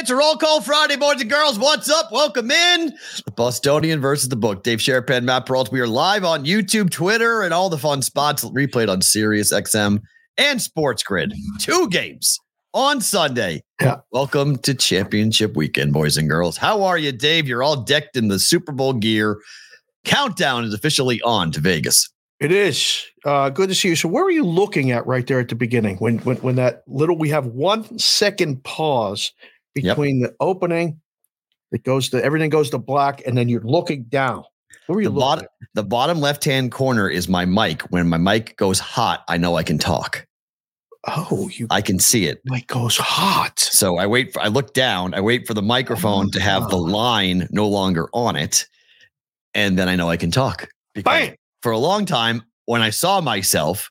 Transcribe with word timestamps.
It's 0.00 0.10
a 0.10 0.14
roll 0.14 0.36
call 0.36 0.60
Friday, 0.60 0.94
boys 0.94 1.20
and 1.20 1.28
girls. 1.28 1.58
What's 1.58 1.90
up? 1.90 2.12
Welcome 2.12 2.52
in. 2.52 2.96
The 3.24 3.32
Bostonian 3.32 4.00
versus 4.00 4.28
the 4.28 4.36
book. 4.36 4.62
Dave 4.62 4.78
Sharapan, 4.78 5.24
Matt 5.24 5.44
Perrault. 5.44 5.72
We 5.72 5.80
are 5.80 5.88
live 5.88 6.22
on 6.22 6.44
YouTube, 6.44 6.90
Twitter, 6.90 7.42
and 7.42 7.52
all 7.52 7.68
the 7.68 7.78
fun 7.78 8.02
spots 8.02 8.44
replayed 8.44 8.88
on 8.88 9.02
Sirius 9.02 9.52
XM 9.52 10.00
and 10.36 10.62
Sports 10.62 11.02
Grid. 11.02 11.34
Two 11.58 11.88
games 11.88 12.38
on 12.72 13.00
Sunday. 13.00 13.60
Yeah. 13.80 13.96
Welcome 14.12 14.58
to 14.58 14.72
championship 14.72 15.56
weekend, 15.56 15.92
boys 15.92 16.16
and 16.16 16.30
girls. 16.30 16.56
How 16.56 16.84
are 16.84 16.96
you, 16.96 17.10
Dave? 17.10 17.48
You're 17.48 17.64
all 17.64 17.82
decked 17.82 18.16
in 18.16 18.28
the 18.28 18.38
Super 18.38 18.70
Bowl 18.70 18.92
gear. 18.92 19.40
Countdown 20.04 20.62
is 20.62 20.72
officially 20.72 21.20
on 21.22 21.50
to 21.50 21.60
Vegas. 21.60 22.08
It 22.38 22.52
is 22.52 23.04
uh, 23.24 23.50
good 23.50 23.68
to 23.68 23.74
see 23.74 23.88
you. 23.88 23.96
So, 23.96 24.06
where 24.06 24.22
were 24.22 24.30
you 24.30 24.44
looking 24.44 24.92
at 24.92 25.04
right 25.08 25.26
there 25.26 25.40
at 25.40 25.48
the 25.48 25.56
beginning 25.56 25.96
when 25.96 26.18
when 26.18 26.36
when 26.36 26.54
that 26.54 26.84
little 26.86 27.18
we 27.18 27.30
have 27.30 27.46
one 27.46 27.98
second 27.98 28.62
pause 28.62 29.32
between 29.74 30.20
yep. 30.20 30.30
the 30.30 30.36
opening 30.40 31.00
it 31.72 31.84
goes 31.84 32.08
to 32.10 32.24
everything 32.24 32.50
goes 32.50 32.70
to 32.70 32.78
black 32.78 33.22
and 33.26 33.36
then 33.36 33.48
you're 33.48 33.62
looking 33.62 34.04
down. 34.04 34.44
What 34.86 34.96
were 34.96 35.00
you 35.02 35.08
the 35.08 35.14
looking 35.14 35.20
bottom, 35.20 35.44
at? 35.44 35.68
The 35.74 35.82
bottom 35.82 36.20
left 36.20 36.44
hand 36.44 36.72
corner 36.72 37.08
is 37.08 37.28
my 37.28 37.44
mic. 37.44 37.82
When 37.90 38.08
my 38.08 38.16
mic 38.16 38.56
goes 38.56 38.78
hot, 38.78 39.24
I 39.28 39.36
know 39.36 39.56
I 39.56 39.62
can 39.62 39.78
talk. 39.78 40.26
Oh, 41.06 41.48
you 41.52 41.66
I 41.70 41.80
can 41.80 41.98
see 41.98 42.26
it. 42.26 42.40
Mic 42.44 42.66
goes 42.66 42.96
hot. 42.96 43.58
So 43.58 43.98
I 43.98 44.06
wait 44.06 44.32
for 44.32 44.40
I 44.40 44.48
look 44.48 44.72
down, 44.74 45.14
I 45.14 45.20
wait 45.20 45.46
for 45.46 45.54
the 45.54 45.62
microphone 45.62 46.26
oh, 46.26 46.30
to 46.30 46.40
have 46.40 46.68
the 46.70 46.76
ah. 46.76 46.80
line 46.80 47.48
no 47.50 47.68
longer 47.68 48.08
on 48.12 48.36
it, 48.36 48.66
and 49.54 49.78
then 49.78 49.88
I 49.88 49.96
know 49.96 50.08
I 50.10 50.16
can 50.16 50.30
talk. 50.30 50.68
Bam! 50.94 51.34
For 51.62 51.72
a 51.72 51.78
long 51.78 52.04
time, 52.04 52.42
when 52.64 52.82
I 52.82 52.90
saw 52.90 53.20
myself, 53.20 53.90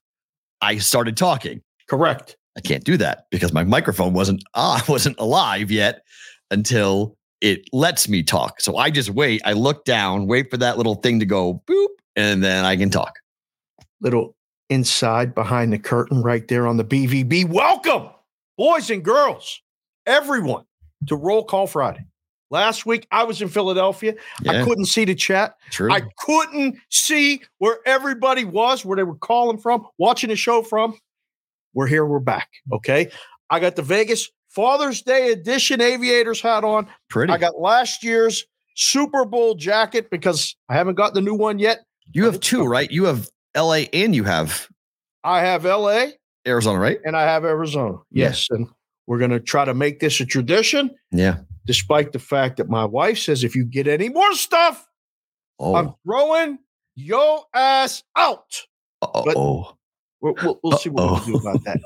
I 0.61 0.79
started 0.79 1.15
talking. 1.15 1.61
Correct. 1.87 2.35
I 2.57 2.61
can't 2.61 2.83
do 2.83 2.97
that 2.97 3.27
because 3.29 3.53
my 3.53 3.63
microphone 3.63 4.13
wasn't 4.13 4.43
uh, 4.55 4.81
wasn't 4.89 5.17
alive 5.19 5.71
yet 5.71 6.01
until 6.49 7.15
it 7.39 7.69
lets 7.71 8.09
me 8.09 8.23
talk. 8.23 8.59
So 8.59 8.77
I 8.77 8.89
just 8.89 9.11
wait. 9.11 9.41
I 9.45 9.53
look 9.53 9.85
down, 9.85 10.25
wait 10.25 10.49
for 10.49 10.57
that 10.57 10.77
little 10.77 10.95
thing 10.95 11.19
to 11.19 11.25
go 11.25 11.61
boop, 11.67 11.87
and 12.15 12.43
then 12.43 12.65
I 12.65 12.75
can 12.75 12.89
talk. 12.89 13.13
Little 14.01 14.35
inside 14.69 15.35
behind 15.35 15.71
the 15.71 15.79
curtain 15.79 16.21
right 16.23 16.47
there 16.47 16.67
on 16.67 16.77
the 16.77 16.83
BVB. 16.83 17.47
Welcome, 17.47 18.09
boys 18.57 18.89
and 18.89 19.03
girls, 19.03 19.61
everyone, 20.07 20.65
to 21.07 21.15
Roll 21.15 21.43
Call 21.43 21.67
Friday. 21.67 22.05
Last 22.49 22.85
week 22.85 23.07
I 23.11 23.23
was 23.23 23.41
in 23.41 23.49
Philadelphia. 23.49 24.15
Yeah. 24.41 24.53
I 24.53 24.63
couldn't 24.63 24.85
see 24.85 25.05
the 25.05 25.15
chat. 25.15 25.55
True. 25.69 25.91
I 25.91 26.01
couldn't 26.17 26.77
see 26.89 27.41
where 27.59 27.79
everybody 27.85 28.45
was, 28.45 28.85
where 28.85 28.95
they 28.95 29.03
were 29.03 29.15
calling 29.15 29.57
from, 29.57 29.85
watching 29.97 30.29
the 30.29 30.35
show 30.35 30.63
from. 30.63 30.97
We're 31.73 31.87
here. 31.87 32.05
We're 32.05 32.19
back. 32.19 32.49
Okay. 32.71 33.09
I 33.49 33.59
got 33.59 33.75
the 33.75 33.81
Vegas 33.81 34.29
Father's 34.49 35.01
Day 35.01 35.31
edition 35.31 35.81
aviators 35.81 36.41
hat 36.41 36.63
on. 36.63 36.87
Pretty. 37.09 37.31
I 37.31 37.37
got 37.37 37.59
last 37.59 38.03
year's 38.03 38.45
Super 38.75 39.25
Bowl 39.25 39.55
jacket 39.55 40.09
because 40.09 40.55
I 40.69 40.75
haven't 40.75 40.95
got 40.95 41.13
the 41.13 41.21
new 41.21 41.35
one 41.35 41.59
yet. 41.59 41.85
You 42.13 42.25
have 42.25 42.39
two, 42.39 42.65
right? 42.65 42.89
You 42.89 43.05
have 43.05 43.29
LA 43.55 43.85
and 43.93 44.15
you 44.15 44.23
have 44.23 44.67
I 45.23 45.41
have 45.41 45.65
LA, 45.65 46.07
Arizona, 46.47 46.79
right? 46.79 46.99
And 47.03 47.17
I 47.17 47.23
have 47.23 47.43
Arizona. 47.43 47.97
Yes. 48.11 48.47
Yeah. 48.49 48.57
And 48.57 48.69
we're 49.07 49.17
going 49.17 49.31
to 49.31 49.39
try 49.39 49.65
to 49.65 49.73
make 49.73 49.99
this 49.99 50.19
a 50.21 50.25
tradition. 50.25 50.91
Yeah. 51.11 51.39
Despite 51.65 52.13
the 52.13 52.19
fact 52.19 52.57
that 52.57 52.69
my 52.69 52.85
wife 52.85 53.17
says 53.17 53.43
if 53.43 53.55
you 53.55 53.65
get 53.65 53.87
any 53.87 54.07
more 54.07 54.33
stuff, 54.33 54.87
oh. 55.59 55.75
I'm 55.75 55.93
throwing 56.05 56.59
your 56.95 57.43
ass 57.53 58.03
out. 58.15 58.63
Oh. 59.01 59.76
We'll, 60.21 60.33
we'll, 60.41 60.59
we'll 60.63 60.77
see 60.77 60.89
what 60.89 61.25
we 61.25 61.33
do 61.33 61.37
about 61.37 61.63
that. 61.65 61.79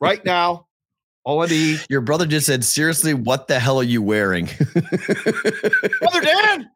right 0.00 0.24
now, 0.24 0.66
all 1.24 1.42
I 1.42 1.46
need. 1.46 1.80
Your 1.90 2.00
brother 2.00 2.24
just 2.26 2.46
said, 2.46 2.64
seriously, 2.64 3.12
what 3.12 3.48
the 3.48 3.58
hell 3.58 3.78
are 3.78 3.82
you 3.82 4.00
wearing? 4.02 4.46
Brother 6.00 6.20
Dan. 6.22 6.70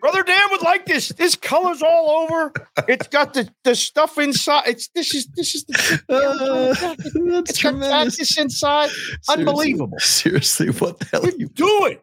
Brother 0.00 0.22
Dan 0.24 0.48
would 0.50 0.62
like 0.62 0.86
this. 0.86 1.10
This 1.10 1.36
color's 1.36 1.82
all 1.82 2.10
over. 2.30 2.52
It's 2.88 3.06
got 3.08 3.34
the, 3.34 3.48
the 3.62 3.76
stuff 3.76 4.18
inside. 4.18 4.64
It's 4.66 4.88
this 4.94 5.14
is 5.14 5.26
this 5.36 5.54
is 5.54 5.64
the 5.64 6.00
uh, 6.08 6.74
that's 6.74 7.50
it's 7.50 7.58
tremendous. 7.58 7.88
got 7.88 8.18
this 8.18 8.38
inside. 8.38 8.90
Seriously, 8.90 9.34
Unbelievable. 9.36 9.98
Seriously, 10.00 10.68
what 10.70 10.98
the 10.98 11.06
hell 11.12 11.22
what 11.22 11.34
are 11.34 11.36
you 11.36 11.48
doing? 11.48 11.98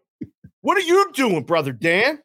What 0.61 0.77
are 0.77 0.81
you 0.81 1.11
doing, 1.13 1.43
brother 1.43 1.73
Dan? 1.73 2.19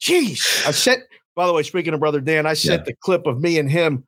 Jeez. 0.00 0.66
I 0.66 0.72
sent 0.72 1.02
by 1.36 1.46
the 1.46 1.52
way, 1.52 1.62
speaking 1.62 1.94
of 1.94 2.00
brother 2.00 2.20
Dan, 2.20 2.46
I 2.46 2.54
sent 2.54 2.80
Yeah. 2.80 2.84
the 2.86 2.94
clip 2.94 3.26
of 3.26 3.40
me 3.40 3.58
and 3.60 3.70
him 3.70 4.04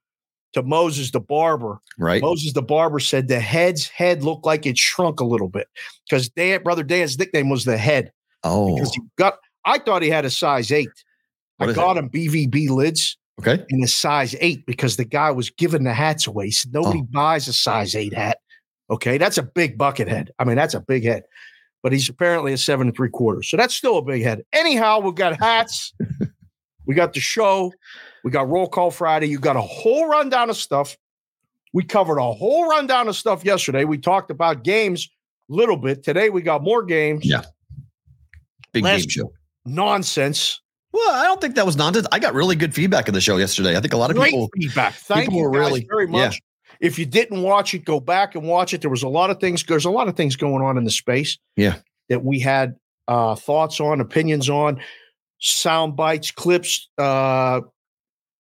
to 0.52 0.62
Moses 0.62 1.10
the 1.10 1.20
barber. 1.20 1.80
right? 1.98 2.20
Moses 2.22 2.52
the 2.52 2.62
barber 2.62 2.98
said 3.00 3.28
the 3.28 3.40
head's 3.40 3.86
head 3.88 4.22
looked 4.24 4.44
like 4.44 4.66
it 4.66 4.76
shrunk 4.78 5.20
a 5.20 5.24
little 5.24 5.48
bit 5.48 5.68
because 6.08 6.28
Dan, 6.30 6.62
brother 6.62 6.82
Dan's 6.82 7.18
nickname 7.18 7.48
was 7.48 7.64
the 7.64 7.76
head 7.78 8.12
Oh, 8.42 8.74
because 8.74 8.94
he 8.94 9.00
got. 9.16 9.38
I 9.64 9.78
thought 9.78 10.02
he 10.02 10.08
had 10.08 10.24
a 10.24 10.30
size 10.30 10.72
eight. 10.72 10.88
What 11.58 11.68
I 11.68 11.72
got 11.74 11.98
him 11.98 12.08
BVB 12.08 12.70
lids 12.70 13.18
okay. 13.38 13.62
in 13.68 13.82
a 13.84 13.86
size 13.88 14.34
eight 14.40 14.64
because 14.64 14.96
the 14.96 15.04
guy 15.04 15.30
was 15.30 15.50
giving 15.50 15.84
the 15.84 15.92
hats 15.92 16.26
away. 16.26 16.46
He 16.46 16.50
said 16.52 16.72
nobody 16.72 17.00
Oh. 17.00 17.08
buys 17.12 17.46
a 17.48 17.52
size 17.52 17.94
eight 17.94 18.14
hat. 18.14 18.38
Okay, 18.88 19.18
that's 19.18 19.36
a 19.38 19.42
big 19.42 19.76
bucket 19.78 20.08
head. 20.08 20.30
I 20.38 20.44
mean, 20.44 20.56
that's 20.56 20.74
a 20.74 20.80
big 20.80 21.04
head. 21.04 21.24
But 21.82 21.92
he's 21.92 22.08
apparently 22.08 22.52
a 22.52 22.58
seven 22.58 22.88
and 22.88 22.96
three 22.96 23.08
quarters, 23.10 23.48
so 23.50 23.56
that's 23.56 23.74
still 23.74 23.98
a 23.98 24.02
big 24.02 24.22
head. 24.22 24.42
Anyhow, 24.52 25.00
we've 25.00 25.14
got 25.14 25.38
hats. 25.38 25.92
we 26.86 26.94
got 26.94 27.12
the 27.12 27.20
show. 27.20 27.72
We 28.24 28.30
got 28.30 28.48
roll 28.48 28.68
call 28.68 28.90
Friday. 28.90 29.26
You 29.26 29.38
got 29.38 29.56
a 29.56 29.60
whole 29.60 30.08
rundown 30.08 30.50
of 30.50 30.56
stuff. 30.56 30.96
We 31.72 31.84
covered 31.84 32.18
a 32.18 32.32
whole 32.32 32.68
rundown 32.68 33.08
of 33.08 33.16
stuff 33.16 33.44
yesterday. 33.44 33.84
We 33.84 33.98
talked 33.98 34.30
about 34.30 34.64
games 34.64 35.08
a 35.50 35.54
little 35.54 35.76
bit. 35.76 36.02
Today 36.02 36.30
we 36.30 36.42
got 36.42 36.62
more 36.62 36.82
games. 36.82 37.24
Yeah. 37.24 37.42
Big 38.72 38.84
Last- 38.84 39.02
game 39.02 39.08
show. 39.08 39.32
Nonsense. 39.64 40.60
Well, 40.92 41.14
I 41.14 41.24
don't 41.24 41.40
think 41.40 41.54
that 41.54 41.64
was 41.66 41.76
nonsense. 41.76 42.06
I 42.10 42.18
got 42.18 42.34
really 42.34 42.56
good 42.56 42.74
feedback 42.74 43.06
in 43.06 43.14
the 43.14 43.20
show 43.20 43.36
yesterday. 43.36 43.76
I 43.76 43.80
think 43.80 43.92
a 43.92 43.96
lot 43.96 44.10
of 44.10 44.16
Great 44.16 44.30
people. 44.32 44.48
feedback. 44.56 44.94
Thank 44.94 45.26
people 45.26 45.38
you 45.38 45.44
were 45.48 45.52
guys 45.52 45.68
really- 45.70 45.86
very 45.88 46.06
yeah. 46.06 46.10
much. 46.26 46.40
If 46.80 46.98
you 46.98 47.04
didn't 47.06 47.42
watch 47.42 47.74
it, 47.74 47.84
go 47.84 48.00
back 48.00 48.34
and 48.34 48.44
watch 48.48 48.72
it. 48.74 48.80
There 48.80 48.90
was 48.90 49.02
a 49.02 49.08
lot 49.08 49.28
of 49.30 49.38
things. 49.38 49.62
There's 49.62 49.84
a 49.84 49.90
lot 49.90 50.08
of 50.08 50.16
things 50.16 50.34
going 50.34 50.64
on 50.64 50.78
in 50.78 50.84
the 50.84 50.90
space. 50.90 51.38
Yeah. 51.56 51.76
That 52.08 52.24
we 52.24 52.40
had 52.40 52.74
uh, 53.06 53.34
thoughts 53.34 53.80
on, 53.80 54.00
opinions 54.00 54.48
on, 54.48 54.80
sound 55.40 55.94
bites, 55.94 56.30
clips, 56.30 56.88
uh, 56.96 57.60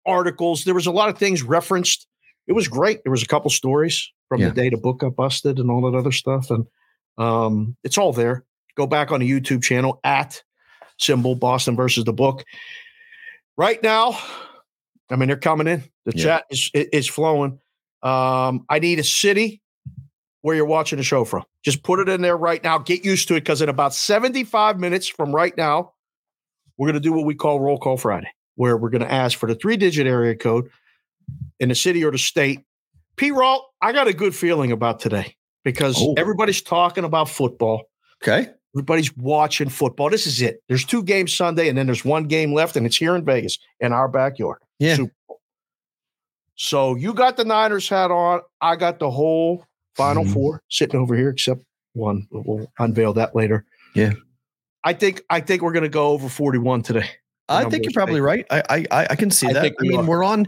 articles. 0.05 0.63
There 0.63 0.73
was 0.75 0.87
a 0.87 0.91
lot 0.91 1.09
of 1.09 1.17
things 1.17 1.43
referenced. 1.43 2.07
It 2.47 2.53
was 2.53 2.67
great. 2.67 3.03
There 3.03 3.11
was 3.11 3.23
a 3.23 3.27
couple 3.27 3.49
stories 3.49 4.11
from 4.29 4.41
Yeah. 4.41 4.49
the 4.49 4.53
day 4.53 4.69
the 4.69 4.77
book 4.77 4.99
got 4.99 5.15
busted 5.15 5.59
and 5.59 5.69
all 5.71 5.89
that 5.89 5.97
other 5.97 6.11
stuff, 6.11 6.49
and 6.51 6.65
um, 7.17 7.75
it's 7.83 7.97
all 7.97 8.13
there. 8.13 8.45
Go 8.75 8.85
back 8.87 9.11
on 9.11 9.19
the 9.21 9.29
YouTube 9.29 9.63
channel 9.63 9.99
at 10.03 10.41
symbol 10.99 11.35
Boston 11.35 11.75
versus 11.75 12.03
the 12.03 12.13
book. 12.13 12.43
Right 13.57 13.81
now, 13.81 14.17
I 15.09 15.15
mean 15.15 15.27
they're 15.27 15.37
coming 15.37 15.67
in. 15.67 15.83
The 16.05 16.13
Yeah. 16.17 16.23
chat 16.23 16.45
is 16.49 16.71
is 16.73 17.07
flowing. 17.07 17.59
Um, 18.03 18.65
I 18.69 18.79
need 18.79 18.99
a 18.99 19.03
city 19.03 19.61
where 20.41 20.55
you're 20.55 20.65
watching 20.65 20.97
the 20.97 21.03
show 21.03 21.25
from. 21.25 21.43
Just 21.63 21.81
put 21.81 21.99
it 21.99 22.07
in 22.09 22.21
there 22.21 22.37
right 22.37 22.63
now. 22.63 22.77
Get 22.77 23.03
used 23.03 23.27
to 23.29 23.35
it 23.35 23.39
because 23.41 23.61
in 23.63 23.69
about 23.69 23.95
75 23.95 24.79
minutes 24.79 25.07
from 25.07 25.33
right 25.33 25.55
now, 25.57 25.93
we're 26.77 26.85
going 26.87 26.93
to 26.93 26.99
do 26.99 27.13
what 27.13 27.25
we 27.25 27.33
call 27.33 27.59
Roll 27.59 27.79
Call 27.79 27.97
Friday, 27.97 28.27
where 28.55 28.77
we're 28.77 28.89
going 28.89 29.01
to 29.03 29.11
ask 29.11 29.37
for 29.37 29.47
the 29.47 29.55
three 29.55 29.77
digit 29.77 30.07
area 30.07 30.35
code 30.35 30.69
in 31.59 31.69
the 31.69 31.75
city 31.75 32.03
or 32.03 32.11
the 32.11 32.17
state. 32.17 32.61
P. 33.17 33.31
Roll, 33.31 33.65
I 33.81 33.91
got 33.93 34.07
a 34.07 34.13
good 34.13 34.35
feeling 34.35 34.71
about 34.71 34.99
today 34.99 35.35
because 35.63 35.97
Oh. 35.99 36.13
everybody's 36.17 36.61
talking 36.61 37.03
about 37.03 37.29
football. 37.29 37.83
Okay. 38.23 38.49
Everybody's 38.75 39.15
watching 39.15 39.69
football. 39.69 40.09
This 40.09 40.27
is 40.27 40.41
it. 40.41 40.61
There's 40.67 40.83
two 40.83 41.01
games 41.01 41.33
Sunday, 41.33 41.69
and 41.69 41.77
then 41.77 41.85
there's 41.85 42.03
one 42.03 42.25
game 42.25 42.53
left, 42.53 42.75
and 42.75 42.85
it's 42.85 42.97
here 42.97 43.15
in 43.15 43.23
Vegas 43.23 43.57
in 43.79 43.93
our 43.93 44.09
backyard. 44.09 44.57
Yeah. 44.79 44.95
Super 44.95 45.13
Bowl. 45.29 45.39
So 46.55 46.95
you 46.95 47.13
got 47.13 47.37
the 47.37 47.45
Niners 47.45 47.87
hat 47.87 48.11
on. 48.11 48.41
I 48.61 48.75
got 48.75 48.99
the 48.99 49.09
whole 49.11 49.65
Final 49.95 50.25
Mhm. 50.25 50.33
Four 50.33 50.61
sitting 50.69 50.99
over 50.99 51.15
here, 51.15 51.29
except 51.29 51.61
one. 51.93 52.27
We'll 52.31 52.67
unveil 52.77 53.13
that 53.13 53.33
later. 53.33 53.65
Yeah. 53.93 54.11
I 54.83 54.91
think 54.91 55.23
I 55.29 55.39
think 55.39 55.61
we're 55.61 55.71
going 55.71 55.83
to 55.83 55.89
go 55.89 56.09
over 56.09 56.27
41 56.27 56.81
today. 56.81 57.07
I 57.49 57.69
think 57.69 57.83
you're 57.83 57.91
probably 57.93 58.21
right. 58.21 58.45
I 58.49 58.61
I 58.69 58.85
I- 58.91 59.07
I 59.11 59.15
can 59.15 59.29
see 59.31 59.47
I 59.47 59.53
that. 59.53 59.61
think 59.61 59.75
I 59.79 59.83
mean, 59.83 59.99
are. 59.99 60.03
we're 60.05 60.23
on. 60.23 60.47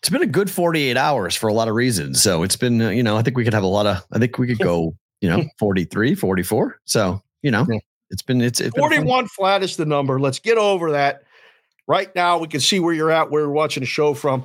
It's 0.00 0.10
been 0.10 0.22
a 0.22 0.26
good 0.26 0.48
48 0.50 0.96
hours 0.96 1.34
for 1.34 1.48
a 1.48 1.52
lot 1.52 1.66
of 1.68 1.74
reasons. 1.74 2.22
So 2.22 2.44
it's 2.44 2.54
been, 2.54 2.80
uh, 2.80 2.90
you 2.90 3.02
know, 3.02 3.16
I 3.16 3.22
think 3.22 3.36
we 3.36 3.42
could 3.42 3.54
have 3.54 3.64
a 3.64 3.66
lot 3.68 3.86
of. 3.86 4.04
I 4.12 4.18
think 4.20 4.38
we 4.38 4.46
could 4.46 4.60
go, 4.60 4.94
you 5.20 5.28
know, 5.28 5.42
43, 5.58 6.14
44. 6.14 6.80
So 6.84 7.20
you 7.42 7.50
know, 7.50 7.66
Yeah. 7.68 7.78
it's 8.10 8.22
been 8.22 8.40
it's, 8.40 8.60
it's 8.60 8.74
been 8.74 8.82
fun- 8.82 8.90
41 8.90 9.26
flat 9.28 9.62
is 9.62 9.76
the 9.76 9.86
number. 9.86 10.20
Let's 10.20 10.38
get 10.38 10.56
over 10.58 10.92
that. 10.92 11.22
Right 11.88 12.14
now, 12.14 12.38
we 12.38 12.46
can 12.48 12.60
see 12.60 12.80
where 12.80 12.92
you're 12.94 13.10
at, 13.10 13.30
where 13.30 13.42
you're 13.42 13.50
watching 13.50 13.80
the 13.82 13.86
show 13.86 14.12
from. 14.14 14.44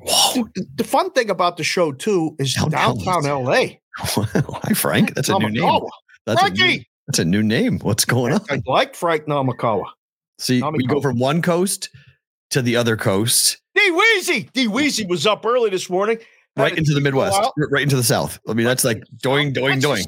Whoa. 0.00 0.44
The, 0.54 0.66
the 0.76 0.84
fun 0.84 1.10
thing 1.10 1.28
about 1.30 1.56
the 1.56 1.64
show, 1.64 1.90
too, 1.92 2.36
is 2.38 2.54
Downtown. 2.54 2.96
downtown 3.04 3.44
LA. 3.44 3.64
Hi 3.98 4.72
Frank. 4.74 5.14
That's 5.14 5.28
a 5.28 5.38
new 5.38 5.48
name. 5.50 5.62
Namakawa. 5.64 5.88
That's 6.24 6.42
a 6.42 6.50
new, 6.50 6.56
Frankie! 6.56 6.88
that's 7.08 7.18
a 7.18 7.24
new 7.24 7.42
name. 7.42 7.80
What's 7.80 8.04
going 8.04 8.32
on? 8.34 8.40
I 8.50 8.62
like 8.66 8.94
Frank 8.94 9.24
Namakawa. 9.24 9.86
See, 10.38 10.62
we 10.62 10.86
go 10.86 11.00
from 11.00 11.18
one 11.18 11.42
coast 11.42 11.90
to 12.50 12.62
the 12.62 12.76
other 12.76 12.96
coast, 12.96 13.60
D 13.74 13.80
Weezy. 13.90 14.52
D 14.52 14.66
Weezy 14.68 15.08
was 15.08 15.26
up 15.26 15.44
early 15.44 15.70
this 15.70 15.90
morning. 15.90 16.18
right 16.56 16.76
into 16.76 16.94
the 16.94 17.00
Midwest, 17.00 17.38
right 17.70 17.82
into 17.82 17.96
the 17.96 18.04
South. 18.04 18.38
I 18.48 18.54
mean, 18.54 18.66
that's 18.66 18.84
like 18.84 19.02
doing, 19.22 19.52
doing, 19.52 19.80
doing. 19.80 20.04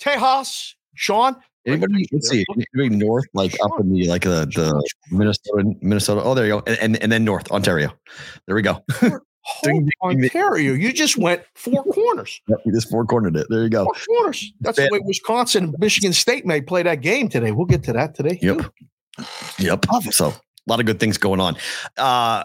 Tejas, 0.00 0.74
Sean. 0.94 1.36
Anybody? 1.66 2.06
Let's 2.12 2.28
see. 2.28 2.44
Anybody 2.74 2.96
north, 2.96 3.24
like 3.32 3.54
up 3.62 3.80
in 3.80 3.92
the 3.92 4.06
like 4.06 4.22
the 4.22 4.46
the 4.54 4.90
Minnesota, 5.10 5.74
Minnesota. 5.80 6.22
Oh, 6.22 6.34
there 6.34 6.44
you 6.44 6.52
go, 6.52 6.62
and 6.66 6.78
and, 6.78 7.02
and 7.02 7.10
then 7.10 7.24
north 7.24 7.50
Ontario. 7.50 7.90
There 8.46 8.54
we 8.54 8.62
go. 8.62 8.84
Ding, 9.62 9.72
Whole 9.72 9.80
ding, 9.80 10.20
ding. 10.20 10.30
Ontario. 10.30 10.72
You 10.72 10.90
just 10.90 11.18
went 11.18 11.42
four 11.54 11.84
corners. 11.84 12.40
Yep, 12.48 12.60
we 12.64 12.72
just 12.72 12.90
four 12.90 13.04
cornered 13.04 13.36
it. 13.36 13.46
There 13.50 13.62
you 13.62 13.68
go. 13.68 13.84
Four 13.84 14.16
corners. 14.16 14.50
That's 14.60 14.78
the 14.78 14.88
way 14.90 15.00
Wisconsin 15.04 15.64
and 15.64 15.74
Michigan 15.78 16.14
State 16.14 16.46
may 16.46 16.62
play 16.62 16.82
that 16.82 17.02
game 17.02 17.28
today. 17.28 17.52
We'll 17.52 17.66
get 17.66 17.82
to 17.84 17.92
that 17.92 18.14
today. 18.14 18.38
Yep. 18.40 18.72
Yep. 19.58 19.86
So 20.10 20.28
a 20.28 20.34
lot 20.66 20.80
of 20.80 20.86
good 20.86 21.00
things 21.00 21.18
going 21.18 21.40
on. 21.40 21.56
Uh 21.96 22.44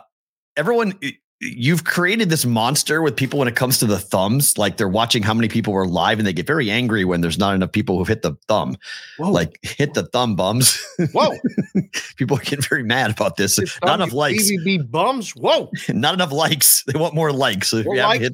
everyone 0.55 0.99
you've 1.41 1.85
created 1.85 2.29
this 2.29 2.45
monster 2.45 3.01
with 3.01 3.15
people 3.15 3.39
when 3.39 3.47
it 3.47 3.55
comes 3.55 3.77
to 3.79 3.85
the 3.85 3.97
thumbs. 3.97 4.57
Like 4.57 4.77
they're 4.77 4.89
watching 4.89 5.23
how 5.23 5.33
many 5.33 5.47
people 5.47 5.73
were 5.73 5.87
live 5.87 6.19
and 6.19 6.27
they 6.27 6.33
get 6.33 6.45
very 6.45 6.69
angry 6.69 7.05
when 7.05 7.21
there's 7.21 7.37
not 7.37 7.55
enough 7.55 7.71
people 7.71 7.97
who've 7.97 8.07
hit 8.07 8.21
the 8.21 8.35
thumb. 8.47 8.75
Whoa. 9.17 9.31
Like 9.31 9.57
hit 9.61 9.93
the 9.93 10.03
thumb 10.07 10.35
bums. 10.35 10.83
Whoa. 11.13 11.37
people 12.17 12.37
get 12.37 12.65
very 12.67 12.83
mad 12.83 13.11
about 13.11 13.37
this. 13.37 13.57
Not 13.83 14.01
enough 14.01 14.13
likes. 14.13 14.51
BBB 14.51 14.91
bums. 14.91 15.31
Whoa. 15.31 15.71
Not 15.89 16.13
enough 16.13 16.31
likes. 16.31 16.83
They 16.83 16.99
want 16.99 17.15
more 17.15 17.31
likes. 17.31 17.69
So 17.69 17.77
if 17.77 17.85
More 17.85 17.95
you 17.95 18.01
haven't 18.01 18.21
hit, 18.21 18.33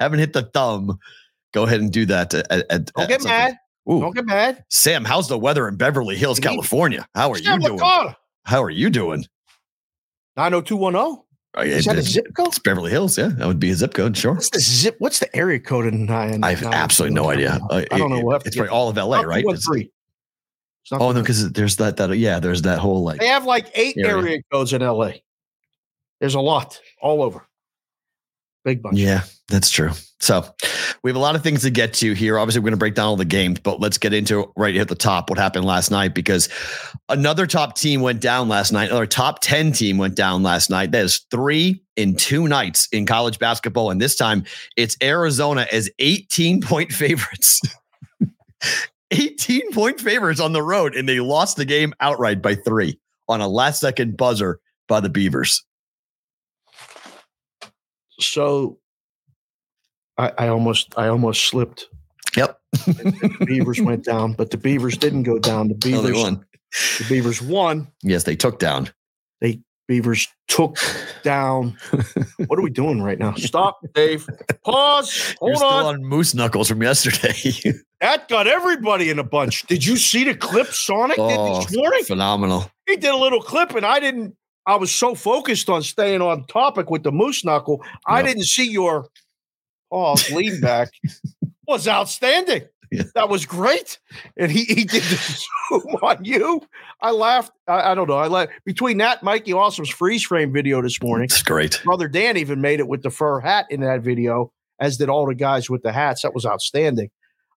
haven't 0.00 0.18
hit 0.20 0.32
the 0.32 0.42
thumb, 0.42 0.98
go 1.52 1.64
ahead 1.64 1.80
and 1.80 1.92
do 1.92 2.06
that. 2.06 2.32
At, 2.32 2.50
at, 2.50 2.66
at 2.70 2.92
Don't 2.94 3.08
get 3.08 3.22
some 3.22 3.30
mad. 3.30 3.56
Ooh, 3.90 4.00
Don't 4.00 4.14
get 4.14 4.26
mad. 4.26 4.64
Sam, 4.68 5.04
how's 5.04 5.28
the 5.28 5.38
weather 5.38 5.66
in 5.66 5.76
Beverly 5.76 6.16
Hills? 6.16 6.38
California? 6.38 7.06
How 7.14 7.30
are 7.32 7.38
you 7.38 7.58
doing? 7.58 7.78
How 8.44 8.62
are 8.62 8.70
you 8.70 8.90
doing? 8.90 9.24
90210. 10.36 11.00
Oh, 11.00 11.24
oh. 11.56 11.60
oh 11.60 11.62
Is 11.62 11.86
that 11.86 11.96
a 11.96 12.02
zip 12.02 12.26
code? 12.36 12.48
It's 12.48 12.58
Beverly 12.58 12.90
Hills. 12.90 13.16
Yeah, 13.16 13.28
that 13.28 13.46
would 13.46 13.58
be 13.58 13.70
a 13.70 13.74
zip 13.74 13.94
code. 13.94 14.16
Sure. 14.16 14.34
What's 14.34 14.50
the 14.50 14.60
zip? 14.60 14.96
What's 14.98 15.20
the 15.20 15.34
area 15.34 15.58
code 15.58 15.86
in 15.86 16.04
nine? 16.06 16.44
I 16.44 16.54
have 16.54 16.72
absolutely 16.72 17.14
no 17.14 17.24
oh 17.24 17.30
idea. 17.30 17.58
I 17.70 17.84
don't 17.96 18.10
know. 18.10 18.22
We'll 18.22 18.36
it's 18.36 18.56
probably 18.56 18.70
all 18.70 18.88
of 18.88 18.96
LA, 18.96 19.20
right? 19.22 19.44
It's- 19.44 19.66
It's 19.70 20.92
oh 20.92 21.12
no, 21.12 21.20
because 21.20 21.50
there's 21.52 21.76
that 21.76 21.96
that 21.96 22.16
yeah, 22.16 22.40
there's 22.40 22.62
that 22.62 22.78
whole 22.78 23.02
like 23.02 23.20
They 23.20 23.26
have 23.26 23.44
like 23.44 23.70
eight 23.74 23.96
Area. 23.98 24.16
area 24.16 24.42
codes 24.52 24.72
in 24.72 24.82
LA. 24.82 25.12
There's 26.20 26.34
a 26.34 26.40
lot 26.40 26.80
all 27.00 27.22
over. 27.22 27.46
Big 28.64 28.82
bunch. 28.82 28.98
yeah, 28.98 29.22
that's 29.48 29.70
true. 29.70 29.90
So 30.20 30.44
we 31.02 31.10
have 31.10 31.16
a 31.16 31.20
lot 31.20 31.36
of 31.36 31.42
things 31.42 31.62
to 31.62 31.70
get 31.70 31.94
to 31.94 32.12
here. 32.12 32.38
Obviously, 32.38 32.60
we're 32.60 32.64
going 32.64 32.72
to 32.72 32.78
break 32.78 32.94
down 32.94 33.06
all 33.06 33.16
the 33.16 33.24
games, 33.24 33.60
but 33.60 33.80
let's 33.80 33.98
get 33.98 34.12
into 34.12 34.52
right 34.56 34.74
here 34.74 34.82
at 34.82 34.88
the 34.88 34.96
top 34.96 35.30
what 35.30 35.38
happened 35.38 35.64
last 35.64 35.90
night 35.90 36.14
because 36.14 36.48
another 37.08 37.46
top 37.46 37.76
team 37.76 38.00
went 38.00 38.20
down 38.20 38.48
last 38.48 38.72
night. 38.72 38.90
Another 38.90 39.06
top 39.06 39.40
10 39.40 39.72
team 39.72 39.96
went 39.96 40.16
down 40.16 40.42
last 40.42 40.70
night. 40.70 40.90
That 40.90 41.04
is 41.04 41.18
three 41.30 41.82
in 41.96 42.16
two 42.16 42.48
nights 42.48 42.88
in 42.90 43.06
college 43.06 43.38
basketball. 43.38 43.90
And 43.90 44.00
this 44.00 44.16
time 44.16 44.44
it's 44.76 44.96
Arizona 45.02 45.66
as 45.72 45.88
18 46.00 46.62
point 46.62 46.92
favorites. 46.92 47.60
18 49.10 49.72
point 49.72 50.00
favorites 50.00 50.40
on 50.40 50.52
the 50.52 50.62
road, 50.62 50.94
and 50.94 51.08
they 51.08 51.20
lost 51.20 51.56
the 51.56 51.64
game 51.64 51.94
outright 52.00 52.42
by 52.42 52.54
three 52.54 52.98
on 53.28 53.40
a 53.40 53.48
last 53.48 53.80
second 53.80 54.16
buzzer 54.16 54.60
by 54.88 55.00
the 55.00 55.08
Beavers. 55.08 55.64
So 58.20 58.78
I, 60.18 60.32
I 60.38 60.48
almost 60.48 60.94
I 60.96 61.08
almost 61.08 61.46
slipped. 61.46 61.86
Yep. 62.36 62.60
The 62.86 63.44
Beavers 63.46 63.80
went 63.80 64.04
down, 64.04 64.34
but 64.34 64.50
the 64.50 64.58
Beavers 64.58 64.96
didn't 64.98 65.22
go 65.22 65.38
down. 65.38 65.68
The 65.68 65.90
No, 65.90 66.02
they 66.02 66.08
Beavers 66.10 66.22
won. 66.22 66.44
the 66.98 67.06
Beavers 67.08 67.42
won. 67.42 67.88
Yes, 68.02 68.24
they 68.24 68.36
took 68.36 68.58
down. 68.58 68.90
They 69.40 69.60
Beavers 69.86 70.28
took 70.48 70.76
down. 71.22 71.76
What 72.46 72.58
are 72.58 72.62
we 72.62 72.70
doing 72.70 73.00
right 73.00 73.18
now? 73.18 73.34
Stop, 73.34 73.78
Dave. 73.94 74.28
Pause. 74.64 75.34
You're 75.42 75.50
Hold 75.52 75.56
still 75.56 75.68
on. 75.68 75.94
on 75.94 76.04
moose 76.04 76.34
knuckles 76.34 76.68
from 76.68 76.82
yesterday. 76.82 77.34
That 78.00 78.28
got 78.28 78.46
everybody 78.46 79.10
in 79.10 79.18
a 79.18 79.24
bunch. 79.24 79.66
Did 79.66 79.84
you 79.84 79.96
see 79.96 80.22
the 80.22 80.32
clip 80.32 80.68
Sonic 80.68 81.16
did 81.16 81.24
oh, 81.36 81.62
this 81.62 81.76
morning? 81.76 82.04
phenomenal. 82.04 82.70
He 82.86 82.94
did 82.94 83.10
a 83.10 83.16
little 83.16 83.40
clip, 83.40 83.74
and 83.74 83.84
I 83.84 83.98
didn't. 83.98 84.36
I 84.66 84.76
was 84.76 84.94
so 84.94 85.16
focused 85.16 85.68
on 85.68 85.82
staying 85.82 86.22
on 86.22 86.46
topic 86.46 86.90
with 86.90 87.02
the 87.02 87.10
moose 87.10 87.44
knuckle, 87.44 87.82
I 88.06 88.22
didn't 88.22 88.44
see 88.44 88.70
your 88.70 89.08
Oh, 89.90 90.14
pause 90.14 90.30
lean 90.30 90.60
back. 90.60 90.90
was 91.68 91.86
outstanding. 91.86 92.62
Yeah. 92.90 93.02
That 93.14 93.28
was 93.28 93.44
great, 93.44 93.98
and 94.38 94.50
he 94.50 94.64
he 94.64 94.84
did 94.84 95.02
the 95.02 95.16
zoom 95.70 95.82
on 96.02 96.24
you. 96.24 96.62
I 97.02 97.10
laughed. 97.10 97.52
I, 97.66 97.92
I 97.92 97.94
don't 97.94 98.08
know. 98.08 98.16
I 98.16 98.28
laughed 98.28 98.52
between 98.64 98.96
that, 98.98 99.22
Mikey 99.22 99.52
Awesome's 99.52 99.90
freeze 99.90 100.22
frame 100.24 100.54
video 100.54 100.80
this 100.80 101.02
morning. 101.02 101.24
It's 101.24 101.42
great. 101.42 101.80
Brother 101.84 102.08
Dan 102.08 102.38
even 102.38 102.62
made 102.62 102.80
it 102.80 102.88
with 102.88 103.02
the 103.02 103.10
fur 103.10 103.40
hat 103.40 103.66
in 103.68 103.80
that 103.82 104.00
video, 104.00 104.52
as 104.80 104.96
did 104.96 105.10
all 105.10 105.26
the 105.26 105.34
guys 105.34 105.68
with 105.68 105.82
the 105.82 105.92
hats. 105.92 106.22
That 106.22 106.34
was 106.34 106.46
outstandanding. 106.46 107.10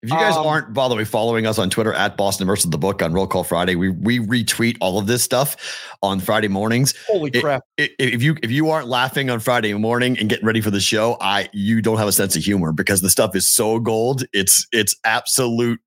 If 0.03 0.11
you 0.11 0.17
guys 0.17 0.37
Um, 0.37 0.47
aren't, 0.47 0.73
by 0.73 0.87
the 0.89 0.95
way, 0.95 1.05
following 1.05 1.45
us 1.45 1.59
on 1.59 1.71
Twitter 1.71 1.93
at 1.93 2.17
Boston 2.17 2.47
versus 2.47 2.71
the 2.71 2.79
book 2.79 3.03
on 3.03 3.13
Roll 3.13 3.27
Call 3.27 3.43
Friday, 3.43 3.75
we 3.75 3.89
we 3.89 4.21
retweet 4.21 4.77
all 4.81 4.97
of 4.97 5.09
this 5.09 5.25
stuff 5.25 5.57
on 6.03 6.21
Friday 6.21 6.47
mornings. 6.47 6.95
Holy 7.09 7.31
It- 7.35 7.41
crap! 7.41 7.65
If 7.79 8.23
you 8.23 8.37
if 8.45 8.51
you 8.53 8.71
aren't 8.71 8.87
laughing 8.87 9.29
on 9.29 9.41
Friday 9.41 9.75
morning 9.75 10.17
and 10.19 10.29
getting 10.29 10.47
ready 10.47 10.61
for 10.61 10.71
the 10.71 10.81
show, 10.81 11.17
I 11.21 11.49
you 11.53 11.83
don't 11.83 11.99
have 11.99 12.07
a 12.07 12.13
sense 12.13 12.37
of 12.37 12.45
humor 12.45 12.73
because 12.73 13.01
the 13.01 13.11
stuff 13.11 13.35
is 13.35 13.51
so 13.51 13.81
gold. 13.81 14.23
It's 14.33 14.67
it's 14.71 14.95
absolute 15.05 15.81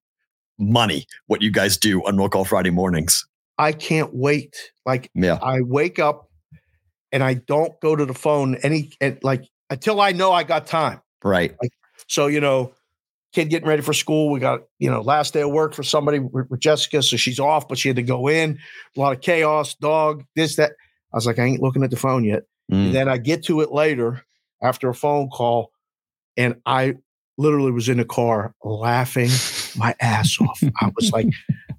money 0.60 1.06
what 1.28 1.42
you 1.42 1.50
guys 1.50 1.78
do 1.78 2.06
on 2.06 2.18
Roll 2.18 2.28
Call 2.28 2.44
Friday 2.44 2.70
mornings. 2.70 3.26
I 3.58 3.72
can't 3.72 4.14
wait. 4.14 4.56
Like 4.86 5.10
Yeah. 5.16 5.40
I 5.42 5.62
wake 5.62 6.00
up 6.00 6.30
and 7.14 7.24
I 7.24 7.36
don't 7.36 7.80
go 7.80 7.96
to 7.96 8.06
the 8.06 8.14
phone 8.14 8.56
any 8.56 8.92
and 9.00 9.18
like 9.24 9.46
until 9.70 10.02
I 10.02 10.12
know 10.12 10.34
I 10.34 10.44
got 10.44 10.68
time. 10.68 11.00
Right. 11.24 11.56
So 12.08 12.28
you 12.28 12.42
know, 12.42 12.74
kid 13.34 13.50
getting 13.50 13.68
ready 13.68 13.82
for 13.82 13.94
school. 13.94 14.30
We 14.30 14.40
got 14.40 14.62
you 14.80 14.90
know 14.90 15.02
last 15.02 15.34
day 15.34 15.42
of 15.42 15.52
work 15.52 15.74
for 15.74 15.84
somebody 15.84 16.20
with, 16.20 16.50
with 16.50 16.60
Jessica, 16.60 17.02
so 17.04 17.18
she's 17.18 17.40
off, 17.40 17.68
but 17.68 17.78
she 17.78 17.90
had 17.90 17.96
to 17.98 18.04
go 18.04 18.28
in. 18.28 18.60
A 18.96 19.00
lot 19.00 19.14
of 19.14 19.22
chaos, 19.22 19.76
dog, 19.76 20.24
this 20.36 20.56
that. 20.58 20.72
I 21.14 21.18
was 21.18 21.26
like, 21.26 21.40
I 21.40 21.44
ain't 21.44 21.62
looking 21.62 21.84
at 21.84 21.90
the 21.92 21.98
phone 21.98 22.24
yet. 22.24 22.44
Mm. 22.72 22.86
And 22.88 22.96
then 22.96 23.10
I 23.10 23.18
get 23.18 23.44
to 23.46 23.60
it 23.62 23.72
later 23.74 24.24
after 24.64 24.88
a 24.90 24.96
phone 24.96 25.30
call, 25.30 25.72
and 26.38 26.56
I 26.66 26.96
literally 27.38 27.72
was 27.72 27.90
in 27.90 27.98
the 27.98 28.06
car 28.06 28.54
laughing 28.64 29.30
my 29.78 29.94
ass 30.00 30.38
off. 30.40 30.64
I 30.82 30.92
was 30.96 31.12
like, 31.12 31.28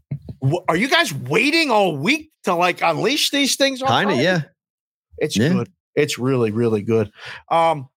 "Are 0.69 0.77
you 0.77 0.89
guys 0.89 1.15
waiting 1.15 1.71
all 1.71 1.97
week 1.97 2.31
to 2.45 2.55
like 2.55 2.83
unleash 2.83 3.31
these 3.31 3.57
things?" 3.57 3.81
Kind 3.83 4.11
of, 4.11 4.19
yeah. 4.19 4.43
It's 5.19 5.37
Yeah. 5.37 5.51
good. 5.51 5.69
It's 5.95 6.19
really, 6.19 6.51
really 6.51 6.83
good. 6.83 7.13
Um, 7.51 7.89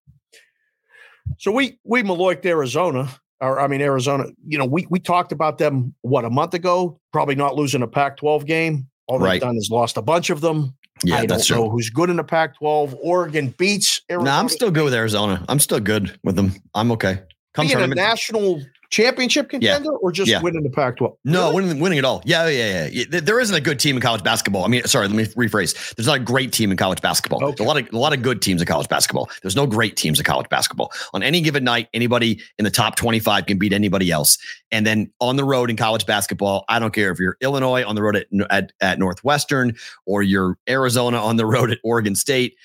so 1.39 1.51
we 1.51 1.79
we 1.83 2.03
Maloiked 2.03 2.45
Arizona, 2.45 3.09
or 3.41 3.59
I 3.59 3.67
mean 3.67 3.81
Arizona. 3.81 4.25
You 4.47 4.57
know, 4.57 4.65
we 4.65 4.87
we 4.89 4.99
talked 4.99 5.31
about 5.31 5.57
them 5.57 5.93
what 6.01 6.25
a 6.25 6.29
month 6.29 6.53
ago. 6.53 6.99
Probably 7.13 7.35
not 7.35 7.55
losing 7.55 7.81
a 7.81 7.87
Pac-12 7.87 8.45
game. 8.45 8.87
All 9.07 9.19
they've 9.19 9.25
Right. 9.25 9.41
done 9.41 9.55
is 9.57 9.69
lost 9.71 9.97
a 9.97 10.01
bunch 10.01 10.29
of 10.29 10.41
them. 10.41 10.75
Yeah, 11.03 11.17
I 11.17 11.25
that's 11.25 11.47
don't 11.47 11.57
true. 11.57 11.65
know 11.65 11.69
who's 11.71 11.89
good 11.89 12.09
in 12.09 12.15
the 12.15 12.23
Pac-12. 12.23 12.95
Oregon 13.03 13.53
beats 13.57 13.99
Arizona. 14.09 14.31
No, 14.31 14.39
I'm 14.39 14.49
still 14.49 14.71
good 14.71 14.85
with 14.85 14.93
Arizona. 14.93 15.43
I'm 15.49 15.59
still 15.59 15.79
good 15.81 16.17
with 16.23 16.35
them. 16.37 16.53
I'm 16.73 16.91
okay. 16.93 17.19
Come 17.53 17.67
being 17.67 17.79
a 17.81 17.87
national 17.87 18.61
championship 18.95 19.49
contender 19.49 19.91
or 19.91 20.09
just 20.11 20.29
Yeah. 20.31 20.41
winning 20.41 20.63
the 20.63 20.69
Pac-12. 20.69 21.17
No, 21.25 21.49
Really? 21.49 21.55
winning, 21.65 21.79
winning 21.81 21.97
it 21.99 22.05
all. 22.05 22.21
Yeah, 22.25 22.47
yeah, 22.47 22.85
yeah, 22.87 23.05
yeah. 23.11 23.19
There- 23.19 23.35
isn't 23.41 23.55
a 23.55 23.59
good 23.59 23.79
team 23.79 23.97
in 23.97 24.01
college 24.01 24.23
basketball. 24.23 24.63
I 24.63 24.69
mean, 24.69 24.83
sorry, 24.85 25.07
let 25.09 25.15
me 25.15 25.25
rephrase. 25.25 25.93
There's 25.95 26.07
not 26.07 26.15
a 26.15 26.19
great 26.23 26.53
team 26.53 26.71
in 26.71 26.77
college 26.77 27.01
basketball. 27.01 27.39
There's 27.41 27.59
a 27.59 27.63
lot 27.63 27.77
of 27.77 27.93
a 27.93 27.97
lot 27.97 28.13
of 28.13 28.21
good 28.21 28.41
teams 28.41 28.61
in 28.61 28.67
college 28.67 28.87
basketball. 28.87 29.29
There's 29.41 29.55
no 29.57 29.67
great 29.67 29.97
teams 29.97 30.17
in 30.19 30.23
college 30.25 30.47
basketball. 30.49 30.91
On 31.13 31.21
any 31.21 31.41
given 31.41 31.63
night, 31.65 31.89
anybody 31.93 32.39
in 32.57 32.63
the 32.63 32.71
top 32.71 32.95
25 32.95 33.45
can 33.45 33.57
beat 33.59 33.73
anybody 33.73 34.09
else. 34.09 34.37
And 34.71 34.87
then 34.87 35.11
on 35.19 35.35
the 35.35 35.43
road 35.43 35.69
in 35.69 35.75
college 35.75 36.05
basketball, 36.05 36.63
I 36.69 36.79
don't 36.79 36.93
care 36.93 37.11
if 37.11 37.19
you're 37.19 37.35
Illinois 37.41 37.83
on 37.83 37.95
the 37.95 38.01
road 38.01 38.15
at 38.15 38.27
at, 38.49 38.71
at 38.81 38.97
Northwestern 38.97 39.73
or 40.05 40.23
you're 40.23 40.57
Arizona 40.69 41.17
on 41.17 41.35
the 41.35 41.45
road 41.53 41.69
at 41.71 41.79
Oregon 41.83 42.15
State. 42.15 42.55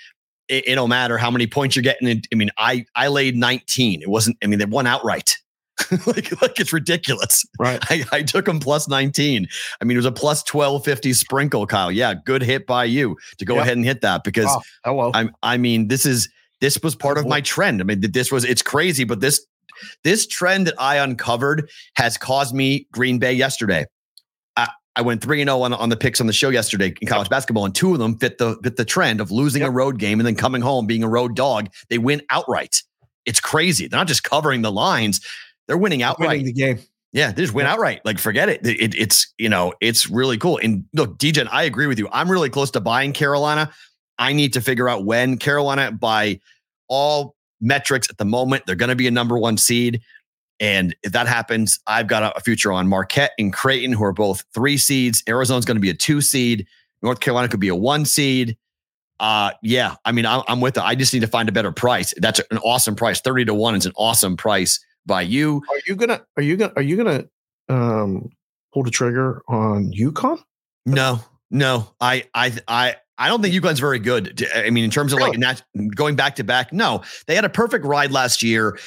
It, 0.49 0.69
it 0.69 0.75
don't 0.77 0.89
matter 0.89 1.19
how 1.19 1.31
many 1.33 1.47
points 1.49 1.75
you're 1.77 1.83
getting. 1.83 2.23
I 2.33 2.35
mean, 2.37 2.51
I 2.57 2.85
I 2.95 3.09
laid 3.09 3.37
19. 3.37 4.01
It 4.03 4.09
wasn't. 4.09 4.37
I 4.43 4.47
mean, 4.47 4.61
they 4.61 4.65
won 4.65 4.87
outright. 4.87 5.37
like, 6.07 6.41
like 6.43 6.61
it's 6.61 6.73
ridiculous. 6.73 7.45
Right. 7.59 7.79
I, 7.91 8.05
I 8.13 8.23
took 8.23 8.47
him 8.49 8.61
plus 8.61 8.89
19. 8.89 9.47
I 9.81 9.85
mean, 9.85 9.97
it 9.97 9.99
was 9.99 10.07
a 10.07 10.13
plus 10.13 10.41
1250 10.53 11.13
sprinkle, 11.13 11.67
Kyle. 11.67 11.91
Yeah, 11.93 12.15
good 12.15 12.43
hit 12.43 12.67
by 12.67 12.85
you 12.85 13.17
to 13.39 13.45
go 13.45 13.55
Yep. 13.55 13.63
ahead 13.63 13.77
and 13.77 13.87
hit 13.87 14.01
that 14.03 14.25
because 14.25 14.47
Oh, 14.49 14.61
hello. 14.85 15.11
I'm 15.15 15.35
I 15.43 15.57
mean, 15.57 15.89
this 15.89 16.05
is 16.07 16.29
this 16.61 16.79
was 16.83 16.95
part 16.95 17.17
of 17.19 17.27
my 17.27 17.41
trend. 17.41 17.81
I 17.81 17.85
mean, 17.85 18.01
this 18.01 18.31
was 18.31 18.45
it's 18.45 18.63
crazy, 18.63 19.05
but 19.05 19.21
this 19.21 19.45
this 20.05 20.27
trend 20.27 20.67
that 20.67 20.75
I 20.79 20.97
uncovered 20.97 21.71
has 21.97 22.19
caused 22.19 22.55
me 22.55 22.87
Green 22.93 23.19
Bay 23.19 23.33
yesterday. 23.33 23.87
I, 24.57 24.69
I 24.97 25.01
went 25.03 25.23
3 25.23 25.41
and 25.41 25.49
0 25.49 25.63
on, 25.63 25.73
on 25.73 25.89
the 25.89 25.97
picks 25.97 26.21
on 26.21 26.27
the 26.27 26.33
show 26.35 26.51
yesterday 26.51 26.93
in 27.01 27.09
college 27.09 27.31
basketball, 27.31 27.65
and 27.65 27.75
two 27.75 27.93
of 27.93 27.99
them 27.99 28.19
fit 28.19 28.37
the 28.39 28.57
fit 28.63 28.77
the 28.77 28.85
trend 28.85 29.21
of 29.21 29.31
losing 29.31 29.63
a 29.63 29.71
road 29.71 29.99
game 29.99 30.21
and 30.21 30.27
then 30.27 30.35
coming 30.35 30.61
home 30.61 30.87
being 30.87 31.03
a 31.03 31.09
road 31.09 31.35
dog. 31.35 31.69
They 31.89 31.97
win 31.99 32.21
outright. 32.29 32.83
It's 33.25 33.41
crazy. 33.41 33.87
They're 33.87 33.99
not 33.99 34.09
just 34.09 34.25
covering 34.25 34.63
the 34.63 34.73
lines, 34.73 35.21
they're 35.71 35.79
winning 35.79 36.03
outright. 36.03 36.29
Winning 36.31 36.45
the 36.47 36.53
game. 36.53 36.79
Yeah, 37.13 37.31
they 37.33 37.43
just 37.43 37.55
win 37.55 37.67
outright. 37.67 38.01
Like, 38.05 38.19
forget 38.19 38.49
it. 38.49 38.67
It- 38.67 38.81
it- 38.81 38.95
It's 38.97 39.33
you 39.39 39.49
know, 39.49 39.73
it's 39.81 40.11
really 40.11 40.37
cool. 40.37 40.59
And 40.63 40.85
look, 40.95 41.17
DJ, 41.19 41.47
I 41.51 41.63
agree 41.63 41.87
with 41.87 41.99
you. 41.99 42.09
I'm 42.13 42.31
really 42.31 42.51
close 42.51 42.71
to 42.73 42.81
buying 42.81 43.13
Carolina. 43.13 43.71
I 44.19 44.33
need 44.33 44.53
to 44.55 44.61
figure 44.61 44.89
out 44.89 45.05
when 45.05 45.39
Carolina, 45.39 45.93
by 45.93 46.41
all 46.89 47.35
metrics 47.61 48.09
at 48.11 48.19
the 48.19 48.25
moment, 48.25 48.65
they're 48.67 48.75
going 48.77 48.89
to 48.91 48.97
be 48.97 49.07
a 49.07 49.11
number 49.11 49.39
one 49.39 49.57
seed. 49.57 50.01
And 50.61 50.95
if 51.03 51.13
that 51.13 51.27
happens, 51.27 51.79
I've 51.87 52.07
got 52.07 52.23
a, 52.23 52.37
a 52.37 52.41
future 52.41 52.71
on 52.71 52.87
Marquette 52.87 53.33
and 53.39 53.53
Creighton, 53.53 53.93
who 53.93 54.05
are 54.05 54.13
both 54.13 54.45
three 54.53 54.77
seeds. 54.77 55.23
Arizona's 55.29 55.65
going 55.65 55.77
to 55.77 55.81
be 55.81 55.91
a 55.91 55.95
two 55.95 56.21
seed. 56.21 56.67
North 57.03 57.21
Carolina 57.21 57.49
could 57.49 57.61
be 57.61 57.69
a 57.69 57.75
one 57.75 58.05
seed. 58.05 58.57
Uh, 59.19 59.53
yeah, 59.63 59.97
I 60.05 60.13
mean, 60.13 60.27
I'm, 60.27 60.43
I'm 60.49 60.61
with 60.61 60.77
it. 60.77 60.83
I 60.83 60.95
just 60.95 61.13
need 61.15 61.21
to 61.21 61.27
find 61.27 61.49
a 61.49 61.53
better 61.53 61.73
price. 61.73 62.13
That's 62.19 62.41
an 62.51 62.59
awesome 62.59 62.95
price. 62.95 63.21
30 63.21 63.47
to 63.47 63.55
one 63.55 63.75
is 63.75 63.85
an 63.87 63.93
awesome 63.97 64.37
price 64.37 64.81
by 65.11 65.21
you. 65.23 65.63
Are 65.69 65.81
you 65.87 65.97
gonna 65.97 66.23
are 66.39 66.43
you 66.43 66.57
gonna 66.57 66.73
are 66.77 66.83
you 66.83 66.97
gonna 66.97 67.25
um 67.69 68.31
pull 68.73 68.85
the 68.85 68.91
trigger 68.91 69.43
on 69.49 69.93
UConn? 69.93 70.41
No, 70.87 71.21
no, 71.51 71.91
I, 72.01 72.25
I, 72.33 72.53
I, 72.67 72.95
I 73.19 73.29
don't 73.29 73.43
think 73.43 73.55
UConn's 73.55 73.81
very 73.81 73.99
good. 73.99 74.39
To- 74.39 74.67
I 74.67 74.71
mean, 74.71 74.85
in 74.85 74.91
terms 74.91 75.13
of 75.13 75.19
like 75.19 75.33
Really? 75.33 75.39
nat- 75.41 75.63
going 75.95 76.17
back 76.17 76.37
to 76.37 76.45
back, 76.45 76.73
no, 76.73 77.03
they 77.27 77.35
had 77.35 77.45
a 77.45 77.49
perfect 77.51 77.85
ride 77.85 78.13
last 78.13 78.43
year. 78.43 78.79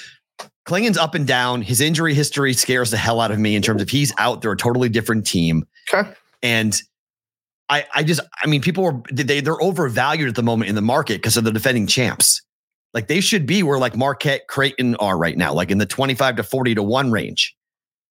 Clingan's 0.65 0.97
up 0.97 1.13
and 1.13 1.27
down. 1.27 1.61
His 1.61 1.81
injury 1.81 2.13
history 2.13 2.53
scares 2.53 2.89
the 2.89 2.97
hell 2.97 3.19
out 3.19 3.31
of 3.31 3.37
me 3.39 3.55
in 3.55 3.61
terms 3.61 3.81
of 3.81 3.89
he's 3.89 4.13
out. 4.17 4.41
They're 4.41 4.53
a 4.53 4.57
totally 4.57 4.87
different 4.89 5.27
team, 5.27 5.67
Okay. 5.93 6.09
and 6.41 6.81
I, 7.69 7.85
I 7.93 8.03
just, 8.03 8.21
I 8.43 8.47
mean, 8.47 8.61
people 8.61 8.85
are 8.85 9.01
they 9.11 9.41
they're 9.41 9.61
overvalued 9.61 10.29
at 10.29 10.35
the 10.35 10.43
moment 10.43 10.69
in 10.69 10.75
the 10.75 10.81
market 10.81 11.15
because 11.15 11.37
of 11.37 11.43
the 11.43 11.51
defending 11.51 11.85
champs. 11.87 12.41
Like 12.93 13.07
they 13.07 13.21
should 13.21 13.45
be 13.45 13.63
where 13.63 13.79
like 13.79 13.95
Marquette, 13.95 14.47
Creighton 14.47 14.95
are 14.97 15.17
right 15.17 15.37
now, 15.37 15.53
like 15.53 15.71
in 15.71 15.77
the 15.79 15.85
twenty 15.85 16.13
five 16.13 16.35
to 16.35 16.43
forty 16.43 16.75
to 16.75 16.83
one 16.83 17.11
range, 17.11 17.55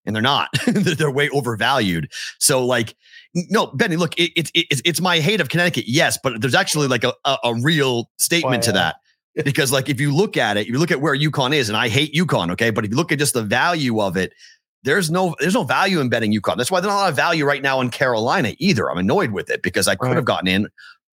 and 0.06 0.14
they're 0.14 0.22
not. 0.22 0.48
they're 0.66 1.10
way 1.10 1.28
overvalued. 1.30 2.10
So 2.38 2.64
like, 2.66 2.96
no, 3.34 3.68
Benny, 3.68 3.96
look, 3.96 4.18
it, 4.18 4.32
it, 4.36 4.50
it's 4.54 4.82
it's 4.84 5.00
my 5.00 5.20
hate 5.20 5.40
of 5.40 5.48
Connecticut, 5.48 5.84
yes, 5.86 6.18
but 6.22 6.40
there's 6.40 6.54
actually 6.54 6.88
like 6.88 7.04
a 7.04 7.14
a, 7.24 7.36
a 7.44 7.54
real 7.62 8.10
statement 8.18 8.62
to 8.64 8.72
that. 8.72 8.96
Because 9.44 9.72
like 9.72 9.88
if 9.88 9.98
you 10.00 10.14
look 10.14 10.36
at 10.36 10.56
it, 10.58 10.66
you 10.66 10.78
look 10.78 10.90
at 10.90 11.00
where 11.00 11.16
UConn 11.16 11.54
is, 11.54 11.68
and 11.70 11.78
I 11.78 11.88
hate 11.88 12.12
UConn, 12.12 12.50
okay, 12.52 12.68
but 12.70 12.84
if 12.84 12.90
you 12.90 12.96
look 12.98 13.12
at 13.12 13.18
just 13.18 13.32
the 13.32 13.42
value 13.42 13.98
of 14.02 14.14
it, 14.16 14.34
there's 14.82 15.10
no 15.10 15.34
there's 15.40 15.54
no 15.54 15.64
value 15.64 16.00
in 16.00 16.08
betting 16.10 16.34
UConn. 16.38 16.56
That's 16.58 16.70
why 16.70 16.80
there's 16.80 16.90
not 16.90 16.96
a 16.96 17.02
lot 17.02 17.08
of 17.10 17.16
value 17.16 17.46
right 17.46 17.62
now 17.62 17.80
in 17.80 17.88
Carolina 17.88 18.54
either. 18.58 18.90
I'm 18.90 18.98
annoyed 18.98 19.30
with 19.30 19.48
it 19.48 19.62
because 19.62 19.88
I 19.88 19.94
could 19.94 20.08
Right. 20.08 20.16
have 20.16 20.24
gotten 20.24 20.48
in. 20.48 20.68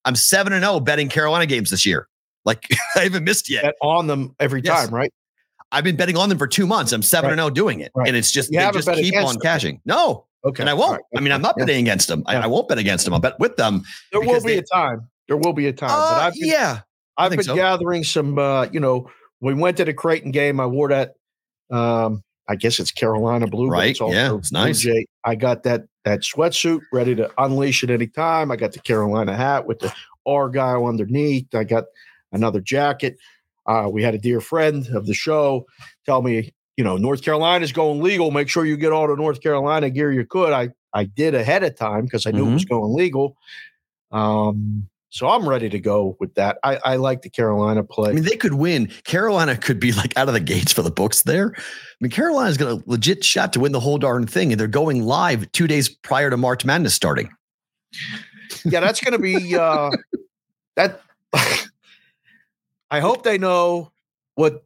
I'm 0.06 0.16
seven 0.16 0.54
and 0.54 0.64
zero 0.64 0.80
betting 0.80 1.10
Carolina 1.10 1.46
games 1.46 1.70
this 1.70 1.86
year. 1.86 2.08
Like 2.48 2.66
I 2.96 3.02
haven't 3.04 3.26
missed 3.26 3.50
yet. 3.50 3.64
Bet 3.64 3.76
on 3.84 4.08
them 4.08 4.36
every 4.40 4.62
Yes. 4.64 4.86
time, 4.86 4.94
right? 4.96 5.14
I've 5.72 5.84
been 5.84 5.98
betting 5.98 6.18
on 6.18 6.30
them 6.30 6.38
for 6.40 6.48
two 6.48 6.66
months. 6.66 6.92
I'm 6.94 7.02
seven 7.04 7.30
and 7.30 7.38
zero 7.40 7.50
doing 7.52 7.82
it, 7.82 7.92
Right. 7.94 8.08
and 8.08 8.16
it's 8.18 8.32
just 8.32 8.52
You 8.52 8.60
they 8.60 8.72
just 8.72 8.90
keep 8.90 9.16
on 9.18 9.34
them. 9.34 9.42
cashing. 9.42 9.82
No, 9.86 10.26
Okay. 10.46 10.64
and 10.64 10.70
I 10.70 10.74
won't. 10.74 10.94
Right. 10.94 11.02
I 11.18 11.20
mean, 11.20 11.34
I'm 11.34 11.42
not 11.42 11.56
Yeah. 11.58 11.66
betting 11.66 11.82
against 11.82 12.08
them. 12.08 12.24
I, 12.26 12.34
Yeah. 12.34 12.44
I 12.46 12.48
won't 12.48 12.68
bet 12.70 12.78
against 12.78 13.04
them. 13.06 13.14
I'll 13.14 13.20
bet 13.20 13.38
with 13.40 13.58
them. 13.58 13.84
There 14.12 14.22
will 14.22 14.42
be 14.42 14.54
they- 14.54 14.58
a 14.60 14.64
time. 14.64 15.08
There 15.28 15.36
will 15.38 15.52
be 15.54 15.68
a 15.68 15.74
time. 15.74 15.90
but 15.90 15.96
Uh, 15.96 16.26
I've 16.28 16.34
been, 16.36 16.48
yeah, 16.48 16.80
I've 17.18 17.32
been 17.32 17.44
so. 17.44 17.54
gathering 17.54 18.04
some 18.06 18.40
uh, 18.40 18.68
you 18.72 18.80
know, 18.80 19.10
we 19.42 19.54
went 19.54 19.76
to 19.78 19.84
the 19.86 19.94
Creighton 19.94 20.32
game. 20.32 20.60
I 20.62 20.66
wore 20.66 20.88
that 20.90 21.16
um 21.70 22.24
I 22.50 22.56
guess 22.56 22.80
it's 22.80 22.92
Carolina 22.92 23.46
blue, 23.48 23.68
but 23.68 23.74
Right, 23.74 23.90
it's 23.92 24.00
yeah, 24.00 24.34
it's 24.36 24.54
nice. 24.54 24.80
Jay. 24.80 25.06
I 25.26 25.36
got 25.36 25.64
that 25.64 25.84
that 26.06 26.22
sweatsuit 26.22 26.80
ready 26.94 27.14
to 27.16 27.30
unleash 27.38 27.84
at 27.84 27.90
any 27.90 28.08
time. 28.08 28.52
I 28.52 28.56
got 28.56 28.72
the 28.72 28.80
Carolina 28.80 29.36
hat 29.36 29.68
with 29.68 29.80
the 29.80 29.94
Argyle 30.26 30.86
underneath. 30.86 31.54
I 31.54 31.66
got 31.66 31.84
another 32.32 32.60
jacket. 32.62 33.18
Uh, 33.66 33.90
we 33.92 34.02
had 34.04 34.16
a 34.16 34.18
dear 34.18 34.40
friend 34.42 34.88
of 34.96 35.06
the 35.08 35.14
show 35.14 35.66
tell 36.06 36.22
me, 36.22 36.54
you 36.78 36.84
know, 36.84 36.96
North 36.98 37.22
Carolina's 37.22 37.72
going 37.72 38.02
legal. 38.02 38.32
Make 38.32 38.48
sure 38.50 38.66
you 38.66 38.78
get 38.78 38.92
all 38.92 39.08
the 39.08 39.16
North 39.16 39.42
Carolina 39.42 39.90
gear 39.90 40.12
you 40.12 40.26
could. 40.26 40.54
I 40.54 40.70
I 40.94 41.04
did 41.06 41.36
ahead 41.36 41.64
of 41.64 41.76
time 41.76 42.06
because 42.06 42.26
I 42.26 42.32
knew 42.32 42.48
it 42.48 42.54
was 42.54 42.66
Mm-hmm. 42.66 42.76
going 42.76 42.94
legal. 42.96 43.36
Um, 44.12 44.88
so 45.10 45.28
I'm 45.28 45.48
ready 45.48 45.70
to 45.70 45.80
go 45.80 46.16
with 46.20 46.36
that. 46.36 46.58
I, 46.64 46.78
I 46.84 46.96
like 46.98 47.22
the 47.22 47.30
Carolina 47.30 47.84
play. 47.84 48.12
I 48.12 48.14
mean, 48.14 48.24
they 48.24 48.36
could 48.36 48.54
win. 48.56 48.88
Carolina 49.04 49.56
could 49.58 49.80
be 49.80 49.92
like 49.94 50.16
out 50.18 50.28
of 50.28 50.34
the 50.34 50.40
gates 50.40 50.72
for 50.74 50.82
the 50.82 50.92
books 50.92 51.24
there. 51.24 51.54
I 51.56 51.62
mean, 52.02 52.12
Carolina's 52.12 52.58
got 52.58 52.72
a 52.72 52.84
legit 52.86 53.24
shot 53.24 53.54
to 53.54 53.60
win 53.60 53.72
the 53.72 53.80
whole 53.80 53.98
darn 53.98 54.28
thing, 54.28 54.52
and 54.52 54.60
they're 54.60 54.68
going 54.68 55.04
live 55.04 55.52
two 55.54 55.66
days 55.68 55.90
prior 55.90 56.30
to 56.30 56.38
March 56.38 56.66
Madness 56.66 56.94
starting. 56.94 57.30
yeah, 58.66 58.80
that's 58.82 59.00
going 59.02 59.14
to 59.14 59.20
be 59.20 59.56
uh, 59.56 59.90
that. 60.76 61.02
I 62.90 63.00
hope 63.00 63.24
they 63.24 63.38
know 63.38 63.92
what 64.36 64.66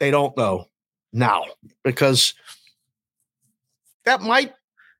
they 0.00 0.10
don't 0.10 0.36
know 0.36 0.68
now, 1.12 1.44
because 1.84 2.34
that 4.04 4.22
might 4.22 4.52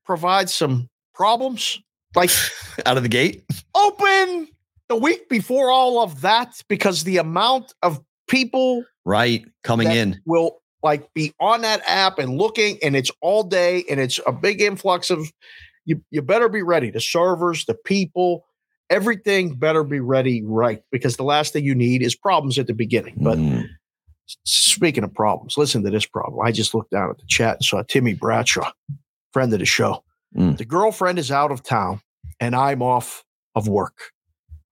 provide 0.04 0.50
some 0.50 0.88
problems. 1.14 1.80
Like 2.14 2.30
Out 2.86 2.96
of 2.96 3.02
the 3.02 3.08
gate, 3.08 3.44
open 3.74 4.48
the 4.88 4.96
week 4.96 5.28
before 5.28 5.70
all 5.70 6.02
of 6.02 6.20
that, 6.22 6.62
because 6.68 7.04
the 7.04 7.18
amount 7.18 7.74
of 7.82 8.00
people 8.28 8.84
right? 9.08 9.44
Coming 9.64 9.90
in, 9.90 10.20
will 10.26 10.60
like 10.82 11.12
be 11.14 11.34
on 11.40 11.62
that 11.62 11.82
app 11.86 12.18
and 12.18 12.36
looking 12.36 12.78
and 12.82 12.94
it's 12.94 13.10
all 13.20 13.42
day 13.42 13.84
and 13.90 13.98
it's 13.98 14.20
a 14.26 14.32
big 14.32 14.60
influx 14.60 15.10
of 15.10 15.32
you 15.86 16.00
you 16.10 16.22
better 16.22 16.48
be 16.48 16.62
ready 16.62 16.90
the 16.90 17.00
servers 17.00 17.64
the 17.64 17.74
people 17.74 18.44
everything 18.90 19.54
better 19.54 19.84
be 19.84 20.00
ready 20.00 20.42
right 20.42 20.82
because 20.90 21.16
the 21.16 21.22
last 21.24 21.52
thing 21.52 21.64
you 21.64 21.74
need 21.74 22.02
is 22.02 22.14
problems 22.14 22.58
at 22.58 22.66
the 22.66 22.74
beginning 22.74 23.14
but 23.18 23.38
Mm. 23.38 23.66
speaking 24.44 25.04
of 25.04 25.12
problems 25.14 25.56
listen 25.58 25.82
to 25.84 25.90
this 25.90 26.06
problem 26.06 26.40
i 26.46 26.50
just 26.52 26.74
looked 26.74 26.90
down 26.90 27.10
at 27.10 27.18
the 27.18 27.26
chat 27.26 27.56
and 27.56 27.64
saw 27.64 27.82
timmy 27.82 28.14
bradshaw 28.14 28.70
friend 29.32 29.52
of 29.52 29.58
the 29.58 29.66
show 29.66 30.02
Mm. 30.36 30.58
the 30.58 30.64
girlfriend 30.64 31.18
is 31.18 31.30
out 31.30 31.50
of 31.50 31.62
town 31.62 32.00
and 32.40 32.54
i'm 32.54 32.82
off 32.82 33.24
of 33.54 33.66
work 33.68 34.12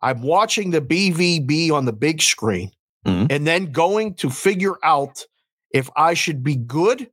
i'm 0.03 0.21
watching 0.23 0.71
the 0.71 0.81
bvb 0.83 1.71
on 1.73 1.85
the 1.87 1.93
big 1.93 2.21
screen 2.23 2.71
Mhm. 3.07 3.29
and 3.31 3.47
then 3.47 3.71
going 3.73 4.15
to 4.15 4.29
figure 4.31 4.75
out 4.83 5.25
if 5.71 5.89
I 5.95 6.15
should 6.15 6.43
be 6.43 6.57
good 6.57 7.09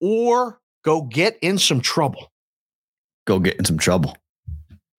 or 0.00 0.60
go 0.84 1.02
get 1.02 1.36
in 1.42 1.58
some 1.58 1.80
trouble. 1.80 2.32
go 3.26 3.38
get 3.38 3.56
in 3.56 3.64
some 3.64 3.78
trouble. 3.78 4.16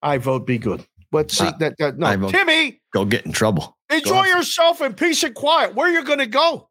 I 0.01 0.18
vote 0.18 0.46
be 0.46 0.58
good. 0.58 0.86
But 1.13 1.32
see 1.32 1.46
Uh, 1.46 1.51
that, 1.60 1.77
that 1.77 1.98
no, 1.98 2.29
Timmy, 2.29 2.82
Go 2.91 3.05
get 3.05 3.25
in 3.25 3.32
trouble. 3.32 3.77
enjoy 3.89 4.25
yourself 4.25 4.82
in 4.82 4.96
peace 4.96 5.24
and 5.24 5.34
quiet. 5.36 5.75
Where 5.75 5.89
you 5.89 6.03
going 6.03 6.20
to 6.20 6.25
go? 6.25 6.70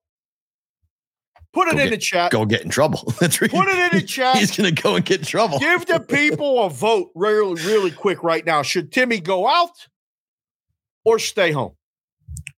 Put 1.52 1.68
it 1.68 1.72
Go 1.76 1.78
in 1.78 1.84
get- 1.84 1.90
the 1.90 1.96
chat. 1.98 2.32
Go 2.32 2.44
get 2.44 2.62
in 2.62 2.68
trouble. 2.68 3.04
That's 3.20 3.40
right. 3.40 3.50
Put 3.50 3.68
it 3.68 3.92
in 3.92 4.00
the 4.00 4.06
chat. 4.06 4.36
He's 4.38 4.56
gonna 4.56 4.72
go 4.72 4.96
and 4.96 5.04
get 5.04 5.20
in 5.20 5.26
trouble. 5.26 5.58
Give 5.58 5.84
the 5.86 6.00
people 6.00 6.64
a 6.64 6.70
vote 6.70 7.10
really, 7.14 7.62
really 7.62 7.90
quick 7.90 8.22
right 8.24 8.44
now. 8.44 8.62
Should 8.62 8.90
Timmy 8.90 9.20
go 9.20 9.46
out 9.46 9.70
or 11.04 11.18
stay 11.18 11.52
home? 11.52 11.74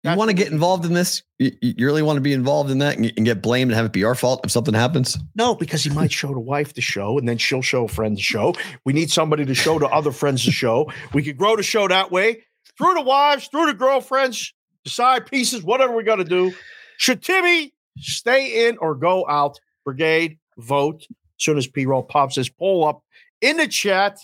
You 0.05 0.17
want 0.17 0.29
to 0.29 0.35
get 0.35 0.53
involved 0.53 0.85
in 0.85 0.93
this? 0.93 1.23
You, 1.39 1.53
you 1.63 1.87
really 1.87 2.03
want 2.03 2.19
to 2.19 2.21
be 2.21 2.35
involved 2.35 2.71
in 2.71 2.79
that 2.79 2.99
and, 2.99 3.11
and 3.17 3.25
get 3.25 3.41
blamed 3.41 3.71
and 3.71 3.77
have 3.77 3.87
it 3.87 3.93
be 3.93 4.05
our 4.05 4.15
fault 4.15 4.43
if 4.45 4.51
something 4.51 4.75
happens? 4.75 5.17
No, 5.35 5.55
because 5.55 5.83
he 5.83 5.89
might 5.91 6.13
show 6.13 6.29
the 6.29 6.41
wife 6.41 6.75
the 6.75 6.83
show 6.83 7.19
and 7.19 7.27
then 7.27 7.39
she'll 7.39 7.63
show 7.63 7.85
a 7.85 7.89
friend 7.89 8.15
the 8.15 8.21
show. 8.21 8.55
We 8.85 8.93
need 8.93 9.11
somebody 9.11 9.47
to 9.47 9.55
show 9.55 9.79
to 9.79 9.89
other 9.89 10.13
friends 10.13 10.45
the 10.45 10.51
show. 10.51 10.93
We 11.15 11.23
could 11.23 11.39
grow 11.39 11.57
the 11.57 11.63
show 11.63 11.89
that 11.89 12.11
way 12.11 12.43
through 12.77 12.95
the 12.95 13.03
wives, 13.03 13.49
through 13.49 13.67
the 13.67 13.75
girlfriends, 13.75 14.53
the 14.85 14.91
side 14.91 15.25
pieces, 15.25 15.63
whatever 15.63 15.97
we 15.97 16.03
got 16.03 16.17
to 16.17 16.25
do. 16.25 16.53
Should 16.99 17.23
Timmy 17.23 17.73
stay 17.99 18.69
in 18.69 18.77
or 18.79 18.95
go 18.95 19.27
out? 19.27 19.59
Brigade, 19.87 20.39
vote. 20.59 21.07
As 21.11 21.45
soon 21.45 21.57
as 21.57 21.67
P 21.67 21.87
roll 21.87 22.03
pops 22.03 22.37
his 22.37 22.51
poll 22.51 22.87
up 22.87 23.03
in 23.41 23.57
the 23.57 23.69
chat. 23.69 24.19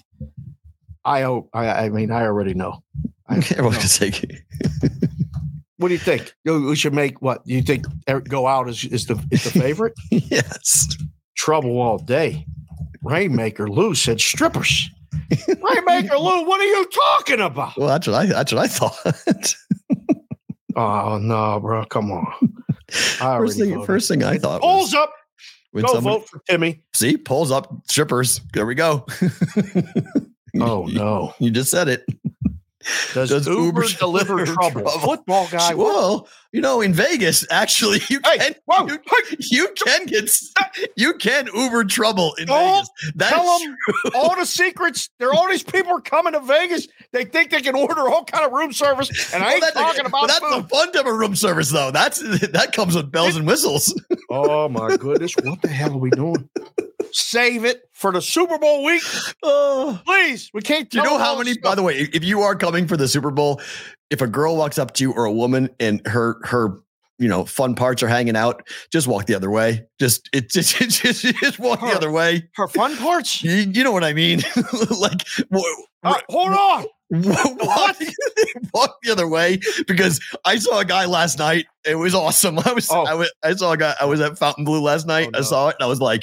I 1.06 1.22
hope, 1.22 1.48
I, 1.54 1.68
I 1.68 1.88
mean, 1.88 2.10
I 2.10 2.24
already 2.24 2.52
know. 2.52 2.82
I, 3.26 3.36
Everyone's 3.50 4.00
know. 4.00 4.08
What 5.80 5.88
do 5.88 5.94
you 5.94 5.98
think? 5.98 6.34
We 6.44 6.76
should 6.76 6.92
make 6.92 7.22
what? 7.22 7.40
You 7.46 7.62
think 7.62 7.86
go 8.28 8.46
out 8.46 8.68
is, 8.68 8.84
is 8.84 9.06
the 9.06 9.18
is 9.30 9.44
the 9.44 9.50
favorite? 9.50 9.94
yes. 10.10 10.94
trouble 11.36 11.80
all 11.80 11.96
day. 11.96 12.44
Rainmaker 13.02 13.66
Lou 13.66 13.94
said 13.94 14.20
strippers. 14.20 14.90
Rainmaker 15.48 16.18
Lou, 16.18 16.44
what 16.44 16.60
are 16.60 16.66
you 16.66 16.86
talking 16.86 17.40
about? 17.40 17.78
Well, 17.78 17.88
that's 17.88 18.06
what 18.06 18.14
I 18.14 18.26
that's 18.26 18.52
what 18.52 18.62
I 18.62 18.66
thought. 18.68 19.54
Oh 20.76 21.18
no, 21.18 21.58
bro, 21.60 21.84
come 21.86 22.12
on. 22.12 22.32
First 22.90 23.58
thing, 23.58 23.84
first 23.84 24.08
thing 24.08 24.22
I 24.22 24.38
thought 24.38 24.60
Polls 24.60 24.94
up. 24.94 25.12
When 25.72 25.84
Go 25.84 25.94
someone- 25.94 26.20
vote 26.20 26.28
for 26.28 26.40
Timmy. 26.48 26.82
See, 26.94 27.16
pulls 27.16 27.50
up 27.50 27.72
strippers. 27.88 28.40
There 28.52 28.66
we 28.66 28.74
go. 28.74 29.04
Oh 30.60 30.86
no. 30.86 31.34
You 31.38 31.50
just 31.50 31.70
said 31.70 31.88
it. 31.88 32.04
Does, 33.12 33.28
Does 33.28 33.46
Uber, 33.46 33.60
Uber 33.60 33.82
deliver 33.98 34.26
deliver 34.36 34.46
trouble? 34.54 34.80
trouble? 34.82 34.98
Football 35.00 35.48
guy. 35.50 35.74
well, 35.74 36.26
you 36.52 36.60
know, 36.62 36.80
in 36.80 36.92
Vegas, 36.94 37.46
actually, 37.50 38.00
you 38.08 38.20
Hey, 38.24 38.38
can 38.38 38.54
whoa, 38.64 38.86
you, 38.86 38.98
hey, 39.06 39.36
you 39.38 39.68
can 39.76 40.06
get 40.06 40.30
you 40.96 41.12
can 41.14 41.48
Uber 41.54 41.84
trouble 41.84 42.34
in 42.38 42.46
Don't 42.46 42.74
Vegas. 42.74 42.90
That's 43.14 43.32
tell 43.34 43.58
them 43.58 43.76
all 44.14 44.34
the 44.36 44.46
secrets. 44.46 45.10
There, 45.18 45.32
all 45.32 45.46
these 45.48 45.62
people 45.62 45.92
are 45.92 46.00
coming 46.00 46.32
to 46.32 46.40
Vegas. 46.40 46.88
They 47.12 47.24
think 47.24 47.50
they 47.50 47.60
can 47.60 47.74
order 47.76 48.08
all 48.08 48.24
kind 48.24 48.44
of 48.46 48.52
room 48.52 48.72
service, 48.72 49.10
and 49.34 49.42
I 49.44 49.52
ain't 49.52 49.60
that's 49.60 49.74
talking 49.74 50.02
but 50.04 50.08
about 50.08 50.28
that's 50.28 50.38
food. 50.40 50.64
the 50.64 50.68
fun 50.68 50.92
type 50.92 51.06
of 51.06 51.14
room 51.14 51.36
service, 51.36 51.70
though. 51.70 51.90
That's 51.90 52.18
that 52.52 52.72
comes 52.72 52.96
with 52.96 53.12
bells 53.12 53.36
and 53.36 53.46
whistles. 53.46 53.94
Oh 54.30 54.68
my 54.68 54.96
goodness, 54.96 55.34
what 55.44 55.60
the 55.62 55.68
hell 55.68 55.92
are 55.92 55.98
we 55.98 56.10
doing? 56.10 56.48
Save 57.12 57.64
it 57.64 57.82
for 57.92 58.12
the 58.12 58.22
Super 58.22 58.58
Bowl 58.58 58.84
week, 58.84 59.02
Oh. 59.42 60.00
please. 60.06 60.50
We 60.54 60.60
can't. 60.62 60.88
Do 60.90 60.98
you 60.98 61.04
know 61.04 61.18
how 61.18 61.36
many? 61.36 61.50
this 61.50 61.58
By 61.58 61.74
the 61.74 61.82
way, 61.82 61.94
if 62.12 62.24
you 62.24 62.40
are 62.42 62.54
coming 62.56 62.86
for 62.86 62.96
the 62.96 63.08
Super 63.08 63.30
Bowl, 63.30 63.60
if 64.10 64.20
a 64.20 64.26
girl 64.26 64.56
walks 64.56 64.78
up 64.78 64.92
to 64.94 65.04
you 65.04 65.12
or 65.12 65.24
a 65.24 65.32
woman 65.32 65.70
and 65.80 66.00
her 66.06 66.38
her 66.44 66.78
you 67.18 67.28
know 67.28 67.44
fun 67.44 67.74
parts 67.74 68.02
are 68.02 68.08
hanging 68.08 68.36
out, 68.36 68.66
just 68.90 69.06
walk 69.06 69.26
the 69.26 69.34
other 69.34 69.50
way. 69.50 69.86
Just 70.00 70.28
it 70.32 70.50
just 70.50 70.76
just, 70.76 71.02
just, 71.02 71.22
just 71.22 71.58
walk 71.58 71.80
the 71.80 71.86
other 71.88 72.10
way. 72.10 72.48
her 72.56 72.66
fun 72.68 72.96
parts. 72.96 73.42
You, 73.44 73.52
you 73.54 73.84
know 73.84 73.92
what 73.92 74.04
I 74.04 74.12
mean? 74.12 74.40
like 75.00 75.22
wha- 75.50 75.62
Uh, 76.02 76.14
hold 76.30 76.52
on. 76.52 76.86
wha- 77.10 77.56
walk, 77.66 77.96
walk 78.72 78.96
the 79.02 79.10
other 79.12 79.28
way 79.28 79.58
because 79.86 80.18
I 80.46 80.56
saw 80.56 80.78
a 80.80 80.84
guy 80.84 81.04
last 81.04 81.38
night. 81.38 81.66
It 81.84 81.96
was 81.96 82.14
awesome. 82.14 82.58
I 82.58 82.72
was 82.72 82.90
Oh. 82.90 83.04
I 83.04 83.14
was 83.14 83.30
I 83.42 83.52
saw 83.54 83.72
a 83.72 83.76
guy. 83.76 83.94
I 84.00 84.06
was 84.06 84.20
at 84.20 84.38
Fontainebleau 84.38 84.80
last 84.80 85.06
night. 85.06 85.28
Oh, 85.34 85.38
I 85.38 85.42
saw 85.42 85.68
it 85.68 85.76
and 85.78 85.84
I 85.84 85.88
was 85.88 86.00
like. 86.00 86.22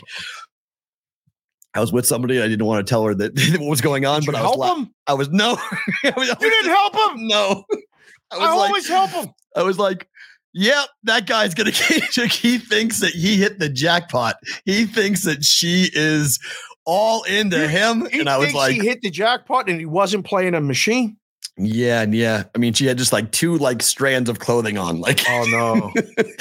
I 1.77 1.79
was 1.79 1.91
with 1.93 2.05
somebody. 2.05 2.41
I 2.41 2.47
didn't 2.47 2.65
want 2.65 2.85
to 2.85 2.89
tell 2.89 3.03
her 3.05 3.13
that 3.15 3.57
what 3.59 3.69
was 3.69 3.81
going 3.81 4.05
on, 4.05 4.21
Did 4.21 4.27
but 4.27 4.35
I 4.35 4.41
was 4.41 4.49
help 4.55 4.57
la-? 4.79 4.85
I 5.07 5.13
was 5.13 5.29
no. 5.29 5.57
I 6.03 6.13
was, 6.17 6.27
You 6.27 6.49
didn't 6.49 6.71
help 6.71 6.93
him. 6.95 7.27
no. 7.27 7.63
I 8.31 8.35
I, 8.35 8.39
was 8.39 8.57
like, 8.59 8.67
always 8.69 8.87
help 8.89 9.09
him. 9.11 9.29
I 9.55 9.63
was 9.63 9.79
like, 9.79 10.07
yep, 10.53 10.87
that 11.03 11.25
guy's 11.27 11.53
gonna. 11.53 11.71
he 11.71 12.57
thinks 12.57 12.99
that 12.99 13.11
he 13.11 13.37
hit 13.37 13.59
the 13.59 13.69
jackpot. 13.69 14.35
He 14.65 14.85
thinks 14.85 15.23
that 15.23 15.45
she 15.45 15.89
is 15.93 16.37
all 16.85 17.23
into 17.23 17.57
You- 17.61 17.67
him, 17.67 18.07
He 18.11 18.19
and 18.19 18.29
I 18.29 18.37
was 18.37 18.53
like, 18.53 18.73
he 18.73 18.79
hit 18.79 19.01
the 19.01 19.09
jackpot 19.09 19.69
and 19.69 19.79
he 19.79 19.85
wasn't 19.85 20.25
playing 20.25 20.55
a 20.55 20.61
machine. 20.61 21.15
yeah, 21.57 22.01
and 22.01 22.13
yeah. 22.13 22.43
I 22.53 22.57
mean, 22.57 22.73
she 22.73 22.85
had 22.85 22.97
just 22.97 23.13
like 23.13 23.31
two 23.31 23.57
like 23.57 23.81
strands 23.81 24.29
of 24.29 24.39
clothing 24.39 24.77
on. 24.77 24.99
Like, 24.99 25.21
Oh 25.29 25.45
no. 25.49 25.91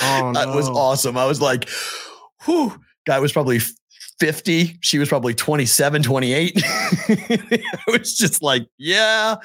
Oh 0.00 0.32
that 0.32 0.48
was 0.54 0.68
awesome. 0.68 1.16
I 1.16 1.24
was 1.26 1.40
like, 1.40 1.68
whew. 2.44 2.72
Guy 3.06 3.20
was 3.20 3.32
probably 3.32 3.60
50. 4.18 4.78
She 4.80 4.98
was 4.98 5.08
probably 5.08 5.34
27, 5.34 6.02
28. 6.02 6.52
I 6.64 7.76
was 7.88 8.16
just 8.16 8.42
like, 8.42 8.66
yeah, 8.78 9.36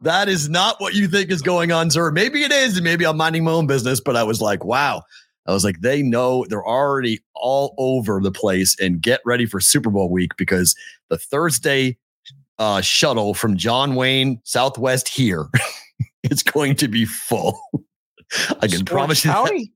that 0.00 0.28
is 0.28 0.48
not 0.48 0.80
what 0.80 0.94
you 0.94 1.08
think 1.08 1.30
is 1.30 1.42
going 1.42 1.72
on, 1.72 1.90
sir. 1.90 2.10
Maybe 2.10 2.42
it 2.42 2.52
is, 2.52 2.76
and 2.76 2.84
maybe 2.84 3.06
I'm 3.06 3.16
minding 3.16 3.44
my 3.44 3.52
own 3.52 3.66
business, 3.66 4.00
but 4.00 4.16
I 4.16 4.22
was 4.22 4.40
like, 4.40 4.64
wow. 4.64 5.02
I 5.46 5.52
was 5.52 5.64
like, 5.64 5.80
they 5.80 6.02
know 6.02 6.44
they're 6.48 6.66
already 6.66 7.20
all 7.34 7.74
over 7.78 8.20
the 8.20 8.30
place 8.30 8.78
and 8.78 9.00
get 9.00 9.20
ready 9.24 9.46
for 9.46 9.58
Super 9.58 9.90
Bowl 9.90 10.10
week 10.10 10.36
because 10.36 10.76
the 11.08 11.18
Thursday 11.18 11.96
uh, 12.58 12.82
shuttle 12.82 13.32
from 13.34 13.56
John 13.56 13.94
Wayne 13.94 14.40
Southwest 14.44 15.08
here 15.08 15.46
is 16.22 16.42
going 16.42 16.76
to 16.76 16.88
be 16.88 17.06
full. 17.06 17.58
I 18.60 18.66
can 18.66 18.74
Orange 18.74 18.86
promise 18.86 19.24
you 19.24 19.32
that. 19.32 19.66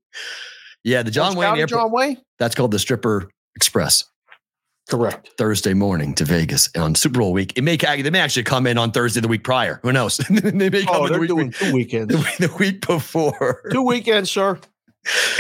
Yeah, 0.85 1.03
the 1.03 1.11
John 1.11 1.29
Orange 1.29 1.39
Wayne 1.39 1.49
County, 1.49 1.61
Airport. 1.63 1.81
John 1.81 1.91
Wayne? 1.93 2.19
That's 2.39 2.55
called 2.55 2.71
the 2.71 2.79
Stripper 2.79 3.31
Express. 3.57 4.05
Correct. 4.91 5.31
Thursday 5.38 5.73
morning 5.73 6.14
to 6.17 6.25
Vegas 6.26 6.69
on 6.76 6.95
Super 6.95 7.21
Bowl 7.21 7.33
week. 7.33 7.57
It 7.57 7.62
may 7.62 7.76
they 7.76 8.11
may 8.11 8.21
actually 8.21 8.43
come 8.43 8.67
in 8.67 8.76
on 8.76 8.93
Thursday 8.93 9.21
the 9.21 9.29
week 9.29 9.42
prior. 9.42 9.81
Who 9.83 9.92
knows? 9.92 10.18
they 10.31 10.68
may 10.68 10.83
oh, 10.83 10.85
come 10.85 10.97
Oh, 10.97 11.07
in 11.07 11.07
the 11.07 11.09
they're 11.12 11.20
week, 11.20 11.29
doing 11.29 11.51
two 11.53 11.73
weekends. 11.73 12.12
the, 12.14 12.18
week- 12.38 12.51
the 12.51 12.57
week 12.59 12.87
before. 12.87 13.62
two 13.73 13.83
weekends, 13.83 14.31
sir. 14.31 14.59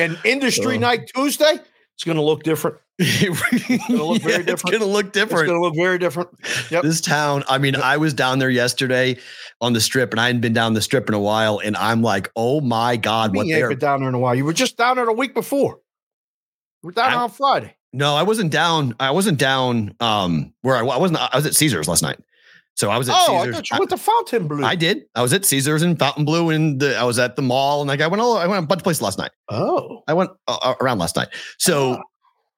And 0.00 0.18
industry 0.24 0.76
Oh. 0.76 0.80
night 0.80 1.10
Tuesday, 1.14 1.58
it's 1.94 2.04
going 2.04 2.16
to 2.16 2.22
look 2.22 2.42
different. 2.42 2.76
it's 2.98 3.88
gonna 3.88 4.04
look 4.04 4.22
very 4.22 4.36
It's 4.36 4.46
different. 4.46 4.72
gonna 4.78 4.90
look 4.90 5.06
It's 5.06 5.14
different. 5.14 5.46
going 5.48 5.58
to 5.58 5.62
look 5.62 5.74
very 5.74 5.98
different. 5.98 6.30
Yep. 6.70 6.84
This 6.84 7.00
town, 7.00 7.42
I 7.48 7.58
mean, 7.58 7.74
I 7.76 7.96
was 7.96 8.14
down 8.14 8.38
there 8.38 8.50
yesterday 8.50 9.18
on 9.60 9.72
the 9.72 9.80
strip, 9.80 10.12
and 10.12 10.20
I 10.20 10.26
hadn't 10.26 10.42
been 10.42 10.52
down 10.52 10.74
the 10.74 10.80
strip 10.80 11.08
in 11.08 11.14
a 11.14 11.18
while, 11.20 11.60
and 11.62 11.76
I'm 11.76 12.02
like, 12.02 12.30
oh 12.36 12.60
my 12.60 12.96
god, 12.96 13.34
what 13.34 13.46
you 13.46 13.56
ain't 13.56 13.68
been 13.68 13.78
down 13.80 14.00
there 14.00 14.08
in 14.08 14.14
a 14.14 14.18
while. 14.20 14.34
You 14.36 14.44
were 14.44 14.52
just 14.52 14.76
down 14.76 14.94
there 14.96 15.06
the 15.06 15.12
week 15.12 15.34
before. 15.34 15.80
Were 16.84 16.92
down 16.92 17.12
I- 17.12 17.16
on 17.16 17.30
Friday. 17.30 17.74
No, 17.94 18.14
I 18.16 18.22
wasn't 18.24 18.50
down. 18.50 18.94
I 18.98 19.10
wasn't 19.12 19.38
down. 19.38 19.94
Um, 20.00 20.52
where 20.62 20.76
I, 20.76 20.80
I 20.80 20.98
wasn't. 20.98 21.20
I 21.20 21.36
was 21.36 21.46
at 21.46 21.54
Caesars 21.54 21.86
last 21.88 22.02
night. 22.02 22.18
So 22.76 22.90
I 22.90 22.98
was 22.98 23.08
at 23.08 23.14
Oh, 23.16 23.36
I 23.36 23.44
Caesars. 23.44 23.54
thought 23.54 23.70
you 23.70 23.78
went 23.78 23.90
to 23.90 23.96
Fontainebleau. 23.96 24.66
I 24.66 24.74
did. 24.74 25.02
I 25.14 25.22
was 25.22 25.32
at 25.32 25.44
Caesars 25.44 25.82
and 25.82 25.96
Fontainebleau, 25.96 26.50
and 26.50 26.80
the, 26.80 26.96
I 26.96 27.04
was 27.04 27.20
at 27.20 27.36
the 27.36 27.42
mall, 27.42 27.80
and 27.82 27.88
like 27.88 28.00
I 28.00 28.08
went 28.08 28.20
all. 28.20 28.36
I 28.36 28.46
went 28.48 28.64
a 28.64 28.66
bunch 28.66 28.80
of 28.80 28.84
places 28.84 29.00
last 29.00 29.16
night. 29.18 29.30
oh, 29.48 30.02
I 30.08 30.12
went 30.14 30.30
uh, 30.48 30.58
uh, 30.60 30.74
around 30.80 30.98
last 30.98 31.14
night. 31.14 31.28
So, 31.58 31.94
Ah. 31.94 32.00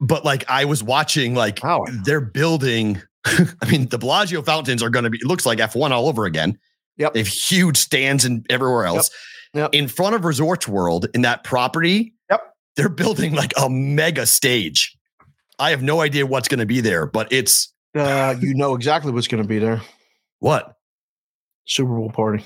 but 0.01 0.25
like 0.25 0.45
I 0.49 0.65
was 0.65 0.83
watching, 0.83 1.35
like 1.35 1.61
wow. 1.63 1.85
they're 2.05 2.23
building. 2.23 3.03
I 3.27 3.71
mean, 3.71 3.89
the 3.89 3.99
Bellagio 3.99 4.41
fountains 4.41 4.83
are 4.83 4.89
going 4.91 5.05
to 5.05 5.11
be. 5.11 5.19
It 5.19 5.27
looks 5.27 5.45
like 5.45 5.61
F 5.61 5.77
one 5.77 5.93
all 5.93 6.09
over 6.09 6.25
again. 6.25 6.59
Yep. 6.97 7.13
They 7.13 7.21
have 7.21 7.29
huge 7.29 7.77
stands 7.77 8.25
and 8.25 8.47
everywhere 8.49 8.87
else. 8.87 9.11
Yep. 9.53 9.75
In 9.75 9.87
front 9.87 10.15
of 10.15 10.25
Resorts 10.25 10.67
World, 10.67 11.09
in 11.13 11.23
that 11.23 11.45
property. 11.45 12.15
Yep. 12.31 12.41
They're 12.77 12.89
building 12.89 13.35
like 13.35 13.53
a 13.61 13.69
mega 13.69 14.25
stage. 14.25 14.96
I 15.59 15.71
have 15.71 15.83
no 15.83 16.01
idea 16.01 16.27
what's 16.27 16.49
going 16.49 16.61
to 16.61 16.67
be 16.67 16.81
there, 16.81 17.07
but 17.07 17.33
it's 17.33 17.73
Uh, 17.95 18.35
you 18.41 18.55
know 18.55 18.75
exactly 18.75 19.11
what's 19.13 19.27
going 19.29 19.43
to 19.43 19.49
be 19.49 19.59
there. 19.59 19.81
what? 20.41 20.77
Super 21.67 21.97
Bowl 21.97 22.11
party. 22.11 22.45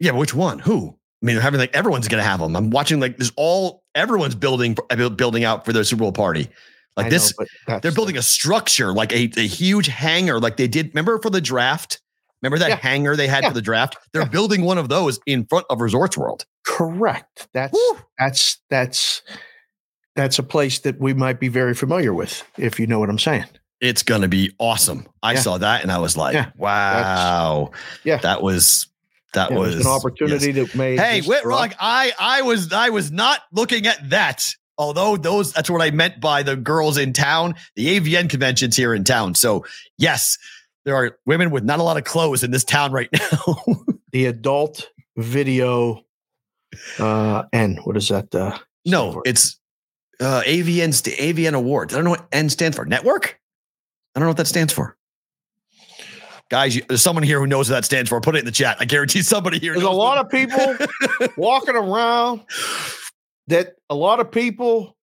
Yeah, 0.00 0.12
but 0.12 0.18
which 0.18 0.34
one? 0.34 0.58
Who? 0.58 0.98
I 1.22 1.26
mean, 1.26 1.36
they're 1.36 1.42
having 1.42 1.60
like 1.60 1.74
everyone's 1.74 2.08
gonna 2.08 2.22
have 2.22 2.40
them. 2.40 2.54
I'm 2.56 2.70
watching 2.70 3.00
like 3.00 3.16
there's 3.16 3.32
all 3.36 3.82
everyone's 3.94 4.34
building 4.34 4.76
uh, 4.90 5.08
building 5.08 5.44
out 5.44 5.64
for 5.64 5.72
their 5.72 5.84
Super 5.84 6.00
Bowl 6.00 6.12
party. 6.12 6.48
Like 6.96 7.06
I 7.06 7.10
this, 7.10 7.32
know, 7.68 7.78
they're 7.80 7.92
building 7.92 8.16
a 8.18 8.22
structure, 8.22 8.92
like 8.92 9.12
a, 9.12 9.30
a 9.38 9.46
huge 9.46 9.86
hangar, 9.86 10.38
like 10.40 10.56
they 10.56 10.68
did. 10.68 10.88
Remember 10.88 11.18
for 11.22 11.30
the 11.30 11.40
draft? 11.40 12.00
Remember 12.42 12.58
that 12.58 12.68
Yeah. 12.68 12.76
hangar 12.76 13.16
they 13.16 13.28
had 13.28 13.44
Yeah. 13.44 13.48
for 13.50 13.54
the 13.54 13.62
draft? 13.62 13.96
They're 14.12 14.22
Yeah. 14.22 14.28
building 14.28 14.62
one 14.62 14.76
of 14.78 14.88
those 14.88 15.18
in 15.26 15.46
front 15.46 15.66
of 15.70 15.80
Resorts 15.80 16.16
World. 16.18 16.44
correct. 16.66 17.48
That's 17.54 17.72
Woo. 17.72 17.98
that's 18.18 18.58
that's 18.70 19.22
that's 20.16 20.38
a 20.38 20.42
place 20.42 20.80
that 20.80 20.98
we 21.00 21.14
might 21.14 21.38
be 21.38 21.48
very 21.48 21.74
familiar 21.74 22.12
with, 22.12 22.42
if 22.58 22.80
you 22.80 22.86
know 22.86 22.98
what 22.98 23.08
I'm 23.10 23.18
saying. 23.18 23.44
It's 23.80 24.02
gonna 24.02 24.28
be 24.28 24.52
awesome. 24.58 25.06
I 25.22 25.34
Yeah. 25.34 25.40
saw 25.40 25.58
that 25.58 25.82
and 25.82 25.92
I 25.92 25.98
was 25.98 26.16
like, 26.16 26.34
Yeah. 26.34 26.50
wow. 26.56 27.70
Yeah. 28.04 28.16
That 28.18 28.42
was 28.42 28.86
that 29.34 29.50
Yeah, 29.50 29.56
it 29.56 29.60
was 29.60 29.76
an 29.76 29.86
opportunity 29.86 30.50
that 30.52 30.74
may. 30.74 30.96
Hey, 30.96 31.20
Whitrock. 31.20 31.74
I 31.78 32.12
I 32.18 32.42
was 32.42 32.72
I 32.72 32.88
was 32.88 33.12
not 33.12 33.40
looking 33.52 33.86
at 33.86 34.10
that. 34.10 34.50
Although 34.78 35.16
those 35.18 35.52
that's 35.52 35.68
what 35.70 35.82
I 35.82 35.90
meant 35.90 36.20
by 36.20 36.42
the 36.42 36.56
girls 36.56 36.96
in 36.98 37.12
town, 37.12 37.54
the 37.76 37.98
AVN 38.00 38.28
conventions 38.30 38.76
here 38.76 38.94
in 38.94 39.04
town. 39.04 39.34
So 39.34 39.64
yes, 39.98 40.38
there 40.86 40.94
are 40.96 41.18
women 41.26 41.50
with 41.50 41.64
not 41.64 41.78
a 41.78 41.82
lot 41.82 41.96
of 41.98 42.04
clothes 42.04 42.42
in 42.42 42.50
this 42.50 42.64
town 42.64 42.92
right 42.92 43.08
now. 43.12 43.56
the 44.12 44.24
adult 44.26 44.88
video, 45.18 46.02
uh, 46.98 47.42
and 47.52 47.78
what 47.84 47.96
is 47.96 48.08
that? 48.08 48.34
Uh, 48.34 48.58
no, 48.86 49.22
it's 49.26 49.55
uh 50.20 50.42
AVN's 50.46 51.02
the 51.02 51.12
AVN 51.12 51.54
Awards. 51.54 51.94
I 51.94 51.96
don't 51.98 52.04
know 52.04 52.10
what 52.10 52.26
N 52.32 52.48
stands 52.48 52.76
for. 52.76 52.84
Network? 52.84 53.38
I 54.14 54.18
don't 54.20 54.26
know 54.26 54.30
what 54.30 54.38
that 54.38 54.46
stands 54.46 54.72
for. 54.72 54.96
Guys, 56.48 56.76
you, 56.76 56.82
there's 56.88 57.02
someone 57.02 57.24
here 57.24 57.40
who 57.40 57.46
knows 57.46 57.68
what 57.68 57.74
that 57.76 57.84
stands 57.84 58.08
for. 58.08 58.20
Put 58.20 58.36
it 58.36 58.40
in 58.40 58.44
the 58.44 58.52
chat. 58.52 58.76
I 58.78 58.84
guarantee 58.84 59.22
somebody 59.22 59.58
here. 59.58 59.72
There's 59.72 59.84
a 59.84 59.90
lot 59.90 60.18
of 60.18 60.30
people 60.30 60.76
walking 61.36 61.74
around 61.74 62.42
that 63.48 63.74
a 63.90 63.94
lot 63.96 64.20
of 64.20 64.30
people 64.30 64.96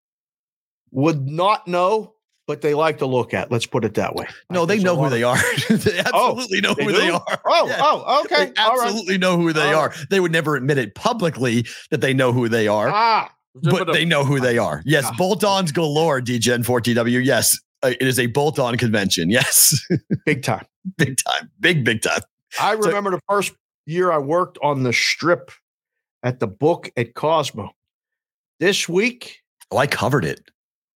would 0.91 1.27
not 1.27 1.67
know, 1.67 2.13
but 2.47 2.61
they 2.61 2.75
like 2.75 2.99
to 2.99 3.07
look 3.07 3.33
at. 3.33 3.51
Let's 3.51 3.65
put 3.65 3.87
it 3.87 3.95
that 3.95 4.15
way. 4.15 4.27
No, 4.51 4.67
they 4.67 4.79
know 4.81 4.97
who 5.03 5.09
they 5.09 5.23
are. 5.23 5.39
they 5.71 5.99
absolutely 6.01 6.61
know 6.61 6.75
they 6.75 6.85
who 6.85 6.93
they 6.93 7.07
do? 7.07 7.15
are. 7.15 7.41
Oh, 7.47 7.67
Yeah. 7.69 7.79
oh, 7.81 8.21
okay. 8.25 8.35
They 8.37 8.45
right. 8.51 8.59
absolutely 8.59 9.17
know 9.17 9.39
who 9.39 9.55
they 9.55 9.73
are. 9.73 9.95
They 10.11 10.21
would 10.21 10.33
never 10.33 10.57
admit 10.57 10.77
it 10.77 10.95
publicly 10.95 11.65
that 11.91 12.03
they 12.03 12.13
know 12.13 12.33
who 12.35 12.51
they 12.51 12.69
are, 12.69 12.91
Ah, 12.91 13.33
but 13.55 13.93
they 13.93 14.05
know 14.05 14.25
who 14.25 14.41
they 14.41 14.59
are. 14.59 14.83
Yes, 14.85 15.05
Ah. 15.07 15.15
bolt-ons 15.17 15.73
galore, 15.73 16.21
DGen 16.21 16.65
4TW. 16.65 17.25
Yes, 17.25 17.59
uh, 17.83 17.93
it 17.99 18.07
is 18.07 18.19
a 18.19 18.27
bolt-on 18.27 18.77
convention. 18.77 19.31
Yes, 19.31 19.75
big 20.27 20.43
time. 20.43 20.65
big 20.97 21.17
time, 21.27 21.51
big 21.61 21.85
big 21.85 22.03
time. 22.03 22.21
I 22.61 22.75
So- 22.81 22.89
remember 22.89 23.11
the 23.11 23.21
first 23.29 23.53
year 23.87 24.11
I 24.13 24.19
worked 24.19 24.59
on 24.63 24.83
the 24.83 24.93
strip 24.93 25.51
at 26.23 26.39
the 26.41 26.47
book 26.47 26.91
at 26.97 27.15
Cosmo. 27.15 27.71
This 28.59 28.89
week 28.89 29.39
Oh, 29.73 29.77
I 29.79 29.87
covered 29.87 30.25
it. 30.25 30.41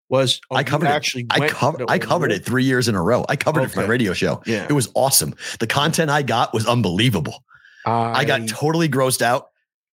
was 0.08 0.40
oh, 0.50 0.56
I 0.56 0.60
you 0.60 0.64
covered 0.66 0.86
it. 0.86 0.90
actually 0.90 1.26
I 1.30 1.38
went 1.40 1.52
covered. 1.52 1.78
to 1.78 1.86
I 1.88 1.94
a 1.96 1.98
covered 1.98 2.30
it 2.32 2.44
three 2.44 2.64
years 2.64 2.88
in 2.88 2.94
a 2.94 3.02
row. 3.02 3.24
I 3.28 3.36
covered 3.36 3.62
it 3.62 3.70
for 3.70 3.80
my 3.80 3.86
radio 3.86 4.12
show. 4.12 4.42
Yeah, 4.46 4.66
It 4.68 4.72
was 4.72 4.90
awesome. 4.94 5.34
The 5.60 5.66
content 5.66 6.10
I 6.10 6.22
got 6.22 6.52
was 6.52 6.66
unbelievable. 6.66 7.42
I, 7.86 8.24
got 8.24 8.46
totally 8.48 8.88
grossed 8.88 9.22
out 9.22 9.48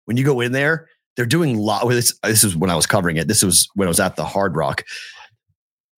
when 0.06 0.16
you 0.16 0.24
go 0.24 0.40
in 0.40 0.52
there. 0.52 0.88
They're 1.20 1.26
doing 1.26 1.59
lot. 1.59 1.85
Well, 1.85 1.94
this, 1.94 2.18
this 2.22 2.44
is 2.44 2.56
when 2.56 2.70
I 2.70 2.74
was 2.76 2.87
covering 2.87 3.18
it. 3.18 3.28
This 3.28 3.42
was 3.42 3.68
when 3.74 3.87
I 3.87 3.90
was 3.90 4.00
at 4.00 4.16
the 4.16 4.24
Hard 4.24 4.56
Rock. 4.56 4.85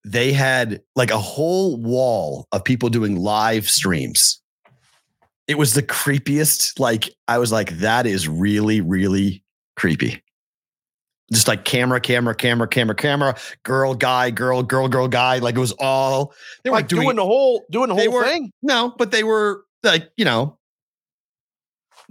they 0.04 0.32
had 0.32 0.82
like 0.96 1.12
a 1.12 1.16
whole 1.18 1.76
wall 1.76 2.48
of 2.50 2.64
people 2.64 2.88
doing 2.88 3.14
live 3.14 3.70
streams. 3.70 4.42
It 5.46 5.58
was 5.58 5.74
the 5.74 5.82
creepiest. 5.84 6.80
Like, 6.80 7.08
I 7.28 7.38
was 7.38 7.52
like, 7.52 7.70
that 7.78 8.04
is 8.04 8.26
really, 8.26 8.80
really 8.80 9.44
creepy. 9.76 10.20
Just 11.32 11.46
like 11.46 11.64
camera, 11.64 12.00
camera, 12.00 12.34
camera, 12.34 12.66
camera, 12.66 12.96
camera, 12.96 13.36
girl, 13.62 13.94
guy, 13.94 14.30
girl, 14.30 14.64
girl, 14.64 14.88
girl, 14.88 15.06
guy. 15.06 15.38
Like 15.38 15.54
it 15.54 15.60
was 15.60 15.70
all 15.78 16.34
they 16.64 16.70
were 16.70 16.78
like 16.78 16.88
doing, 16.88 17.14
the 17.14 17.24
whole 17.24 17.64
doing 17.70 17.90
the 17.90 17.94
whole 17.94 18.10
were- 18.12 18.24
thing. 18.24 18.50
no, 18.60 18.92
but 18.98 19.12
they 19.12 19.22
were 19.22 19.62
like, 19.84 20.10
you 20.16 20.24
know, 20.24 20.58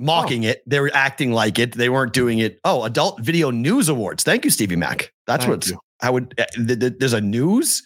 mocking 0.01 0.43
it. 0.43 0.63
They 0.67 0.79
were 0.79 0.91
acting 0.93 1.31
like 1.31 1.59
it. 1.59 1.73
They 1.73 1.89
weren't 1.89 2.13
doing 2.13 2.39
it. 2.39 2.59
Oh, 2.65 2.83
Adult 2.83 3.21
Video 3.21 3.51
News 3.51 3.87
Awards. 3.89 4.23
Thank 4.23 4.43
you, 4.43 4.51
Stevie 4.51 4.75
Mac. 4.75 5.13
That's 5.27 5.45
Thank 5.45 5.65
what. 5.65 5.71
I 6.01 6.09
would. 6.09 6.33
uh, 6.39 6.45
th- 6.55 6.79
th- 6.79 6.93
There's 6.99 7.13
a 7.13 7.21
news. 7.21 7.83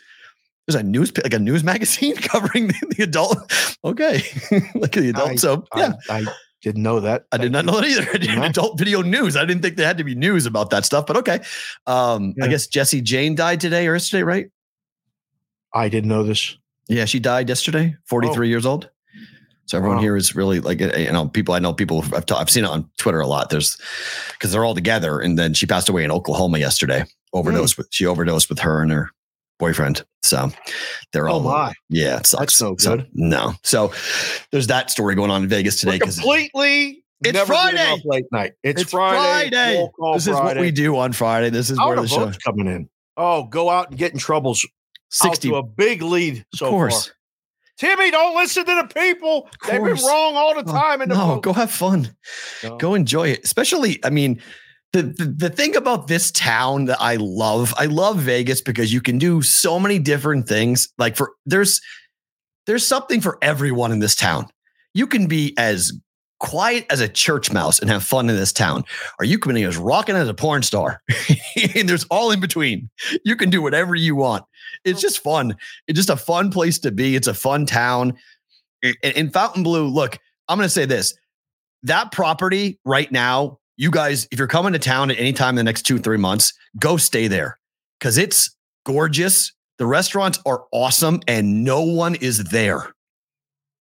There's 0.67 0.75
a 0.81 0.83
news 0.83 1.15
like 1.17 1.33
a 1.33 1.39
news 1.39 1.63
magazine 1.63 2.15
covering 2.31 2.67
the, 2.67 2.93
the 2.97 3.03
adult. 3.03 3.37
Okay, 3.83 4.23
like 4.75 4.93
the 4.93 5.09
adult. 5.09 5.37
so 5.39 5.63
yeah, 5.75 5.93
I, 6.09 6.19
I 6.21 6.25
didn't 6.63 6.81
know 6.81 6.99
that. 7.01 7.25
I 7.31 7.37
did 7.37 7.51
not 7.51 7.65
know 7.65 7.79
that 7.79 7.85
either. 7.85 8.09
I 8.13 8.17
did 8.17 8.23
Yeah. 8.25 8.45
adult 8.45 8.79
video 8.79 9.01
news. 9.03 9.35
I 9.37 9.45
didn't 9.45 9.61
think 9.61 9.75
there 9.77 9.85
had 9.85 9.99
to 9.99 10.03
be 10.03 10.15
news 10.15 10.45
about 10.47 10.71
that 10.71 10.83
stuff, 10.85 11.05
but 11.05 11.17
okay. 11.17 11.41
Um, 11.85 12.33
I 12.41 12.47
guess 12.47 12.65
Jesse 12.65 13.01
Jane 13.01 13.35
died 13.35 13.59
today 13.59 13.85
or 13.87 13.93
yesterday, 13.93 14.23
right? 14.23 14.47
I 15.73 15.89
didn't 15.89 16.09
know 16.09 16.23
this. 16.23 16.57
Yeah, 16.87 17.05
she 17.05 17.19
died 17.19 17.49
yesterday, 17.49 17.95
43 18.05 18.47
years 18.47 18.65
old. 18.65 18.89
So 19.67 19.77
everyone 19.77 19.97
Wow. 19.97 20.03
here 20.03 20.15
is 20.17 20.35
really 20.35 20.59
like, 20.59 20.79
you 20.79 21.11
know, 21.11 21.27
people 21.27 21.53
I 21.55 21.59
know, 21.59 21.73
people 21.73 22.03
I've, 22.15 22.25
ta- 22.25 22.37
I've 22.37 22.49
seen 22.49 22.65
it 22.65 22.69
on 22.69 22.89
Twitter 22.97 23.19
a 23.19 23.27
lot. 23.27 23.49
There's 23.49 23.77
because 24.33 24.51
they're 24.51 24.63
all 24.65 24.75
together. 24.75 25.19
And 25.19 25.39
then 25.39 25.53
she 25.53 25.65
passed 25.65 25.89
away 25.89 26.03
in 26.03 26.11
Oklahoma 26.11 26.59
yesterday. 26.59 27.03
Overdosed 27.33 27.75
hmm. 27.75 27.81
with, 27.81 27.87
she 27.91 28.05
overdosed 28.05 28.47
with 28.49 28.59
her 28.59 28.81
and 28.81 28.91
her 28.91 29.09
boyfriend. 29.59 30.05
So 30.23 30.51
they're 31.11 31.27
Oh 31.29 31.33
all, 31.33 31.39
my. 31.41 31.73
yeah, 31.89 32.17
it 32.17 32.27
sucks. 32.27 32.61
no 32.61 32.75
So, 32.77 32.97
good. 32.97 33.07
no. 33.13 33.53
So 33.63 33.91
there's 34.51 34.67
that 34.67 34.91
story 34.91 35.15
going 35.15 35.31
on 35.31 35.43
in 35.43 35.49
Vegas 35.49 35.79
today. 35.79 35.93
We're 36.01 36.11
completely. 36.11 37.03
It's 37.23 37.39
Friday. 37.41 38.01
late 38.05 38.25
night. 38.31 38.53
It's, 38.61 38.81
it's 38.83 38.91
Friday. 38.91 39.49
Friday. 39.49 39.87
This 40.13 40.27
is 40.27 40.33
what 40.35 40.57
we 40.59 40.69
do 40.69 40.97
on 40.97 41.11
Friday. 41.13 41.49
This 41.49 41.69
is 41.69 41.79
where 41.79 41.95
the 41.95 42.07
show 42.07 42.31
coming 42.43 42.67
in? 42.67 42.89
Oh, 43.17 43.45
go 43.45 43.69
out 43.69 43.89
and 43.89 43.97
get 43.97 44.11
in 44.13 44.19
troubles. 44.19 44.67
60 45.09 45.47
out 45.47 45.51
to 45.51 45.55
a 45.57 45.63
big 45.63 46.01
lead 46.01 46.45
so 46.53 46.65
of 46.65 46.71
course. 46.71 47.05
far. 47.07 47.15
Timmy, 47.77 48.09
don't 48.11 48.35
listen 48.35 48.65
to 48.65 48.75
the 48.87 48.87
people. 48.93 49.49
They've 49.67 49.83
been 49.83 49.95
wrong 49.95 50.35
all 50.35 50.53
the 50.55 50.69
Oh, 50.69 50.73
time 50.73 51.01
in 51.01 51.09
the 51.09 51.15
no, 51.15 51.39
go 51.41 51.51
have 51.53 51.71
fun. 51.71 52.15
No. 52.63 52.77
go 52.77 52.93
enjoy 52.93 53.29
it. 53.29 53.43
Especially, 53.43 53.99
I 54.03 54.09
mean, 54.09 54.41
the, 54.93 55.03
the 55.03 55.25
the 55.25 55.49
thing 55.49 55.75
about 55.75 56.07
this 56.07 56.31
town 56.31 56.85
that 56.85 57.01
I 57.01 57.17
love, 57.19 57.73
I 57.77 57.85
love 57.87 58.17
Vegas 58.19 58.61
because 58.61 58.93
you 58.93 59.01
can 59.01 59.17
do 59.17 59.41
so 59.41 59.77
many 59.79 59.99
different 59.99 60.47
things. 60.47 60.87
Like 60.97 61.17
for 61.17 61.33
there's 61.45 61.81
there's 62.65 62.85
something 62.85 63.19
for 63.19 63.37
everyone 63.41 63.91
in 63.91 63.99
this 63.99 64.15
town. 64.15 64.47
You 64.93 65.05
can 65.05 65.27
be 65.27 65.53
as 65.57 65.91
quiet 66.39 66.85
as 66.89 66.99
a 66.99 67.07
church 67.07 67.51
mouse 67.51 67.79
and 67.79 67.89
have 67.89 68.03
fun 68.03 68.29
in 68.29 68.35
this 68.35 68.53
town, 68.53 68.83
or 69.19 69.25
you 69.25 69.39
be 69.39 69.63
as 69.63 69.77
rocking 69.77 70.15
as 70.15 70.27
a 70.27 70.33
porn 70.33 70.63
star. 70.63 71.01
and 71.75 71.87
there's 71.87 72.05
all 72.05 72.31
in 72.31 72.39
between. 72.39 72.89
You 73.23 73.35
can 73.35 73.49
do 73.49 73.61
whatever 73.61 73.95
you 73.95 74.15
want. 74.15 74.43
It's 74.83 75.01
just 75.01 75.19
fun. 75.19 75.55
It's 75.87 75.97
just 75.97 76.09
a 76.09 76.17
fun 76.17 76.51
place 76.51 76.79
to 76.79 76.91
be. 76.91 77.15
It's 77.15 77.27
a 77.27 77.33
fun 77.33 77.65
town. 77.65 78.13
In, 78.81 78.95
in 79.03 79.29
Fontainebleau, 79.29 79.85
look, 79.85 80.19
I'm 80.47 80.57
going 80.57 80.65
to 80.65 80.73
say 80.73 80.85
this 80.85 81.15
that 81.83 82.11
property 82.11 82.79
right 82.83 83.11
now, 83.11 83.59
you 83.77 83.91
guys, 83.91 84.27
if 84.31 84.39
you're 84.39 84.47
coming 84.47 84.73
to 84.73 84.79
town 84.79 85.11
at 85.11 85.19
any 85.19 85.33
time 85.33 85.49
in 85.49 85.55
the 85.57 85.63
next 85.63 85.83
two, 85.83 85.99
three 85.99 86.17
months, 86.17 86.53
go 86.79 86.97
stay 86.97 87.27
there 87.27 87.59
because 87.99 88.17
it's 88.17 88.55
gorgeous. 88.85 89.53
The 89.77 89.85
restaurants 89.85 90.39
are 90.45 90.65
awesome 90.71 91.21
and 91.27 91.63
no 91.63 91.81
one 91.81 92.15
is 92.15 92.45
there. 92.45 92.93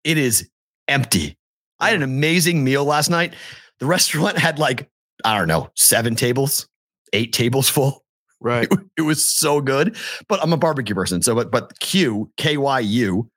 It 0.02 0.18
is 0.18 0.48
empty. 0.88 1.38
I 1.84 1.88
had 1.88 1.96
an 1.96 2.02
amazing 2.02 2.64
meal 2.64 2.84
last 2.84 3.10
night. 3.10 3.34
The 3.80 3.86
restaurant 3.86 4.38
had 4.46 4.58
like, 4.58 4.88
I 5.24 5.38
don't 5.38 5.48
know, 5.48 5.70
seven 5.76 6.14
tables, 6.16 6.68
eight 7.12 7.32
tables 7.32 7.68
full. 7.68 8.04
Right. 8.40 8.68
It 8.96 9.02
was 9.02 9.24
so 9.24 9.60
good. 9.60 9.96
But 10.28 10.40
I'm 10.42 10.52
a 10.52 10.56
barbecue 10.56 10.94
person. 10.94 11.20
So, 11.20 11.34
but, 11.34 11.50
but 11.50 11.78
Q, 11.80 12.30
K 12.36 12.56
Y 12.56 12.78
U, 12.80 13.28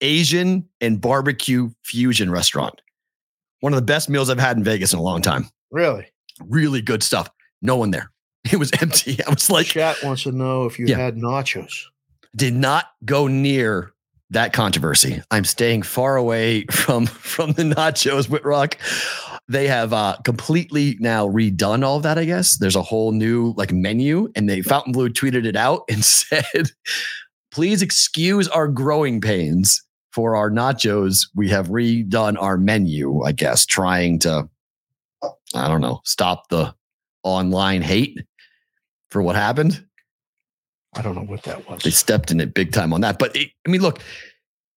Asian 0.00 0.68
and 0.80 1.00
barbecue 1.00 1.70
fusion 1.82 2.30
restaurant. 2.30 2.80
One 3.60 3.72
of 3.72 3.76
the 3.78 3.84
best 3.84 4.08
meals 4.08 4.30
I've 4.30 4.38
had 4.38 4.56
in 4.56 4.62
Vegas 4.64 4.92
in 4.92 4.98
a 4.98 5.02
long 5.02 5.20
time. 5.22 5.48
Really? 5.72 6.06
Really 6.44 6.80
good 6.82 7.02
stuff. 7.02 7.28
No 7.62 7.76
one 7.76 7.90
there. 7.90 8.10
It 8.52 8.58
was 8.58 8.70
empty. 8.82 9.18
I 9.26 9.30
was 9.30 9.48
like, 9.48 9.66
Chat 9.66 9.96
wants 10.04 10.24
to 10.24 10.32
know 10.32 10.66
if 10.66 10.78
you 10.78 10.86
Yeah. 10.86 10.98
had 10.98 11.16
nachos. 11.16 11.84
did 12.36 12.52
not 12.54 12.90
go 13.04 13.26
near 13.26 13.93
that 14.30 14.52
controversy. 14.52 15.22
I'm 15.30 15.44
staying 15.44 15.82
far 15.82 16.16
away 16.16 16.64
from 16.70 17.06
from 17.06 17.52
the 17.52 17.62
nachos 17.62 18.28
Whitrock. 18.28 18.74
They 19.48 19.68
have 19.68 19.92
uh 19.92 20.16
completely 20.24 20.96
now 21.00 21.28
redone 21.28 21.84
all 21.84 21.96
of 21.96 22.02
that, 22.04 22.18
I 22.18 22.24
guess. 22.24 22.56
There's 22.56 22.76
a 22.76 22.82
whole 22.82 23.12
new 23.12 23.54
like 23.56 23.72
menu, 23.72 24.30
and 24.34 24.48
they 24.48 24.62
Fontainebleau 24.62 25.08
tweeted 25.08 25.44
it 25.44 25.56
out 25.56 25.82
and 25.90 26.04
said, 26.04 26.70
please 27.50 27.82
excuse 27.82 28.48
our 28.48 28.68
growing 28.68 29.20
pains 29.20 29.82
for 30.12 30.36
our 30.36 30.50
nachos. 30.50 31.28
We 31.34 31.48
have 31.50 31.68
redone 31.68 32.40
our 32.40 32.56
menu, 32.56 33.22
I 33.22 33.32
guess, 33.32 33.66
trying 33.66 34.20
to, 34.20 34.48
I 35.54 35.68
don't 35.68 35.80
know, 35.80 36.00
stop 36.04 36.48
the 36.48 36.74
online 37.22 37.82
hate 37.82 38.18
for 39.10 39.22
what 39.22 39.36
happened 39.36 39.84
I 40.96 41.02
don't 41.02 41.14
know 41.14 41.22
what 41.22 41.42
that 41.44 41.68
was. 41.68 41.82
they 41.82 41.90
stepped 41.90 42.30
in 42.30 42.40
it 42.40 42.54
big 42.54 42.72
time 42.72 42.92
on 42.92 43.00
that. 43.02 43.18
But 43.18 43.34
it, 43.36 43.50
I 43.66 43.70
mean, 43.70 43.80
look, 43.80 44.00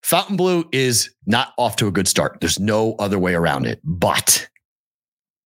Fontainebleau 0.04 0.66
is 0.72 1.14
not 1.26 1.54
off 1.58 1.76
to 1.78 1.88
a 1.88 1.92
good 1.92 2.08
start. 2.08 2.38
There's 2.40 2.60
no 2.60 2.96
other 2.96 3.20
way 3.20 3.36
around 3.36 3.66
it. 3.66 3.80
But 3.84 4.48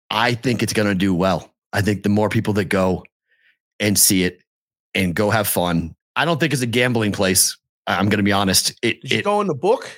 I 0.09 0.33
think 0.33 0.61
it's 0.61 0.73
going 0.73 0.87
to 0.87 0.95
do 0.95 1.13
well. 1.13 1.51
I 1.73 1.81
think 1.81 2.03
the 2.03 2.09
more 2.09 2.29
people 2.29 2.53
that 2.53 2.65
go 2.65 3.03
and 3.79 3.97
see 3.97 4.23
it 4.23 4.43
and 4.93 5.15
go 5.15 5.29
have 5.29 5.47
fun, 5.47 5.95
I 6.15 6.25
don't 6.25 6.39
think 6.39 6.53
it's 6.53 6.61
a 6.61 6.67
gambling 6.67 7.11
place. 7.11 7.57
I'm 7.87 8.09
going 8.09 8.17
to 8.17 8.23
be 8.23 8.31
honest. 8.31 8.73
It, 8.81 9.01
Did 9.01 9.11
you 9.11 9.17
it 9.19 9.25
go 9.25 9.41
in 9.41 9.47
the 9.47 9.55
book? 9.55 9.89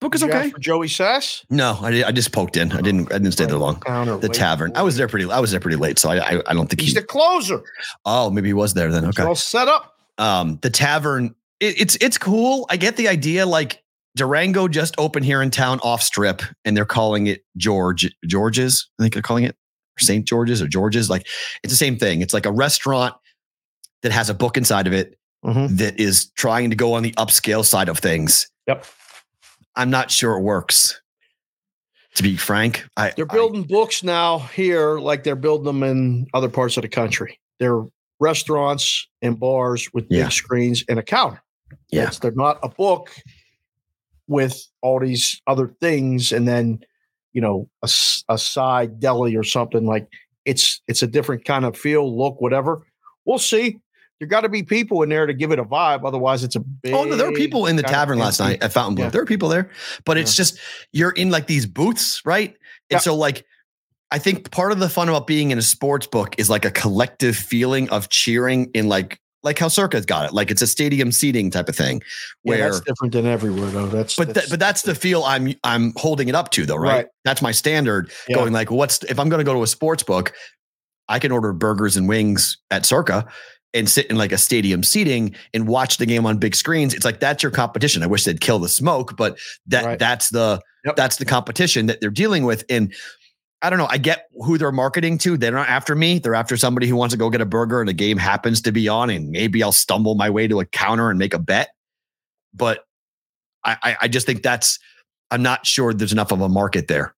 Book 0.00 0.14
is 0.14 0.20
Did 0.20 0.28
you 0.28 0.32
ask 0.32 0.40
okay. 0.46 0.50
For 0.52 0.58
Joey 0.58 0.88
Sass? 0.88 1.44
No, 1.50 1.78
I, 1.80 2.04
I 2.04 2.12
just 2.12 2.32
poked 2.32 2.56
in. 2.56 2.72
I 2.72 2.80
didn't. 2.80 3.10
I 3.12 3.18
didn't 3.18 3.32
stay 3.32 3.46
there 3.46 3.56
long. 3.58 3.80
The 4.20 4.30
tavern. 4.32 4.72
I 4.74 4.82
was 4.82 4.96
there 4.96 5.08
pretty. 5.08 5.30
I 5.30 5.40
was 5.40 5.50
there 5.50 5.60
pretty 5.60 5.76
late, 5.76 5.98
so 5.98 6.10
I. 6.10 6.16
I, 6.36 6.42
I 6.48 6.54
don't 6.54 6.68
think 6.68 6.80
He's 6.80 6.92
he. 6.92 7.00
the 7.00 7.06
closer. 7.06 7.62
Oh, 8.04 8.30
maybe 8.30 8.48
he 8.48 8.54
was 8.54 8.74
there 8.74 8.90
then. 8.90 9.04
Okay. 9.06 9.22
all 9.22 9.34
set 9.34 9.68
up. 9.68 9.94
um 10.18 10.58
the 10.62 10.70
tavern 10.70 11.34
it, 11.60 11.80
it's 11.80 11.96
it's 12.00 12.18
cool 12.18 12.66
i 12.70 12.76
get 12.76 12.96
the 12.96 13.08
idea 13.08 13.44
like 13.46 13.82
durango 14.16 14.68
just 14.68 14.94
opened 14.98 15.24
here 15.24 15.42
in 15.42 15.50
town 15.50 15.80
off 15.82 16.02
strip 16.02 16.40
and 16.64 16.76
they're 16.76 16.84
calling 16.84 17.26
it 17.26 17.44
george 17.56 18.08
george's 18.26 18.88
i 18.98 19.02
think 19.02 19.12
they're 19.12 19.22
calling 19.22 19.42
it 19.44 19.56
st 19.98 20.24
george's 20.24 20.62
or 20.62 20.68
george's 20.68 21.10
like 21.10 21.26
it's 21.64 21.72
the 21.72 21.76
same 21.76 21.96
thing 21.96 22.20
it's 22.22 22.32
like 22.34 22.46
a 22.46 22.52
restaurant 22.52 23.14
that 24.02 24.12
has 24.12 24.28
a 24.30 24.34
book 24.34 24.56
inside 24.56 24.86
of 24.86 24.92
it 24.92 25.18
Mhm. 25.44 25.76
that 25.78 25.98
is 25.98 26.30
trying 26.36 26.70
to 26.70 26.76
go 26.76 26.94
on 26.94 27.02
the 27.02 27.12
upscale 27.12 27.64
side 27.64 27.88
of 27.88 27.98
things 27.98 28.48
Yep. 28.68 28.86
I'm 29.76 29.90
not 29.90 30.10
sure 30.10 30.36
it 30.36 30.42
works 30.42 31.00
to 32.14 32.22
be 32.22 32.36
frank 32.36 32.84
i 32.96 33.12
They're 33.16 33.26
I- 33.30 33.34
building 33.34 33.64
books 33.64 34.02
now 34.02 34.38
here 34.38 34.98
like 34.98 35.24
they're 35.24 35.36
building 35.36 35.64
them 35.64 35.82
in 35.82 36.26
other 36.34 36.48
parts 36.48 36.76
of 36.76 36.82
the 36.82 36.88
country. 36.88 37.40
They're 37.58 37.82
restaurants 38.20 39.08
and 39.22 39.38
bars 39.38 39.88
with 39.92 40.06
Yeah. 40.10 40.24
big 40.24 40.32
screens 40.32 40.84
and 40.88 40.98
a 40.98 41.02
counter. 41.02 41.42
Yeah. 41.90 42.02
It's- 42.02 42.18
they're 42.20 42.30
not 42.32 42.58
a 42.62 42.68
book 42.68 43.10
with 44.28 44.64
all 44.82 45.00
these 45.00 45.40
other 45.46 45.68
things 45.80 46.32
and 46.32 46.46
then, 46.48 46.80
you 47.32 47.40
know, 47.40 47.68
a, 47.82 47.90
a 48.28 48.38
side 48.38 49.00
deli 49.00 49.36
or 49.36 49.42
something 49.44 49.84
like 49.86 50.08
it's 50.44 50.80
it's 50.88 51.02
a 51.02 51.06
different 51.06 51.44
kind 51.44 51.64
of 51.64 51.76
feel, 51.76 52.16
look, 52.16 52.40
whatever. 52.40 52.86
We'll 53.24 53.38
see. 53.38 53.80
There 54.24 54.30
got 54.30 54.40
to 54.40 54.48
be 54.48 54.62
people 54.62 55.02
in 55.02 55.10
there 55.10 55.26
to 55.26 55.34
give 55.34 55.52
it 55.52 55.58
a 55.58 55.64
vibe. 55.64 56.06
Otherwise, 56.06 56.44
it's 56.44 56.56
a 56.56 56.60
big. 56.60 56.94
Oh 56.94 57.04
no, 57.04 57.14
there 57.14 57.30
were 57.30 57.36
people 57.36 57.66
in 57.66 57.76
the 57.76 57.82
tavern 57.82 58.18
last 58.18 58.40
night 58.40 58.62
at 58.62 58.72
Fontainebleau. 58.72 59.04
Yeah. 59.04 59.10
There 59.10 59.20
were 59.20 59.26
people 59.26 59.50
there, 59.50 59.68
but 60.06 60.16
it's 60.16 60.34
just 60.34 60.58
you're 60.92 61.10
in 61.10 61.28
like 61.30 61.46
these 61.46 61.66
booths, 61.66 62.22
right? 62.24 62.48
And 62.48 62.56
Yeah. 62.92 62.98
so 63.00 63.14
like 63.14 63.44
I 64.10 64.18
think 64.18 64.50
part 64.50 64.72
of 64.72 64.78
the 64.78 64.88
fun 64.88 65.10
about 65.10 65.26
being 65.26 65.50
in 65.50 65.58
a 65.58 65.62
sports 65.62 66.06
book 66.06 66.36
is 66.38 66.48
like 66.48 66.64
a 66.64 66.70
collective 66.70 67.36
feeling 67.36 67.90
of 67.90 68.08
cheering 68.08 68.70
in 68.72 68.88
like 68.88 69.20
like 69.42 69.58
how 69.58 69.68
Circa's 69.68 70.06
got 70.06 70.24
it. 70.24 70.32
Like 70.32 70.50
it's 70.50 70.62
a 70.62 70.66
stadium 70.66 71.12
seating 71.12 71.50
type 71.50 71.68
of 71.68 71.76
thing. 71.76 72.00
Yeah, 72.44 72.50
Where 72.50 72.70
that's 72.70 72.80
different 72.80 73.12
than 73.12 73.26
everywhere, 73.26 73.66
though. 73.66 73.88
That's 73.88 74.16
but 74.16 74.32
that, 74.32 74.46
but 74.48 74.58
that's 74.58 74.80
the 74.82 74.94
feel 74.94 75.22
I'm 75.24 75.54
I'm 75.64 75.92
holding 75.96 76.28
it 76.28 76.34
up 76.34 76.50
to 76.52 76.64
though, 76.64 76.76
right? 76.76 76.94
Right. 76.94 77.06
That's 77.26 77.42
my 77.42 77.52
standard. 77.52 78.10
Yeah. 78.26 78.36
Going 78.36 78.54
like, 78.54 78.70
what's 78.70 79.04
if 79.04 79.18
I'm 79.18 79.28
going 79.28 79.40
to 79.40 79.44
go 79.44 79.52
to 79.52 79.62
a 79.62 79.66
sports 79.66 80.02
book, 80.02 80.32
I 81.08 81.18
can 81.18 81.30
order 81.30 81.52
burgers 81.52 81.98
and 81.98 82.08
wings 82.08 82.56
at 82.70 82.86
Circa 82.86 83.28
and 83.74 83.88
sit 83.90 84.06
in 84.06 84.16
like 84.16 84.32
a 84.32 84.38
stadium 84.38 84.82
seating 84.82 85.34
and 85.52 85.66
watch 85.66 85.96
the 85.98 86.06
game 86.06 86.24
on 86.24 86.38
big 86.38 86.54
screens. 86.54 86.94
It's 86.94 87.04
like 87.04 87.20
that's 87.20 87.42
your 87.42 87.52
competition. 87.52 88.02
I 88.02 88.06
wish 88.06 88.24
they'd 88.24 88.40
kill 88.40 88.58
the 88.58 88.68
smoke, 88.68 89.16
but 89.16 89.38
that 89.66 89.84
Right. 89.84 89.98
that's 89.98 90.30
the 90.30 90.60
Yep. 90.84 90.96
that's 90.96 91.16
the 91.16 91.24
competition 91.24 91.86
that 91.86 92.00
they're 92.00 92.10
dealing 92.10 92.44
with. 92.44 92.64
And 92.70 92.94
I 93.62 93.70
don't 93.70 93.78
know. 93.78 93.88
I 93.90 93.96
get 93.98 94.26
who 94.44 94.58
they're 94.58 94.70
marketing 94.72 95.16
to. 95.18 95.36
They're 95.38 95.50
not 95.50 95.68
after 95.68 95.94
me. 95.94 96.18
They're 96.18 96.34
after 96.34 96.56
somebody 96.56 96.86
who 96.86 96.96
wants 96.96 97.14
to 97.14 97.18
go 97.18 97.30
get 97.30 97.40
a 97.40 97.46
burger 97.46 97.80
and 97.80 97.88
the 97.88 97.94
game 97.94 98.18
happens 98.18 98.60
to 98.62 98.72
be 98.72 98.88
on, 98.88 99.08
and 99.10 99.30
maybe 99.30 99.62
I'll 99.62 99.72
stumble 99.72 100.14
my 100.14 100.28
way 100.28 100.46
to 100.46 100.60
a 100.60 100.66
counter 100.66 101.08
and 101.10 101.18
make 101.18 101.32
a 101.34 101.38
bet. 101.38 101.70
But 102.52 102.84
I, 103.64 103.76
I, 103.82 103.96
I 104.02 104.08
just 104.08 104.26
think 104.26 104.42
that's. 104.42 104.78
I'm 105.30 105.42
not 105.42 105.64
sure 105.66 105.94
there's 105.94 106.12
enough 106.12 106.30
of 106.32 106.42
a 106.42 106.48
market 106.48 106.86
there 106.88 107.14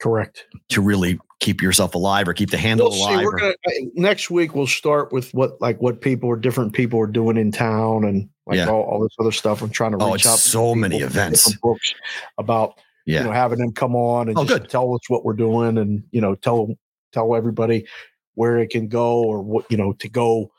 Correct. 0.00 0.46
to 0.70 0.80
really 0.80 1.18
keep 1.40 1.60
yourself 1.62 1.94
alive 1.94 2.28
or 2.28 2.34
keep 2.34 2.50
the 2.50 2.56
handle 2.58 2.88
We'll 2.90 2.98
see. 2.98 3.04
alive. 3.14 3.24
We're 3.24 3.34
or- 3.34 3.38
gonna 3.38 3.54
next 3.94 4.30
week. 4.30 4.54
We'll 4.54 4.66
start 4.66 5.12
with 5.12 5.32
what 5.34 5.60
like 5.60 5.80
what 5.80 6.00
people 6.00 6.28
or 6.28 6.36
different 6.36 6.72
people 6.72 6.98
are 7.00 7.06
doing 7.06 7.36
in 7.36 7.50
town 7.52 8.04
and 8.04 8.28
like 8.46 8.56
Yeah. 8.56 8.68
all, 8.68 8.82
all 8.82 9.00
this 9.00 9.14
other 9.18 9.32
stuff. 9.32 9.62
I'm 9.62 9.70
trying 9.70 9.92
to 9.92 9.98
Oh, 10.04 10.12
reach 10.12 10.22
it's 10.22 10.26
out. 10.26 10.36
to 10.38 10.48
so 10.48 10.74
many 10.74 10.96
people 10.96 11.10
from 11.10 11.18
events. 11.20 11.56
Books 11.62 11.94
about 12.38 12.74
yeah. 13.06 13.20
you 13.20 13.26
know 13.26 13.32
having 13.32 13.58
them 13.58 13.72
come 13.72 13.94
on 13.96 14.28
and 14.28 14.36
Oh, 14.38 14.44
just 14.44 14.62
good. 14.62 14.70
tell 14.70 14.94
us 14.94 15.00
what 15.08 15.24
we're 15.24 15.32
doing 15.34 15.78
and 15.78 16.02
you 16.12 16.20
know 16.20 16.34
tell 16.34 16.68
tell 17.12 17.34
everybody 17.34 17.86
where 18.34 18.58
it 18.58 18.70
can 18.70 18.88
go 18.88 19.22
or 19.22 19.42
what 19.42 19.64
you 19.70 19.76
know 19.76 19.92
to 19.94 20.08
go. 20.08 20.50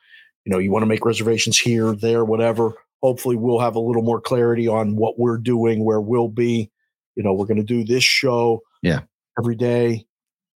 You 0.46 0.52
know, 0.52 0.58
you 0.58 0.72
want 0.72 0.82
to 0.82 0.88
make 0.88 1.06
reservations 1.06 1.60
here, 1.60 1.94
there, 1.94 2.26
whatever. 2.26 2.74
Hopefully, 3.04 3.36
we'll 3.36 3.60
have 3.60 3.76
a 3.76 3.80
little 3.80 4.02
more 4.02 4.20
clarity 4.20 4.68
on 4.68 4.96
what 4.96 5.20
we're 5.20 5.38
doing, 5.38 5.86
where 5.86 6.02
we'll 6.02 6.30
be. 6.30 6.72
You 7.16 7.22
know, 7.24 7.34
we're 7.34 7.46
going 7.46 7.58
to 7.58 7.64
do 7.64 7.84
this 7.84 8.04
show, 8.04 8.62
Yeah. 8.82 9.02
Every 9.40 9.56
day 9.56 10.06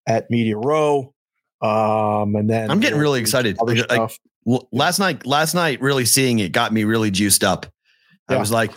at 0.06 0.30
Media 0.30 0.56
Row. 0.56 1.12
Um, 1.62 2.36
and 2.36 2.48
then 2.48 2.70
I'm 2.70 2.80
getting 2.80 2.98
really 2.98 3.20
excited. 3.20 3.56
Other 3.60 3.74
Like- 3.88 4.10
last 4.72 4.98
night, 4.98 5.26
last 5.26 5.54
night, 5.54 5.80
really 5.80 6.04
seeing 6.04 6.38
it 6.38 6.52
got 6.52 6.72
me 6.72 6.84
really 6.84 7.10
juiced 7.10 7.42
up. 7.42 7.66
I 8.28 8.36
was 8.36 8.50
like, 8.50 8.72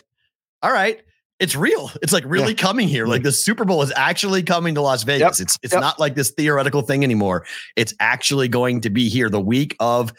all 0.61 0.71
right, 0.71 1.01
it's 1.39 1.55
real. 1.55 1.89
It's 2.01 2.13
like 2.13 2.23
really 2.27 2.53
coming 2.53 2.87
here. 2.87 3.05
Like 3.07 3.23
the 3.23 3.31
Super 3.31 3.65
Bowl 3.65 3.81
is 3.81 3.91
actually 3.95 4.43
coming 4.43 4.75
to 4.75 4.81
Las 4.81 5.03
Vegas. 5.03 5.39
It's 5.39 5.57
it's 5.63 5.73
Yep. 5.73 5.81
not 5.81 5.99
like 5.99 6.15
this 6.15 6.31
theoretical 6.31 6.81
thing 6.81 7.03
anymore. 7.03 7.45
It's 7.75 7.93
actually 7.99 8.47
going 8.47 8.81
to 8.81 8.89
be 8.89 9.09
here 9.09 9.29
the 9.29 9.39
week 9.41 9.75
of 9.79 10.13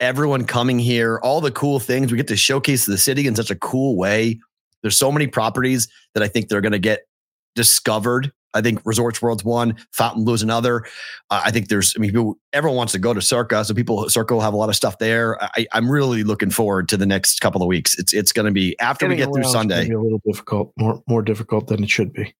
everyone 0.00 0.44
coming 0.44 0.78
here, 0.78 1.18
all 1.22 1.40
the 1.40 1.50
cool 1.52 1.78
things. 1.80 2.10
We 2.10 2.16
get 2.18 2.28
to 2.28 2.36
showcase 2.36 2.84
the 2.86 2.98
city 2.98 3.26
in 3.26 3.34
such 3.36 3.50
a 3.50 3.56
cool 3.56 3.96
way. 3.96 4.38
There's 4.82 4.98
so 4.98 5.10
many 5.10 5.26
properties 5.28 5.88
that 6.14 6.22
I 6.22 6.28
think 6.28 6.48
they're 6.48 6.60
going 6.60 6.72
to 6.72 6.78
get 6.78 7.06
discovered. 7.54 8.32
I 8.54 8.62
think 8.62 8.80
Resorts 8.84 9.20
World's 9.20 9.44
one, 9.44 9.76
Fontainebleau's 9.92 10.42
another. 10.42 10.84
Uh, 11.30 11.42
I 11.44 11.50
think 11.50 11.68
there's, 11.68 11.94
I 11.96 12.00
mean, 12.00 12.10
people, 12.10 12.38
everyone 12.52 12.76
wants 12.76 12.92
to 12.92 12.98
go 12.98 13.12
to 13.12 13.20
Circa, 13.20 13.64
so 13.64 13.74
people 13.74 14.08
Circa 14.08 14.34
will 14.34 14.40
have 14.40 14.54
a 14.54 14.56
lot 14.56 14.68
of 14.68 14.76
stuff 14.76 14.98
there. 14.98 15.42
I, 15.42 15.66
I'm 15.72 15.90
really 15.90 16.22
looking 16.22 16.50
forward 16.50 16.88
to 16.90 16.96
the 16.96 17.06
next 17.06 17.40
couple 17.40 17.62
of 17.62 17.68
weeks. 17.68 17.98
It's 17.98 18.12
it's 18.12 18.32
going 18.32 18.46
to 18.46 18.52
be 18.52 18.78
after 18.80 19.08
we 19.08 19.16
get 19.16 19.32
through 19.32 19.44
Sunday. 19.44 19.88
be 19.88 19.94
a 19.94 20.00
little 20.00 20.22
difficult, 20.24 20.72
more 20.78 21.02
more 21.06 21.22
difficult 21.22 21.66
than 21.66 21.82
it 21.82 21.90
should 21.90 22.12
be. 22.12 22.34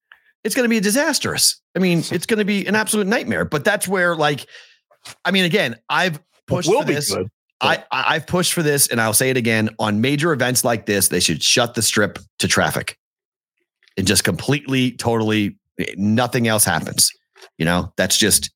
It's 0.45 0.55
going 0.55 0.65
to 0.65 0.71
be 0.71 0.81
disastrous. 0.81 1.61
I 1.75 1.81
mean, 1.81 1.99
it's 2.11 2.27
going 2.27 2.39
to 2.39 2.45
be 2.45 2.67
an 2.67 2.75
absolute 2.75 3.07
nightmare. 3.07 3.45
But 3.45 3.65
that's 3.65 3.89
where, 3.89 4.15
like, 4.15 4.47
I 5.25 5.31
mean, 5.31 5.45
again, 5.45 5.77
I've 5.89 6.21
pushed 6.47 6.69
will 6.69 6.83
for 6.83 6.87
this. 6.87 7.13
good. 7.13 7.29
I, 7.61 7.85
I 7.91 8.17
I've 8.17 8.27
pushed 8.27 8.53
for 8.53 8.63
this, 8.63 8.89
and 8.89 9.01
I'll 9.01 9.15
say 9.15 9.31
it 9.31 9.37
again. 9.37 9.71
On 9.79 10.01
major 10.01 10.33
events 10.33 10.65
like 10.65 10.87
this, 10.87 11.09
they 11.09 11.21
should 11.21 11.43
shut 11.43 11.75
the 11.75 11.83
strip 11.83 12.19
to 12.41 12.49
traffic, 12.49 12.99
and 13.97 14.07
just 14.07 14.25
completely, 14.25 14.93
totally, 14.93 15.57
Eh, 15.79 15.95
nothing 15.97 16.49
else 16.49 16.65
happens. 16.65 17.11
You 17.59 17.65
know, 17.65 17.93
that's 17.97 18.17
just. 18.17 18.51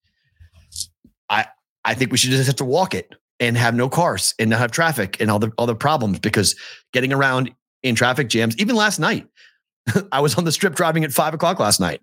I 1.30 1.46
I 1.84 1.94
think 1.94 2.10
we 2.10 2.18
should 2.18 2.30
just 2.30 2.46
have 2.46 2.56
to 2.56 2.64
walk 2.64 2.94
it 2.94 3.14
and 3.40 3.56
have 3.56 3.74
no 3.74 3.88
cars 3.88 4.34
and 4.38 4.50
not 4.50 4.58
have 4.58 4.70
traffic 4.70 5.20
and 5.20 5.30
all 5.30 5.38
the 5.38 5.52
all 5.58 5.66
the 5.66 5.74
problems 5.74 6.18
because 6.18 6.56
getting 6.92 7.12
around 7.12 7.50
in 7.82 7.94
traffic 7.94 8.28
jams. 8.28 8.56
Even 8.58 8.76
last 8.76 8.98
night, 8.98 9.26
I 10.12 10.20
was 10.20 10.36
on 10.36 10.44
the 10.44 10.52
strip 10.52 10.74
driving 10.74 11.04
at 11.04 11.12
five 11.12 11.34
o'clock 11.34 11.58
last 11.58 11.80
night. 11.80 12.00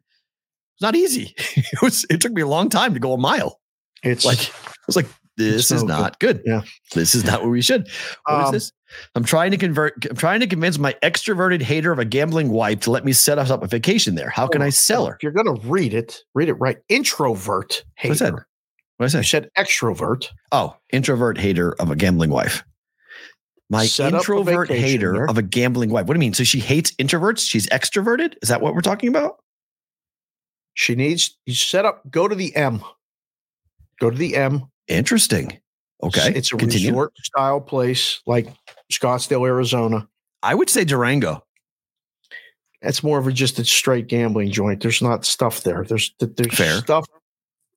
It's 0.76 0.82
not 0.82 0.96
easy. 0.96 1.36
It 1.56 1.82
was. 1.82 2.06
It 2.10 2.22
took 2.22 2.32
me 2.32 2.42
a 2.42 2.48
long 2.48 2.70
time 2.70 2.94
to 2.94 3.00
go 3.00 3.14
a 3.14 3.18
mile. 3.18 3.60
It's 4.04 4.26
Like 4.26 4.40
I 4.40 4.84
was 4.88 4.96
like, 4.96 5.08
this 5.38 5.72
is 5.72 5.84
no 5.84 5.96
good. 5.96 6.02
not 6.02 6.20
good. 6.20 6.42
Yeah. 6.46 6.62
This 6.94 7.14
is 7.16 7.26
not 7.26 7.42
what 7.42 7.50
we 7.52 7.62
should. 7.62 7.88
What 8.26 8.42
is 8.42 8.46
Um, 8.48 8.52
this? 8.54 8.72
I'm 9.16 9.24
trying 9.24 9.52
to 9.52 9.58
convert. 9.58 10.06
I'm 10.10 10.16
trying 10.16 10.40
to 10.40 10.48
convince 10.48 10.78
my 10.78 10.94
extroverted 11.04 11.62
hater 11.62 11.92
of 11.92 12.00
a 12.00 12.06
gambling 12.06 12.50
wife 12.50 12.80
to 12.82 12.92
let 12.92 13.04
me 13.04 13.12
set 13.14 13.38
us 13.38 13.50
up 13.50 13.62
a 13.64 13.68
vacation 13.68 14.16
there. 14.16 14.30
How 14.30 14.48
can 14.48 14.62
I 14.62 14.70
sell 14.70 15.06
her? 15.08 15.16
If 15.16 15.24
you're 15.24 15.32
going 15.34 15.54
to 15.54 15.68
read 15.68 15.94
it, 15.94 16.22
read 16.34 16.48
it 16.50 16.54
right. 16.54 16.78
Introvert 16.90 17.84
hater. 17.96 18.10
What's 18.12 18.20
that? 18.22 18.34
What 18.34 18.44
I 19.02 19.04
You 19.06 19.10
say? 19.10 19.22
said 19.24 19.50
extrovert. 19.58 20.30
Oh, 20.54 20.78
introvert 20.94 21.38
hater 21.38 21.74
of 21.80 21.92
a 21.92 21.96
gambling 21.98 22.30
wife. 22.30 22.64
My 23.70 23.88
Set 23.88 24.14
introvert 24.14 24.70
hater 24.70 25.14
there. 25.14 25.30
of 25.30 25.38
a 25.38 25.42
gambling 25.42 25.90
wife. 25.90 26.06
What 26.06 26.14
do 26.14 26.18
you 26.20 26.22
mean? 26.22 26.34
So 26.36 26.44
she 26.46 26.60
hates 26.60 26.92
introverts? 26.92 27.50
She's 27.50 27.68
extroverted? 27.68 28.36
Is 28.44 28.50
that 28.50 28.62
what 28.62 28.76
we're 28.76 28.82
talking 28.82 29.10
about? 29.10 29.40
She 30.76 30.94
needs 30.96 31.36
you 31.46 31.56
set 31.56 31.84
up. 31.84 32.04
Go 32.10 32.28
to 32.28 32.36
the 32.36 32.56
M. 32.56 32.82
Go 34.00 34.10
to 34.12 34.18
the 34.18 34.36
M. 34.36 34.66
Interesting. 34.88 35.60
Okay. 36.04 36.34
It's 36.36 36.52
a 36.54 36.58
Continue. 36.58 36.90
resort 36.90 37.14
style 37.24 37.62
place 37.62 38.22
like 38.26 38.48
Scottsdale, 38.92 39.48
Arizona. 39.48 40.08
I 40.44 40.54
would 40.54 40.70
say 40.70 40.84
Durango. 40.86 41.44
That's 42.82 43.02
more 43.04 43.18
of 43.18 43.26
a 43.28 43.32
just 43.32 43.58
a 43.58 43.66
straight 43.66 44.08
gambling 44.08 44.52
joint. 44.52 44.82
There's 44.82 45.02
not 45.02 45.26
stuff 45.26 45.64
there. 45.64 45.84
There's 45.88 46.14
there's 46.20 46.56
Fair. 46.56 46.78
stuff. 46.80 47.06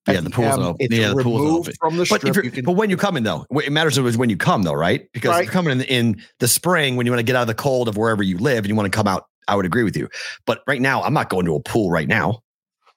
Yeah, 0.07 0.21
the 0.21 0.31
pool's 0.31 0.59
open. 0.59 0.87
Yeah, 0.91 1.13
the 1.15 1.23
pool's 1.23 1.51
open. 1.69 1.75
from 1.79 1.97
the 1.99 2.07
But, 2.09 2.21
strip. 2.21 2.25
if 2.37 2.43
you're, 2.45 2.51
can, 2.53 2.65
but 2.65 2.73
when 2.73 2.89
you 2.89 2.97
come 2.97 3.17
in 3.17 3.25
though, 3.25 3.45
it 3.51 3.71
matters 3.73 3.99
is 3.99 4.17
when 4.17 4.31
you 4.31 4.37
come 4.39 4.63
though, 4.63 4.73
right? 4.73 5.07
Because 5.13 5.29
if 5.31 5.35
Right. 5.37 5.45
you're 5.45 5.53
coming 5.53 5.81
in 5.81 5.87
in 5.87 6.23
the 6.41 6.49
spring 6.49 6.97
when 6.97 7.05
you 7.07 7.13
want 7.13 7.21
to 7.21 7.25
get 7.25 7.37
out 7.37 7.43
of 7.43 7.47
the 7.49 7.55
cold 7.55 7.89
of 7.89 7.97
wherever 7.99 8.23
you 8.23 8.39
live 8.39 8.59
and 8.59 8.69
you 8.69 8.75
want 8.75 8.91
to 8.91 8.97
come 8.97 9.07
out. 9.07 9.25
I 9.49 9.55
would 9.55 9.65
agree 9.67 9.83
with 9.85 9.97
you. 9.97 10.09
But 10.47 10.63
right 10.67 10.81
now, 10.81 11.03
I'm 11.03 11.15
not 11.15 11.31
going 11.31 11.47
to 11.47 11.55
a 11.55 11.61
pool 11.61 11.91
right 11.91 12.09
now. 12.09 12.43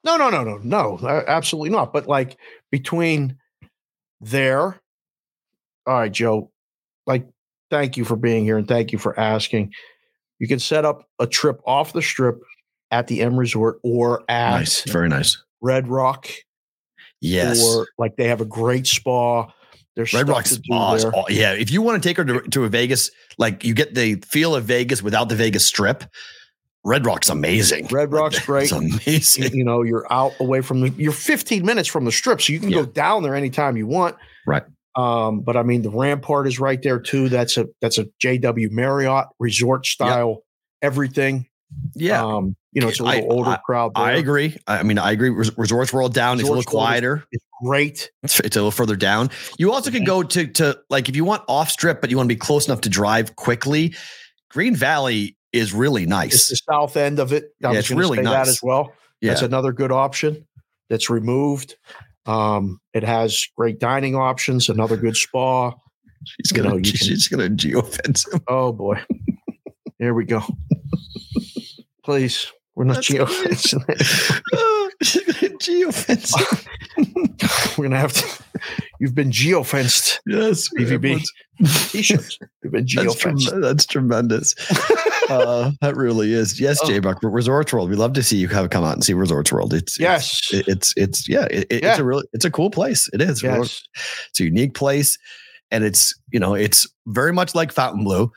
no, 0.03 0.17
no, 0.17 0.29
no, 0.29 0.43
no, 0.43 0.57
no, 0.63 1.23
absolutely 1.27 1.69
not. 1.69 1.93
But 1.93 2.07
like 2.07 2.37
between 2.71 3.37
there, 4.21 4.79
all 5.85 5.93
right, 5.95 6.11
Joe. 6.11 6.51
Like, 7.07 7.27
thank 7.69 7.97
you 7.97 8.05
for 8.05 8.15
being 8.15 8.43
here 8.45 8.57
and 8.57 8.67
thank 8.67 8.91
you 8.91 8.99
for 8.99 9.19
asking. 9.19 9.73
You 10.39 10.47
can 10.47 10.59
set 10.59 10.85
up 10.85 11.07
a 11.19 11.27
trip 11.27 11.59
off 11.65 11.93
the 11.93 12.01
strip 12.01 12.39
at 12.91 13.07
the 13.07 13.21
M 13.21 13.35
Resort 13.37 13.79
or 13.83 14.23
at 14.29 14.51
nice, 14.51 14.83
very 14.83 15.09
nice. 15.09 15.41
Red 15.61 15.87
Rock, 15.87 16.27
Yes, 17.19 17.63
or 17.63 17.87
like 17.97 18.15
they 18.15 18.27
have 18.27 18.41
a 18.41 18.45
great 18.45 18.87
spa. 18.87 19.47
There's 19.95 20.13
Red 20.13 20.29
Rock 20.29 20.45
Spa. 20.47 20.95
aw- 21.13 21.25
Yeah, 21.29 21.53
if 21.53 21.69
you 21.71 21.81
want 21.81 22.01
to 22.01 22.07
take 22.09 22.17
her 22.17 22.23
to, 22.25 22.41
to 22.49 22.63
a 22.63 22.69
Vegas, 22.69 23.11
like 23.37 23.63
you 23.65 23.73
get 23.73 23.93
the 23.93 24.15
feel 24.25 24.55
of 24.55 24.63
Vegas 24.63 25.03
without 25.03 25.27
the 25.29 25.35
Vegas 25.35 25.65
Strip. 25.65 26.03
Red 26.83 27.05
Rock's 27.05 27.29
amazing. 27.29 27.87
Red 27.91 28.11
Rock's 28.11 28.43
great. 28.45 28.63
It's 28.63 28.71
amazing. 29.05 29.43
you, 29.53 29.59
you 29.59 29.63
know, 29.63 29.83
you're 29.83 30.11
out 30.11 30.33
away 30.39 30.61
from 30.61 30.81
the, 30.81 30.89
you're 30.91 31.11
15 31.11 31.63
minutes 31.65 31.87
from 31.87 32.05
the 32.05 32.11
strip, 32.11 32.41
so 32.41 32.53
you 32.53 32.59
can 32.59 32.69
Yeah. 32.69 32.77
go 32.81 32.85
down 32.85 33.23
there 33.23 33.35
anytime 33.35 33.77
you 33.77 33.85
want. 33.87 34.15
Right. 34.47 34.63
Um, 34.95 35.41
but 35.41 35.55
I 35.55 35.63
mean, 35.63 35.83
the 35.83 35.91
Rampart 35.91 36.47
is 36.47 36.59
right 36.59 36.81
there 36.81 36.99
too. 36.99 37.29
That's 37.29 37.55
a 37.57 37.67
that's 37.81 37.97
a 37.97 38.07
JW 38.21 38.71
Marriott 38.71 39.27
resort 39.39 39.85
style 39.85 40.43
everything. 40.81 41.47
Yeah, 41.95 42.25
Um, 42.25 42.57
you 42.73 42.81
know, 42.81 42.89
it's 42.89 42.99
a 42.99 43.03
little 43.03 43.31
older 43.31 43.51
I- 43.51 43.57
crowd. 43.65 43.93
There. 43.95 44.03
I 44.03 44.13
agree. 44.13 44.57
I 44.67 44.79
I 44.79 44.83
mean, 44.83 44.97
I 44.97 45.11
agree. 45.11 45.29
Res- 45.29 45.57
Resorts 45.57 45.93
World 45.93 46.13
down 46.13 46.37
is 46.37 46.41
a 46.41 46.45
little 46.45 46.55
Resorts 46.57 46.69
quieter. 46.71 47.23
It's 47.31 47.45
great. 47.63 48.11
It's, 48.23 48.39
it's 48.41 48.57
a 48.57 48.59
little 48.59 48.71
further 48.71 48.97
down. 48.97 49.29
You 49.57 49.71
also 49.71 49.91
can 49.91 50.03
go 50.03 50.23
to 50.23 50.47
to 50.47 50.79
like 50.89 51.07
if 51.07 51.15
you 51.15 51.23
want 51.23 51.43
off 51.47 51.69
strip, 51.69 52.01
but 52.01 52.09
you 52.09 52.17
want 52.17 52.27
to 52.27 52.35
be 52.35 52.39
close 52.39 52.67
enough 52.67 52.81
to 52.81 52.89
drive 52.89 53.35
quickly. 53.37 53.95
Green 54.49 54.75
Valley 54.75 55.37
is 55.53 55.73
really 55.73 56.05
nice. 56.05 56.33
It's 56.33 56.49
the 56.49 56.55
south 56.73 56.95
end 56.97 57.19
of 57.19 57.33
it. 57.33 57.53
I 57.63 57.73
Yeah, 57.73 57.79
it's 57.79 57.91
really 57.91 58.21
nice. 58.21 58.47
as 58.47 58.59
well. 58.63 58.93
Yeah, 59.21 59.31
That's 59.31 59.41
another 59.43 59.71
good 59.71 59.91
option 59.91 60.47
that's 60.89 61.09
removed. 61.09 61.75
Um, 62.25 62.79
it 62.93 63.03
has 63.03 63.45
great 63.57 63.79
dining 63.79 64.15
options, 64.15 64.69
another 64.69 64.97
good 64.97 65.15
spa. 65.15 65.73
she's 66.25 66.51
gonna 66.51 66.69
know, 66.69 66.75
you 66.77 66.83
can- 66.91 66.95
she's 66.97 67.27
gonna 67.27 67.49
geofence 67.49 68.31
him. 68.31 68.41
Oh 68.47 68.71
boy. 68.71 68.99
Here 69.99 70.13
we 70.13 70.25
go. 70.25 70.41
Please. 72.03 72.51
We're 72.75 72.85
not 72.85 72.95
That's 72.95 73.07
geo. 73.07 73.25
She's 75.03 75.23
gonna 75.25 75.57
geofence 75.57 76.33
him. 76.97 77.35
We're 77.77 77.85
gonna 77.89 77.99
have 77.99 78.13
to. 78.13 78.43
You've 79.01 79.15
been 79.15 79.31
geofenced. 79.31 80.19
Yes, 80.27 80.69
BVB. 80.77 81.23
T-shirts. 81.89 82.37
You've 82.63 82.71
been 82.71 82.85
That's, 82.95 83.15
geofenced. 83.15 83.47
trem- 83.47 83.61
that's 83.61 83.85
tremendous. 83.87 84.53
uh, 85.29 85.71
that 85.81 85.95
really 85.95 86.33
is. 86.33 86.59
Yes, 86.61 86.79
Oh. 86.83 86.87
J 86.87 86.99
Buck. 86.99 87.17
Resorts 87.23 87.73
World. 87.73 87.89
We 87.89 87.95
love 87.95 88.13
to 88.13 88.21
see 88.21 88.37
you 88.37 88.47
have 88.49 88.69
come 88.69 88.83
out 88.83 88.93
and 88.93 89.03
see 89.03 89.13
Resorts 89.13 89.51
World. 89.51 89.73
It's 89.73 89.99
Yes. 89.99 90.49
It's 90.53 90.67
it's, 90.67 90.93
it's 90.97 91.27
yeah. 91.29 91.47
It, 91.49 91.65
it- 91.71 91.81
Yeah. 91.83 91.89
It's 91.91 91.99
a 91.99 92.03
really 92.03 92.25
it's 92.33 92.45
a 92.45 92.51
cool 92.51 92.69
place. 92.69 93.09
It 93.11 93.21
is. 93.21 93.41
Yes. 93.41 93.81
It's 94.29 94.39
a 94.39 94.43
unique 94.43 94.75
place, 94.75 95.17
and 95.71 95.83
it's 95.83 96.13
you 96.31 96.39
know 96.39 96.53
it's 96.53 96.87
very 97.07 97.33
much 97.33 97.55
like 97.55 97.71
Fontainebleau. 97.71 98.31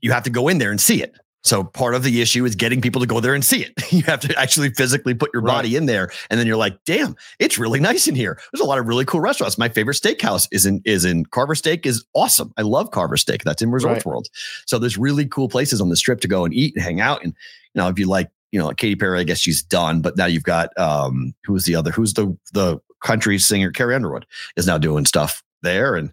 You 0.00 0.12
have 0.12 0.22
to 0.22 0.30
go 0.30 0.48
in 0.48 0.56
there 0.56 0.70
and 0.70 0.80
see 0.80 1.02
it. 1.02 1.14
So 1.42 1.64
part 1.64 1.94
of 1.94 2.02
the 2.02 2.20
issue 2.20 2.44
is 2.44 2.54
getting 2.54 2.80
people 2.82 3.00
to 3.00 3.06
go 3.06 3.18
there 3.20 3.34
and 3.34 3.44
see 3.44 3.62
it. 3.62 3.72
You 3.92 4.02
have 4.02 4.20
to 4.20 4.38
actually 4.38 4.70
physically 4.70 5.14
put 5.14 5.30
your 5.32 5.42
Right. 5.42 5.54
body 5.54 5.74
in 5.76 5.86
there, 5.86 6.10
and 6.30 6.38
then 6.38 6.46
you're 6.46 6.56
like, 6.56 6.78
"Damn, 6.84 7.16
it's 7.38 7.58
really 7.58 7.80
nice 7.80 8.06
in 8.06 8.14
here." 8.14 8.38
There's 8.52 8.60
a 8.60 8.64
lot 8.68 8.78
of 8.78 8.86
really 8.86 9.04
cool 9.04 9.20
restaurants. 9.20 9.58
My 9.58 9.68
favorite 9.68 9.96
steakhouse 9.96 10.46
is 10.52 10.66
in 10.66 10.80
is 10.84 11.04
in 11.04 11.24
Carver 11.26 11.54
Steak 11.54 11.86
is 11.86 12.04
awesome. 12.14 12.52
I 12.56 12.62
love 12.62 12.90
Carver 12.90 13.16
Steak. 13.16 13.42
That's 13.44 13.62
in 13.62 13.70
Resorts 13.70 14.04
Right. 14.04 14.06
World. 14.06 14.28
So 14.66 14.78
there's 14.78 14.96
really 14.98 15.26
cool 15.26 15.48
places 15.48 15.80
on 15.80 15.88
the 15.88 15.96
strip 15.96 16.20
to 16.20 16.28
go 16.28 16.44
and 16.44 16.52
eat 16.54 16.74
and 16.76 16.84
hang 16.84 17.00
out. 17.00 17.22
And 17.24 17.34
you 17.74 17.80
know, 17.82 17.88
if 17.88 17.98
you 17.98 18.06
like 18.06 18.30
you 18.52 18.58
know, 18.60 18.70
Katy 18.70 18.96
Perry, 18.96 19.20
I 19.20 19.24
guess 19.24 19.38
she's 19.38 19.62
done, 19.62 20.00
but 20.02 20.16
now 20.16 20.26
you've 20.26 20.42
got 20.44 20.76
um 20.78 21.32
who's 21.44 21.64
the 21.64 21.74
other 21.74 21.90
who's 21.90 22.14
the 22.14 22.36
the 22.52 22.78
country 23.02 23.38
singer 23.38 23.70
Carrie 23.72 23.94
Underwood 23.94 24.26
is 24.56 24.66
now 24.66 24.76
doing 24.78 25.06
stuff 25.06 25.42
there 25.62 25.94
and 25.96 26.12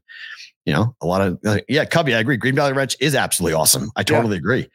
you 0.66 0.74
know, 0.74 0.96
a 1.02 1.06
lot 1.06 1.22
of 1.22 1.40
uh, 1.46 1.60
yeah, 1.70 1.86
Cubby, 1.86 2.14
I 2.14 2.20
agree. 2.20 2.36
Green 2.38 2.56
Valley 2.56 2.74
Ranch 2.74 2.96
is 3.00 3.16
absolutely 3.16 3.54
awesome. 3.54 3.90
I 3.96 4.04
totally 4.04 4.36
agree. 4.38 4.68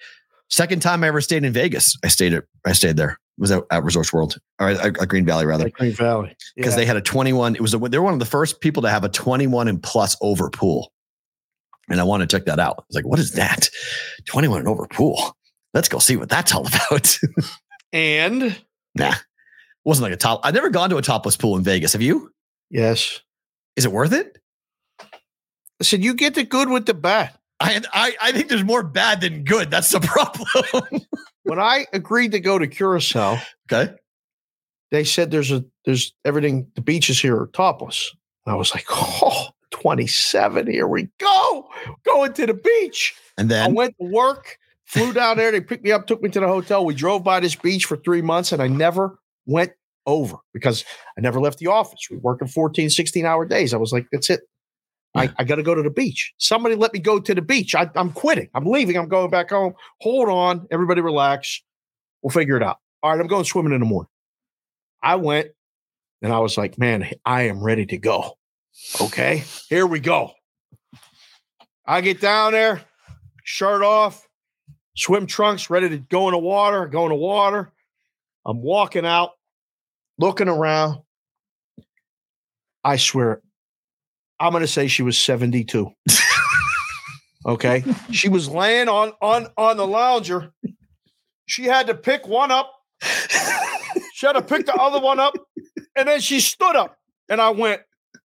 Second 0.53 0.81
time 0.83 1.03
I 1.03 1.09
ever 1.09 1.21
stayed 1.21 1.43
in 1.45 1.53
Vegas. 1.53 1.97
I 2.05 2.09
stayed 2.09 2.33
at 2.35 2.45
I 2.65 2.73
stayed 2.73 2.97
there. 2.97 3.19
Was 3.39 3.51
at, 3.51 3.65
at 3.71 3.83
Resorts 3.83 4.13
World 4.13 4.37
or 4.61 4.69
at, 4.69 5.01
at 5.01 5.09
Green 5.09 5.25
Valley 5.25 5.47
rather 5.47 5.65
Like 5.65 5.73
Green 5.75 5.93
Valley. 5.93 6.37
because 6.55 6.75
Yeah. 6.75 6.77
they 6.77 6.87
had 6.87 6.97
a 6.99 7.01
21. 7.01 7.57
It 7.57 7.63
was 7.63 7.73
a, 7.73 7.79
they 7.79 7.97
were 7.99 8.05
one 8.05 8.13
of 8.13 8.19
the 8.21 8.27
first 8.27 8.61
people 8.61 8.83
to 8.83 8.91
have 8.91 9.03
a 9.03 9.09
21 9.09 9.67
and 9.67 9.83
plus 9.83 10.15
over 10.21 10.51
pool, 10.51 10.93
and 11.89 11.99
I 11.99 12.05
want 12.05 12.21
to 12.21 12.27
check 12.27 12.45
that 12.45 12.61
out. 12.61 12.77
I 12.79 12.83
was 12.89 12.95
like, 12.95 13.07
"What 13.07 13.19
is 13.19 13.33
that? 13.33 13.71
21 14.27 14.61
and 14.61 14.69
over 14.69 14.87
pool? 14.87 15.35
Let's 15.73 15.89
go 15.89 15.99
see 15.99 16.17
what 16.17 16.29
that's 16.29 16.55
all 16.55 16.67
about." 16.67 17.19
and 17.95 18.61
nah, 18.95 19.15
wasn't 19.85 20.03
like 20.05 20.13
a 20.13 20.17
top. 20.19 20.41
I've 20.45 20.55
never 20.55 20.69
gone 20.69 20.91
to 20.91 20.99
a 20.99 21.03
topless 21.03 21.37
pool 21.37 21.57
in 21.57 21.65
Vegas. 21.65 21.95
Have 21.95 22.03
you? 22.03 22.31
yes, 22.71 23.21
Is 23.77 23.87
it 23.87 23.93
worth 23.93 24.13
it? 24.13 24.37
I 25.01 25.85
said 25.85 26.05
you 26.05 26.13
get 26.15 26.35
the 26.35 26.45
good 26.45 26.69
with 26.69 26.85
the 26.87 26.95
bad. 26.95 27.33
I 27.63 27.81
I, 27.93 28.17
I 28.21 28.33
think 28.33 28.49
there's 28.49 28.65
more 28.65 28.83
bad 28.83 29.21
than 29.21 29.45
good. 29.45 29.71
That's 29.71 29.91
the 29.91 30.01
problem. 30.63 31.03
When 31.45 31.59
I 31.59 31.87
agreed 31.93 32.33
to 32.33 32.41
go 32.41 32.59
to 32.59 32.67
Curacao, 32.67 33.39
okay. 33.71 33.93
they 34.91 35.05
said 35.05 35.31
there's 35.31 35.51
a 35.51 35.65
there's 35.85 36.13
everything. 36.25 36.67
The 36.75 36.83
beaches 36.83 37.21
here 37.21 37.41
are 37.41 37.49
topless. 37.49 38.15
I 38.47 38.55
was 38.55 38.75
like, 38.75 38.87
oh, 38.91 39.49
27. 39.71 40.67
Here 40.67 40.89
we 40.89 41.09
go, 41.19 41.69
going 42.05 42.33
to 42.35 42.47
the 42.47 42.55
beach. 42.55 43.15
And 43.39 43.49
then 43.49 43.71
I 43.71 43.73
went 43.73 43.95
to 44.01 44.07
work, 44.07 44.59
flew 44.85 45.13
down 45.13 45.37
there. 45.37 45.53
They 45.53 45.61
picked 45.61 45.85
me 45.85 45.93
up, 45.93 46.07
took 46.07 46.23
me 46.23 46.29
to 46.31 46.41
the 46.41 46.49
hotel. 46.49 46.85
We 46.85 46.95
drove 46.95 47.23
by 47.23 47.41
this 47.41 47.55
beach 47.55 47.85
for 47.85 47.97
three 47.97 48.23
months, 48.23 48.53
and 48.53 48.61
I 48.61 48.67
never 48.67 49.19
went 49.47 49.73
over 50.07 50.37
because 50.53 50.85
I 51.17 51.21
never 51.21 51.41
left 51.41 51.59
the 51.59 51.69
office. 51.69 52.09
We 52.11 52.17
were 52.17 52.23
working 52.23 52.49
14, 52.49 52.91
16 52.91 53.25
hour 53.25 53.47
days. 53.47 53.73
I 53.73 53.77
was 53.77 53.93
like, 53.93 54.07
that's 54.11 54.31
it. 54.31 54.41
I, 55.15 55.31
I 55.39 55.45
got 55.45 55.57
to 55.57 55.63
go 55.63 55.75
to 55.75 55.83
the 55.83 55.91
beach. 55.91 56.33
Somebody 56.39 56.75
let 56.75 56.93
me 56.93 56.99
go 56.99 57.21
to 57.21 57.35
the 57.35 57.43
beach. 57.43 57.75
I, 57.75 57.91
I'm 57.97 58.13
quitting. 58.13 58.49
I'm 58.55 58.65
leaving. 58.65 58.97
I'm 58.97 59.09
going 59.09 59.31
back 59.31 59.51
home. 59.51 59.75
Hold 60.01 60.29
on. 60.29 60.67
Everybody 60.71 61.01
relax. 61.01 61.63
We'll 62.23 62.31
figure 62.31 62.57
it 62.57 62.63
out. 62.63 62.79
All 63.03 63.11
right. 63.11 63.21
I'm 63.21 63.27
going 63.27 63.45
swimming 63.45 63.73
in 63.73 63.81
the 63.81 63.87
morning. 63.87 64.09
I 65.03 65.17
went 65.17 65.49
and 66.23 66.33
I 66.33 66.39
was 66.39 66.57
like, 66.57 66.79
man, 66.79 67.11
I 67.25 67.43
am 67.43 67.63
ready 67.63 67.85
to 67.87 67.99
go. 67.99 68.39
Okay. 69.01 69.45
Here 69.69 69.87
we 69.87 70.01
go. 70.01 70.33
I 71.85 72.01
get 72.01 72.21
down 72.21 72.53
there, 72.53 72.81
shirt 73.43 73.83
off, 73.83 74.27
swim 74.97 75.27
trunks, 75.27 75.69
ready 75.69 75.89
to 75.89 75.99
go 75.99 76.29
in 76.29 76.33
the 76.33 76.39
water, 76.39 76.87
go 76.87 77.05
in 77.05 77.09
the 77.09 77.17
water. 77.17 77.73
I'm 78.47 78.63
walking 78.63 79.05
out, 79.05 79.31
looking 80.19 80.49
around. 80.49 81.01
I 82.85 82.97
swear, 82.97 83.43
I'm 84.43 84.51
going 84.51 84.63
to 84.63 84.67
say 84.69 84.89
she 84.89 85.05
was 85.05 85.17
72. 85.17 85.89
okay. 87.47 87.85
She 88.11 88.29
was 88.29 88.49
laying 88.49 88.89
on 88.89 89.13
on 89.23 89.47
on 89.57 89.77
the 89.77 89.87
lounger. 89.87 90.53
She 91.47 91.65
had 91.65 91.87
to 91.87 91.95
pick 91.95 92.27
one 92.27 92.51
up. 92.51 92.73
She 94.15 94.27
had 94.27 94.33
to 94.33 94.43
pick 94.43 94.67
the 94.67 94.75
other 94.75 95.01
one 95.01 95.21
up. 95.21 95.35
And 95.95 96.09
then 96.09 96.21
she 96.21 96.41
stood 96.41 96.75
up. 96.75 96.99
And 97.29 97.41
I 97.41 97.51
went, 97.51 97.83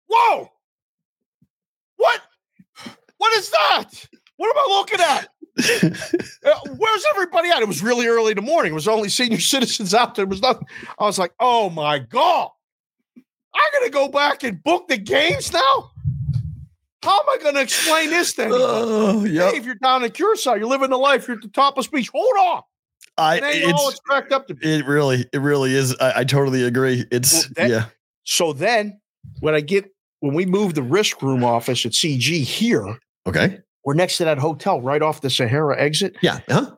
Whoa! 0.09 0.49
What? 1.97 2.21
What 3.19 3.37
is 3.37 3.51
that? 3.51 4.09
What 4.37 4.57
am 4.57 4.59
I 4.59 4.75
looking 4.77 5.01
at? 5.01 5.29
Uh, 6.47 6.61
where's 6.77 7.05
everybody 7.11 7.49
at? 7.49 7.61
It 7.61 7.67
was 7.67 7.83
really 7.83 8.07
early 8.07 8.31
in 8.31 8.37
the 8.37 8.43
morning. 8.43 8.73
It 8.73 8.75
was 8.75 8.87
only 8.87 9.09
senior 9.09 9.41
citizens 9.55 9.95
out 9.95 10.15
there. 10.15 10.23
It 10.25 10.29
was 10.29 10.41
nothing. 10.43 10.67
I 10.99 11.05
was 11.05 11.19
like, 11.19 11.33
oh 11.41 11.71
my 11.71 11.99
God. 11.99 12.51
I'm 13.17 13.73
gonna 13.73 13.91
go 13.91 14.09
back 14.09 14.45
and 14.45 14.63
book 14.63 14.87
the 14.89 14.97
games 14.99 15.53
now. 15.53 15.91
How 17.07 17.21
am 17.21 17.29
I 17.29 17.39
gonna 17.43 17.61
explain 17.61 18.11
this 18.11 18.33
thing? 18.33 18.47
anybody? 18.47 18.65
oh 18.67 19.25
yeah, 19.25 19.51
Hey, 19.51 19.57
if 19.59 19.65
you're 19.65 19.75
down 19.77 20.05
in 20.05 20.11
Curacao, 20.11 20.55
you're 20.55 20.67
living 20.67 20.91
the 20.91 20.99
life, 20.99 21.27
you're 21.29 21.37
at 21.37 21.43
the 21.43 21.49
top 21.49 21.79
of 21.79 21.85
speech. 21.85 22.11
Hold 22.13 22.35
on. 22.39 22.63
I 23.19 23.37
It 23.39 23.45
ain't 23.45 23.73
all 23.73 23.89
it's 23.89 23.93
it's 23.99 24.01
cracked 24.01 24.33
up 24.33 24.47
to 24.49 24.55
be. 24.55 24.71
it 24.75 24.87
really 24.87 25.25
it 25.33 25.39
really 25.41 25.75
is. 25.75 25.97
I, 26.01 26.21
I 26.21 26.25
totally 26.25 26.65
agree. 26.65 27.07
It's 27.11 27.33
Well, 27.33 27.45
that- 27.57 27.71
yeah. 27.71 27.85
So 28.25 28.53
then 28.53 29.01
when 29.41 29.55
I 29.55 29.61
get 29.61 29.91
when 30.21 30.35
we 30.35 30.45
move 30.47 30.75
the 30.75 30.83
risk 30.83 31.23
room 31.23 31.45
office 31.45 31.87
at 31.87 31.93
CG 31.93 32.43
here, 32.43 32.99
Okay. 33.27 33.61
we're 33.85 33.95
next 33.95 34.17
to 34.19 34.25
that 34.25 34.39
hotel 34.39 34.81
right 34.83 35.01
off 35.03 35.21
the 35.21 35.31
Sahara 35.31 35.81
exit. 35.81 36.17
Yeah. 36.23 36.41
Huh. 36.49 36.73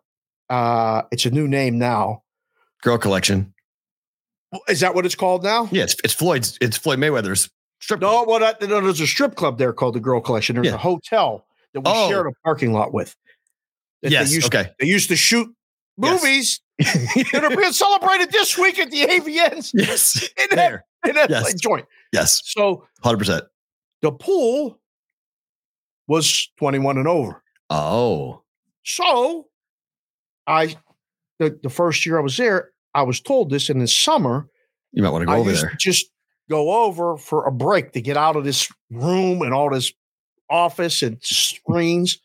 Uh, 0.51 1.03
it's 1.11 1.25
a 1.27 1.31
new 1.31 1.49
name 1.49 1.79
now. 1.79 2.23
Girl 2.83 2.99
collection. 2.99 3.53
Is 4.69 4.81
that 4.81 4.95
what 4.95 5.05
it's 5.05 5.14
called 5.14 5.43
now? 5.45 5.69
Yeah, 5.73 5.83
it's, 5.85 5.97
it's 6.05 6.14
Floyd's. 6.14 6.57
It's 6.61 6.77
Floyd 6.79 6.99
Mayweather's 6.99 7.51
strip. 7.81 8.01
No, 8.01 8.25
well, 8.27 8.38
that, 8.41 8.61
no, 8.62 8.81
there's 8.81 9.01
a 9.01 9.07
strip 9.07 9.35
club 9.35 9.59
there 9.59 9.73
called 9.73 9.95
the 9.95 10.01
Girl 10.01 10.21
Collection. 10.21 10.55
There's 10.57 10.67
Yeah. 10.69 10.75
a 10.75 10.79
hotel 10.79 11.47
that 11.75 11.81
we 11.81 11.91
Oh. 11.93 12.09
shared 12.09 12.27
a 12.27 12.33
parking 12.45 12.73
lot 12.73 12.93
with. 12.93 13.14
that 14.03 14.12
Yes. 14.12 14.29
They 14.29 14.35
used, 14.37 14.55
Okay. 14.55 14.71
they 14.79 14.87
used 14.87 15.09
to 15.09 15.17
shoot 15.17 15.49
Yes. 16.01 16.23
movies 16.23 16.61
that 16.79 17.43
are 17.43 17.57
being 17.57 17.73
celebrated 17.73 18.31
this 18.31 18.57
week 18.57 18.79
at 18.79 18.91
the 18.93 19.03
AVNs 19.03 19.73
yes. 19.75 20.23
in 20.38 20.47
that, 20.51 20.55
There. 20.57 20.85
in 21.07 21.14
that 21.17 21.29
Yes. 21.31 21.43
like, 21.45 21.57
joint. 21.57 21.87
Yes. 22.12 22.41
So 22.45 22.87
Hundred 23.03 23.19
percent. 23.19 23.45
the 24.03 24.12
pool 24.12 24.81
was 26.07 26.49
21 26.59 26.97
and 26.99 27.09
over. 27.09 27.43
Oh. 27.71 28.43
So 28.85 29.49
I, 30.47 30.77
the, 31.38 31.59
the 31.62 31.69
first 31.71 32.07
year 32.07 32.19
I 32.19 32.23
was 32.23 32.37
there, 32.37 32.71
I 32.95 33.03
was 33.03 33.21
told 33.21 33.51
this 33.51 33.69
in 33.69 33.79
the 33.81 33.88
summer. 33.88 34.49
You 34.93 35.03
might 35.03 35.11
want 35.11 35.23
to 35.23 35.27
go 35.27 35.33
I 35.33 35.38
over 35.38 35.53
there. 35.53 35.71
to 35.71 35.77
just 35.77 36.07
go 36.49 36.85
over 36.85 37.17
for 37.17 37.47
a 37.47 37.53
break 37.53 37.93
to 37.93 38.01
get 38.01 38.17
out 38.17 38.37
of 38.37 38.45
this 38.45 38.71
room 38.91 39.43
and 39.43 39.53
all 39.53 39.71
this 39.71 39.93
office 40.51 41.03
and 41.03 41.19
screens. 41.23 42.19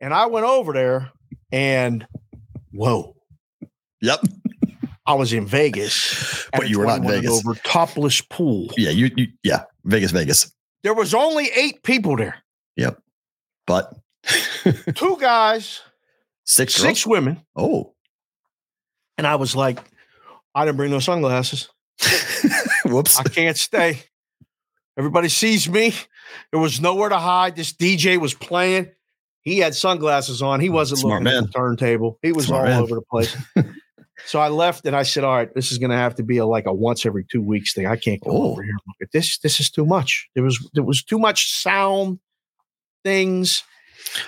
And 0.00 0.12
I 0.12 0.26
went 0.26 0.46
over 0.46 0.72
there 0.72 1.10
and 1.50 2.06
whoa, 2.72 3.14
Yep. 4.00 4.20
I 5.06 5.14
was 5.14 5.32
in 5.32 5.46
Vegas. 5.46 6.38
But 6.54 6.68
you 6.68 6.80
were 6.80 6.84
not 6.84 6.98
in 6.98 7.08
Vegas. 7.08 7.30
Over 7.30 7.54
topless 7.64 8.20
pool. 8.20 8.70
Yeah. 8.76 8.90
You. 8.90 9.10
you 9.16 9.28
yeah. 9.42 9.62
Vegas. 9.84 10.10
Vegas. 10.10 10.52
There 10.82 10.92
was 10.92 11.14
only 11.14 11.48
eight 11.56 11.82
people 11.82 12.14
there. 12.14 12.36
Yep. 12.76 13.00
But 13.66 13.94
Two 14.94 15.16
guys, 15.18 15.80
six. 16.44 16.74
six 16.74 17.06
women. 17.06 17.40
Oh. 17.56 17.94
And 19.16 19.26
I 19.26 19.36
was 19.36 19.56
like, 19.56 19.78
I 20.54 20.66
didn't 20.66 20.76
bring 20.76 20.90
no 20.90 20.98
sunglasses. 20.98 21.70
Whoops. 22.92 23.18
I 23.18 23.24
can't 23.24 23.56
stay. 23.56 24.00
Everybody 24.98 25.28
sees 25.28 25.68
me. 25.68 25.94
There 26.50 26.60
was 26.60 26.80
nowhere 26.80 27.08
to 27.08 27.18
hide. 27.18 27.56
This 27.56 27.72
DJ 27.72 28.18
was 28.18 28.34
playing. 28.34 28.90
He 29.42 29.58
had 29.58 29.74
sunglasses 29.74 30.42
on. 30.42 30.60
He 30.60 30.68
wasn't 30.68 31.00
Smart 31.00 31.22
looking 31.22 31.34
man. 31.34 31.44
at 31.44 31.52
the 31.52 31.58
turntable. 31.58 32.18
He 32.22 32.32
was 32.32 32.46
Smart 32.46 32.66
all 32.68 32.74
man. 32.74 32.82
over 32.82 32.94
the 32.96 33.02
place. 33.10 33.36
so 34.26 34.38
I 34.38 34.48
left 34.48 34.84
and 34.86 34.94
I 34.94 35.02
said, 35.02 35.24
"All 35.24 35.34
right, 35.34 35.52
this 35.54 35.72
is 35.72 35.78
going 35.78 35.90
to 35.90 35.96
have 35.96 36.14
to 36.16 36.22
be 36.22 36.36
a 36.38 36.46
like 36.46 36.66
a 36.66 36.72
once 36.72 37.04
every 37.06 37.24
two 37.24 37.42
weeks 37.42 37.74
thing. 37.74 37.86
I 37.86 37.96
can't 37.96 38.20
go 38.22 38.30
Oh. 38.30 38.50
over 38.52 38.62
here. 38.62 38.70
and 38.70 38.80
Look 38.86 38.96
at 39.08 39.12
this. 39.12 39.38
This 39.38 39.58
is 39.58 39.70
too 39.70 39.84
much. 39.86 40.28
There 40.34 40.44
was 40.44 40.68
there 40.74 40.84
was 40.84 41.02
too 41.02 41.18
much 41.18 41.50
sound, 41.52 42.20
things, 43.04 43.64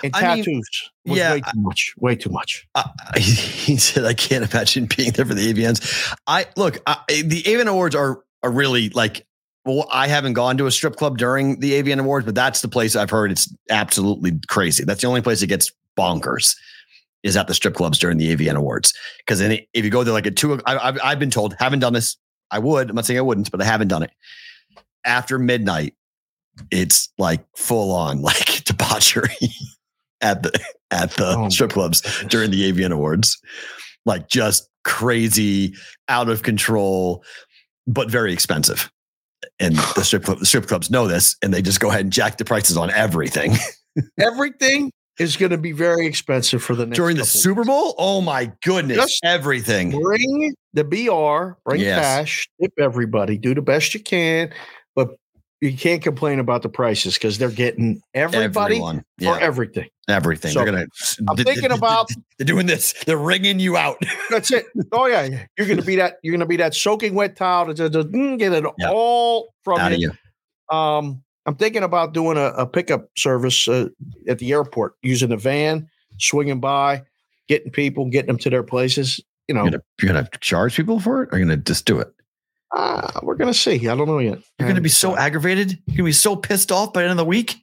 and 0.03 0.15
I 0.15 0.35
mean, 0.35 0.43
tattoos. 0.43 0.89
was 1.05 1.17
yeah, 1.17 1.33
way 1.33 1.39
too 1.41 1.61
much. 1.61 1.93
Way 1.97 2.15
too 2.15 2.29
much. 2.31 2.67
I, 2.75 2.89
he 3.19 3.77
said, 3.77 4.05
"I 4.05 4.13
can't 4.13 4.51
imagine 4.51 4.87
being 4.95 5.11
there 5.11 5.25
for 5.25 5.33
the 5.33 5.53
AVNs." 5.53 6.13
I 6.27 6.47
look, 6.57 6.73
the 7.07 7.43
AVN 7.45 7.67
Awards 7.67 7.95
are 7.95 8.21
are 8.43 8.51
really 8.51 8.89
like. 8.89 9.25
Well, 9.65 9.87
I 9.91 10.07
haven't 10.07 10.33
gone 10.33 10.57
to 10.57 10.67
a 10.67 10.71
strip 10.71 10.95
club 10.95 11.17
during 11.17 11.59
the 11.59 11.81
AVN 11.81 11.99
Awards, 11.99 12.23
but 12.23 12.35
that's 12.35 12.61
the 12.61 12.67
place 12.67 12.95
I've 12.95 13.09
heard 13.09 13.31
it's 13.31 13.51
absolutely 13.71 14.39
crazy. 14.47 14.83
That's 14.83 15.01
the 15.01 15.07
only 15.07 15.21
place 15.21 15.41
it 15.41 15.47
gets 15.47 15.71
bonkers 15.97 16.55
is 17.23 17.35
at 17.35 17.47
the 17.47 17.53
strip 17.55 17.73
clubs 17.73 17.97
during 17.97 18.17
the 18.17 18.35
AVN 18.35 18.55
Awards. 18.55 18.93
Because 19.17 19.41
if 19.41 19.65
you 19.73 19.89
go 19.89 20.03
there 20.03 20.13
like 20.13 20.27
at 20.27 20.35
two, 20.35 20.61
I, 20.65 20.77
I've 20.77 20.99
I've 21.03 21.19
been 21.19 21.31
told, 21.31 21.55
haven't 21.59 21.79
done 21.79 21.93
this. 21.93 22.15
I 22.51 22.59
would. 22.59 22.89
I'm 22.89 22.95
not 22.95 23.05
saying 23.05 23.17
I 23.17 23.23
wouldn't, 23.23 23.51
but 23.51 23.61
I 23.61 23.65
haven't 23.65 23.87
done 23.87 24.03
it. 24.03 24.11
After 25.03 25.39
midnight, 25.39 25.95
it's 26.71 27.09
like 27.17 27.43
full 27.57 27.91
on 27.91 28.21
like 28.21 28.63
debauchery 28.63 29.49
at 30.21 30.43
the 30.43 30.51
at 30.91 31.11
the 31.11 31.35
Oh 31.37 31.49
strip 31.49 31.71
clubs 31.71 32.01
during 32.27 32.51
the 32.51 32.71
AVN 32.71 32.91
Awards. 32.91 33.41
Like 34.05 34.29
just 34.29 34.69
crazy, 34.83 35.73
out 36.07 36.29
of 36.29 36.43
control, 36.43 37.23
but 37.87 38.09
very 38.09 38.33
expensive. 38.33 38.91
And 39.59 39.75
the 39.95 40.03
strip 40.03 40.23
club, 40.23 40.39
the 40.39 40.45
strip 40.45 40.67
clubs 40.67 40.89
know 40.89 41.07
this, 41.07 41.35
and 41.43 41.53
they 41.53 41.61
just 41.61 41.79
go 41.79 41.89
ahead 41.89 42.01
and 42.01 42.11
jack 42.11 42.37
the 42.37 42.45
prices 42.45 42.77
on 42.77 42.89
everything 42.91 43.53
Everything 44.19 44.91
is 45.19 45.37
going 45.37 45.51
to 45.51 45.57
be 45.57 45.71
very 45.71 46.05
expensive 46.05 46.61
for 46.61 46.75
the 46.75 46.85
next 46.85 46.97
during 46.97 47.15
the 47.15 47.23
Super 47.25 47.63
Bowl. 47.63 47.95
Oh 47.97 48.19
my 48.21 48.51
goodness, 48.63 48.97
Just 48.97 49.23
everything. 49.23 49.91
bring 49.91 50.53
the 50.73 50.83
BR, 50.83 51.57
bring 51.69 51.79
Yes. 51.81 51.99
cash, 52.01 52.49
tip 52.61 52.73
everybody, 52.79 53.37
do 53.37 53.53
the 53.55 53.61
best 53.61 53.93
you 53.93 54.01
can. 54.01 54.51
You 55.61 55.75
can't 55.75 56.01
complain 56.01 56.39
about 56.39 56.61
the 56.63 56.69
prices 56.69 57.13
because 57.15 57.37
they're 57.37 57.49
getting 57.49 58.01
everybody 58.13 58.75
Everyone. 58.75 58.99
for 58.99 59.23
Yeah, 59.23 59.37
everything. 59.39 59.87
everything. 60.09 60.51
So, 60.51 60.59
they're 60.59 60.71
gonna. 60.71 60.85
I'm 61.29 61.37
thinking 61.37 61.71
about- 61.71 62.09
They're 62.37 62.45
doing 62.45 62.65
this. 62.67 62.93
They're 63.05 63.17
wringing 63.17 63.59
you 63.59 63.77
out. 63.77 63.97
That's 64.29 64.51
it. 64.51 64.65
Oh 64.91 65.05
yeah, 65.07 65.45
you're 65.57 65.67
gonna 65.67 65.81
be 65.81 65.95
that. 65.95 66.17
You're 66.23 66.33
gonna 66.33 66.45
be 66.45 66.57
that 66.57 66.75
soaking 66.75 67.15
wet 67.15 67.35
towel 67.37 67.73
to, 67.73 67.89
mm, 67.89 68.37
get 68.37 68.51
it 68.53 68.65
Yeah. 68.77 68.89
all 68.91 69.53
from 69.63 69.79
out 69.79 69.97
you. 69.97 70.11
you. 70.71 70.77
Um, 70.77 71.23
I'm 71.45 71.55
thinking 71.55 71.83
about 71.83 72.13
doing 72.13 72.37
a, 72.37 72.47
a 72.57 72.65
pickup 72.67 73.07
service 73.17 73.67
uh, 73.67 73.87
at 74.27 74.39
the 74.39 74.51
airport, 74.51 74.95
using 75.03 75.31
a 75.31 75.37
van, 75.37 75.87
swinging 76.19 76.59
by, 76.59 77.03
getting 77.47 77.71
people, 77.71 78.05
getting 78.09 78.27
them 78.27 78.37
to 78.39 78.49
their 78.49 78.63
places. 78.63 79.21
You 79.47 79.53
know, 79.55 79.61
You're 79.61 79.71
gonna, 79.71 79.83
you're 80.01 80.13
gonna 80.13 80.29
charge 80.41 80.75
people 80.75 80.99
for 80.99 81.23
it, 81.23 81.29
or 81.31 81.37
you're 81.37 81.45
gonna 81.47 81.57
just 81.57 81.85
do 81.85 81.99
it. 81.99 82.11
Uh, 82.75 83.19
we're 83.23 83.35
gonna 83.35 83.53
see. 83.53 83.87
I 83.87 83.95
don't 83.95 84.07
know 84.07 84.19
yet. 84.19 84.39
You're 84.59 84.67
gonna 84.67 84.81
be 84.81 84.89
Uh, 84.89 84.93
so 84.93 85.15
aggravated. 85.17 85.79
You're 85.87 85.97
gonna 85.97 86.07
be 86.09 86.11
so 86.11 86.35
pissed 86.35 86.71
off 86.71 86.93
by 86.93 87.01
the 87.01 87.05
end 87.09 87.11
of 87.11 87.17
the 87.17 87.25
week. 87.25 87.55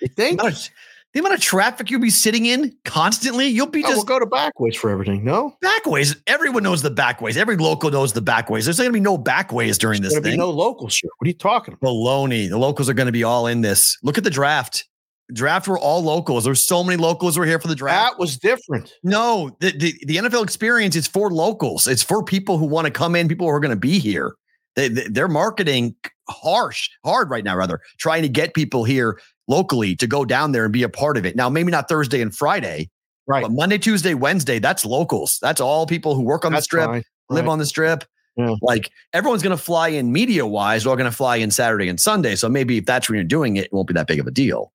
You 0.00 0.08
The 0.08 0.14
think? 0.14 0.40
amount 0.40 0.54
of, 0.56 0.68
the 1.14 1.20
amount 1.20 1.34
of 1.34 1.40
traffic 1.40 1.90
you'll 1.90 2.00
be 2.02 2.10
sitting 2.10 2.44
in 2.46 2.76
constantly. 2.84 3.46
You'll 3.46 3.66
be 3.66 3.82
Oh, 3.82 3.88
just 3.88 3.96
we'll 3.96 4.04
go 4.04 4.18
to 4.18 4.26
backways 4.26 4.76
for 4.76 4.90
everything. 4.90 5.24
No, 5.24 5.56
backways. 5.62 6.14
Everyone 6.26 6.62
knows 6.62 6.82
the 6.82 6.90
backways. 6.90 7.36
Every 7.38 7.56
local 7.56 7.90
knows 7.90 8.12
the 8.12 8.20
backways. 8.20 8.66
There's 8.66 8.76
going 8.76 8.90
to 8.90 8.92
be 8.92 9.00
no 9.00 9.16
backways 9.16 9.78
during 9.78 10.02
there's 10.02 10.12
this 10.12 10.20
gonna 10.20 10.30
thing. 10.30 10.32
be 10.34 10.44
no 10.44 10.50
locals 10.50 10.96
here. 10.98 11.10
What 11.16 11.24
are 11.26 11.28
you 11.30 11.34
talking 11.34 11.74
about? 11.74 11.88
Baloney. 11.88 12.48
The 12.50 12.58
locals 12.58 12.88
are 12.90 12.94
going 12.94 13.06
to 13.06 13.12
be 13.12 13.24
all 13.24 13.46
in 13.46 13.62
this. 13.62 13.96
Look 14.02 14.18
at 14.18 14.24
the 14.24 14.30
draft. 14.30 14.84
Draft 15.32 15.66
were 15.66 15.78
all 15.78 16.02
locals. 16.02 16.44
There's 16.44 16.64
so 16.64 16.84
many 16.84 16.96
locals 17.00 17.38
were 17.38 17.46
here 17.46 17.58
for 17.58 17.68
the 17.68 17.74
draft. 17.74 18.12
That 18.12 18.18
was 18.20 18.36
different. 18.38 18.92
No, 19.02 19.56
the, 19.60 19.72
the, 19.72 19.94
the 20.06 20.16
NFL 20.16 20.42
experience 20.44 20.94
is 20.94 21.06
for 21.06 21.30
locals. 21.30 21.86
It's 21.86 22.02
for 22.02 22.22
people 22.22 22.58
who 22.58 22.66
want 22.66 22.84
to 22.84 22.90
come 22.90 23.16
in, 23.16 23.28
people 23.28 23.46
who 23.46 23.52
are 23.52 23.60
going 23.60 23.70
to 23.74 23.76
be 23.76 23.98
here. 23.98 24.34
They, 24.78 24.86
they, 24.88 25.08
they're 25.08 25.26
marketing 25.28 25.96
harsh, 26.28 26.88
hard 27.04 27.30
right 27.30 27.42
now, 27.42 27.56
rather, 27.56 27.80
trying 27.98 28.22
to 28.22 28.28
get 28.28 28.54
people 28.54 28.84
here 28.84 29.18
locally 29.48 29.96
to 29.96 30.06
go 30.06 30.24
down 30.24 30.52
there 30.52 30.62
and 30.62 30.72
be 30.72 30.84
a 30.84 30.88
part 30.88 31.16
of 31.16 31.26
it. 31.26 31.34
Now, 31.34 31.48
maybe 31.48 31.72
not 31.72 31.88
Thursday 31.88 32.20
and 32.22 32.32
Friday, 32.34 32.88
Right. 33.26 33.42
but 33.42 33.50
Monday, 33.50 33.78
Tuesday, 33.78 34.14
Wednesday, 34.14 34.60
that's 34.60 34.84
locals. 34.84 35.38
That's 35.42 35.60
all 35.60 35.84
people 35.84 36.14
who 36.14 36.22
work 36.22 36.44
on 36.44 36.52
the 36.52 36.60
strip, 36.60 36.86
fine. 36.86 37.02
live 37.28 37.44
Right. 37.46 37.50
on 37.50 37.58
the 37.58 37.66
strip. 37.66 38.04
Yeah. 38.36 38.54
Like 38.62 38.90
everyone's 39.12 39.42
going 39.42 39.56
to 39.56 39.60
fly 39.62 39.88
in 39.88 40.12
media 40.12 40.46
wise, 40.46 40.84
they're 40.84 40.90
all 40.90 40.96
going 40.96 41.10
to 41.10 41.16
fly 41.16 41.36
in 41.36 41.50
Saturday 41.50 41.88
and 41.88 41.98
Sunday. 42.00 42.36
So 42.36 42.48
maybe 42.48 42.76
if 42.78 42.86
that's 42.86 43.08
when 43.08 43.16
you're 43.16 43.24
doing 43.24 43.56
it, 43.56 43.64
it 43.64 43.72
won't 43.72 43.88
be 43.88 43.94
that 43.94 44.06
big 44.06 44.20
of 44.20 44.28
a 44.28 44.30
deal. 44.30 44.72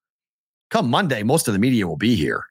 Come 0.70 0.89
Monday, 0.89 1.24
most 1.24 1.47
of 1.47 1.54
the 1.54 1.60
media 1.60 1.88
will 1.88 1.95
be 1.95 2.16
here. 2.16 2.43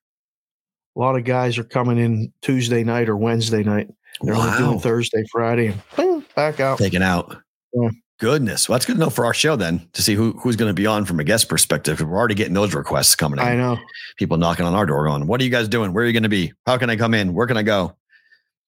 A 0.97 1.01
lot 1.01 1.17
of 1.17 1.25
guys 1.25 1.59
are 1.59 1.65
coming 1.65 1.99
in 1.99 2.33
Tuesday 2.41 2.83
night 2.83 3.11
or 3.11 3.17
Wednesday 3.19 3.63
night. 3.63 3.89
They're 4.23 4.35
only 4.35 4.57
doing 4.59 4.79
Thursday, 4.79 5.25
Friday, 5.31 5.67
and 5.69 5.83
boom, 5.97 6.25
back 6.37 6.61
out. 6.61 6.79
taken 6.79 7.03
out. 7.03 7.42
Yeah. 7.73 7.91
Goodness. 8.19 8.69
Well, 8.69 8.77
that's 8.77 8.87
good 8.87 8.95
to 8.95 9.01
know 9.01 9.11
for 9.11 9.25
our 9.25 9.35
show 9.35 9.57
then 9.57 9.89
to 9.95 10.03
see 10.03 10.15
who 10.15 10.33
who's 10.33 10.55
going 10.55 10.69
to 10.69 10.75
be 10.75 10.87
on 10.87 11.05
from 11.05 11.19
a 11.19 11.25
guest 11.25 11.49
perspective. 11.49 12.01
We're 12.01 12.17
already 12.17 12.37
getting 12.37 12.55
those 12.55 12.73
requests 12.73 13.17
coming 13.17 13.41
in. 13.41 13.45
I 13.45 13.57
know. 13.57 13.79
People 14.17 14.37
knocking 14.37 14.65
on 14.65 14.75
our 14.75 14.87
door 14.87 15.05
going, 15.07 15.27
What 15.27 15.41
are 15.41 15.45
you 15.45 15.51
guys 15.51 15.67
doing? 15.67 15.93
Where 15.93 16.05
are 16.05 16.07
you 16.07 16.13
going 16.13 16.23
to 16.23 16.29
be? 16.29 16.53
How 16.67 16.79
can 16.79 16.89
I 16.89 16.97
come 16.97 17.15
in? 17.15 17.35
Where 17.35 17.49
can 17.49 17.57
I 17.57 17.63
go? 17.63 17.97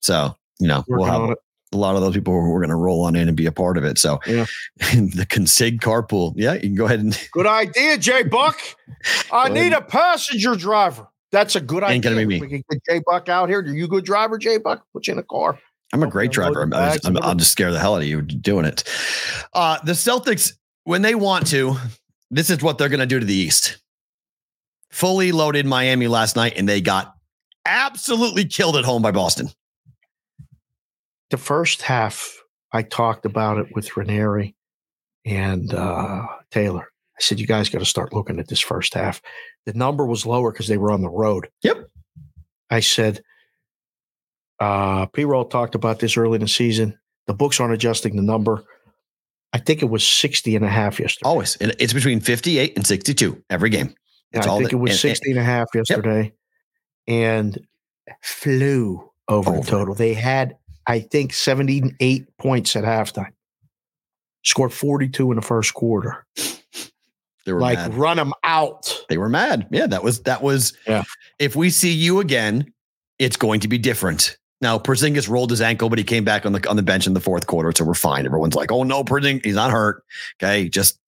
So, 0.01 0.37
you 0.59 0.67
know, 0.67 0.85
we'll 0.89 1.05
have 1.05 1.37
a 1.73 1.77
lot 1.77 1.95
of 1.95 2.03
those 2.03 2.15
people 2.15 2.33
who 2.33 2.53
are 2.53 2.59
going 2.61 2.71
to 2.71 2.77
roll 2.77 3.03
on 3.05 3.15
in 3.15 3.29
and 3.29 3.37
be 3.37 3.47
a 3.47 3.53
part 3.53 3.77
of 3.77 3.85
it. 3.85 3.99
So, 3.99 4.19
Yeah. 4.27 4.47
the 4.79 5.27
Consig 5.29 5.79
carpool. 5.81 6.33
Yeah, 6.37 6.55
you 6.55 6.61
can 6.61 6.75
go 6.75 6.87
ahead 6.87 7.01
and 7.01 7.17
Good 7.33 7.47
idea, 7.47 7.97
Jay 7.99 8.23
Buck. 8.25 8.59
I 9.31 9.49
need 9.51 9.73
a 9.73 9.81
passenger 9.83 10.57
driver. 10.57 11.07
That's 11.31 11.57
a 11.57 11.61
good 11.61 11.83
idea. 11.83 11.95
Ain't 11.95 12.05
gonna 12.05 12.17
be 12.17 12.27
me. 12.27 12.41
We 12.41 12.49
can 12.49 12.65
get 12.71 12.83
Jay 12.89 13.01
Buck 13.07 13.29
out 13.29 13.49
here. 13.49 13.61
Are 13.61 13.67
you 13.67 13.85
a 13.85 13.89
good 13.89 14.05
driver, 14.05 14.39
Jay 14.39 14.59
Buck? 14.59 14.85
Put 14.93 15.07
you 15.07 15.15
in 15.15 15.19
a 15.19 15.25
car. 15.25 15.59
I'm 15.95 16.03
a 16.03 16.09
great 16.09 16.33
driver. 16.33 16.61
I'm, 16.61 16.75
I'm, 16.75 17.17
I'll 17.23 17.37
just 17.37 17.53
scare 17.53 17.71
the 17.71 17.79
hell 17.79 17.95
out 17.95 18.03
of 18.03 18.09
you 18.09 18.21
doing 18.21 18.65
it. 18.65 18.83
Uh, 19.53 19.79
the 19.85 19.93
Celtics, 19.93 20.53
when 20.83 21.03
they 21.03 21.15
want 21.15 21.47
to, 21.47 21.77
this 22.33 22.51
is 22.51 22.61
what 22.63 22.79
they're 22.79 22.89
going 22.89 22.99
to 22.99 23.07
do 23.07 23.21
to 23.21 23.25
the 23.25 23.33
East. 23.33 23.79
Fully 24.91 25.31
loaded 25.31 25.67
Miami 25.67 26.09
last 26.09 26.35
night, 26.35 26.55
and 26.57 26.69
they 26.69 26.81
got 26.81 27.15
absolutely 27.65 28.45
killed 28.45 28.77
at 28.77 28.85
home 28.85 29.03
by 29.03 29.13
Boston. 29.13 29.51
The 31.31 31.37
first 31.37 31.83
half, 31.83 32.43
I 32.73 32.83
talked 32.83 33.25
about 33.25 33.59
it 33.59 33.69
with 33.73 33.97
Ranieri 33.97 34.57
and 35.25 35.73
uh, 35.73 36.27
Taylor. 36.51 36.89
I 37.17 37.23
said, 37.23 37.39
you 37.39 37.47
guys 37.47 37.69
got 37.69 37.79
to 37.79 37.85
start 37.85 38.13
looking 38.13 38.41
at 38.41 38.49
this 38.49 38.61
first 38.61 38.95
half. 38.95 39.23
The 39.65 39.75
number 39.75 40.05
was 40.05 40.27
lower 40.27 40.51
because 40.51 40.67
they 40.67 40.77
were 40.77 40.91
on 40.91 41.03
the 41.03 41.09
road. 41.09 41.49
Yep. 41.63 41.89
I 42.69 42.81
said, 42.81 43.23
uh, 44.65 45.07
P 45.07 45.25
Roll 45.25 45.45
talked 45.45 45.75
about 45.75 45.99
this 45.99 46.17
early 46.17 46.37
in 46.37 46.41
the 46.41 46.49
season. 46.49 46.99
The 47.27 47.35
books 47.35 47.61
aren't 47.61 47.75
adjusting 47.75 48.17
the 48.17 48.23
number. 48.23 48.65
I 49.53 49.59
think 49.59 49.83
it 49.83 49.87
was 49.87 50.07
60 50.07 50.57
and 50.57 50.65
a 50.65 50.69
half 50.69 50.99
yesterday. 50.99 51.29
Always. 51.29 51.57
And 51.57 51.75
It's 51.79 51.93
between 51.93 52.21
58 52.21 52.77
and 52.77 52.87
62 52.87 53.43
every 53.51 53.71
game. 53.71 53.95
It's 54.33 54.47
I 54.47 54.51
think 54.59 54.71
that- 54.71 54.73
it 54.77 54.81
was 54.81 54.91
and- 54.93 55.01
60 55.01 55.31
and 55.31 55.39
a 55.41 55.45
half 55.45 55.69
yesterday 55.75 56.33
and 57.07 57.57
flew 58.23 59.11
over, 59.29 59.51
Over. 59.51 59.61
the 59.61 59.67
total. 59.67 59.95
They 59.95 60.13
had, 60.15 60.57
I 60.87 61.01
think, 61.01 61.33
78 61.33 62.37
points 62.39 62.75
at 62.77 62.85
halftime. 62.85 63.31
Scored 64.45 64.73
42 64.73 65.31
in 65.31 65.37
the 65.37 65.43
first 65.43 65.73
quarter. 65.73 66.27
They 67.47 67.53
were 67.53 67.61
Like, 67.61 67.79
mad. 67.79 67.95
run 67.95 68.17
them 68.17 68.33
out. 68.43 69.05
They 69.09 69.19
were 69.19 69.29
mad. 69.29 69.69
Yeah, 69.71 69.87
that 69.87 70.03
was 70.03 70.23
that 70.23 70.43
was. 70.43 70.73
Yeah. 70.87 71.05
If 71.39 71.55
we 71.57 71.71
see 71.71 71.93
you 71.93 72.21
again, 72.21 72.73
it's 73.19 73.37
going 73.37 73.61
to 73.61 73.69
be 73.69 73.79
different. 73.79 74.37
Now, 74.61 74.79
Porzingis 74.79 75.29
rolled 75.29 75.51
his 75.51 75.61
ankle, 75.61 75.89
but 75.89 75.99
he 75.99 76.05
came 76.05 76.25
back 76.25 76.47
on 76.47 76.53
the 76.53 76.69
on 76.71 76.77
the 76.77 76.83
bench 76.83 77.07
in 77.07 77.15
the 77.15 77.21
fourth 77.21 77.47
quarter, 77.47 77.73
so 77.77 77.85
we're 77.85 77.95
fine. 77.95 78.25
Everyone's 78.25 78.55
like, 78.55 78.73
"Oh 78.73 78.83
no, 78.83 79.05
Porzingis, 79.05 79.45
he's 79.45 79.57
not 79.57 79.71
hurt." 79.71 80.03
Okay, 80.43 80.69
just 80.69 80.99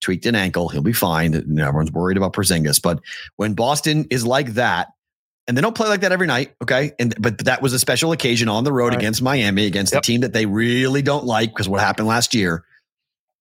tweaked 0.00 0.26
an 0.26 0.34
ankle, 0.34 0.68
he'll 0.68 0.82
be 0.82 0.92
fine. 0.92 1.34
And 1.34 1.58
everyone's 1.60 1.90
worried 1.92 2.16
about 2.16 2.32
Porzingis, 2.34 2.80
but 2.80 3.00
when 3.36 3.54
Boston 3.54 4.06
is 4.10 4.24
like 4.26 4.54
that, 4.54 4.88
and 5.48 5.56
they 5.56 5.60
don't 5.60 5.74
play 5.74 5.88
like 5.88 6.00
that 6.02 6.12
every 6.12 6.26
night, 6.26 6.54
okay, 6.62 6.92
and 6.98 7.14
but 7.20 7.38
that 7.44 7.60
was 7.62 7.72
a 7.72 7.78
special 7.78 8.12
occasion 8.12 8.48
on 8.48 8.64
the 8.64 8.72
road 8.72 8.88
Right. 8.88 8.98
against 8.98 9.22
Miami, 9.22 9.66
against 9.66 9.92
Yep. 9.92 10.02
the 10.02 10.06
team 10.06 10.20
that 10.22 10.32
they 10.32 10.46
really 10.46 11.02
don't 11.02 11.24
like 11.24 11.50
because 11.50 11.68
what 11.68 11.80
happened 11.80 12.08
last 12.08 12.34
year. 12.34 12.64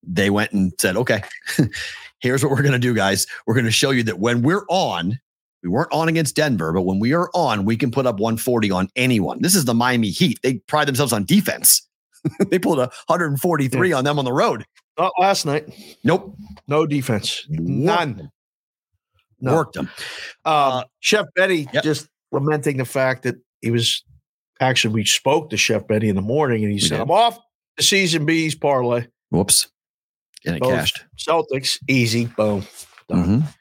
They 0.05 0.29
went 0.29 0.51
and 0.51 0.73
said, 0.81 0.97
"Okay, 0.97 1.21
here's 2.19 2.43
what 2.43 2.51
we're 2.51 2.61
going 2.61 2.73
to 2.73 2.79
do, 2.79 2.93
guys. 2.93 3.25
We're 3.45 3.53
going 3.53 3.65
to 3.65 3.71
show 3.71 3.91
you 3.91 4.03
that 4.03 4.19
when 4.19 4.41
we're 4.41 4.65
on, 4.69 5.19
we 5.63 5.69
weren't 5.69 5.91
on 5.93 6.09
against 6.09 6.35
Denver, 6.35 6.73
but 6.73 6.81
when 6.81 6.99
we 6.99 7.13
are 7.13 7.29
on, 7.33 7.63
we 7.63 7.77
can 7.77 7.89
put 7.89 8.05
up 8.05 8.19
140 8.19 8.69
on 8.71 8.89
anyone. 8.95 9.41
This 9.41 9.55
is 9.55 9.65
the 9.65 9.73
Miami 9.73 10.09
Heat. 10.09 10.39
They 10.43 10.55
pride 10.55 10.87
themselves 10.87 11.13
on 11.13 11.23
defense. 11.23 11.87
they 12.49 12.59
pulled 12.59 12.79
a 12.79 12.91
143 13.07 13.93
on 13.93 14.03
them 14.03 14.19
on 14.19 14.25
the 14.25 14.33
road. 14.33 14.65
Not 14.99 15.13
last 15.19 15.45
night. 15.45 15.73
Nope. 16.03 16.35
No 16.67 16.85
defense. 16.85 17.45
None. 17.49 18.29
No. 19.39 19.55
Worked 19.55 19.75
them. 19.75 19.89
Um, 20.45 20.83
Chef 20.99 21.25
Betty 21.35 21.67
yep. 21.73 21.83
just 21.83 22.07
lamenting 22.31 22.77
the 22.77 22.85
fact 22.85 23.23
that 23.23 23.35
he 23.61 23.71
was 23.71 24.03
actually, 24.59 24.93
we 24.93 25.05
spoke 25.05 25.49
to 25.49 25.57
Chef 25.57 25.87
Betty 25.87 26.09
in 26.09 26.15
the 26.15 26.21
morning 26.21 26.63
and 26.63 26.71
he 26.71 26.79
said, 26.79 26.97
did. 26.97 27.01
I'm 27.01 27.11
off 27.11 27.39
the 27.77 27.83
season 27.83 28.25
B's 28.25 28.55
parlay. 28.55 29.07
Whoops. 29.31 29.67
And 30.45 30.57
it 30.57 30.61
Both 30.61 30.73
cashed. 30.73 31.05
Celtics, 31.17 31.79
easy. 31.87 32.25
Boom. 32.25 32.65
Done. 33.09 33.25
Mhm. 33.25 33.53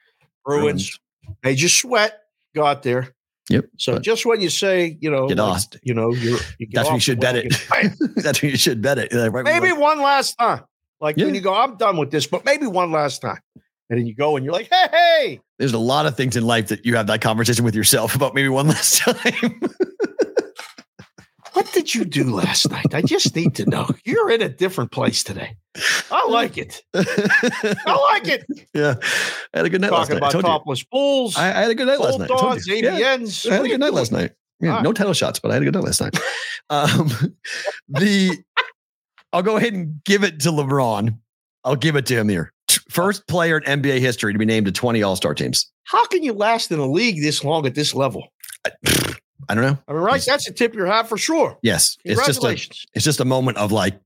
Bruins, 0.44 0.98
made 1.42 1.60
you 1.60 1.68
sweat, 1.68 2.20
got 2.54 2.82
there. 2.82 3.14
Yep. 3.50 3.64
So 3.76 3.94
but 3.94 4.02
just 4.02 4.24
when 4.24 4.40
you 4.40 4.48
say, 4.50 4.96
you 5.00 5.10
know, 5.10 5.26
Get 5.28 5.38
like, 5.38 5.48
lost. 5.48 5.76
you 5.82 5.94
know, 5.94 6.12
you're, 6.12 6.38
you 6.58 6.68
That's 6.72 6.86
when 6.88 6.94
you 6.96 7.00
should 7.00 7.20
bet 7.20 7.36
it. 7.36 7.52
That's 8.16 8.40
when 8.40 8.50
you 8.52 8.56
should 8.56 8.80
bet 8.80 8.98
it. 8.98 9.12
Right 9.12 9.44
maybe 9.44 9.70
like, 9.72 9.80
one 9.80 10.00
last 10.00 10.34
time. 10.38 10.62
Like 11.00 11.16
Yeah. 11.16 11.24
when 11.26 11.34
you 11.34 11.40
go, 11.40 11.52
I'm 11.54 11.76
done 11.76 11.96
with 11.96 12.10
this, 12.10 12.26
but 12.26 12.44
maybe 12.44 12.66
one 12.66 12.92
last 12.92 13.20
time. 13.20 13.40
And 13.90 13.98
then 13.98 14.06
you 14.06 14.14
go 14.14 14.36
and 14.36 14.44
you're 14.44 14.54
like, 14.54 14.68
hey, 14.72 14.86
hey, 14.90 15.40
There's 15.58 15.74
a 15.74 15.78
lot 15.78 16.06
of 16.06 16.16
things 16.16 16.36
in 16.36 16.44
life 16.44 16.68
that 16.68 16.86
you 16.86 16.96
have 16.96 17.08
that 17.08 17.20
conversation 17.20 17.64
with 17.64 17.74
yourself 17.74 18.14
about 18.14 18.34
maybe 18.34 18.48
one 18.48 18.68
last 18.68 18.98
time. 19.02 19.60
What 21.52 21.70
did 21.72 21.94
you 21.94 22.04
do 22.04 22.24
last 22.24 22.70
night? 22.70 22.94
I 22.94 23.02
just 23.02 23.34
need 23.36 23.54
to 23.56 23.66
know. 23.68 23.88
You're 24.04 24.30
in 24.30 24.42
a 24.42 24.48
different 24.48 24.90
place 24.92 25.22
today. 25.22 25.56
I 26.10 26.26
like 26.28 26.58
it. 26.58 26.82
I 26.94 28.10
like 28.12 28.28
it. 28.28 28.44
yeah. 28.74 28.94
I 29.54 29.58
had 29.58 29.66
a 29.66 29.70
good 29.70 29.80
night 29.80 29.92
last 29.92 30.10
night. 30.10 30.16
I 30.16 30.18
about 30.18 30.34
you. 30.34 30.42
topless 30.42 30.82
bulls, 30.84 31.36
I, 31.36 31.48
I 31.48 31.62
had 31.62 31.70
a 31.70 31.74
good 31.74 31.86
night 31.86 32.00
last 32.00 32.18
night. 32.18 32.30
I 32.30 32.36
told 32.36 32.66
Yeah. 32.66 32.90
I 32.90 33.54
had 33.54 33.64
a 33.64 33.68
good 33.68 33.80
night 33.80 33.92
last 33.92 34.12
night. 34.12 34.32
Yeah, 34.60 34.74
right. 34.74 34.82
no 34.82 34.92
title 34.92 35.12
shots, 35.12 35.40
but 35.40 35.50
I 35.50 35.54
had 35.54 35.62
a 35.62 35.64
good 35.64 35.74
night 35.74 35.84
last 35.84 36.00
night. 36.00 36.16
Um, 36.70 37.08
the 37.88 38.38
I'll 39.32 39.42
go 39.42 39.56
ahead 39.56 39.72
and 39.72 40.02
give 40.04 40.22
it 40.22 40.38
to 40.40 40.50
LeBron. 40.50 41.18
I'll 41.64 41.76
give 41.76 41.96
it 41.96 42.06
to 42.06 42.16
him 42.16 42.28
here. 42.28 42.52
First 42.88 43.26
player 43.26 43.58
in 43.58 43.82
NBA 43.82 43.98
history 43.98 44.32
to 44.32 44.38
be 44.38 44.44
named 44.44 44.66
to 44.66 44.72
20 44.72 45.02
All 45.02 45.16
Star 45.16 45.34
teams. 45.34 45.70
How 45.84 46.06
can 46.06 46.22
you 46.22 46.32
last 46.32 46.70
in 46.70 46.78
a 46.78 46.86
league 46.86 47.20
this 47.22 47.42
long 47.42 47.66
at 47.66 47.74
this 47.74 47.94
level? 47.94 48.28
I 48.64 48.70
don't 49.48 49.64
know. 49.64 49.78
I 49.88 49.92
mean, 49.92 50.02
right? 50.02 50.22
That's 50.24 50.48
a 50.48 50.52
tip 50.52 50.72
of 50.72 50.76
your 50.76 50.86
hat 50.86 51.08
for 51.08 51.18
sure. 51.18 51.58
Yes, 51.62 51.96
it's 52.04 52.18
just 52.18 52.38
a 52.38 52.40
Congratulations. 52.40 52.86
it's 52.94 53.04
just 53.04 53.20
a 53.20 53.24
moment 53.24 53.56
of 53.58 53.72
like 53.72 53.98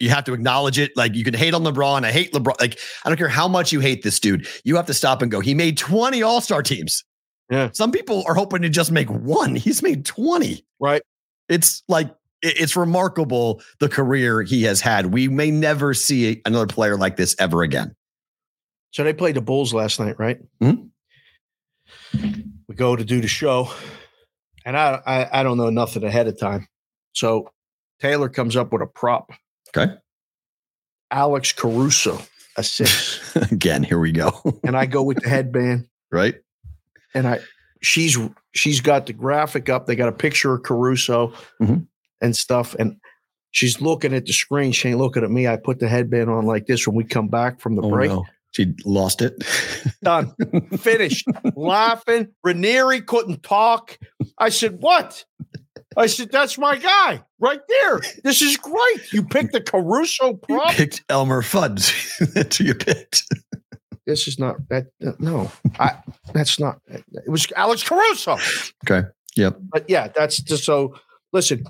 you 0.00 0.08
have 0.10 0.24
to 0.24 0.32
acknowledge 0.34 0.78
it. 0.78 0.90
Like 0.96 1.14
you 1.14 1.22
can 1.24 1.34
hate 1.34 1.54
on 1.54 1.62
LeBron. 1.62 2.04
I 2.04 2.10
hate 2.12 2.32
LeBron. 2.32 2.60
Like 2.60 2.78
I 3.04 3.08
don't 3.08 3.16
care 3.16 3.28
how 3.28 3.46
much 3.48 3.72
you 3.72 3.80
hate 3.80 4.02
this 4.02 4.18
dude. 4.20 4.46
You 4.64 4.76
have 4.76 4.86
to 4.86 4.94
stop 4.94 5.22
and 5.22 5.30
go. 5.30 5.40
He 5.40 5.54
made 5.54 5.78
20 5.78 6.22
All 6.22 6.40
Star 6.40 6.62
teams. 6.62 7.04
Yeah. 7.50 7.70
Some 7.72 7.92
people 7.92 8.24
are 8.26 8.34
hoping 8.34 8.62
to 8.62 8.68
just 8.68 8.90
make 8.90 9.08
one. 9.08 9.54
He's 9.54 9.82
made 9.82 10.04
20. 10.04 10.64
right. 10.80 11.02
it's 11.48 11.82
like 11.88 12.12
it's 12.42 12.76
remarkable 12.76 13.62
the 13.80 13.88
career 13.88 14.42
he 14.42 14.64
has 14.64 14.80
had. 14.80 15.06
We 15.14 15.28
may 15.28 15.50
never 15.50 15.94
see 15.94 16.42
another 16.44 16.66
player 16.66 16.96
like 16.98 17.16
this 17.16 17.34
ever 17.38 17.62
again. 17.62 17.94
So 18.90 19.02
they 19.04 19.12
played 19.12 19.36
the 19.36 19.40
Bulls 19.42 19.72
last 19.72 19.98
night, 20.00 20.16
right? 20.18 20.38
Mhm. 20.62 20.88
We 22.68 22.74
go 22.74 22.96
to 22.96 23.04
do 23.04 23.20
the 23.20 23.28
show, 23.28 23.70
and 24.64 24.76
I, 24.76 25.00
I 25.06 25.40
I 25.40 25.42
don't 25.42 25.56
know 25.58 25.70
nothing 25.70 26.04
ahead 26.04 26.26
of 26.28 26.38
time. 26.38 26.66
So 27.12 27.50
Taylor 28.00 28.28
comes 28.28 28.56
up 28.56 28.72
with 28.72 28.82
a 28.82 28.86
prop. 28.86 29.30
Okay. 29.76 29.94
Alex 31.10 31.52
Caruso 31.52 32.18
assists, 32.56 33.34
Again, 33.52 33.82
here 33.82 33.98
we 33.98 34.12
go. 34.12 34.32
and 34.64 34.76
I 34.76 34.86
go 34.86 35.02
with 35.02 35.20
the 35.22 35.28
headband, 35.28 35.88
right? 36.10 36.36
and 37.14 37.26
I 37.28 37.40
she's 37.82 38.18
she's 38.54 38.80
got 38.80 39.06
the 39.06 39.12
graphic 39.12 39.68
up. 39.68 39.86
They 39.86 39.96
got 39.96 40.08
a 40.08 40.12
picture 40.12 40.54
of 40.54 40.62
Caruso 40.62 41.32
Mhm. 41.60 41.86
and 42.20 42.34
stuff, 42.36 42.74
and 42.78 42.96
she's 43.52 43.80
looking 43.80 44.14
at 44.14 44.26
the 44.26 44.32
screen. 44.32 44.72
She 44.72 44.88
ain't 44.88 44.98
looking 44.98 45.22
at 45.24 45.30
me. 45.30 45.46
I 45.46 45.56
put 45.56 45.78
the 45.78 45.88
headband 45.88 46.30
on 46.30 46.46
like 46.46 46.66
this 46.66 46.86
when 46.86 46.96
we 46.96 47.04
come 47.04 47.28
back 47.28 47.60
from 47.60 47.76
the 47.76 47.82
Oh, 47.82 47.90
break. 47.90 48.10
no. 48.10 48.24
She 48.54 48.72
lost 48.84 49.20
it. 49.20 49.42
Done. 50.02 50.32
Finished. 50.78 51.26
Laughing. 51.56 52.28
Ranieri 52.44 53.00
couldn't 53.00 53.42
talk. 53.42 53.98
I 54.38 54.48
said, 54.50 54.78
What? 54.80 55.24
I 55.96 56.06
said, 56.06 56.30
That's 56.30 56.56
my 56.56 56.76
guy 56.76 57.22
right 57.40 57.60
there. 57.68 58.00
This 58.22 58.42
is 58.42 58.56
great. 58.56 59.12
You 59.12 59.24
picked 59.24 59.52
the 59.52 59.60
Caruso 59.60 60.38
You 60.48 60.60
picked 60.70 61.02
Elmer 61.08 61.42
Fudd. 61.42 61.80
That's 62.34 62.58
who 62.58 62.64
you 62.64 62.74
picked. 62.74 63.24
This 64.06 64.28
is 64.28 64.38
not 64.38 64.56
that. 64.68 64.86
uh, 65.06 65.12
no, 65.18 65.50
I. 65.78 65.96
That's 66.34 66.60
not. 66.60 66.78
It 66.88 67.28
was 67.28 67.46
Alex 67.56 67.82
Caruso. 67.82 68.36
Okay. 68.88 69.08
Yep. 69.36 69.56
But 69.72 69.88
yeah, 69.88 70.08
that's 70.14 70.40
just 70.42 70.64
so. 70.64 70.94
Listen, 71.32 71.64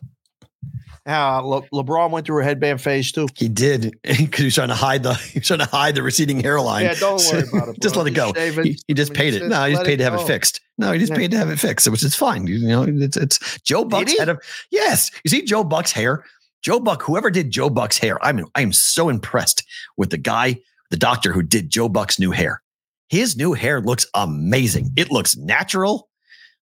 uh, 1.07 1.41
Le- 1.43 1.69
LeBron 1.73 2.11
went 2.11 2.27
through 2.27 2.41
a 2.41 2.45
headband 2.45 2.81
phase 2.81 3.13
too. 3.13 3.29
He 3.37 3.49
did 3.49 3.95
because 4.03 4.39
he 4.39 4.45
was 4.47 4.55
trying 4.55 4.69
to 4.69 4.75
hide 4.75 5.03
the 5.03 5.15
he 5.33 5.39
was 5.39 5.47
trying 5.49 5.61
to 5.61 5.67
hide 5.67 5.95
the 5.95 6.03
receding 6.03 6.41
hairline. 6.41 6.85
Yeah, 6.85 6.95
don't 6.95 7.23
worry 7.33 7.45
about 7.53 7.69
it. 7.69 7.81
just 7.83 7.97
let 7.97 8.07
it 8.07 8.13
go. 8.13 8.33
He, 8.63 8.79
he 8.89 8.95
just 8.95 9.13
paid 9.15 9.35
it. 9.35 9.41
just 9.41 9.51
No, 9.51 9.65
he 9.65 9.73
just 9.75 9.85
paid 9.85 9.97
to 9.99 10.05
have 10.05 10.15
it 10.15 10.27
fixed. 10.27 10.61
No, 10.79 10.93
he 10.93 10.99
just 10.99 11.13
Yeah. 11.13 11.19
paid 11.19 11.31
to 11.33 11.37
have 11.37 11.51
it 11.51 11.59
fixed, 11.61 11.89
which 11.91 12.03
is 12.03 12.15
fine. 12.15 12.47
You 12.47 12.59
know, 12.67 12.83
it's 12.89 13.17
it's 13.17 13.61
Joe 13.61 13.85
Buck's 13.85 14.13
he? 14.13 14.19
head 14.19 14.29
of 14.29 14.41
yes. 14.71 15.11
You 15.25 15.29
see 15.29 15.43
Joe 15.43 15.65
Buck's 15.65 15.93
hair. 15.93 16.25
Joe 16.63 16.81
Buck, 16.81 17.03
whoever 17.03 17.31
did 17.31 17.51
Joe 17.51 17.69
Buck's 17.69 17.99
hair, 17.99 18.23
I 18.25 18.33
mean, 18.33 18.47
I 18.55 18.63
am 18.63 18.73
so 18.73 19.11
impressed 19.11 19.63
with 19.99 20.09
the 20.09 20.17
guy, 20.17 20.57
the 20.91 20.97
doctor 20.97 21.31
who 21.31 21.43
did 21.43 21.69
Joe 21.69 21.91
Buck's 21.91 22.19
new 22.19 22.31
hair. 22.31 22.63
His 23.11 23.37
new 23.37 23.53
hair 23.53 23.83
looks 23.83 24.07
amazing. 24.15 24.91
It 24.97 25.11
looks 25.13 25.37
natural. 25.37 26.09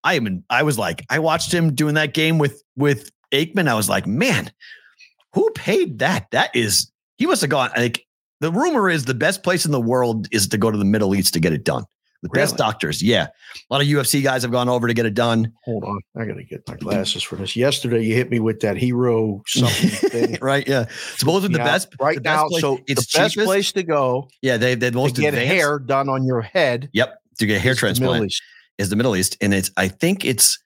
I 0.03 0.15
am. 0.15 0.27
In, 0.27 0.45
I 0.51 0.65
was 0.65 0.79
like, 0.79 1.07
I 1.09 1.21
watched 1.21 1.55
him 1.55 1.75
doing 1.77 1.95
that 1.95 2.13
game 2.13 2.39
with 2.39 2.61
with 2.77 3.11
Aikman. 3.33 3.69
I 3.69 3.75
was 3.75 3.89
like, 3.89 4.07
man, 4.07 4.51
who 5.35 5.51
paid 5.55 5.99
that? 6.01 6.27
That 6.31 6.55
is. 6.55 6.91
He 7.17 7.27
must 7.27 7.41
have 7.43 7.51
gone. 7.51 7.71
Like 7.77 8.05
the 8.41 8.51
rumor 8.51 8.89
is, 8.91 9.05
the 9.05 9.15
best 9.15 9.43
place 9.43 9.65
in 9.65 9.71
the 9.73 9.81
world 9.81 10.27
is 10.33 10.49
to 10.49 10.59
go 10.59 10.71
to 10.71 10.77
the 10.79 10.85
Middle 10.85 11.15
East 11.15 11.35
to 11.35 11.41
get 11.41 11.53
it 11.53 11.65
done. 11.65 11.85
The 12.23 12.31
best 12.31 12.57
doctors, 12.57 13.03
yeah. 13.03 13.25
A 13.27 13.75
lot 13.75 13.83
of 13.83 13.87
UFC 13.87 14.23
guys 14.23 14.41
have 14.45 14.51
gone 14.51 14.67
over 14.71 14.89
to 14.89 14.95
get 14.95 15.05
it 15.05 15.13
done. 15.13 15.53
Hold 15.67 15.85
on, 15.85 15.99
I 16.17 16.25
gotta 16.25 16.43
get 16.43 16.67
my 16.67 16.75
glasses 16.77 17.23
for 17.23 17.37
this. 17.37 17.55
Yesterday, 17.55 18.03
you 18.03 18.15
hit 18.15 18.31
me 18.31 18.41
with 18.41 18.61
that 18.61 18.79
hero 18.79 19.43
something 19.47 19.91
thing. 20.11 20.39
right? 20.41 20.67
Yeah. 20.67 20.87
Supposedly 21.19 21.53
the 21.59 21.63
best 21.63 21.89
right 22.01 22.15
the 22.15 22.23
best 22.23 22.43
now. 22.45 22.49
place- 22.49 22.61
so 22.63 22.81
it's 22.87 23.13
the 23.13 23.19
best 23.19 23.35
cheapest. 23.35 23.47
place 23.47 23.73
to 23.73 23.83
go 23.83 24.31
Yeah, 24.41 24.57
they 24.57 24.75
they 24.75 24.89
to 24.89 24.97
most 24.97 25.17
get 25.17 25.35
advanced- 25.35 25.53
hair 25.53 25.79
done 25.79 26.09
on 26.09 26.25
your 26.25 26.41
head 26.41 26.89
Yep, 26.95 27.15
to 27.41 27.47
get 27.47 27.61
hair 27.61 27.73
is 27.73 27.77
the 27.77 27.81
transplant 27.81 28.33
is 28.79 28.89
the 28.89 28.97
Middle 28.97 29.17
East, 29.17 29.37
and 29.43 29.53
it's 29.53 29.71
I 29.77 29.89
think 29.89 30.25
it's 30.25 30.59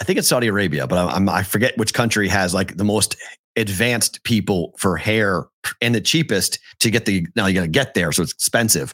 I 0.00 0.04
think 0.04 0.18
it's 0.18 0.28
Saudi 0.28 0.48
Arabia, 0.48 0.86
but 0.86 0.98
I'm, 0.98 1.08
I'm 1.08 1.28
I 1.28 1.42
forget 1.42 1.76
which 1.78 1.94
country 1.94 2.28
has 2.28 2.52
like 2.52 2.76
the 2.76 2.84
most 2.84 3.16
advanced 3.56 4.24
people 4.24 4.74
for 4.78 4.96
hair 4.96 5.44
and 5.80 5.94
the 5.94 6.00
cheapest 6.00 6.58
to 6.80 6.90
get 6.90 7.06
the 7.06 7.26
now 7.36 7.46
you 7.46 7.54
got 7.54 7.60
to 7.62 7.68
get 7.68 7.94
there, 7.94 8.10
so 8.12 8.22
it's 8.22 8.32
expensive, 8.32 8.92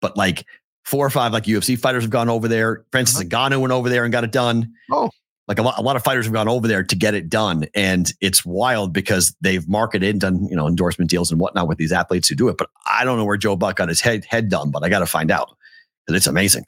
but 0.00 0.16
like. 0.16 0.46
Four 0.84 1.06
or 1.06 1.10
five 1.10 1.32
like 1.32 1.44
UFC 1.44 1.78
fighters 1.78 2.02
have 2.02 2.10
gone 2.10 2.28
over 2.28 2.48
there. 2.48 2.84
Francis 2.90 3.22
Ngannou 3.22 3.60
went 3.60 3.72
over 3.72 3.88
there 3.88 4.02
and 4.02 4.10
got 4.10 4.24
it 4.24 4.32
done. 4.32 4.64
Uh-huh. 4.90 5.04
Oh. 5.04 5.10
like 5.46 5.60
a 5.60 5.62
lot, 5.62 5.78
a 5.78 5.80
lot 5.80 5.94
of 5.94 6.02
fighters 6.02 6.26
have 6.26 6.32
gone 6.34 6.48
over 6.48 6.66
there 6.66 6.82
to 6.82 6.96
get 6.96 7.14
it 7.14 7.30
done, 7.30 7.66
and 7.72 8.12
it's 8.20 8.44
wild 8.44 8.92
because 8.92 9.32
they've 9.40 9.66
marketed 9.68 10.10
and 10.10 10.20
done 10.20 10.44
you 10.48 10.56
know 10.56 10.66
endorsement 10.66 11.08
deals 11.08 11.30
and 11.30 11.40
whatnot 11.40 11.68
with 11.68 11.78
these 11.78 11.92
athletes 11.92 12.26
who 12.28 12.34
do 12.34 12.48
it. 12.48 12.56
But 12.58 12.68
I 12.90 13.04
don't 13.04 13.16
know 13.16 13.24
where 13.24 13.36
Joe 13.36 13.54
Buck 13.54 13.76
got 13.76 13.88
his 13.88 14.00
head 14.00 14.24
head 14.24 14.48
done, 14.48 14.72
but 14.72 14.82
I 14.82 14.88
got 14.88 14.98
to 14.98 15.06
find 15.06 15.30
out 15.30 15.56
because 16.04 16.16
it's 16.16 16.26
amazing. 16.26 16.64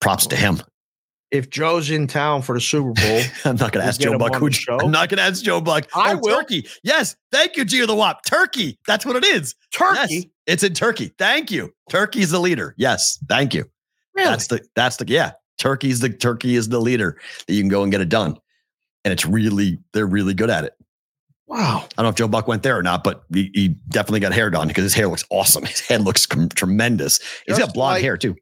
Props 0.00 0.26
to 0.28 0.36
him. 0.36 0.62
If 1.34 1.50
Joe's 1.50 1.90
in 1.90 2.06
town 2.06 2.42
for 2.42 2.54
the 2.54 2.60
Super 2.60 2.92
Bowl, 3.02 3.20
I'm 3.44 3.56
not 3.56 3.72
going 3.72 3.82
to 3.82 3.88
ask 3.88 4.00
Joe 4.00 4.16
Buck 4.16 4.36
who. 4.36 4.52
show. 4.52 4.78
I'm 4.78 4.92
not 4.92 5.08
going 5.08 5.18
to 5.18 5.24
ask 5.24 5.42
Joe 5.42 5.60
Buck. 5.60 5.88
I 5.92 6.12
oh, 6.12 6.20
will. 6.22 6.36
Turkey. 6.36 6.64
Yes, 6.84 7.16
thank 7.32 7.56
you, 7.56 7.64
Gio 7.64 7.88
the 7.88 7.94
Wop. 7.96 8.24
Turkey. 8.24 8.78
That's 8.86 9.04
what 9.04 9.16
it 9.16 9.24
is. 9.24 9.56
Turkey. 9.72 10.14
Yes, 10.14 10.24
it's 10.46 10.62
in 10.62 10.74
Turkey. 10.74 11.12
Thank 11.18 11.50
you. 11.50 11.72
Turkey's 11.90 12.30
the 12.30 12.38
leader. 12.38 12.76
Yes, 12.78 13.18
thank 13.28 13.52
you. 13.52 13.64
Really? 14.14 14.30
That's 14.30 14.46
the 14.46 14.60
that's 14.76 14.96
the 14.96 15.08
yeah. 15.08 15.32
Turkey's 15.58 15.98
the 15.98 16.08
Turkey 16.08 16.54
is 16.54 16.68
the 16.68 16.80
leader 16.80 17.18
that 17.48 17.52
you 17.52 17.60
can 17.62 17.68
go 17.68 17.82
and 17.82 17.90
get 17.90 18.00
it 18.00 18.08
done, 18.08 18.36
and 19.04 19.10
it's 19.10 19.26
really 19.26 19.78
they're 19.92 20.06
really 20.06 20.34
good 20.34 20.50
at 20.50 20.62
it. 20.62 20.74
wow. 21.48 21.78
I 21.78 21.88
don't 21.96 22.04
know 22.04 22.08
if 22.10 22.14
Joe 22.14 22.28
Buck 22.28 22.46
went 22.46 22.62
there 22.62 22.78
or 22.78 22.82
not, 22.84 23.02
but 23.02 23.24
he, 23.32 23.50
he 23.54 23.68
definitely 23.88 24.20
got 24.20 24.32
hair 24.32 24.50
done 24.50 24.68
because 24.68 24.84
his 24.84 24.94
hair 24.94 25.08
looks 25.08 25.24
awesome. 25.30 25.64
His 25.66 25.80
head 25.80 26.02
looks 26.02 26.26
com- 26.26 26.48
tremendous. 26.48 27.18
He's 27.46 27.58
got 27.58 27.74
blonde 27.74 27.94
like- 27.96 28.02
hair 28.04 28.16
too. 28.16 28.36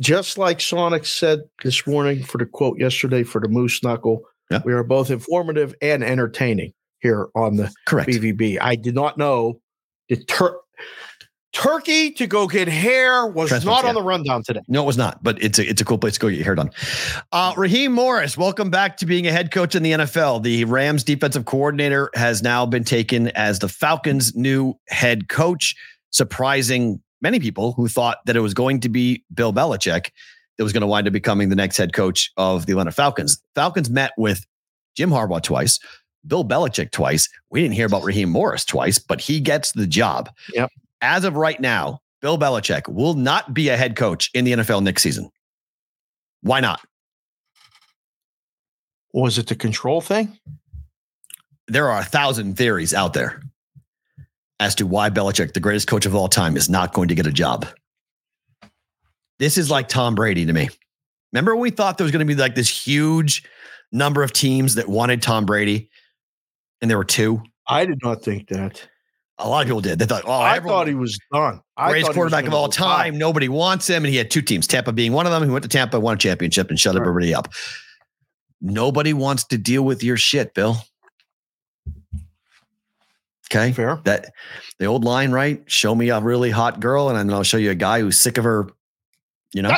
Just 0.00 0.38
like 0.38 0.60
Sonic 0.60 1.04
said 1.06 1.40
this 1.62 1.86
morning 1.86 2.22
for 2.22 2.38
the 2.38 2.46
quote 2.46 2.78
yesterday 2.78 3.22
for 3.22 3.40
the 3.40 3.48
Moose 3.48 3.82
Knuckle, 3.82 4.22
Yeah. 4.50 4.60
we 4.64 4.72
are 4.72 4.84
both 4.84 5.10
informative 5.10 5.74
and 5.80 6.04
entertaining 6.04 6.72
here 7.00 7.28
on 7.34 7.56
the 7.56 7.72
Correct. 7.86 8.08
BVB. 8.10 8.58
I 8.60 8.76
did 8.76 8.94
not 8.94 9.16
know 9.18 9.60
that 10.08 10.26
Tur- 10.28 10.58
Turkey 11.52 12.10
to 12.12 12.26
go 12.26 12.46
get 12.46 12.68
hair 12.68 13.26
was 13.26 13.50
not 13.64 13.84
on 13.84 13.86
yeah. 13.86 13.92
the 13.94 14.02
rundown 14.02 14.42
today. 14.42 14.60
No, 14.68 14.82
it 14.82 14.86
was 14.86 14.98
not, 14.98 15.22
but 15.22 15.42
it's 15.42 15.58
a 15.58 15.66
it's 15.66 15.80
a 15.80 15.84
cool 15.86 15.96
place 15.96 16.14
to 16.14 16.20
go 16.20 16.28
get 16.28 16.36
your 16.36 16.44
hair 16.44 16.54
done. 16.54 16.70
Uh, 17.32 17.54
Raheem 17.56 17.92
Morris, 17.92 18.36
welcome 18.36 18.68
back 18.68 18.98
to 18.98 19.06
being 19.06 19.26
a 19.26 19.32
head 19.32 19.50
coach 19.50 19.74
in 19.74 19.82
the 19.82 19.92
NFL. 19.92 20.42
The 20.42 20.66
Rams 20.66 21.02
defensive 21.02 21.46
coordinator 21.46 22.10
has 22.14 22.42
now 22.42 22.66
been 22.66 22.84
taken 22.84 23.28
as 23.28 23.60
the 23.60 23.68
Falcons' 23.68 24.36
new 24.36 24.74
head 24.88 25.30
coach, 25.30 25.74
surprising 26.10 27.00
many 27.20 27.40
people 27.40 27.72
who 27.72 27.88
thought 27.88 28.18
that 28.26 28.36
it 28.36 28.40
was 28.40 28.54
going 28.54 28.80
to 28.80 28.88
be 28.88 29.24
Bill 29.32 29.52
Belichick 29.52 30.10
that 30.56 30.64
was 30.64 30.72
going 30.72 30.82
to 30.82 30.86
wind 30.86 31.06
up 31.06 31.12
becoming 31.12 31.48
the 31.48 31.56
next 31.56 31.76
head 31.76 31.92
coach 31.92 32.32
of 32.36 32.66
the 32.66 32.72
Atlanta 32.72 32.92
Falcons. 32.92 33.40
Falcons 33.54 33.90
met 33.90 34.12
with 34.16 34.44
Jim 34.96 35.10
Harbaugh 35.10 35.42
twice, 35.42 35.78
Bill 36.26 36.44
Belichick 36.44 36.90
twice. 36.90 37.28
We 37.50 37.60
didn't 37.60 37.74
hear 37.74 37.86
about 37.86 38.04
Raheem 38.04 38.30
Morris 38.30 38.64
twice, 38.64 38.98
but 38.98 39.20
he 39.20 39.40
gets 39.40 39.72
the 39.72 39.86
job. 39.86 40.30
Yep. 40.54 40.70
As 41.02 41.24
of 41.24 41.36
right 41.36 41.60
now, 41.60 42.00
Bill 42.22 42.38
Belichick 42.38 42.88
will 42.88 43.14
not 43.14 43.52
be 43.52 43.68
a 43.68 43.76
head 43.76 43.96
coach 43.96 44.30
in 44.34 44.44
the 44.44 44.52
NFL 44.52 44.82
next 44.82 45.02
season. 45.02 45.30
Why 46.40 46.60
not? 46.60 46.80
Was 49.12 49.38
it 49.38 49.46
the 49.46 49.54
control 49.54 50.00
thing? 50.00 50.38
There 51.68 51.90
are 51.90 52.00
a 52.00 52.04
thousand 52.04 52.56
theories 52.56 52.94
out 52.94 53.12
there 53.12 53.42
as 54.60 54.74
to 54.76 54.86
why 54.86 55.10
Belichick, 55.10 55.52
the 55.52 55.60
greatest 55.60 55.86
coach 55.86 56.06
of 56.06 56.14
all 56.14 56.28
time, 56.28 56.56
is 56.56 56.68
not 56.68 56.92
going 56.92 57.08
to 57.08 57.14
get 57.14 57.26
a 57.26 57.32
job. 57.32 57.66
This 59.38 59.58
is 59.58 59.70
like 59.70 59.88
Tom 59.88 60.14
Brady 60.14 60.46
to 60.46 60.52
me. 60.52 60.68
Remember 61.32 61.54
when 61.54 61.62
we 61.62 61.70
thought 61.70 61.98
there 61.98 62.04
was 62.04 62.12
going 62.12 62.26
to 62.26 62.34
be 62.34 62.40
like 62.40 62.54
this 62.54 62.68
huge 62.68 63.44
number 63.92 64.22
of 64.22 64.32
teams 64.32 64.76
that 64.76 64.88
wanted 64.88 65.20
Tom 65.20 65.44
Brady, 65.44 65.90
and 66.80 66.90
there 66.90 66.96
were 66.96 67.04
two? 67.04 67.42
I 67.66 67.84
did 67.84 67.98
not 68.02 68.22
think 68.22 68.48
that. 68.48 68.88
A 69.38 69.46
lot 69.46 69.60
of 69.60 69.66
people 69.66 69.82
did. 69.82 69.98
They 69.98 70.06
thought, 70.06 70.22
oh, 70.24 70.32
I 70.40 70.60
thought 70.60 70.86
he 70.88 70.94
was 70.94 71.18
done. 71.30 71.60
I 71.76 71.90
greatest 71.90 72.06
thought 72.06 72.14
he 72.14 72.20
was 72.20 72.30
quarterback 72.30 72.46
of 72.46 72.54
all 72.54 72.70
time. 72.70 73.18
Nobody 73.18 73.50
wants 73.50 73.86
him. 73.86 74.02
And 74.02 74.06
he 74.10 74.16
had 74.16 74.30
two 74.30 74.40
teams, 74.40 74.66
Tampa 74.66 74.92
being 74.92 75.12
one 75.12 75.26
of 75.26 75.32
them. 75.32 75.44
He 75.44 75.50
went 75.50 75.62
to 75.64 75.68
Tampa, 75.68 76.00
won 76.00 76.14
a 76.14 76.18
championship, 76.18 76.70
and 76.70 76.80
shut 76.80 76.94
Right. 76.94 77.02
everybody 77.02 77.34
up. 77.34 77.52
Nobody 78.62 79.12
wants 79.12 79.44
to 79.48 79.58
deal 79.58 79.82
with 79.82 80.02
your 80.02 80.16
shit, 80.16 80.54
Bill. 80.54 80.78
Okay. 83.50 83.72
Fair. 83.72 84.00
That 84.04 84.32
the 84.78 84.86
old 84.86 85.04
line, 85.04 85.30
right? 85.30 85.62
Show 85.66 85.94
me 85.94 86.10
a 86.10 86.20
really 86.20 86.50
hot 86.50 86.80
girl, 86.80 87.08
and 87.08 87.16
then 87.18 87.32
I'll 87.34 87.42
show 87.44 87.56
you 87.58 87.70
a 87.70 87.74
guy 87.76 88.00
who's 88.00 88.18
sick 88.18 88.38
of 88.38 88.44
her, 88.44 88.68
you 89.52 89.62
know? 89.62 89.74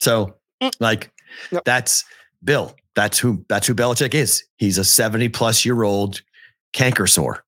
So, 0.00 0.34
Mm. 0.62 0.72
like, 0.80 1.10
Yep. 1.50 1.64
that's 1.64 2.04
Bill. 2.44 2.74
That's 2.94 3.18
who 3.18 3.44
that's 3.48 3.66
who 3.66 3.74
Belichick 3.74 4.14
is. 4.14 4.44
He's 4.56 4.76
a 4.78 4.84
70 4.84 5.28
plus 5.30 5.64
year 5.64 5.82
old 5.82 6.20
canker 6.72 7.06
sore. 7.06 7.44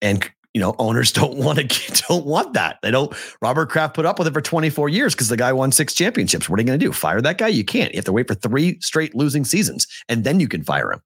And 0.00 0.28
you 0.54 0.60
know, 0.60 0.74
owners 0.78 1.12
don't 1.12 1.36
want 1.36 1.58
to 1.70 2.02
don't 2.08 2.24
want 2.24 2.54
that. 2.54 2.78
They 2.82 2.90
don't. 2.90 3.12
Robert 3.42 3.68
Kraft 3.68 3.94
put 3.94 4.06
up 4.06 4.18
with 4.18 4.26
it 4.28 4.32
for 4.32 4.40
24 4.40 4.88
years 4.88 5.14
because 5.14 5.28
the 5.28 5.36
guy 5.36 5.52
won 5.52 5.70
six 5.72 5.92
championships. 5.92 6.48
What 6.48 6.58
are 6.58 6.62
you 6.62 6.66
going 6.66 6.78
to 6.80 6.86
do? 6.86 6.92
Fire 6.92 7.20
that 7.20 7.36
guy? 7.38 7.48
You 7.48 7.64
can't. 7.64 7.92
You 7.92 7.98
have 7.98 8.06
to 8.06 8.12
wait 8.12 8.26
for 8.28 8.34
three 8.34 8.80
straight 8.80 9.14
losing 9.14 9.44
seasons, 9.44 9.86
and 10.08 10.24
then 10.24 10.40
you 10.40 10.48
can 10.48 10.62
fire 10.64 10.90
him. 10.92 11.02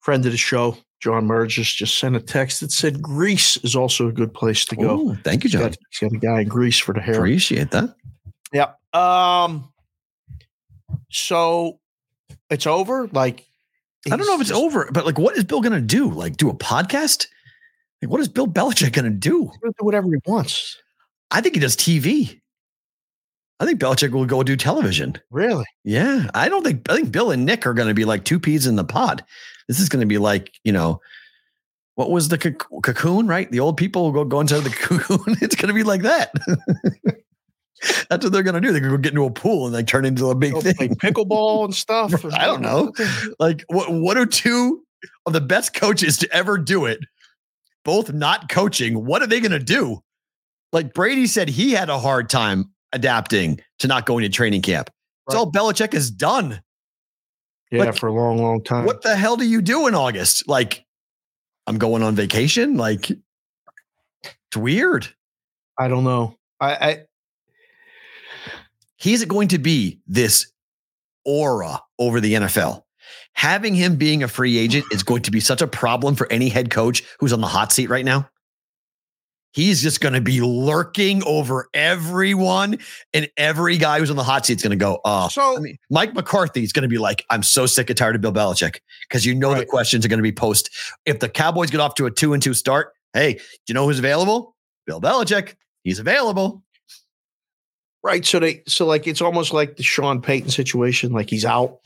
Friend 0.00 0.24
of 0.24 0.32
the 0.32 0.38
show, 0.38 0.78
John 1.04 1.28
Burgess, 1.28 1.70
just 1.70 1.98
sent 1.98 2.16
a 2.16 2.20
text 2.20 2.60
that 2.60 2.72
said 2.72 3.02
Greece 3.02 3.58
is 3.58 3.76
also 3.76 4.08
a 4.08 4.12
good 4.12 4.32
place 4.32 4.64
to 4.64 4.74
go. 4.74 4.98
Ooh, 5.00 5.14
thank 5.16 5.44
you, 5.44 5.48
He's 5.48 5.52
John. 5.52 5.62
got, 5.68 5.76
he's 5.90 5.98
got 6.00 6.16
a 6.16 6.18
guy 6.18 6.40
in 6.40 6.48
Greece 6.48 6.78
for 6.78 6.94
the 6.94 7.00
hair. 7.02 7.16
Appreciate 7.16 7.70
that. 7.72 7.94
Yeah. 8.54 8.70
Um. 8.94 9.70
So 11.10 11.78
it's 12.48 12.66
over. 12.66 13.06
Like 13.08 13.44
I 14.10 14.16
don't 14.16 14.26
know 14.26 14.34
if 14.34 14.40
it's 14.40 14.48
just 14.48 14.60
over, 14.60 14.88
but 14.92 15.04
like, 15.04 15.18
what 15.18 15.36
is 15.36 15.44
Bill 15.44 15.60
going 15.60 15.72
to 15.74 15.80
do? 15.82 16.10
Like, 16.10 16.38
do 16.38 16.48
a 16.48 16.54
podcast? 16.54 17.26
Like, 18.00 18.10
what 18.10 18.20
is 18.20 18.28
Bill 18.28 18.46
Belichick 18.46 18.92
going 18.92 19.04
to 19.04 19.10
do? 19.10 19.44
gonna 19.62 19.74
do 19.78 19.84
whatever 19.84 20.08
he 20.08 20.16
wants. 20.26 20.78
I 21.30 21.40
think 21.42 21.54
he 21.54 21.60
does 21.60 21.76
TV. 21.76 22.40
I 23.60 23.66
think 23.66 23.80
Belichick 23.80 24.10
will 24.10 24.26
go 24.26 24.42
do 24.42 24.56
television. 24.56 25.16
Really? 25.30 25.64
Yeah, 25.84 26.28
I 26.34 26.48
don't 26.48 26.64
think 26.64 26.90
I 26.90 26.96
think 26.96 27.12
Bill 27.12 27.30
and 27.30 27.44
Nick 27.44 27.66
are 27.66 27.74
going 27.74 27.88
to 27.88 27.94
be 27.94 28.04
like 28.04 28.24
two 28.24 28.40
peas 28.40 28.66
in 28.66 28.76
the 28.76 28.84
pod. 28.84 29.24
This 29.68 29.80
is 29.80 29.88
going 29.88 30.00
to 30.00 30.06
be 30.06 30.18
like 30.18 30.52
you 30.64 30.72
know, 30.72 31.00
what 31.94 32.10
was 32.10 32.28
the 32.28 32.38
coc- 32.38 32.68
cocoon? 32.82 33.26
Right, 33.26 33.50
the 33.50 33.60
old 33.60 33.76
people 33.76 34.02
will 34.02 34.12
go 34.12 34.24
go 34.24 34.40
inside 34.40 34.64
the 34.64 34.70
cocoon. 34.70 35.36
it's 35.40 35.54
going 35.54 35.68
to 35.68 35.74
be 35.74 35.84
like 35.84 36.02
that. 36.02 36.32
That's 38.08 38.24
what 38.24 38.32
they're 38.32 38.42
going 38.42 38.54
to 38.54 38.60
do. 38.60 38.72
They're 38.72 38.80
going 38.80 38.92
to 38.92 38.98
get 38.98 39.12
into 39.12 39.24
a 39.24 39.30
pool 39.30 39.66
and 39.66 39.74
like 39.74 39.86
turn 39.86 40.04
into 40.04 40.30
a 40.30 40.34
big 40.34 40.54
oh, 40.54 40.60
thing. 40.60 40.74
play 40.74 40.88
pickleball 40.88 41.64
and 41.64 41.74
stuff. 41.74 42.24
I 42.32 42.46
don't 42.46 42.62
know. 42.62 42.92
Like 43.38 43.64
what? 43.68 43.92
What 43.92 44.16
are 44.16 44.26
two 44.26 44.82
of 45.26 45.32
the 45.32 45.40
best 45.40 45.74
coaches 45.74 46.16
to 46.18 46.34
ever 46.34 46.58
do 46.58 46.86
it? 46.86 46.98
Both 47.84 48.12
not 48.12 48.48
coaching. 48.48 49.04
What 49.04 49.22
are 49.22 49.26
they 49.26 49.40
going 49.40 49.52
to 49.52 49.58
do? 49.58 50.02
Like 50.72 50.94
Brady 50.94 51.26
said, 51.26 51.48
he 51.48 51.72
had 51.72 51.90
a 51.90 51.98
hard 51.98 52.28
time 52.30 52.73
adapting 52.94 53.60
to 53.80 53.88
not 53.88 54.06
going 54.06 54.22
to 54.22 54.28
training 54.28 54.62
camp. 54.62 54.88
It's 55.26 55.34
all 55.34 55.50
Belichick 55.50 55.92
has 55.92 56.10
done. 56.10 56.62
Yeah, 57.70 57.84
Like, 57.84 57.96
for 57.96 58.08
a 58.08 58.12
long, 58.12 58.38
long 58.38 58.62
time. 58.62 58.84
What 58.84 59.02
the 59.02 59.16
hell 59.16 59.36
do 59.36 59.46
you 59.46 59.60
do 59.60 59.86
in 59.86 59.94
August? 59.94 60.48
Like, 60.48 60.84
I'm 61.66 61.78
going 61.78 62.02
on 62.02 62.14
vacation. 62.14 62.76
Like, 62.76 63.10
it's 63.10 64.56
weird. 64.56 65.08
I 65.78 65.88
don't 65.88 66.04
know. 66.04 66.36
I, 66.60 66.74
I 66.74 66.98
He's 68.96 69.24
going 69.24 69.48
to 69.48 69.58
be 69.58 70.00
this 70.06 70.52
aura 71.24 71.80
over 71.98 72.20
the 72.20 72.34
NFL. 72.34 72.82
Having 73.34 73.74
him 73.74 73.96
being 73.96 74.22
a 74.22 74.28
free 74.28 74.56
agent 74.56 74.86
is 74.92 75.02
going 75.02 75.22
to 75.22 75.30
be 75.30 75.40
such 75.40 75.60
a 75.60 75.66
problem 75.66 76.14
for 76.14 76.30
any 76.30 76.48
head 76.48 76.70
coach 76.70 77.02
who's 77.18 77.32
on 77.32 77.40
the 77.40 77.46
hot 77.46 77.72
seat 77.72 77.90
right 77.90 78.04
now. 78.04 78.28
He's 79.54 79.80
just 79.80 80.00
going 80.00 80.14
to 80.14 80.20
be 80.20 80.40
lurking 80.40 81.22
over 81.24 81.68
everyone, 81.72 82.78
and 83.12 83.30
every 83.36 83.76
guy 83.76 84.00
who's 84.00 84.10
on 84.10 84.16
the 84.16 84.24
hot 84.24 84.44
seat 84.44 84.56
is 84.56 84.62
going 84.62 84.76
to 84.76 84.76
go, 84.76 85.00
"Oh, 85.04 85.28
so 85.28 85.56
I 85.56 85.60
mean, 85.60 85.78
Mike 85.90 86.12
McCarthy 86.12 86.64
is 86.64 86.72
going 86.72 86.82
to 86.82 86.88
be 86.88 86.98
like, 86.98 87.24
I'm 87.30 87.44
so 87.44 87.66
sick 87.66 87.88
and 87.88 87.96
tired 87.96 88.16
of 88.16 88.20
Bill 88.20 88.32
Belichick 88.32 88.80
because 89.08 89.24
you 89.24 89.32
know 89.32 89.54
the 89.54 89.64
questions 89.64 90.04
are 90.04 90.08
going 90.08 90.18
to 90.18 90.24
be 90.24 90.32
post. 90.32 90.70
If 91.06 91.20
the 91.20 91.28
Cowboys 91.28 91.70
get 91.70 91.78
off 91.78 91.94
to 91.94 92.06
a 92.06 92.10
two 92.10 92.32
and 92.32 92.42
two 92.42 92.52
start, 92.52 92.94
hey, 93.12 93.34
do 93.34 93.40
you 93.68 93.74
know 93.74 93.86
who's 93.86 94.00
available? 94.00 94.56
Bill 94.86 95.00
Belichick. 95.00 95.54
He's 95.84 96.00
available. 96.00 96.64
right. 98.02 98.24
So 98.24 98.40
they 98.40 98.62
so 98.66 98.86
like 98.86 99.06
it's 99.06 99.22
almost 99.22 99.52
like 99.52 99.76
the 99.76 99.84
Sean 99.84 100.20
Payton 100.20 100.50
situation. 100.50 101.12
Like 101.12 101.30
he's 101.30 101.44
out 101.44 101.78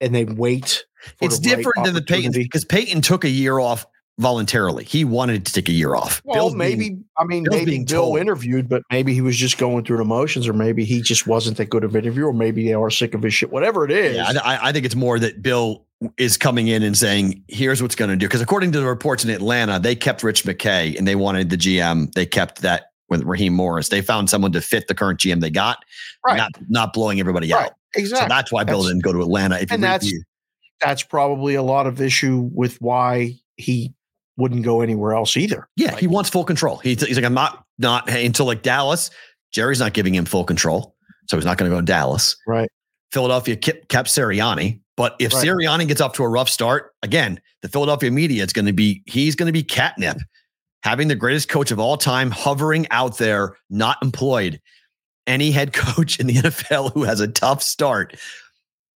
and 0.00 0.14
they 0.14 0.24
wait. 0.24 0.86
It's 1.20 1.38
the 1.40 1.50
right 1.50 1.56
different 1.58 1.84
than 1.84 1.94
the 1.94 2.00
opportunity. 2.00 2.42
because 2.42 2.64
Payton 2.64 3.02
took 3.02 3.24
a 3.24 3.28
year 3.28 3.58
off 3.58 3.86
voluntarily. 4.18 4.84
He 4.84 5.04
wanted 5.04 5.44
to 5.46 5.52
take 5.52 5.68
a 5.68 5.72
year 5.72 5.94
off. 5.94 6.22
Well, 6.24 6.34
Bill's 6.36 6.54
maybe 6.54 6.76
being- 6.76 7.04
I 7.18 7.24
mean 7.24 7.44
Bill's 7.44 7.56
maybe 7.66 7.84
Bill 7.84 8.02
told. 8.06 8.18
interviewed, 8.18 8.68
but 8.68 8.82
maybe 8.90 9.12
he 9.14 9.20
was 9.20 9.36
just 9.36 9.58
going 9.58 9.84
through 9.84 9.98
the 9.98 10.04
motions, 10.04 10.48
or 10.48 10.52
maybe 10.52 10.84
he 10.84 11.02
just 11.02 11.26
wasn't 11.26 11.56
that 11.58 11.66
good 11.70 11.84
of 11.84 11.94
an 11.94 12.04
interview, 12.04 12.24
or 12.26 12.32
maybe 12.32 12.64
they 12.64 12.74
are 12.74 12.90
sick 12.90 13.14
of 13.14 13.22
his 13.22 13.34
shit. 13.34 13.52
Whatever 13.52 13.84
it 13.84 13.90
is, 13.90 14.16
yeah, 14.16 14.32
I, 14.42 14.68
I- 14.68 14.72
think 14.72 14.86
it's 14.86 14.94
more 14.94 15.18
that 15.18 15.42
Bill 15.42 15.84
is 16.18 16.36
coming 16.36 16.68
in 16.68 16.82
and 16.82 16.96
saying, 16.96 17.42
"Here's 17.48 17.80
what's 17.82 17.94
going 17.94 18.10
to 18.10 18.16
do." 18.16 18.26
Because 18.26 18.40
according 18.40 18.72
to 18.72 18.80
the 18.80 18.86
reports 18.86 19.24
in 19.24 19.30
Atlanta, 19.30 19.78
they 19.78 19.94
kept 19.94 20.22
Rich 20.22 20.44
McKay 20.44 20.96
and 20.96 21.06
they 21.06 21.14
wanted 21.14 21.50
the 21.50 21.56
GM. 21.56 22.12
They 22.12 22.26
kept 22.26 22.62
that 22.62 22.90
with 23.08 23.22
Raheem 23.22 23.52
Morris. 23.54 23.88
They 23.88 24.02
found 24.02 24.28
someone 24.28 24.52
to 24.52 24.60
fit 24.60 24.88
the 24.88 24.94
current 24.94 25.20
GM 25.20 25.40
they 25.40 25.50
got, 25.50 25.84
Right. 26.26 26.36
not 26.36 26.50
not 26.68 26.92
blowing 26.92 27.20
everybody 27.20 27.50
right, 27.52 27.66
out. 27.66 27.72
exactly. 27.94 28.24
So 28.24 28.28
that's 28.28 28.50
why 28.52 28.64
Bill 28.64 28.78
That's- 28.82 28.92
didn't 28.94 29.04
go 29.04 29.12
to 29.12 29.20
Atlanta. 29.22 29.56
If 29.56 29.70
you 29.70 29.74
and 29.74 29.82
that's- 29.84 30.10
the- 30.10 30.22
that's 30.80 31.02
probably 31.02 31.54
a 31.54 31.62
lot 31.62 31.86
of 31.86 32.00
issue 32.02 32.50
with 32.52 32.78
why 32.82 33.36
he 33.56 33.94
wouldn't 34.36 34.64
go 34.64 34.80
anywhere 34.80 35.14
else 35.14 35.36
either. 35.36 35.68
yeah, 35.76 35.96
he 35.96 36.06
wants 36.06 36.28
full 36.30 36.44
control. 36.44 36.76
He's, 36.78 37.04
he's 37.04 37.16
like, 37.16 37.24
I'm 37.24 37.34
not 37.34 37.64
not 37.78 38.08
until 38.08 38.46
like 38.46 38.62
Dallas. 38.62 39.10
Jerry's 39.52 39.80
not 39.80 39.92
giving 39.92 40.14
him 40.14 40.24
full 40.24 40.44
control, 40.44 40.94
so 41.28 41.36
he's 41.36 41.44
not 41.46 41.58
going 41.58 41.70
to 41.70 41.74
go 41.74 41.80
to 41.80 41.86
Dallas. 41.86 42.36
Right. 42.46 42.68
Philadelphia 43.12 43.56
kept, 43.56 43.88
kept 43.88 44.08
Sirianni, 44.08 44.80
but 44.96 45.14
if 45.18 45.32
Right. 45.32 45.46
Sirianni 45.46 45.86
gets 45.88 46.00
off 46.00 46.12
to 46.14 46.24
a 46.24 46.28
rough 46.28 46.48
start, 46.48 46.92
again, 47.02 47.40
the 47.62 47.68
Philadelphia 47.68 48.10
media 48.10 48.42
is 48.42 48.52
going 48.52 48.66
to 48.66 48.72
be 48.72 49.02
he's 49.06 49.34
going 49.34 49.46
to 49.46 49.52
be 49.52 49.62
catnip, 49.62 50.18
having 50.82 51.08
the 51.08 51.14
greatest 51.14 51.48
coach 51.48 51.70
of 51.70 51.78
all 51.78 51.96
time 51.96 52.30
hovering 52.30 52.86
out 52.90 53.18
there, 53.18 53.56
not 53.70 53.98
employed. 54.02 54.60
Any 55.26 55.50
head 55.50 55.72
coach 55.72 56.20
in 56.20 56.26
the 56.26 56.34
NFL 56.34 56.92
who 56.92 57.04
has 57.04 57.20
a 57.20 57.28
tough 57.28 57.62
start, 57.62 58.16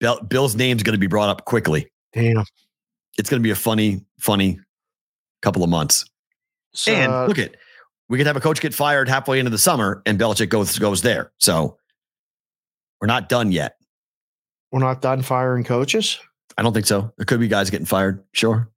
Bill, 0.01 0.20
Bill's 0.22 0.57
name's 0.57 0.82
going 0.82 0.95
to 0.95 1.01
be 1.01 1.07
brought 1.07 1.28
up 1.28 1.45
quickly. 1.45 1.91
Damn. 2.12 2.45
It's 3.18 3.30
going 3.30 3.41
to 3.41 3.45
be 3.45 3.51
a 3.51 3.57
funny, 3.57 4.05
funny 4.18 4.61
couple 5.43 5.62
of 5.62 5.70
months. 5.70 6.05
So, 6.74 6.93
and 6.93 7.28
look 7.28 7.39
at 7.39 7.57
we 8.09 8.18
could 8.18 8.26
have 8.26 8.37
a 8.37 8.41
coach 8.41 8.61
get 8.61 8.74
fired 8.74 9.09
halfway 9.09 9.39
into 9.39 9.51
the 9.51 9.59
summer, 9.59 10.03
and 10.07 10.18
Belichick 10.18 10.49
goes 10.49 10.78
goes 10.78 11.03
there. 11.03 11.32
So 11.39 11.78
we're 13.01 13.07
not 13.09 13.28
done 13.28 13.53
yet. 13.53 13.76
we're 14.72 14.80
not 14.80 15.01
done 15.03 15.22
firing 15.22 15.64
coaches. 15.64 16.18
I 16.59 16.62
don't 16.62 16.72
think 16.72 16.87
so. 16.87 17.12
There 17.18 17.24
could 17.26 17.41
be 17.41 17.49
guys 17.49 17.68
getting 17.70 17.87
fired. 17.87 18.22
Sure. 18.32 18.70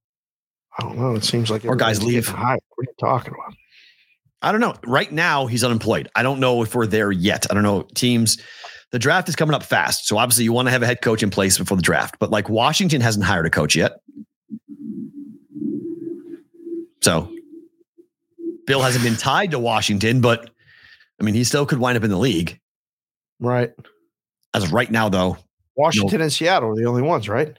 I 0.78 0.84
don't 0.84 0.98
know. 0.98 1.16
It 1.16 1.24
seems 1.24 1.50
like 1.50 1.66
Or 1.66 1.76
guys 1.76 2.04
leave. 2.04 2.28
hired. 2.28 2.60
What 2.76 2.88
are 2.88 2.90
you 2.90 2.96
talking 3.00 3.34
about? 3.34 3.54
I 4.42 4.52
don't 4.52 4.62
know. 4.62 4.76
Right 4.86 5.12
now, 5.12 5.48
he's 5.48 5.64
unemployed. 5.64 6.10
I 6.16 6.24
don't 6.24 6.40
know 6.40 6.62
if 6.64 6.74
we're 6.76 6.88
there 6.88 7.12
yet. 7.12 7.46
I 7.50 7.54
don't 7.54 7.64
know. 7.64 7.84
Teams, 7.96 8.38
the 8.92 9.00
draft 9.00 9.28
is 9.30 9.36
coming 9.36 9.54
up 9.54 9.64
fast. 9.64 10.08
So 10.08 10.18
obviously, 10.18 10.46
you 10.46 10.54
want 10.54 10.68
to 10.68 10.72
have 10.72 10.82
a 10.82 10.86
head 10.86 11.02
coach 11.02 11.22
in 11.24 11.30
place 11.30 11.58
before 11.58 11.76
the 11.78 11.84
draft. 11.84 12.16
But 12.20 12.32
like 12.32 12.50
Washington 12.50 13.02
hasn't 13.02 13.26
hired 13.26 13.46
a 13.46 13.50
coach 13.50 13.76
yet. 13.76 13.94
So 17.02 17.34
Bill 18.66 18.82
hasn't 18.82 19.04
been 19.04 19.16
tied 19.16 19.52
to 19.52 19.60
Washington, 19.60 20.22
but 20.22 20.50
I 21.20 21.24
mean, 21.24 21.36
he 21.36 21.44
still 21.44 21.66
could 21.66 21.80
wind 21.80 21.98
up 21.98 22.04
in 22.04 22.10
the 22.10 22.18
league. 22.18 22.60
Right. 23.40 23.72
As 24.54 24.64
of 24.64 24.74
right 24.74 24.90
now, 24.90 25.10
though, 25.10 25.38
Washington 25.76 26.22
and 26.22 26.32
Seattle 26.32 26.72
are 26.72 26.76
the 26.76 26.86
only 26.86 27.02
ones, 27.02 27.30
right? 27.30 27.56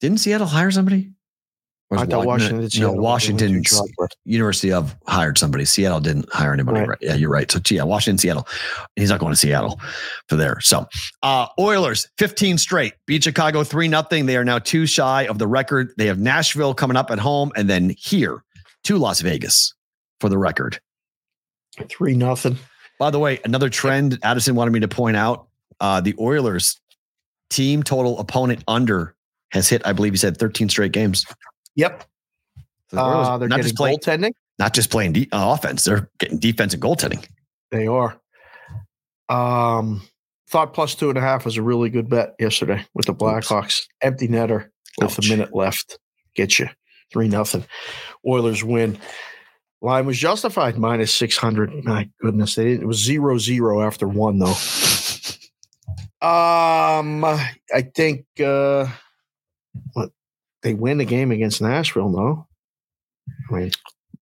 didn't 0.00 0.18
Seattle 0.18 0.48
hire 0.48 0.70
somebody? 0.70 1.12
I 1.98 2.06
thought 2.06 2.26
Wa- 2.26 2.32
Washington 2.32 2.56
no, 2.58 2.62
and 2.62 2.72
Seattle 2.72 2.88
no, 2.88 2.96
were 2.96 2.96
the 2.96 3.02
ones 3.02 3.26
who 3.26 3.32
Washington. 3.34 4.08
University 4.24 4.72
of 4.72 4.96
hired 5.06 5.38
somebody. 5.38 5.64
Seattle 5.64 6.00
didn't 6.00 6.32
hire 6.32 6.52
anybody. 6.52 6.80
Right. 6.80 6.88
Right. 6.88 6.98
Yeah, 7.00 7.14
you're 7.14 7.30
right. 7.30 7.50
So 7.50 7.60
yeah, 7.70 7.82
Washington, 7.82 8.18
Seattle. 8.18 8.46
He's 8.96 9.10
not 9.10 9.20
going 9.20 9.32
to 9.32 9.36
Seattle 9.36 9.80
for 10.28 10.36
there. 10.36 10.60
So 10.60 10.86
uh 11.22 11.46
Oilers, 11.58 12.08
15 12.18 12.58
straight, 12.58 12.94
beat 13.06 13.24
Chicago 13.24 13.64
3 13.64 13.88
nothing. 13.88 14.26
They 14.26 14.36
are 14.36 14.44
now 14.44 14.58
two 14.58 14.86
shy 14.86 15.26
of 15.26 15.38
the 15.38 15.46
record. 15.46 15.92
They 15.96 16.06
have 16.06 16.18
Nashville 16.18 16.74
coming 16.74 16.96
up 16.96 17.10
at 17.10 17.18
home 17.18 17.52
and 17.56 17.68
then 17.68 17.94
here 17.98 18.44
to 18.84 18.98
Las 18.98 19.20
Vegas 19.20 19.74
for 20.20 20.28
the 20.28 20.38
record. 20.38 20.80
Three 21.88 22.14
nothing. 22.14 22.58
By 22.98 23.10
the 23.10 23.18
way, 23.18 23.40
another 23.44 23.68
trend 23.68 24.18
Addison 24.22 24.54
wanted 24.54 24.70
me 24.72 24.80
to 24.80 24.88
point 24.88 25.16
out. 25.16 25.48
Uh, 25.80 26.00
the 26.00 26.14
Oilers 26.20 26.80
team 27.50 27.82
total 27.82 28.18
opponent 28.18 28.62
under 28.68 29.14
has 29.50 29.68
hit, 29.68 29.82
I 29.84 29.92
believe 29.92 30.12
he 30.12 30.16
said 30.16 30.36
13 30.36 30.68
straight 30.68 30.92
games. 30.92 31.26
Yep. 31.76 32.04
So 32.90 32.96
the 32.96 33.02
Uh, 33.02 33.38
they're 33.38 33.48
not 33.48 33.56
getting 33.56 33.62
just 33.70 33.76
playing, 33.76 33.98
goaltending. 33.98 34.32
not 34.58 34.74
just 34.74 34.90
playing 34.90 35.12
de- 35.14 35.28
uh, 35.32 35.52
offense, 35.54 35.84
they're 35.84 36.10
getting 36.18 36.38
defense 36.38 36.74
and 36.74 36.82
goaltending. 36.82 37.26
They 37.70 37.86
are. 37.86 38.20
Um, 39.28 40.02
thought 40.50 40.74
plus 40.74 40.94
two 40.94 41.08
and 41.08 41.16
a 41.16 41.22
half 41.22 41.44
was 41.46 41.56
a 41.56 41.62
really 41.62 41.88
good 41.88 42.08
bet 42.10 42.34
yesterday 42.38 42.84
with 42.94 43.06
the 43.06 43.14
Blackhawks. 43.14 43.84
Empty 44.02 44.28
netter 44.28 44.68
with 44.98 45.18
Ouch. 45.18 45.26
a 45.26 45.28
minute 45.30 45.54
left. 45.54 45.98
Get 46.34 46.58
you 46.58 46.68
three 47.12 47.28
nothing. 47.28 47.64
Oilers 48.26 48.62
win. 48.62 48.98
Line 49.80 50.06
was 50.06 50.18
justified 50.18 50.76
minus 50.78 51.12
six 51.14 51.36
hundred. 51.36 51.72
My 51.84 52.08
goodness, 52.20 52.54
they 52.54 52.64
didn't. 52.64 52.82
It 52.82 52.86
was 52.86 52.98
zero 53.02 53.38
zero 53.38 53.82
after 53.82 54.06
one 54.06 54.38
though. 54.38 54.54
Um, 56.22 57.24
I 57.24 57.82
think 57.96 58.26
uh, 58.38 58.86
what 59.94 60.10
they 60.62 60.74
win 60.74 60.98
the 60.98 61.04
game 61.04 61.30
against 61.30 61.60
Nashville. 61.62 62.08
No, 62.08 62.46
I 63.50 63.54
mean, 63.54 63.70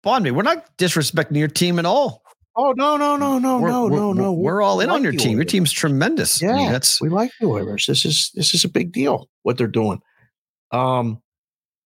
Bond 0.02 0.24
me, 0.24 0.30
we're 0.30 0.42
not 0.42 0.66
disrespecting 0.78 1.36
your 1.36 1.48
team 1.48 1.78
at 1.78 1.84
all. 1.86 2.22
oh 2.56 2.72
no, 2.76 2.96
no, 2.96 3.16
no, 3.16 3.38
no, 3.38 3.58
we're, 3.58 3.68
no, 3.70 3.84
we're- 3.84 3.96
no, 3.96 4.12
no. 4.12 4.32
We're 4.32 4.62
all 4.62 4.80
in 4.80 4.88
like 4.88 4.96
on 4.96 5.02
your 5.02 5.12
team. 5.12 5.36
Your 5.36 5.44
team's 5.44 5.72
tremendous. 5.72 6.42
I 6.42 6.46
mean, 6.46 6.56
Yeah, 6.58 6.72
that's 6.72 7.00
we 7.00 7.08
like 7.08 7.30
the 7.40 7.46
Oilers. 7.46 7.86
This 7.86 8.04
is 8.04 8.30
this 8.34 8.54
is 8.54 8.64
a 8.64 8.68
big 8.68 8.92
deal 8.92 9.28
what 9.42 9.56
they're 9.58 9.66
doing. 9.66 10.00
Um, 10.72 11.20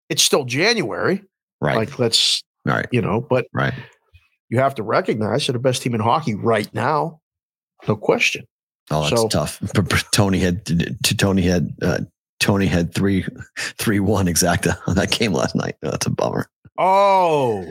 it's 0.09 0.23
still 0.23 0.45
January. 0.45 1.23
right. 1.61 1.77
Like 1.77 1.99
let's 1.99 2.43
right. 2.65 2.87
you 2.93 3.01
know, 3.01 3.21
but 3.21 3.47
Right. 3.53 3.75
you 4.51 4.59
have 4.59 4.75
to 4.77 4.83
recognize 4.83 5.47
they're 5.47 5.55
the 5.55 5.59
best 5.59 5.83
team 5.83 5.95
in 5.95 6.01
hockey 6.01 6.35
right 6.35 6.73
now, 6.75 7.21
no 7.89 7.97
question. 7.97 8.45
Oh, 8.91 9.09
that's 9.09 9.21
So- 9.23 9.29
tough. 9.29 9.59
Tony 10.13 10.39
had 10.39 10.65
to 10.67 11.17
Tony 11.17 11.43
had 11.43 11.75
uh, 11.83 11.99
Tony 12.45 12.67
had 12.67 12.95
three 12.95 13.25
three 13.59 14.01
one 14.01 14.27
exacta 14.27 14.77
on 14.87 14.97
that 14.97 15.11
game 15.11 15.33
last 15.33 15.55
night. 15.57 15.77
Oh, 15.83 15.91
that's 15.91 16.07
a 16.07 16.11
bummer. 16.11 16.47
Oh, 16.79 17.65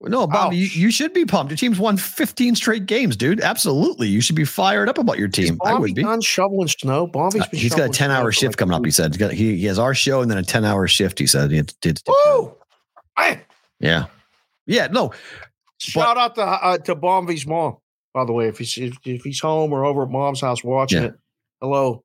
No, 0.00 0.26
Bobby, 0.26 0.56
you, 0.56 0.66
you 0.66 0.90
should 0.90 1.12
be 1.12 1.24
pumped. 1.26 1.50
Your 1.50 1.56
team's 1.58 1.78
won 1.78 1.96
15 1.98 2.54
straight 2.54 2.86
games, 2.86 3.16
dude. 3.16 3.40
Absolutely. 3.40 4.08
You 4.08 4.20
should 4.20 4.36
be 4.36 4.44
fired 4.46 4.88
up 4.88 4.96
about 4.96 5.18
your 5.18 5.28
team. 5.28 5.58
I 5.64 5.74
would 5.74 5.94
be. 5.94 6.02
done 6.04 6.20
shoveling 6.22 6.68
snow? 6.68 7.06
Bobby's 7.06 7.42
Uh, 7.42 7.46
He's 7.52 7.74
got 7.74 7.90
a 7.90 7.92
10 7.92 8.10
hour 8.10 8.32
shift 8.32 8.52
like 8.52 8.56
coming 8.56 8.74
up. 8.74 8.84
He 8.84 8.90
said 8.92 9.18
got- 9.18 9.32
he, 9.32 9.56
he 9.58 9.66
has 9.66 9.78
our 9.78 9.92
show 9.94 10.22
and 10.22 10.30
then 10.30 10.38
a 10.38 10.42
10 10.44 10.64
hour 10.64 10.86
shift. 10.88 11.18
He 11.18 11.26
said 11.26 11.50
he 11.50 11.58
had 11.58 11.68
to, 11.68 11.76
did. 11.82 12.02
Woo! 12.08 12.54
Man, 13.18 13.40
Yeah. 13.80 14.06
Yeah. 14.66 14.86
No, 14.86 15.12
Shout 15.80 16.16
out 16.16 16.34
to 16.36 16.42
uh, 16.42 16.78
to 16.78 16.94
Bomby's 16.96 17.46
mom, 17.46 17.76
by 18.14 18.24
the 18.24 18.32
way. 18.32 18.48
If 18.48 18.58
he's 18.58 18.76
if, 18.78 18.96
if 19.04 19.22
he's 19.22 19.38
home 19.40 19.72
or 19.72 19.84
over 19.84 20.02
at 20.04 20.10
mom's 20.10 20.40
house 20.40 20.64
watching 20.64 21.02
Yeah. 21.02 21.08
it, 21.10 21.14
hello, 21.60 22.02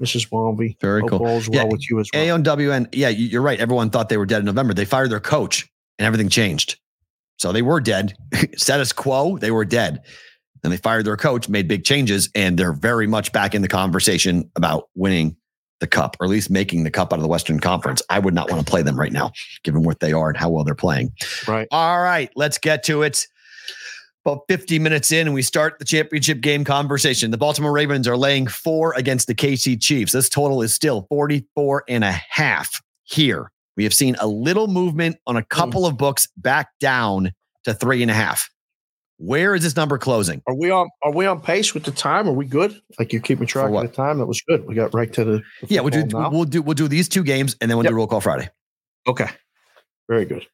Mrs. 0.00 0.28
Bomby. 0.30 0.78
Very 0.80 1.00
Hope 1.02 1.10
cool. 1.10 1.26
All's 1.26 1.48
well 1.48 1.64
Yeah, 1.66 1.70
with 1.70 1.88
you 1.90 2.00
as 2.00 2.08
well. 2.12 2.22
A 2.22 2.30
on 2.30 2.42
WN. 2.42 2.88
Yeah, 2.92 3.08
you- 3.08 3.26
you're 3.26 3.42
right. 3.42 3.60
Everyone 3.60 3.90
thought 3.90 4.08
they 4.08 4.16
were 4.16 4.26
dead 4.26 4.38
in 4.40 4.44
November. 4.46 4.72
They 4.74 4.84
fired 4.84 5.10
their 5.10 5.20
coach 5.20 5.68
and 5.98 6.06
everything 6.06 6.28
changed. 6.28 6.78
So 7.38 7.52
they 7.52 7.62
were 7.62 7.80
dead. 7.80 8.14
Status 8.56 8.92
quo, 8.92 9.38
they 9.38 9.50
were 9.50 9.64
dead. 9.64 10.02
Then 10.62 10.70
they 10.70 10.76
fired 10.76 11.06
their 11.06 11.16
coach, 11.16 11.48
made 11.48 11.68
big 11.68 11.84
changes, 11.84 12.28
and 12.34 12.58
they're 12.58 12.74
very 12.74 13.06
much 13.06 13.32
back 13.32 13.54
in 13.54 13.62
the 13.62 13.68
conversation 13.68 14.50
about 14.56 14.88
winning 14.94 15.36
the 15.80 15.86
cup, 15.86 16.18
or 16.20 16.24
at 16.26 16.30
least 16.30 16.50
making 16.50 16.84
the 16.84 16.90
cup 16.90 17.12
out 17.14 17.16
of 17.16 17.22
the 17.22 17.28
Western 17.28 17.58
Conference. 17.58 18.02
I 18.10 18.18
would 18.18 18.34
not 18.34 18.50
want 18.50 18.64
to 18.66 18.70
play 18.70 18.82
them 18.82 19.00
right 19.00 19.12
now, 19.12 19.32
given 19.64 19.82
what 19.82 20.00
they 20.00 20.12
are 20.12 20.28
and 20.28 20.36
how 20.36 20.50
well 20.50 20.62
they're 20.64 20.74
playing. 20.74 21.12
Right. 21.48 21.66
All 21.70 22.02
right, 22.02 22.30
let's 22.36 22.58
get 22.58 22.82
to 22.84 23.02
it. 23.02 23.26
About 24.26 24.42
50 24.48 24.78
minutes 24.78 25.12
in, 25.12 25.26
and 25.26 25.34
we 25.34 25.40
start 25.40 25.78
the 25.78 25.84
championship 25.84 26.42
game 26.42 26.62
conversation. 26.62 27.30
The 27.30 27.38
Baltimore 27.38 27.72
Ravens 27.72 28.06
are 28.06 28.18
laying 28.18 28.46
four 28.46 28.92
against 28.94 29.26
the 29.28 29.34
KC 29.34 29.80
Chiefs. 29.80 30.12
This 30.12 30.28
total 30.28 30.60
is 30.60 30.74
still 30.74 31.06
44 31.08 31.84
and 31.88 32.04
a 32.04 32.12
half 32.12 32.82
here. 33.04 33.50
We 33.78 33.84
have 33.84 33.94
seen 33.94 34.16
a 34.20 34.26
little 34.26 34.66
movement 34.66 35.16
on 35.26 35.38
a 35.38 35.42
couple 35.44 35.86
of 35.86 35.96
books 35.96 36.28
back 36.36 36.68
down 36.80 37.32
to 37.64 37.72
three 37.72 38.02
and 38.02 38.10
a 38.10 38.14
half. 38.14 38.50
Where 39.16 39.54
is 39.54 39.62
this 39.62 39.74
number 39.74 39.96
closing? 39.96 40.42
Are 40.46 40.54
we 40.54 40.70
on 40.70 40.88
Are 41.02 41.12
we 41.12 41.24
on 41.24 41.40
pace 41.40 41.72
with 41.72 41.84
the 41.84 41.90
time? 41.90 42.28
Are 42.28 42.32
we 42.32 42.44
good? 42.44 42.78
Like 42.98 43.12
you're 43.14 43.22
keeping 43.22 43.46
track 43.46 43.70
of 43.72 43.80
the 43.82 43.88
time? 43.88 44.18
That 44.18 44.26
was 44.26 44.42
good. 44.46 44.66
We 44.66 44.74
got 44.74 44.92
right 44.94 45.10
to 45.14 45.24
the. 45.24 45.42
the 45.62 45.74
Yeah, 45.74 45.80
we'll 45.80 45.90
do 45.90 46.04
now. 46.06 46.30
we'll 46.30 46.44
do 46.44 46.60
we'll 46.60 46.74
do 46.74 46.88
these 46.88 47.08
two 47.08 47.22
games 47.22 47.56
and 47.62 47.70
then 47.70 47.78
we'll 47.78 47.84
Yep. 47.84 47.90
do 47.92 47.96
roll 47.96 48.06
call 48.06 48.20
Friday. 48.20 48.48
Okay. 49.06 49.28
Very 50.08 50.26
good. 50.26 50.46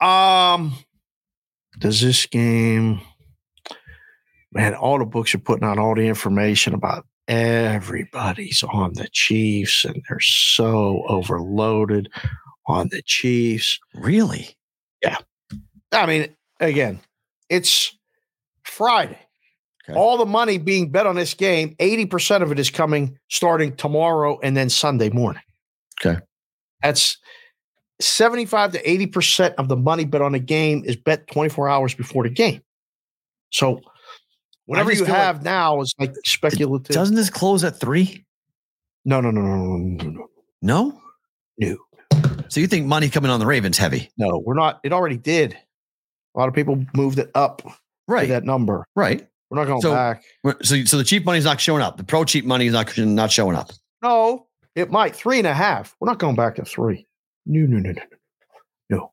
Um 0.00 0.74
does 1.78 2.00
this 2.00 2.26
game 2.26 3.00
man, 4.56 4.74
all 4.74 4.98
the 4.98 5.04
books 5.04 5.34
are 5.34 5.38
putting 5.38 5.64
out 5.64 5.78
all 5.78 5.94
the 5.94 6.06
information 6.06 6.72
about 6.72 7.06
everybody's 7.28 8.62
on 8.62 8.94
the 8.94 9.08
Chiefs 9.12 9.84
and 9.84 10.02
they're 10.08 10.18
so 10.20 11.04
overloaded 11.08 12.08
on 12.66 12.88
the 12.88 13.02
Chiefs. 13.02 13.78
Really? 13.94 14.56
Yeah. 15.02 15.18
I 15.92 16.06
mean, 16.06 16.34
again, 16.58 17.00
it's 17.50 17.96
Friday. 18.64 19.18
Okay. 19.88 19.96
All 19.96 20.16
the 20.16 20.26
money 20.26 20.58
being 20.58 20.90
bet 20.90 21.06
on 21.06 21.16
this 21.16 21.34
game, 21.34 21.76
80% 21.78 22.42
of 22.42 22.50
it 22.50 22.58
is 22.58 22.70
coming 22.70 23.18
starting 23.28 23.76
tomorrow 23.76 24.38
and 24.42 24.56
then 24.56 24.70
Sunday 24.70 25.10
morning. 25.10 25.42
Okay. 26.00 26.18
That's 26.82 27.18
75 28.00 28.72
to 28.72 28.82
80% 28.82 29.54
of 29.54 29.68
the 29.68 29.76
money 29.76 30.04
bet 30.04 30.22
on 30.22 30.34
a 30.34 30.38
game 30.38 30.82
is 30.84 30.96
bet 30.96 31.26
24 31.28 31.68
hours 31.68 31.94
before 31.94 32.24
the 32.24 32.30
game. 32.30 32.60
So 33.52 33.80
whatever 34.66 34.90
you 34.90 34.98
feel 35.04 35.06
like- 35.14 35.16
have 35.16 35.42
now 35.42 35.80
is 35.80 35.94
like 35.98 36.14
speculative. 36.24 36.94
Doesn't 36.94 37.16
this 37.16 37.30
close 37.30 37.64
at 37.64 37.78
three? 37.80 38.24
no, 39.04 39.20
no, 39.20 39.30
no, 39.30 39.40
no, 39.40 39.56
no, 39.56 39.76
no, 39.76 40.10
no, 40.10 40.26
No? 40.62 41.00
no. 41.58 41.76
So 42.48 42.60
you 42.60 42.66
think 42.66 42.86
money 42.86 43.08
coming 43.08 43.30
on 43.30 43.38
the 43.40 43.46
Ravens 43.46 43.78
heavy? 43.78 44.10
No, 44.18 44.42
we're 44.44 44.54
not. 44.54 44.80
It 44.84 44.92
already 44.92 45.16
did. 45.16 45.52
A 46.34 46.38
lot 46.38 46.48
of 46.48 46.54
people 46.54 46.84
moved 46.94 47.18
it 47.20 47.30
up 47.34 47.62
to 47.62 47.72
Right. 48.08 48.28
that 48.28 48.44
number. 48.44 48.84
Right. 48.96 49.26
We're 49.50 49.58
not 49.58 49.66
going 49.68 49.80
So- 49.80 49.92
back. 49.94 50.22
So, 50.62 50.84
so 50.84 50.98
the 50.98 51.04
cheap 51.04 51.24
money's 51.24 51.44
not 51.44 51.60
showing 51.60 51.82
up. 51.82 51.96
The 51.98 52.04
pro 52.04 52.24
cheap 52.24 52.44
money 52.44 52.66
is 52.66 52.72
not 52.72 52.96
not 52.98 53.30
showing 53.30 53.56
up. 53.56 53.70
No, 54.02 54.46
it 54.74 54.90
might 54.90 55.14
three 55.14 55.38
and 55.38 55.46
a 55.46 55.54
half. 55.54 55.94
We're 56.00 56.08
not 56.08 56.18
going 56.18 56.34
back 56.34 56.56
to 56.56 56.64
three. 56.64 57.05
No, 57.46 57.66
no, 57.66 57.78
no, 57.78 57.92
no, 57.92 58.02
no. 58.90 59.12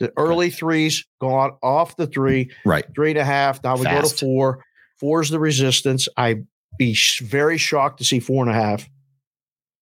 The 0.00 0.12
early 0.16 0.50
threes 0.50 1.04
gone 1.20 1.52
off 1.62 1.96
the 1.96 2.06
three, 2.06 2.50
Right. 2.64 2.84
three 2.94 3.10
and 3.10 3.18
a 3.18 3.24
half. 3.24 3.62
Now 3.64 3.76
we 3.76 3.84
go 3.84 4.02
to 4.02 4.08
four. 4.08 4.64
Four 5.00 5.20
is 5.22 5.30
the 5.30 5.38
resistance. 5.38 6.08
I'd 6.16 6.46
be 6.78 6.96
very 7.22 7.56
shocked 7.58 7.98
to 7.98 8.04
see 8.04 8.20
four 8.20 8.44
and 8.44 8.50
a 8.50 8.54
half. 8.58 8.88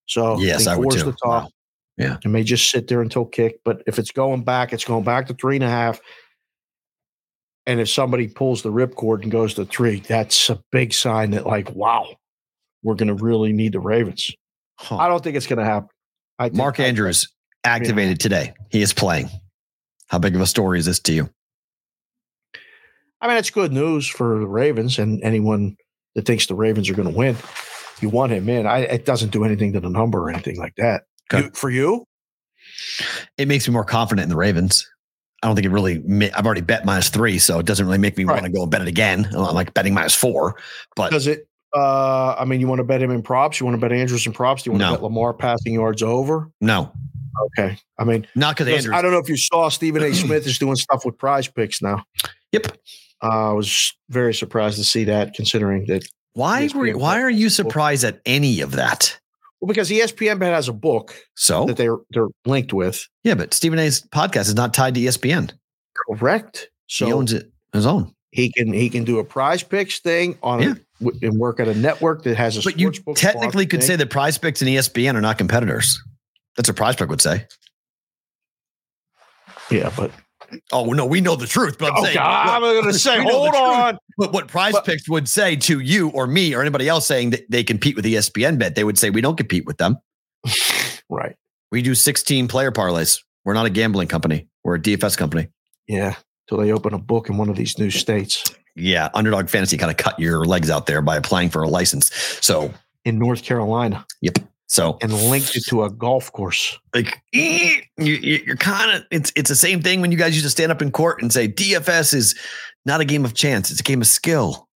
So 0.07 0.39
Yes, 0.39 0.65
think 0.65 0.77
I 0.77 0.79
would 0.79 0.91
too. 0.91 1.03
the 1.05 1.13
top. 1.13 1.45
Wow. 1.45 1.49
Yeah. 1.97 2.19
It 2.25 2.29
may 2.29 2.43
just 2.45 2.71
sit 2.71 2.89
there 2.89 3.01
until 3.01 3.25
kick, 3.25 3.61
but 3.65 3.83
if 3.87 3.99
it's 3.99 4.11
going 4.13 4.45
back, 4.45 4.73
it's 4.75 4.85
going 4.85 5.05
back 5.05 5.27
to 5.29 5.35
three 5.35 5.57
and 5.57 5.65
a 5.65 5.69
half. 5.71 5.99
And 7.67 7.81
if 7.81 7.89
somebody 7.89 8.29
pulls 8.29 8.63
the 8.63 8.71
ripcord 8.71 9.23
and 9.23 9.33
goes 9.33 9.55
to 9.55 9.65
three, 9.65 10.01
that's 10.01 10.51
a 10.51 10.63
big 10.71 10.93
sign 10.93 11.31
that, 11.33 11.47
like, 11.47 11.71
wow, 11.75 12.07
we're 12.83 12.95
going 12.95 13.09
to 13.09 13.15
really 13.15 13.53
need 13.53 13.73
the 13.73 13.81
Ravens. 13.81 14.31
Huh. 14.79 14.99
I 14.99 15.09
don't 15.09 15.25
think 15.25 15.37
it's 15.37 15.47
going 15.47 15.59
to 15.59 15.65
happen. 15.65 15.89
I 16.39 16.45
think 16.45 16.57
Mark 16.57 16.79
I- 16.79 16.85
Andrews 16.85 17.29
activated 17.67 18.21
today. 18.21 18.55
He 18.71 18.81
is 18.83 18.93
playing. 18.95 19.29
How 20.09 20.19
big 20.19 20.35
of 20.35 20.41
a 20.41 20.47
story 20.47 20.79
is 20.79 20.87
this 20.87 21.01
to 21.01 21.13
you? 21.13 21.29
I 23.21 23.29
mean, 23.29 23.37
it's 23.37 23.51
good 23.51 23.73
news 23.73 24.07
for 24.07 24.39
the 24.39 24.47
Ravens 24.47 24.99
and 24.99 25.23
anyone 25.23 25.77
that 26.15 26.27
thinks 26.27 26.47
the 26.47 26.55
Ravens 26.55 26.89
are 26.89 26.95
going 26.95 27.11
to 27.11 27.15
win. 27.17 27.37
You 28.01 28.09
want 28.11 28.33
him 28.33 28.49
in. 28.49 28.67
I, 28.67 28.81
it 28.81 29.05
doesn't 29.07 29.31
do 29.33 29.45
anything 29.45 29.73
to 29.73 29.81
the 29.81 29.89
number 29.89 30.19
or 30.23 30.31
anything 30.31 30.57
like 30.59 30.75
that. 30.77 31.03
Okay. 31.33 31.45
You- 31.47 31.51
for 31.55 31.71
you, 31.71 32.05
It 33.39 33.49
makes 33.49 33.67
me 33.67 33.73
more 33.73 33.85
confident 33.85 34.25
in 34.25 34.29
the 34.31 34.37
Ravens. 34.37 34.89
I 35.43 35.47
don't 35.49 35.55
think 35.57 35.67
it 35.67 35.71
really. 35.71 36.03
I've 36.35 36.47
already 36.47 36.63
bet 36.63 36.85
minus 36.85 37.09
three, 37.11 37.39
so 37.39 37.59
it 37.59 37.67
doesn't 37.67 37.85
really 37.87 37.99
make 37.99 38.17
me 38.17 38.25
Right. 38.25 38.35
want 38.35 38.47
to 38.47 38.53
go 38.53 38.63
and 38.63 38.71
bet 38.71 38.81
it 38.83 38.89
again. 38.89 39.27
I'm 39.35 39.55
like 39.55 39.73
betting 39.75 39.93
minus 39.95 40.15
four, 40.15 40.57
but 40.97 41.11
does 41.11 41.27
it? 41.27 41.47
Uh, 41.77 42.35
I 42.39 42.45
mean, 42.47 42.61
you 42.61 42.67
want 42.67 42.79
to 42.79 42.85
bet 42.85 43.03
him 43.03 43.11
in 43.11 43.23
props? 43.23 43.61
You 43.61 43.67
want 43.67 43.79
to 43.79 43.81
bet 43.81 43.93
Andrews 43.97 44.27
in 44.27 44.33
props? 44.33 44.63
Do 44.63 44.69
you 44.69 44.73
want 44.73 44.81
No. 44.81 44.89
to 44.91 44.95
bet 44.97 45.03
Lamar 45.03 45.35
passing 45.35 45.75
yards 45.75 46.03
over? 46.03 46.51
no, 46.61 46.91
Okay. 47.59 47.79
I 47.99 48.05
mean, 48.05 48.27
not 48.35 48.57
because. 48.57 48.89
I 48.89 49.03
don't 49.03 49.13
know 49.13 49.19
if 49.19 49.29
you 49.29 49.37
saw 49.37 49.69
Stephen 49.69 50.03
A. 50.03 50.15
Smith 50.15 50.47
is 50.47 50.59
doing 50.59 50.77
stuff 50.77 51.05
with 51.05 51.19
prize 51.19 51.49
picks 51.49 51.81
now. 51.83 52.05
Yep. 52.53 52.79
Uh, 53.23 53.51
I 53.51 53.53
was 53.53 53.93
very 54.11 54.35
surprised 54.35 54.77
to 54.79 54.85
see 54.85 55.05
that 55.05 55.35
considering 55.35 55.87
that, 55.87 56.07
Why? 56.35 56.69
Were, 56.75 56.93
why 56.97 57.21
are 57.23 57.31
you 57.31 57.49
surprised 57.49 58.05
at 58.05 58.21
any 58.27 58.61
of 58.61 58.73
that? 58.73 59.19
well, 59.61 59.69
because 59.69 59.89
ESPN 59.91 60.41
has 60.43 60.69
a 60.69 60.73
book 60.75 61.15
So 61.35 61.65
that 61.65 61.79
they're, 61.79 61.97
they're 62.11 62.29
linked 62.45 62.73
with. 62.75 63.07
yeah, 63.25 63.35
but 63.35 63.55
Stephen 63.55 63.79
A's 63.79 64.03
podcast 64.03 64.43
is 64.49 64.55
not 64.55 64.75
tied 64.75 64.95
to 64.97 65.01
ESPN. 65.01 65.53
Correct. 66.09 66.69
he 66.87 66.95
So 67.07 67.13
owns 67.13 67.33
it 67.33 67.51
his 67.73 67.87
own. 67.87 68.13
he 68.33 68.53
can 68.53 68.73
he 68.73 68.91
can 68.91 69.05
do 69.05 69.19
a 69.19 69.25
prize 69.25 69.63
picks 69.63 69.99
thing 70.01 70.37
on 70.43 70.61
Yeah. 70.63 70.75
a, 71.01 71.05
w- 71.05 71.19
and 71.29 71.39
work 71.39 71.59
at 71.59 71.69
a 71.69 71.75
network 71.75 72.23
that 72.25 72.37
has 72.37 72.59
a 72.59 72.63
But 72.63 72.79
you 72.79 72.91
technically 73.15 73.67
could 73.67 73.81
thing. 73.81 73.87
say 73.87 73.97
that 73.97 74.11
Prize 74.11 74.37
Picks 74.39 74.61
and 74.63 74.69
ESPN 74.71 75.15
are 75.15 75.21
not 75.23 75.39
competitors. 75.39 76.03
That's 76.57 76.69
what 76.69 76.77
Prize 76.77 76.97
Pick 76.97 77.09
would 77.09 77.21
say. 77.21 77.47
yeah, 79.71 79.93
but 79.97 80.11
Oh 80.73 80.93
no, 80.93 81.05
we 81.07 81.21
know 81.21 81.35
the 81.35 81.47
truth. 81.47 81.77
But 81.79 81.93
I'm 81.93 81.99
oh 81.99 82.05
saying, 82.05 82.15
God, 82.17 82.49
I'm 82.49 82.61
going 82.63 82.85
to 82.93 82.99
say, 82.99 83.19
we 83.19 83.25
know 83.27 83.45
the 83.45 83.51
hold 83.51 83.55
on. 83.55 83.99
But 84.17 84.33
what 84.33 84.49
Prize 84.49 84.73
But- 84.75 84.85
Picks 84.85 85.09
would 85.09 85.29
say 85.29 85.57
to 85.57 85.81
you 85.81 86.11
or 86.11 86.27
me 86.27 86.55
or 86.55 86.61
anybody 86.61 86.89
else 86.89 87.07
saying 87.07 87.31
that 87.31 87.51
they 87.51 87.65
compete 87.65 87.97
with 87.97 88.05
ESPN 88.05 88.59
Bet, 88.59 88.75
they 88.77 88.85
would 88.85 88.99
say 88.99 89.11
we 89.11 89.21
don't 89.21 89.37
compete 89.37 89.67
with 89.67 89.77
them. 89.79 89.97
Right. 91.09 91.37
We 91.71 91.83
do 91.83 91.95
16 91.95 92.49
player 92.49 92.73
parlays. 92.73 93.23
We're 93.45 93.55
not 93.55 93.65
a 93.65 93.71
gambling 93.71 94.09
company. 94.09 94.49
We're 94.65 94.75
a 94.75 94.81
DFS 94.81 95.17
company. 95.17 95.47
Yeah. 95.87 96.17
Till 96.49 96.59
they 96.59 96.73
open 96.73 96.95
a 96.95 96.99
book 96.99 97.29
in 97.29 97.37
one 97.37 97.49
of 97.49 97.55
these 97.55 97.79
new 97.79 97.91
states 97.91 98.43
Yeah, 98.75 99.09
Underdog 99.15 99.49
Fantasy 99.49 99.77
kind 99.77 99.93
of 99.93 99.97
cut 99.99 100.19
your 100.19 100.45
legs 100.45 100.69
out 100.69 100.87
there 100.87 101.01
by 101.03 101.17
applying 101.17 101.51
for 101.51 101.63
a 101.63 101.69
license. 101.69 102.13
So, 102.41 102.75
in 103.05 103.21
North 103.21 103.45
Carolina 103.45 104.05
yep. 104.21 104.39
So, 104.69 104.99
and 105.01 105.13
linked 105.13 105.55
it 105.55 105.65
to 105.69 105.85
a 105.85 105.91
golf 105.91 106.33
course. 106.33 106.77
like 106.93 107.23
eh, 107.33 107.81
you, 107.99 108.15
you're 108.15 108.57
kind 108.57 108.91
of 108.97 109.05
it's 109.13 109.33
it's 109.37 109.49
the 109.49 109.55
same 109.55 109.81
thing 109.81 110.01
when 110.01 110.11
you 110.11 110.19
guys 110.19 110.35
used 110.35 110.45
to 110.45 110.51
stand 110.51 110.73
up 110.73 110.83
in 110.83 110.91
court 110.91 111.23
and 111.23 111.33
say 111.33 111.47
DFS 111.47 112.13
is 112.13 112.35
not 112.85 113.01
a 113.01 113.05
game 113.05 113.25
of 113.25 113.35
chance; 113.35 113.71
it's 113.71 113.81
a 113.81 113.85
game 113.85 114.01
of 114.01 114.09
skill. 114.09 114.69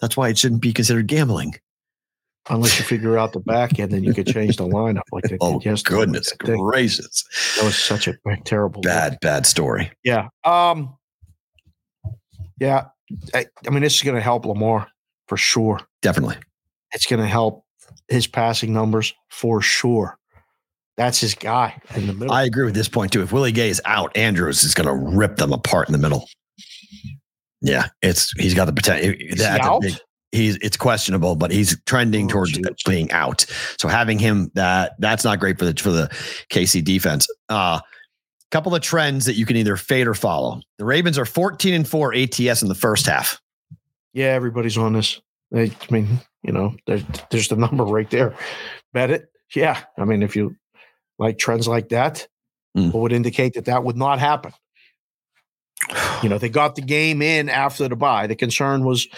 That's 0.00 0.16
why 0.16 0.28
it 0.28 0.38
shouldn't 0.38 0.60
be 0.60 0.72
considered 0.72 1.06
gambling. 1.06 1.54
Unless 2.50 2.78
you 2.78 2.84
figure 2.84 3.18
out 3.18 3.32
the 3.32 3.40
back 3.40 3.78
end, 3.78 3.92
then 3.92 4.02
you 4.02 4.14
could 4.14 4.26
change 4.26 4.56
the 4.56 4.66
lineup 4.66 5.02
like 5.12 5.24
they 5.24 5.36
Oh 5.40 5.60
yesterday. 5.60 5.96
goodness 5.96 6.32
That 6.44 6.56
gracious! 6.56 7.24
That 7.56 7.64
was 7.64 7.76
such 7.76 8.08
a 8.08 8.14
terrible. 8.44 8.82
Bad 8.82 9.18
bad 9.20 9.46
story. 9.46 9.92
Yeah. 10.02 10.28
Um. 10.44 10.96
Yeah. 12.58 12.86
I, 13.34 13.46
I 13.66 13.70
mean, 13.70 13.82
this 13.82 13.94
is 13.96 14.02
going 14.02 14.16
to 14.16 14.20
help 14.20 14.44
Lamar 14.44 14.88
for 15.28 15.36
sure. 15.36 15.80
Definitely. 16.02 16.36
It's 16.92 17.06
going 17.06 17.20
to 17.20 17.28
help 17.28 17.64
his 18.08 18.26
passing 18.26 18.72
numbers 18.72 19.14
for 19.28 19.60
sure. 19.62 20.16
That's 20.96 21.20
his 21.20 21.34
guy 21.34 21.80
in 21.94 22.06
the 22.08 22.12
middle. 22.12 22.32
I 22.34 22.42
agree 22.44 22.64
with 22.64 22.74
this 22.74 22.88
point 22.88 23.12
too. 23.12 23.22
If 23.22 23.30
Willie 23.32 23.52
Gay 23.52 23.68
is 23.68 23.80
out, 23.84 24.16
Andrews 24.16 24.64
is 24.64 24.74
going 24.74 24.88
to 24.88 25.16
rip 25.16 25.36
them 25.36 25.52
apart 25.52 25.88
in 25.88 25.92
the 25.92 25.98
middle. 25.98 26.26
Yeah, 27.60 27.86
it's 28.02 28.32
he's 28.38 28.54
got 28.54 28.66
the 28.66 28.72
potential. 28.72 29.12
he 29.18 29.34
That's 29.34 29.64
a 29.64 29.70
out? 29.70 29.82
big. 29.82 29.94
He's 30.32 30.56
it's 30.56 30.76
questionable, 30.76 31.36
but 31.36 31.50
he's 31.50 31.80
trending 31.86 32.26
Oh, 32.26 32.28
towards 32.28 32.52
geez. 32.52 32.66
being 32.86 33.10
out. 33.12 33.46
So 33.78 33.88
having 33.88 34.18
him 34.18 34.50
that 34.54 34.92
that's 34.98 35.24
not 35.24 35.40
great 35.40 35.58
for 35.58 35.64
the 35.64 35.74
for 35.80 35.90
the 35.90 36.08
KC 36.52 36.84
defense. 36.84 37.26
Uh 37.48 37.80
couple 38.50 38.74
of 38.74 38.80
trends 38.80 39.26
that 39.26 39.34
you 39.34 39.44
can 39.44 39.56
either 39.56 39.76
fade 39.76 40.06
or 40.06 40.14
follow. 40.14 40.60
The 40.78 40.84
Ravens 40.86 41.18
are 41.18 41.26
14 41.26 41.74
and 41.74 41.86
4 41.86 42.14
ATS 42.14 42.62
in 42.62 42.68
the 42.68 42.74
first 42.74 43.04
half. 43.06 43.38
yeah, 44.14 44.28
everybody's 44.28 44.78
on 44.78 44.94
this. 44.94 45.20
I 45.54 45.70
mean, 45.90 46.18
you 46.42 46.52
know, 46.52 46.74
there, 46.86 47.00
there's 47.30 47.48
the 47.48 47.56
number 47.56 47.84
right 47.84 48.08
there. 48.10 48.34
Bet 48.92 49.10
it. 49.10 49.28
Yeah. 49.54 49.80
I 49.96 50.04
mean, 50.04 50.22
if 50.22 50.36
you 50.36 50.56
like 51.18 51.38
trends 51.38 51.66
like 51.68 51.88
that, 51.90 52.26
Mm. 52.76 52.92
would 52.92 53.12
indicate 53.12 53.54
that 53.54 53.64
that 53.64 53.82
would 53.82 53.96
not 53.96 54.18
happen? 54.18 54.52
You 56.22 56.28
know, 56.28 56.36
they 56.38 56.50
got 56.50 56.74
the 56.76 56.82
game 56.82 57.22
in 57.22 57.48
after 57.48 57.88
the 57.88 57.96
bye. 57.96 58.26
The 58.26 58.36
concern 58.36 58.84
was 58.84 59.08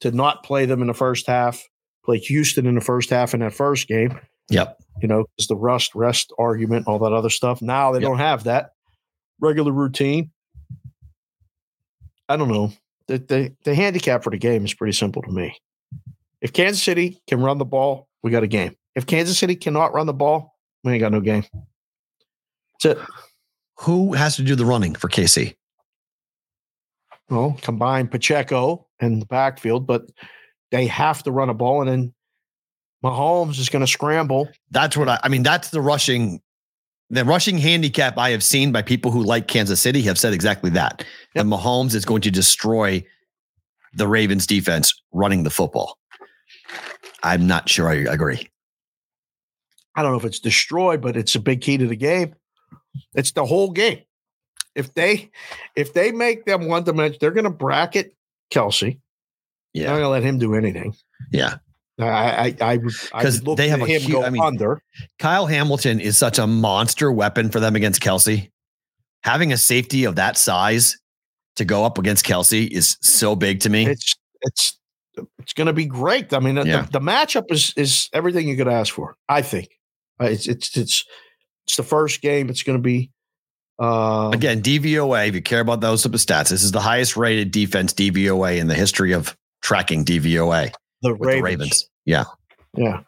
to 0.00 0.10
not 0.10 0.42
play 0.44 0.64
them 0.64 0.80
in 0.80 0.86
the 0.88 0.94
first 0.94 1.26
half, 1.26 1.62
play 2.04 2.18
Houston 2.18 2.66
in 2.66 2.74
the 2.74 2.80
first 2.80 3.10
half 3.10 3.34
in 3.34 3.40
that 3.40 3.52
first 3.52 3.86
game. 3.86 4.18
Yep. 4.48 4.78
You 5.02 5.08
know, 5.08 5.26
because 5.36 5.46
the 5.48 5.56
rust 5.56 5.94
rest 5.94 6.32
argument, 6.38 6.86
all 6.88 6.98
that 7.00 7.12
other 7.12 7.28
stuff. 7.30 7.60
Now 7.60 7.92
they 7.92 7.98
Yep. 8.00 8.08
don't 8.08 8.18
have 8.18 8.44
that 8.44 8.70
regular 9.40 9.72
routine. 9.72 10.30
I 12.28 12.36
don't 12.36 12.48
know. 12.48 12.72
The, 13.08 13.18
the 13.18 13.54
the 13.64 13.74
handicap 13.74 14.24
for 14.24 14.30
the 14.30 14.38
game 14.38 14.64
is 14.64 14.72
pretty 14.74 14.92
simple 14.94 15.20
to 15.22 15.30
me. 15.30 15.54
If 16.40 16.52
Kansas 16.52 16.82
City 16.82 17.20
can 17.28 17.40
run 17.40 17.58
the 17.58 17.64
ball, 17.64 18.08
we 18.22 18.30
got 18.30 18.42
a 18.42 18.48
game. 18.48 18.76
If 18.94 19.06
Kansas 19.06 19.38
City 19.38 19.54
cannot 19.54 19.92
run 19.92 20.06
the 20.06 20.14
ball, 20.14 20.56
we 20.84 20.92
ain't 20.92 21.00
got 21.00 21.12
no 21.12 21.20
game. 21.20 21.44
That's 22.82 22.98
it. 22.98 23.06
Who 23.80 24.12
has 24.12 24.36
to 24.36 24.42
do 24.42 24.54
the 24.54 24.64
running 24.64 24.94
for 24.94 25.08
KC? 25.08 25.54
Well, 27.28 27.56
combine 27.62 28.08
Pacheco 28.08 28.86
and 28.98 29.22
the 29.22 29.26
backfield, 29.26 29.86
but 29.86 30.10
they 30.70 30.86
have 30.86 31.22
to 31.22 31.30
run 31.30 31.48
a 31.48 31.54
ball, 31.54 31.80
and 31.80 31.90
then 31.90 32.14
Mahomes 33.04 33.58
is 33.58 33.68
going 33.68 33.80
to 33.80 33.90
scramble. 33.90 34.48
That's 34.70 34.96
what 34.96 35.08
I, 35.08 35.20
I 35.22 35.28
mean. 35.28 35.42
That's 35.42 35.70
the 35.70 35.80
rushing, 35.80 36.40
the 37.08 37.24
rushing 37.24 37.56
handicap 37.56 38.18
I 38.18 38.30
have 38.30 38.42
seen 38.42 38.72
by 38.72 38.82
people 38.82 39.10
who 39.10 39.22
like 39.22 39.46
Kansas 39.46 39.80
City 39.80 40.02
have 40.02 40.18
said 40.18 40.34
exactly 40.34 40.70
that. 40.70 41.04
Yep. 41.34 41.44
That 41.44 41.46
Mahomes 41.46 41.94
is 41.94 42.04
going 42.04 42.22
to 42.22 42.30
destroy 42.30 43.04
the 43.94 44.08
Ravens 44.08 44.46
defense 44.46 44.92
running 45.12 45.44
the 45.44 45.50
football. 45.50 45.99
I'm 47.22 47.46
not 47.46 47.68
sure 47.68 47.88
I 47.88 47.94
agree. 47.94 48.48
I 49.96 50.02
don't 50.02 50.12
know 50.12 50.18
if 50.18 50.24
it's 50.24 50.38
destroyed, 50.40 51.00
but 51.00 51.16
it's 51.16 51.34
a 51.34 51.40
big 51.40 51.60
key 51.60 51.76
to 51.78 51.86
the 51.86 51.96
game. 51.96 52.34
It's 53.14 53.32
the 53.32 53.44
whole 53.44 53.70
game. 53.70 54.00
If 54.74 54.94
they 54.94 55.30
if 55.76 55.92
they 55.94 56.12
make 56.12 56.44
them 56.44 56.66
one 56.68 56.84
dimension, 56.84 57.18
they're 57.20 57.32
going 57.32 57.44
to 57.44 57.50
bracket 57.50 58.14
Kelce. 58.52 58.98
Yeah, 59.74 59.82
they're 59.86 59.88
not 59.88 59.94
going 59.98 60.02
to 60.04 60.08
let 60.10 60.22
him 60.22 60.38
do 60.38 60.54
anything. 60.54 60.94
Yeah. 61.32 61.56
I 61.98 62.06
I 62.60 62.72
I 62.72 62.76
would 62.78 62.94
I 63.12 63.22
'Cause 63.22 63.40
would 63.40 63.46
look 63.48 63.56
they 63.58 63.68
have 63.68 63.80
him 63.80 64.00
hu- 64.02 64.12
go 64.12 64.24
I 64.24 64.30
mean- 64.30 64.42
under. 64.42 64.80
Kyle 65.18 65.46
Hamilton 65.46 66.00
is 66.00 66.16
such 66.16 66.38
a 66.38 66.46
monster 66.46 67.12
weapon 67.12 67.50
for 67.50 67.60
them 67.60 67.76
against 67.76 68.00
Kelce. 68.00 68.50
Having 69.22 69.52
a 69.52 69.58
safety 69.58 70.04
of 70.04 70.16
that 70.16 70.38
size 70.38 70.96
to 71.56 71.64
go 71.66 71.84
up 71.84 71.98
against 71.98 72.24
Kelce 72.24 72.66
is 72.70 72.96
so 73.02 73.36
big 73.36 73.60
to 73.60 73.68
me. 73.68 73.86
It's 73.86 74.16
it's 74.42 74.78
it's 75.38 75.52
going 75.52 75.66
to 75.66 75.72
be 75.72 75.86
great. 75.86 76.32
I 76.32 76.38
mean, 76.40 76.54
the- 76.56 76.66
Yeah. 76.66 76.82
the, 76.82 76.92
the 76.92 77.00
matchup 77.00 77.50
is 77.50 77.72
is 77.76 78.08
everything 78.12 78.48
you 78.48 78.56
could 78.56 78.68
ask 78.68 78.92
for. 78.94 79.16
I 79.28 79.42
think 79.42 79.68
Uh, 80.20 80.26
it's 80.26 80.46
it's 80.48 80.76
it's 80.76 81.04
it's 81.66 81.76
the 81.76 81.82
first 81.82 82.20
game. 82.22 82.48
It's 82.50 82.62
going 82.62 82.78
to 82.78 82.82
be 82.82 83.10
uh, 83.78 84.30
Again, 84.34 84.60
DVOA, 84.62 85.28
if 85.28 85.34
you 85.34 85.40
care 85.42 85.60
about 85.60 85.80
those 85.80 86.02
type 86.02 86.12
of 86.12 86.20
stats, 86.20 86.50
this 86.50 86.62
is 86.62 86.70
the 86.72 86.80
highest 86.80 87.16
rated 87.16 87.50
defense 87.50 87.94
DVOA 87.94 88.58
in 88.58 88.66
the 88.66 88.74
history 88.74 89.12
of 89.12 89.34
tracking 89.62 90.04
DVOA 90.04 90.72
the 91.02 91.14
with 91.14 91.20
Ravens. 91.26 91.36
the 91.38 91.42
Ravens. 91.42 91.88
Yeah. 92.04 92.24
Yeah, 92.76 93.00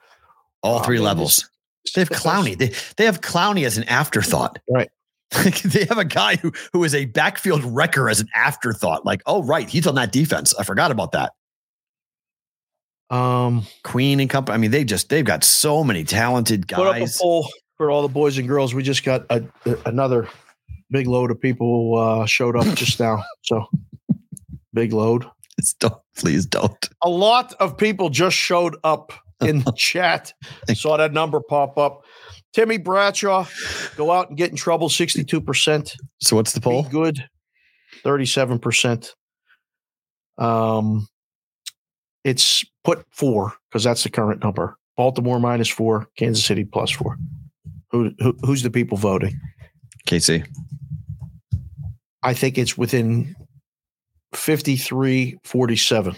All 0.62 0.80
three 0.82 0.98
levels. 0.98 1.48
They 1.94 2.00
have 2.00 2.08
Clowney. 2.10 2.56
They, 2.58 2.72
they 2.96 3.04
have 3.04 3.20
Clowney 3.20 3.64
as 3.66 3.76
an 3.78 3.84
afterthought. 3.84 4.58
Right. 4.68 4.88
they 5.64 5.84
have 5.84 5.98
a 5.98 6.04
guy 6.04 6.36
who 6.36 6.52
who 6.72 6.84
is 6.84 6.94
a 6.94 7.04
backfield 7.06 7.62
wrecker 7.64 8.08
as 8.08 8.20
an 8.20 8.28
afterthought. 8.34 9.04
Like, 9.06 9.22
oh, 9.26 9.42
right, 9.44 9.68
he's 9.68 9.86
on 9.86 9.94
that 9.96 10.10
defense. 10.12 10.52
I 10.58 10.64
forgot 10.64 10.90
about 10.90 11.12
that. 11.12 11.32
Um, 13.12 13.66
Queen 13.84 14.20
and 14.20 14.28
company. 14.30 14.54
I 14.54 14.58
mean, 14.58 14.70
they 14.70 14.84
just 14.84 15.08
they've 15.10 15.24
got 15.24 15.44
so 15.44 15.84
many 15.84 16.02
talented 16.02 16.66
put 16.66 16.86
up 16.86 16.96
a 16.96 17.00
guys. 17.00 17.18
poll 17.18 17.46
for 17.76 17.90
all 17.90 18.02
the 18.02 18.08
boys 18.08 18.38
and 18.38 18.48
girls. 18.48 18.74
We 18.74 18.82
just 18.82 19.04
got 19.04 19.26
a, 19.30 19.44
a- 19.66 19.76
another 19.86 20.28
big 20.90 21.06
load 21.06 21.30
of 21.30 21.40
people 21.40 21.98
uh, 21.98 22.26
showed 22.26 22.56
up 22.56 22.66
just 22.74 22.98
now. 22.98 23.22
So 23.42 23.66
big 24.74 24.92
load. 24.92 25.24
It's 25.58 25.74
Don't, 25.74 25.94
please 26.16 26.46
don't. 26.46 26.88
A 27.04 27.10
lot 27.10 27.52
of 27.60 27.76
people 27.76 28.08
just 28.08 28.34
showed 28.34 28.74
up 28.84 29.12
in 29.42 29.60
the 29.60 29.72
chat. 29.76 30.32
Saw 30.74 30.96
that 30.96 31.12
number 31.12 31.40
pop 31.46 31.76
up. 31.76 32.04
Timmy 32.54 32.78
Bradshaw, 32.78 33.46
go 33.96 34.10
out 34.10 34.30
and 34.30 34.38
get 34.38 34.50
in 34.50 34.56
trouble. 34.56 34.88
Sixty-two 34.88 35.42
percent. 35.42 35.94
So 36.22 36.36
what's 36.36 36.54
the 36.54 36.60
Be 36.60 36.64
poll? 36.64 36.82
good. 36.84 37.22
Thirty-seven 38.02 38.60
percent. 38.60 39.14
Um, 40.38 41.06
it's 42.24 42.64
put 42.84 43.04
four 43.10 43.54
because 43.70 43.84
that's 43.84 44.02
the 44.02 44.10
current 44.10 44.42
number. 44.42 44.76
Baltimore 44.96 45.40
minus 45.40 45.68
four. 45.68 46.08
Kansas 46.16 46.44
City 46.44 46.64
plus 46.64 46.90
four. 46.90 47.16
Who, 47.90 48.12
who 48.18 48.36
who's 48.44 48.62
the 48.62 48.70
people 48.70 48.96
voting? 48.96 49.38
KC. 50.06 50.46
I 52.22 52.34
think 52.34 52.58
it's 52.58 52.78
within 52.78 53.34
53 54.34 55.38
47. 55.44 56.16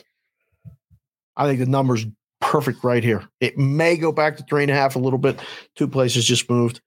I 1.37 1.47
think 1.47 1.59
the 1.59 1.67
number's 1.67 2.07
perfect 2.41 2.85
right 2.85 3.03
here. 3.03 3.25
It 3.41 3.59
may 3.59 3.97
go 3.97 4.13
back 4.13 4.37
to 4.37 4.45
three 4.45 4.63
and 4.63 4.71
a 4.71 4.75
half 4.75 4.97
a 4.97 4.99
little 4.99 5.19
bit. 5.19 5.41
Two 5.75 5.89
places 5.89 6.25
just 6.25 6.49
moved. 6.49 6.81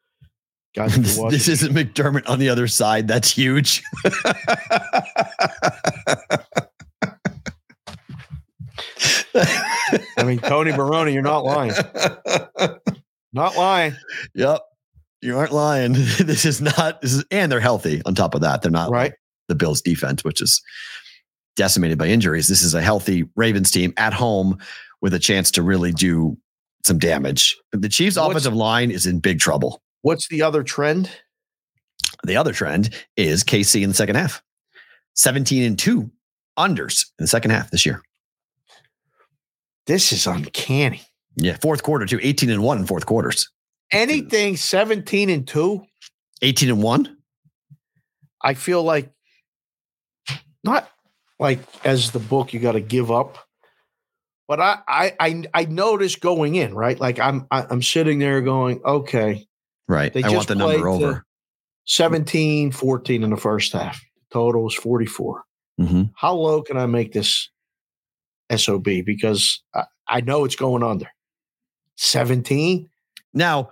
Guys, 0.75 0.95
This, 0.95 1.17
this 1.29 1.47
isn't 1.47 1.73
McDermott 1.73 2.29
on 2.29 2.39
the 2.39 2.49
other 2.49 2.67
side. 2.67 3.07
That's 3.07 3.31
huge. 3.31 3.83
I 10.17 10.23
mean, 10.23 10.39
Tony 10.39 10.71
Baroni, 10.71 11.13
you're 11.13 11.21
not 11.21 11.43
lying. 11.45 11.71
Not 13.33 13.55
lying. 13.55 13.95
Yep. 14.35 14.61
You 15.21 15.37
aren't 15.37 15.51
lying. 15.51 15.93
This 16.19 16.45
is 16.45 16.61
not 16.61 17.01
this 17.01 17.13
is 17.13 17.25
and 17.31 17.51
they're 17.51 17.59
healthy 17.59 18.01
on 18.05 18.15
top 18.15 18.35
of 18.35 18.41
that. 18.41 18.61
They're 18.61 18.71
not 18.71 18.89
Right. 18.91 19.13
the 19.47 19.55
Bills 19.55 19.81
defense, 19.81 20.23
which 20.23 20.41
is 20.41 20.61
decimated 21.55 21.97
by 21.97 22.07
injuries. 22.07 22.47
This 22.47 22.61
is 22.61 22.73
a 22.73 22.81
healthy 22.81 23.25
Ravens 23.35 23.71
team 23.71 23.93
at 23.97 24.13
home 24.13 24.57
with 25.01 25.13
a 25.13 25.19
chance 25.19 25.51
to 25.51 25.61
really 25.63 25.91
do 25.91 26.37
some 26.85 26.97
damage. 26.99 27.55
The 27.71 27.89
Chiefs 27.89 28.15
What's- 28.17 28.29
offensive 28.29 28.53
line 28.55 28.91
is 28.91 29.05
in 29.05 29.19
big 29.19 29.39
trouble. 29.39 29.81
What's 30.03 30.27
the 30.29 30.41
other 30.43 30.63
trend? 30.63 31.09
The 32.25 32.37
other 32.37 32.53
trend 32.53 32.89
is 33.15 33.43
KC 33.43 33.81
in 33.83 33.89
the 33.89 33.95
second 33.95 34.15
half. 34.15 34.41
17 35.15 35.63
and 35.63 35.77
2 35.79 36.09
unders 36.57 37.05
in 37.19 37.23
the 37.23 37.27
second 37.27 37.51
half 37.51 37.71
this 37.71 37.85
year. 37.85 38.01
This 39.87 40.11
is 40.11 40.27
uncanny. 40.27 41.01
Yeah, 41.35 41.57
fourth 41.61 41.83
quarter 41.83 42.05
too. 42.05 42.19
18 42.21 42.49
and 42.49 42.63
1 42.63 42.77
in 42.79 42.85
fourth 42.85 43.05
quarters. 43.05 43.49
Anything 43.91 44.57
17 44.57 45.29
and 45.29 45.47
2, 45.47 45.83
18 46.41 46.69
and 46.69 46.83
1? 46.83 47.17
I 48.43 48.53
feel 48.53 48.83
like 48.83 49.11
not 50.63 50.89
like 51.39 51.59
as 51.85 52.11
the 52.11 52.19
book 52.19 52.53
you 52.53 52.59
got 52.59 52.73
to 52.73 52.81
give 52.81 53.11
up. 53.11 53.37
But 54.47 54.61
I, 54.61 54.77
I 54.87 55.13
I 55.19 55.43
I 55.53 55.65
noticed 55.65 56.21
going 56.21 56.55
in, 56.55 56.73
right? 56.73 56.99
Like 56.99 57.19
I'm 57.19 57.47
I, 57.51 57.65
I'm 57.69 57.81
sitting 57.81 58.19
there 58.19 58.41
going, 58.41 58.81
okay, 58.85 59.47
Right. 59.87 60.13
They 60.13 60.23
I 60.23 60.29
want 60.29 60.47
the 60.47 60.55
number 60.55 60.87
over. 60.87 61.23
17, 61.85 62.71
14 62.73 63.23
in 63.23 63.29
the 63.29 63.37
first 63.37 63.71
half. 63.71 64.01
Total 64.31 64.67
is 64.67 64.75
44. 64.75 65.43
Mhm. 65.79 66.11
How 66.15 66.33
low 66.33 66.61
can 66.61 66.77
I 66.77 66.85
make 66.85 67.13
this 67.13 67.49
SOB? 68.55 68.83
Because 69.05 69.61
I, 69.73 69.83
I 70.07 70.21
know 70.21 70.45
it's 70.45 70.55
going 70.55 70.83
under. 70.83 71.07
17? 71.95 72.89
Now, 73.33 73.71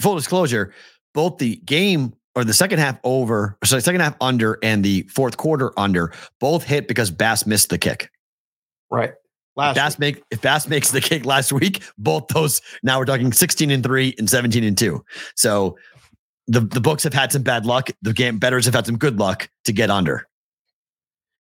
full 0.00 0.14
disclosure, 0.14 0.72
both 1.14 1.38
the 1.38 1.56
game 1.64 2.14
or 2.34 2.44
the 2.44 2.54
second 2.54 2.78
half 2.78 2.98
over, 3.02 3.56
sorry, 3.64 3.82
second 3.82 4.02
half 4.02 4.14
under 4.20 4.58
and 4.62 4.84
the 4.84 5.02
fourth 5.04 5.36
quarter 5.36 5.72
under 5.78 6.12
both 6.38 6.64
hit 6.64 6.86
because 6.86 7.10
Bass 7.10 7.46
missed 7.46 7.70
the 7.70 7.78
kick. 7.78 8.10
Right. 8.90 9.14
Last 9.56 9.74
Bass 9.74 9.98
make 9.98 10.22
if 10.30 10.42
Bass 10.42 10.68
makes 10.68 10.90
the 10.90 11.00
kick 11.00 11.24
last 11.24 11.50
week, 11.52 11.82
both 11.98 12.28
those 12.28 12.60
now 12.82 12.98
we're 12.98 13.06
talking 13.06 13.32
16 13.32 13.70
and 13.70 13.82
3 13.82 14.14
and 14.18 14.28
17 14.28 14.62
and 14.62 14.76
2. 14.76 15.02
So 15.34 15.78
the, 16.46 16.60
the 16.60 16.80
books 16.80 17.02
have 17.04 17.14
had 17.14 17.32
some 17.32 17.42
bad 17.42 17.64
luck. 17.64 17.88
The 18.02 18.12
game 18.12 18.38
betters 18.38 18.66
have 18.66 18.74
had 18.74 18.86
some 18.86 18.98
good 18.98 19.18
luck 19.18 19.48
to 19.64 19.72
get 19.72 19.90
under. 19.90 20.28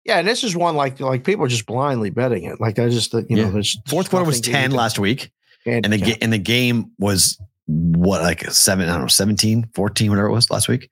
Yeah, 0.05 0.19
and 0.19 0.29
this 0.29 0.45
is 0.45 0.55
one 0.55 0.77
like 0.77 1.01
like 1.01 1.25
people 1.25 1.45
are 1.45 1.49
just 1.49 1.67
blindly 1.67 2.11
betting 2.11 2.45
it. 2.45 2.61
Like 2.61 2.79
I 2.79 2.89
just 2.89 3.13
you 3.15 3.25
Yeah. 3.31 3.45
know 3.45 3.51
there's 3.53 3.79
Fourth 3.89 4.11
quarter 4.11 4.25
was 4.27 4.37
nothing 4.41 4.53
that 4.53 4.59
you 4.63 4.69
10 4.69 4.77
last 4.77 4.99
week. 4.99 5.31
And 5.67 5.83
the, 5.85 5.89
handicap. 5.91 6.19
ga- 6.19 6.19
and 6.23 6.33
the 6.33 6.39
game 6.39 6.91
was 6.99 7.41
what, 7.67 8.21
like 8.21 8.43
seven, 8.51 8.89
I 8.91 8.93
don't 8.93 9.01
know, 9.03 9.07
17, 9.09 9.71
14, 9.75 10.11
whatever 10.11 10.29
it 10.29 10.33
was 10.33 10.51
last 10.51 10.69
week. 10.69 10.91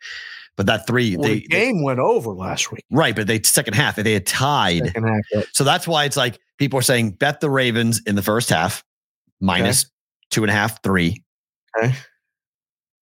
But 0.56 0.64
that 0.66 0.86
three, 0.86 1.14
Well, 1.16 1.28
they, 1.28 1.40
the 1.40 1.46
game 1.48 1.82
went 1.82 1.98
over 1.98 2.30
last 2.30 2.72
week. 2.72 2.82
right, 2.90 3.14
but 3.14 3.26
they 3.26 3.42
second 3.42 3.74
half, 3.74 3.96
they 3.96 4.14
had 4.14 4.24
tied. 4.26 4.86
Half, 4.94 4.96
right. 5.02 5.22
So 5.52 5.64
that's 5.64 5.86
why 5.86 6.04
it's 6.04 6.16
like 6.16 6.38
people 6.58 6.78
are 6.78 6.82
saying 6.82 7.10
bet 7.12 7.40
the 7.40 7.50
Ravens 7.50 8.00
in 8.06 8.14
the 8.14 8.22
first 8.22 8.48
half 8.48 8.82
minus 9.40 9.84
two 10.30 10.42
and 10.42 10.50
a 10.50 10.54
half, 10.54 10.82
three. 10.82 11.22
Okay. 11.78 11.94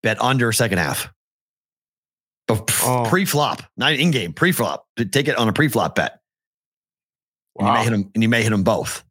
Bet 0.02 0.20
under 0.20 0.50
second 0.52 0.78
half. 0.78 1.08
Oh. 2.84 3.04
pre 3.08 3.24
flop, 3.24 3.62
not 3.76 3.92
in 3.92 4.10
game, 4.10 4.32
pre 4.32 4.52
flop. 4.52 4.86
Take 5.10 5.28
it 5.28 5.36
on 5.36 5.48
a 5.48 5.52
pre 5.52 5.68
flop 5.68 5.94
bet. 5.96 6.18
And 7.58 7.66
you 7.68 7.72
may 7.74 7.82
hit 7.84 7.90
them, 7.90 8.10
and 8.14 8.22
you 8.22 8.28
may 8.28 8.42
hit 8.42 8.50
them 8.50 8.62
both. 8.62 9.04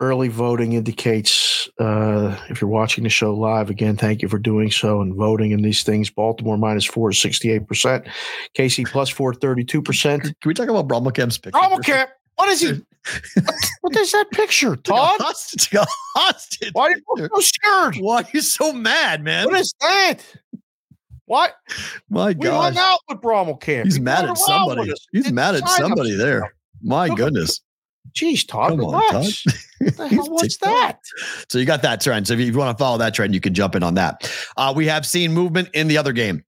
early 0.00 0.28
voting 0.28 0.72
indicates 0.72 1.68
uh, 1.78 2.34
if 2.48 2.60
you're 2.60 2.70
watching 2.70 3.04
the 3.04 3.10
show 3.10 3.34
live 3.34 3.68
again 3.68 3.96
thank 3.96 4.22
you 4.22 4.28
for 4.28 4.38
doing 4.38 4.70
so 4.70 5.00
and 5.02 5.14
voting 5.14 5.50
in 5.50 5.60
these 5.62 5.82
things 5.82 6.08
baltimore 6.08 6.56
minus 6.56 6.86
4 6.86 7.10
is 7.10 7.16
68% 7.18 8.08
kc 8.56 8.86
plus 8.90 9.08
4 9.10 9.34
32% 9.34 10.22
Can 10.22 10.34
we 10.46 10.54
talk 10.54 10.68
about 10.68 10.88
Brommelkamp's 10.88 11.36
picture? 11.36 11.58
Camp, 11.82 12.10
what 12.36 12.48
is 12.48 12.60
he 12.62 12.68
what, 13.82 13.96
is 13.96 14.12
that 14.12 14.30
picture 14.30 14.76
todd 14.76 15.20
Hostage. 15.20 15.64
It's 15.64 15.74
like 15.74 15.86
a 15.86 16.18
hostage. 16.18 16.70
why 16.72 16.84
are 16.84 16.96
you 17.18 17.28
so 17.34 17.40
scared 17.40 17.96
Why 17.96 18.16
are 18.22 18.28
you 18.32 18.40
so 18.40 18.72
mad, 18.72 19.22
man? 19.24 19.46
what 19.46 19.58
is 19.60 19.74
that 19.80 20.18
what 21.30 21.54
My 22.08 22.32
God. 22.32 22.38
we 22.40 22.44
gosh. 22.48 22.74
hung 22.74 22.78
out 22.78 23.00
with 23.08 23.20
Brommelkamp. 23.20 23.84
He's 23.84 23.96
He 23.96 24.02
mad 24.02 24.24
at 24.24 24.36
somebody. 24.36 24.92
He's 25.12 25.30
mad 25.30 25.54
at 25.54 25.68
somebody 25.68 26.16
there. 26.16 26.40
stuff. 26.40 26.50
My 26.82 27.06
Look 27.06 27.18
goodness. 27.18 27.60
Jeez, 28.12 28.46
Todd, 28.48 28.70
Come 28.70 28.84
on. 28.86 29.02
Todd. 29.12 29.24
What 29.78 29.96
the 29.96 30.08
hell 30.12 30.28
was 30.30 30.56
that? 30.58 30.98
So 31.48 31.58
you 31.58 31.66
got 31.66 31.82
that 31.82 32.00
trend. 32.00 32.26
So 32.26 32.34
if 32.34 32.40
you, 32.40 32.52
want 32.52 32.76
to 32.76 32.82
follow 32.82 32.98
that 32.98 33.14
trend, 33.14 33.32
you 33.34 33.40
can 33.40 33.54
jump 33.54 33.76
in 33.76 33.84
on 33.84 33.94
that. 33.94 34.28
Uh, 34.56 34.72
we 34.74 34.86
have 34.86 35.06
seen 35.06 35.32
movement 35.32 35.68
in 35.72 35.86
the 35.86 35.96
other 35.98 36.12
game. 36.12 36.42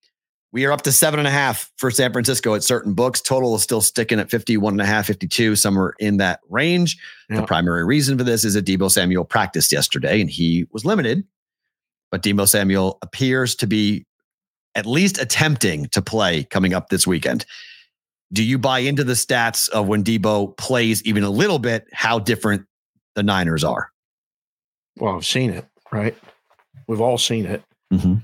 We 0.51 0.67
are 0.67 0.73
up 0.73 0.83
to 0.83 0.91
seven 0.93 1.21
and 1.21 1.29
a 1.29 1.31
half 1.31 1.71
for 1.77 1.91
San 1.93 2.13
Francisco 2.13 2.55
at 2.55 2.65
certain 2.65 2.93
books. 2.93 3.21
Total 3.21 3.55
is 3.55 3.63
still 3.63 3.81
sticking 3.81 4.19
at 4.19 4.31
51 4.31 4.75
and 4.75 4.81
a 4.83 4.87
half, 4.87 5.07
52, 5.07 5.55
somewhere 5.55 5.95
in 6.01 6.17
that 6.17 6.41
range. 6.51 6.99
The 7.29 7.45
primary 7.47 7.85
reason 7.85 8.19
for 8.19 8.25
this 8.25 8.45
is 8.45 8.55
that 8.55 8.67
Deebo 8.67 8.91
Samuel 8.91 9.25
practiced 9.25 9.71
yesterday 9.71 10.21
and 10.21 10.29
he 10.29 10.67
was 10.73 10.85
limited, 10.85 11.25
but 12.11 12.23
Deebo 12.23 12.49
Samuel 12.49 12.99
appears 13.01 13.55
to 13.57 13.67
be 13.69 14.05
at 14.75 14.87
least 14.87 15.21
attempting 15.21 15.87
to 15.87 16.03
play 16.03 16.45
coming 16.45 16.75
up 16.75 16.89
this 16.89 17.07
weekend. 17.07 17.45
Do 18.33 18.43
you 18.43 18.59
buy 18.59 18.79
into 18.79 19.05
the 19.05 19.13
stats 19.13 19.69
of 19.69 19.89
when 19.89 20.03
Deebo 20.03 20.57
plays 20.57 21.03
even 21.05 21.23
a 21.23 21.31
little 21.31 21.59
bit, 21.59 21.87
how 21.93 22.19
different 22.19 22.65
the 23.15 23.23
Niners 23.23 23.63
are? 23.63 23.91
Well, 24.99 25.17
I've 25.17 25.27
seen 25.27 25.51
it, 25.51 25.67
right? 25.91 26.17
We've 26.87 27.01
all 27.01 27.19
seen 27.19 27.47
it. 27.47 27.63
Mm-hmm. 27.93 28.15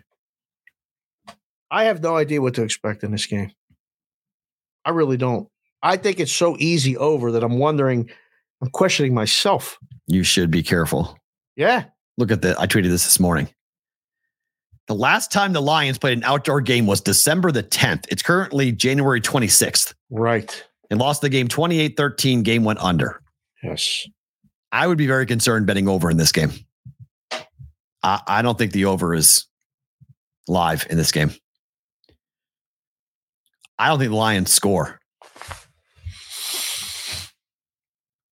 I 1.70 1.84
have 1.84 2.02
no 2.02 2.16
idea 2.16 2.40
what 2.40 2.54
to 2.54 2.62
expect 2.62 3.04
in 3.04 3.10
this 3.10 3.26
game. 3.26 3.52
I 4.84 4.90
really 4.90 5.18
don't. 5.18 5.48
I 5.82 5.98
think 5.98 6.18
it's 6.18 6.32
so 6.32 6.56
easy 6.58 6.96
over 6.96 7.32
that 7.32 7.44
I'm 7.44 7.58
wondering, 7.58 8.08
I'm 8.62 8.70
questioning 8.70 9.12
myself. 9.12 9.78
You 10.06 10.22
should 10.22 10.50
be 10.50 10.62
careful. 10.62 11.18
Yeah. 11.56 11.84
Look 12.16 12.32
at 12.32 12.40
that. 12.42 12.58
I 12.58 12.66
tweeted 12.66 12.88
this 12.88 13.04
this 13.04 13.20
morning. 13.20 13.48
The 14.88 14.94
last 14.94 15.30
time 15.30 15.52
the 15.52 15.60
Lions 15.60 15.98
played 15.98 16.16
an 16.16 16.24
outdoor 16.24 16.62
game 16.62 16.86
was 16.86 17.02
December 17.02 17.52
the 17.52 17.62
10th. 17.62 18.06
It's 18.08 18.22
currently 18.22 18.72
January 18.72 19.20
26th. 19.20 19.92
Right. 20.08 20.64
And 20.90 20.98
lost 20.98 21.20
the 21.20 21.28
game 21.28 21.46
28 21.46 21.94
13. 21.94 22.42
Game 22.42 22.64
went 22.64 22.78
under. 22.78 23.20
Yes. 23.62 24.08
I 24.72 24.86
would 24.86 24.96
be 24.96 25.06
very 25.06 25.26
concerned 25.26 25.66
betting 25.66 25.88
over 25.88 26.10
in 26.10 26.16
this 26.16 26.32
game. 26.32 26.52
I, 28.02 28.22
I 28.26 28.42
don't 28.42 28.56
think 28.56 28.72
the 28.72 28.86
over 28.86 29.14
is 29.14 29.44
live 30.46 30.86
in 30.88 30.96
this 30.96 31.12
game. 31.12 31.32
I 33.78 33.88
don't 33.88 33.98
think 33.98 34.10
the 34.10 34.16
Lions 34.16 34.50
score. 34.50 34.98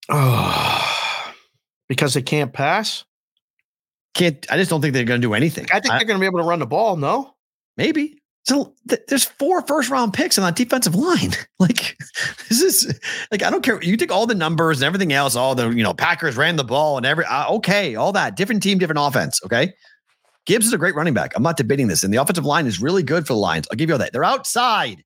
Oh, 0.09 1.33
because 1.87 2.15
they 2.15 2.23
can't 2.23 2.51
pass. 2.51 3.03
Can't 4.17 4.45
I 4.49 4.57
just 4.57 4.71
don't 4.71 4.81
think 4.81 4.95
they're 4.95 5.03
going 5.03 5.21
to 5.21 5.27
do 5.27 5.35
anything. 5.35 5.67
I 5.71 5.79
think 5.79 5.93
they're 5.93 6.05
going 6.05 6.17
to 6.17 6.19
be 6.19 6.25
able 6.25 6.39
to 6.39 6.45
run 6.45 6.57
the 6.57 6.65
ball. 6.65 6.97
No. 6.97 7.35
Maybe. 7.77 8.19
So 8.45 8.73
th- 8.89 9.01
there's 9.07 9.25
four 9.25 9.61
first 9.67 9.91
round 9.91 10.13
picks 10.13 10.39
on 10.39 10.43
that 10.43 10.55
defensive 10.55 10.95
line. 10.95 11.31
Like 11.59 11.97
this 12.49 12.61
is 12.61 12.99
like 13.31 13.41
I 13.41 13.49
don't 13.49 13.63
care. 13.63 13.81
You 13.81 13.97
take 13.97 14.11
all 14.11 14.27
the 14.27 14.35
numbers 14.35 14.79
and 14.79 14.85
everything 14.85 15.11
else. 15.11 15.35
All 15.35 15.55
the 15.55 15.71
you 15.71 15.81
know 15.81 15.95
Packers 15.95 16.37
ran 16.37 16.55
the 16.55 16.63
ball 16.63 16.97
and 16.97 17.05
every 17.05 17.25
uh, 17.25 17.51
okay, 17.55 17.95
all 17.95 18.11
that 18.11 18.35
different 18.35 18.61
team, 18.61 18.77
different 18.77 18.99
offense. 19.01 19.39
Okay, 19.43 19.73
Gibbs 20.45 20.67
is 20.67 20.73
a 20.73 20.77
great 20.77 20.93
running 20.93 21.15
back. 21.15 21.33
I'm 21.35 21.41
not 21.41 21.57
debating 21.57 21.87
this, 21.87 22.03
and 22.03 22.13
the 22.13 22.21
offensive 22.21 22.45
line 22.45 22.67
is 22.67 22.79
really 22.79 23.01
good 23.01 23.25
for 23.25 23.33
the 23.33 23.39
Lions. 23.39 23.67
I'll 23.71 23.75
give 23.75 23.89
you 23.89 23.95
all 23.95 23.99
that. 23.99 24.13
They're 24.13 24.23
outside. 24.23 25.03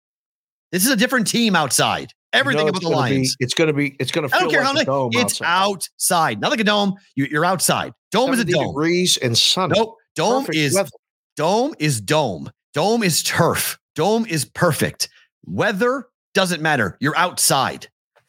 This 0.74 0.84
is 0.86 0.92
a 0.92 0.98
different 0.98 1.26
team 1.26 1.56
outside. 1.56 2.12
Everything 2.34 2.60
You 2.60 2.66
know 2.66 2.70
about 2.70 2.82
the 2.82 2.90
gonna 2.90 3.10
be- 3.10 3.30
it's 3.40 3.54
going 3.54 3.68
to 3.68 3.74
be. 3.74 3.96
It's 4.00 4.12
going 4.12 4.28
to. 4.28 4.36
I 4.36 4.40
don't 4.40 4.50
care 4.50 4.64
how 4.64 4.74
like 4.74 4.84
a 4.84 4.92
dome 4.92 5.12
It's 5.14 5.42
outside. 5.42 5.46
outside. 5.48 6.42
Not 6.42 6.52
like 6.52 6.62
a 6.62 6.64
dome. 6.64 6.94
You, 7.16 7.28
you're 7.30 7.44
outside. 7.46 7.94
Dome 8.12 8.34
is 8.34 8.40
a 8.40 8.46
dome. 8.46 8.68
degrees 8.68 9.18
and 9.18 9.38
sunny. 9.38 9.74
Nope. 9.78 9.98
Dome 10.16 10.46
Perfect 10.46 10.58
is 10.58 10.74
weather. 10.76 10.90
Dome 11.36 11.76
is 11.80 12.02
dome. 12.02 12.50
Dome 12.74 13.04
is 13.04 13.24
turf. 13.24 13.78
Dome 13.96 14.26
is 14.26 14.46
perfect. 14.46 15.10
Weather 15.46 16.08
doesn't 16.34 16.62
matter. 16.62 16.98
You're 17.02 17.18
outside. 17.18 17.88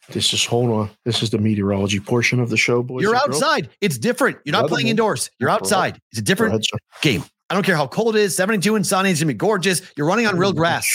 This 0.09 0.33
is 0.33 0.43
hold 0.43 0.69
on. 0.71 0.89
This 1.05 1.23
is 1.23 1.29
the 1.29 1.37
meteorology 1.37 1.99
portion 2.01 2.41
of 2.41 2.49
the 2.49 2.57
show, 2.57 2.83
boys. 2.83 3.03
You're 3.03 3.15
and 3.15 3.23
girls. 3.31 3.41
outside. 3.41 3.69
It's 3.79 3.97
different. 3.97 4.37
You're 4.43 4.51
not 4.51 4.63
Weather, 4.63 4.73
playing 4.73 4.87
indoors. 4.89 5.29
You're 5.39 5.49
outside. 5.49 5.99
It's 6.11 6.19
a 6.19 6.23
different 6.23 6.53
ahead, 6.55 6.63
game. 7.01 7.23
I 7.49 7.53
don't 7.53 7.63
care 7.65 7.77
how 7.77 7.87
cold 7.87 8.15
it 8.17 8.21
is. 8.21 8.35
72 8.35 8.75
and 8.75 8.85
sunny. 8.85 9.11
It's 9.11 9.21
gonna 9.21 9.31
be 9.31 9.35
gorgeous. 9.37 9.81
You're 9.95 10.07
running 10.07 10.27
on 10.27 10.37
real 10.37 10.51
grass. 10.51 10.87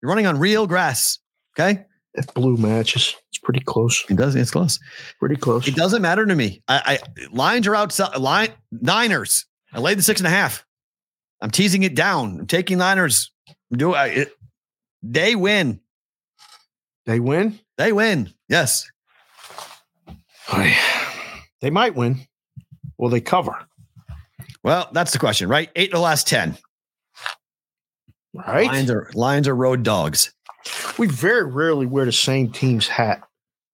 You're 0.00 0.08
running 0.08 0.26
on 0.26 0.38
real 0.38 0.66
grass. 0.66 1.18
Okay. 1.58 1.84
If 2.16 2.32
blue 2.32 2.56
matches, 2.56 3.14
it's 3.28 3.38
pretty 3.38 3.60
close. 3.60 4.04
It 4.08 4.16
does. 4.16 4.34
It's 4.34 4.50
close. 4.50 4.80
Pretty 5.18 5.36
close. 5.36 5.68
It 5.68 5.76
doesn't 5.76 6.00
matter 6.00 6.24
to 6.24 6.34
me. 6.34 6.62
I, 6.66 6.98
I 7.04 7.26
lines 7.30 7.66
are 7.66 7.76
outside. 7.76 8.16
Line 8.16 8.48
Niners. 8.72 9.44
I 9.72 9.80
laid 9.80 9.98
the 9.98 10.02
six 10.02 10.20
and 10.20 10.26
a 10.26 10.30
half. 10.30 10.64
I'm 11.42 11.50
teasing 11.50 11.82
it 11.82 11.94
down. 11.94 12.40
I'm 12.40 12.46
taking 12.46 12.78
Niners. 12.78 13.30
Do 13.70 13.94
I? 13.94 14.06
It, 14.06 14.32
they 15.02 15.36
win. 15.36 15.80
They 17.04 17.20
win. 17.20 17.58
They 17.76 17.92
win. 17.92 18.32
Yes. 18.48 18.90
They 21.60 21.70
might 21.70 21.94
win. 21.94 22.20
Will 22.98 23.10
they 23.10 23.20
cover? 23.20 23.54
Well, 24.62 24.88
that's 24.92 25.12
the 25.12 25.18
question, 25.18 25.48
right? 25.48 25.70
Eight 25.76 25.90
of 25.90 25.98
the 25.98 26.00
last 26.00 26.26
ten. 26.26 26.56
Right. 28.32 28.66
Lions 28.66 28.90
are 28.90 29.10
Lions 29.14 29.48
are 29.48 29.54
road 29.54 29.82
dogs. 29.82 30.32
We 30.98 31.06
very 31.06 31.44
rarely 31.44 31.86
wear 31.86 32.04
the 32.04 32.12
same 32.12 32.50
team's 32.50 32.88
hat. 32.88 33.22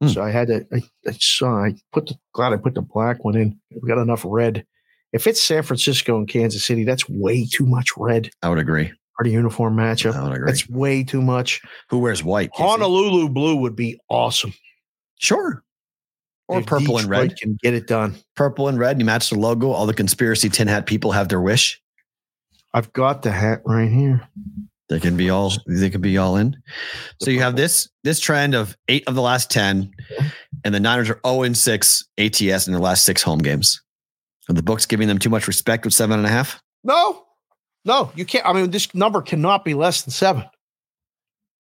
Hmm. 0.01 0.09
So 0.09 0.23
I 0.23 0.31
had 0.31 0.49
to. 0.49 0.67
I, 0.73 0.83
I 1.09 1.13
saw. 1.19 1.65
I 1.65 1.75
put 1.93 2.07
the. 2.07 2.15
Glad 2.35 2.53
I 2.53 2.57
put 2.57 2.75
the 2.75 2.83
black 2.83 3.25
one 3.25 3.37
in. 3.37 3.59
We 3.81 3.89
got 3.89 4.01
enough 4.01 4.23
red. 4.27 4.65
If 5.13 5.27
it's 5.27 5.43
San 5.43 5.63
Francisco 5.63 6.17
and 6.17 6.27
Kansas 6.27 6.65
City, 6.65 6.85
that's 6.85 7.09
way 7.09 7.47
too 7.47 7.67
much 7.67 7.91
red 7.99 8.31
I 8.43 8.49
would 8.49 8.59
agree. 8.59 8.91
the 9.23 9.31
uniform 9.31 9.77
matchup. 9.77 10.15
I 10.17 10.23
would 10.25 10.33
agree. 10.33 10.47
That's 10.47 10.69
way 10.69 11.05
too 11.05 11.21
much. 11.21 11.61
Who 11.91 11.99
wears 11.99 12.25
white? 12.25 12.51
Honolulu 12.55 13.29
blue 13.29 13.57
would 13.57 13.77
be 13.77 14.01
awesome. 14.09 14.55
Sure. 15.21 15.63
Or 16.49 16.61
If 16.61 16.67
purple 16.67 16.97
and 16.99 17.07
Detroit 17.07 17.29
red. 17.31 17.37
can 17.39 17.59
get 17.63 17.75
it 17.75 17.87
done. 17.87 18.17
Purple 18.37 18.69
and 18.69 18.79
red. 18.79 18.99
You 18.99 19.05
match 19.05 19.31
the 19.31 19.39
logo. 19.39 19.71
All 19.71 19.87
the 19.87 19.95
conspiracy 19.95 20.49
tin 20.49 20.67
hat 20.67 20.87
people 20.87 21.13
have 21.13 21.29
their 21.29 21.41
wish. 21.41 21.81
I've 22.75 22.93
got 22.95 23.21
the 23.23 23.31
hat 23.31 23.61
right 23.67 23.91
here. 23.91 24.27
They 24.93 25.01
can 25.01 25.17
be 25.17 25.31
all 25.31 25.51
they 25.67 25.89
can 25.89 26.03
be 26.03 26.19
all 26.19 26.37
in. 26.37 26.55
So 27.23 27.31
you 27.31 27.41
have 27.41 27.57
this 27.57 27.89
this 28.05 28.21
trend 28.21 28.55
of 28.55 28.77
eight 28.89 29.05
of 29.07 29.15
the 29.15 29.23
last 29.23 29.51
ten, 29.51 29.91
and 30.65 30.75
the 30.75 30.81
Niners 30.81 31.09
are 31.09 31.19
0 31.27 31.45
and 31.45 31.57
6 31.57 32.05
ATS 32.19 32.67
in 32.67 32.75
their 32.75 32.81
last 32.81 33.07
six 33.07 33.23
home 33.23 33.39
games. 33.39 33.81
Are 34.51 34.55
the 34.55 34.63
books 34.63 34.85
giving 34.85 35.09
them 35.09 35.19
too 35.19 35.31
much 35.31 35.49
respect 35.49 35.87
with 35.87 35.95
seven 35.95 36.19
and 36.19 36.27
a 36.27 36.29
half? 36.29 36.61
No, 36.85 37.25
no, 37.87 38.13
you 38.15 38.27
can't. 38.27 38.47
I 38.47 38.53
mean, 38.53 38.71
this 38.71 38.95
number 38.95 39.23
cannot 39.23 39.65
be 39.65 39.73
less 39.73 40.03
than 40.03 40.11
seven. 40.11 40.45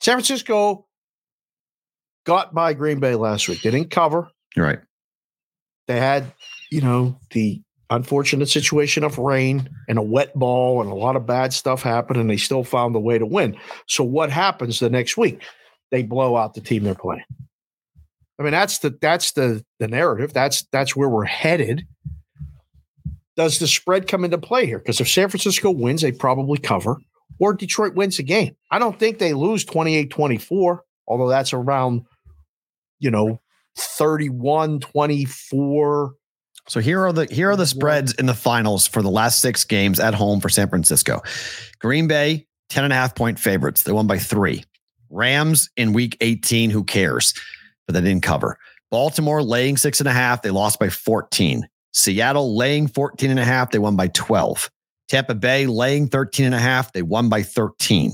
San 0.02 0.16
Francisco 0.16 0.86
got 2.26 2.52
by 2.52 2.74
Green 2.74 3.00
Bay 3.00 3.14
last 3.14 3.48
week. 3.48 3.62
They 3.62 3.70
didn't 3.70 3.90
cover. 3.90 4.28
You're 4.54 4.66
right. 4.66 4.80
They 5.88 5.98
had, 5.98 6.34
you 6.70 6.82
know, 6.82 7.18
the 7.30 7.62
unfortunate 7.94 8.48
situation 8.48 9.04
of 9.04 9.18
rain 9.18 9.68
and 9.88 9.98
a 9.98 10.02
wet 10.02 10.34
ball 10.34 10.80
and 10.80 10.90
a 10.90 10.94
lot 10.94 11.16
of 11.16 11.26
bad 11.26 11.52
stuff 11.52 11.82
happened, 11.82 12.20
and 12.20 12.30
they 12.30 12.36
still 12.36 12.64
found 12.64 12.96
a 12.96 13.00
way 13.00 13.18
to 13.18 13.26
win. 13.26 13.56
So 13.86 14.04
what 14.04 14.30
happens 14.30 14.80
the 14.80 14.90
next 14.90 15.16
week? 15.16 15.42
They 15.90 16.02
blow 16.02 16.36
out 16.36 16.54
the 16.54 16.60
team 16.60 16.84
they're 16.84 16.94
playing. 16.94 17.24
I 18.38 18.42
mean, 18.42 18.52
that's 18.52 18.78
the 18.78 18.96
that's 19.00 19.32
the 19.32 19.64
the 19.78 19.88
narrative. 19.88 20.32
That's 20.32 20.64
that's 20.72 20.96
where 20.96 21.08
we're 21.08 21.24
headed. 21.24 21.86
Does 23.36 23.58
the 23.58 23.66
spread 23.66 24.08
come 24.08 24.24
into 24.24 24.38
play 24.38 24.66
here? 24.66 24.78
Because 24.78 25.00
if 25.00 25.08
San 25.08 25.28
Francisco 25.28 25.70
wins, 25.70 26.02
they 26.02 26.12
probably 26.12 26.58
cover, 26.58 26.96
or 27.38 27.54
Detroit 27.54 27.94
wins 27.94 28.16
the 28.16 28.22
game. 28.22 28.56
I 28.70 28.78
don't 28.78 28.98
think 28.98 29.18
they 29.18 29.34
lose 29.34 29.64
28 29.64 30.10
24, 30.10 30.82
although 31.06 31.28
that's 31.28 31.52
around, 31.52 32.02
you 32.98 33.10
know, 33.10 33.40
31 33.76 34.80
24. 34.80 36.14
So 36.68 36.80
here 36.80 37.04
are 37.04 37.12
the 37.12 37.26
here 37.26 37.50
are 37.50 37.56
the 37.56 37.66
spreads 37.66 38.12
in 38.14 38.26
the 38.26 38.34
finals 38.34 38.86
for 38.86 39.02
the 39.02 39.10
last 39.10 39.40
six 39.40 39.64
games 39.64 39.98
at 39.98 40.14
home 40.14 40.40
for 40.40 40.48
San 40.48 40.68
Francisco. 40.68 41.20
Green 41.80 42.06
Bay, 42.06 42.46
10 42.70 42.84
and 42.84 42.92
a 42.92 42.96
half 42.96 43.14
point 43.14 43.38
favorites. 43.38 43.82
They 43.82 43.92
won 43.92 44.06
by 44.06 44.18
three. 44.18 44.64
Rams 45.10 45.70
in 45.76 45.92
week 45.92 46.16
18, 46.20 46.70
who 46.70 46.84
cares? 46.84 47.34
But 47.86 47.94
they 47.94 48.00
didn't 48.00 48.22
cover. 48.22 48.58
Baltimore 48.90 49.42
laying 49.42 49.76
six 49.76 50.00
and 50.00 50.08
a 50.08 50.12
half. 50.12 50.42
They 50.42 50.50
lost 50.50 50.78
by 50.78 50.88
14. 50.88 51.66
Seattle 51.92 52.56
laying 52.56 52.86
14 52.86 53.30
and 53.30 53.40
a 53.40 53.44
half. 53.44 53.70
They 53.70 53.78
won 53.78 53.96
by 53.96 54.08
12. 54.08 54.70
Tampa 55.08 55.34
Bay 55.34 55.66
laying 55.66 56.08
13 56.08 56.46
and 56.46 56.54
a 56.54 56.58
half. 56.58 56.92
They 56.92 57.02
won 57.02 57.28
by 57.28 57.42
13. 57.42 58.12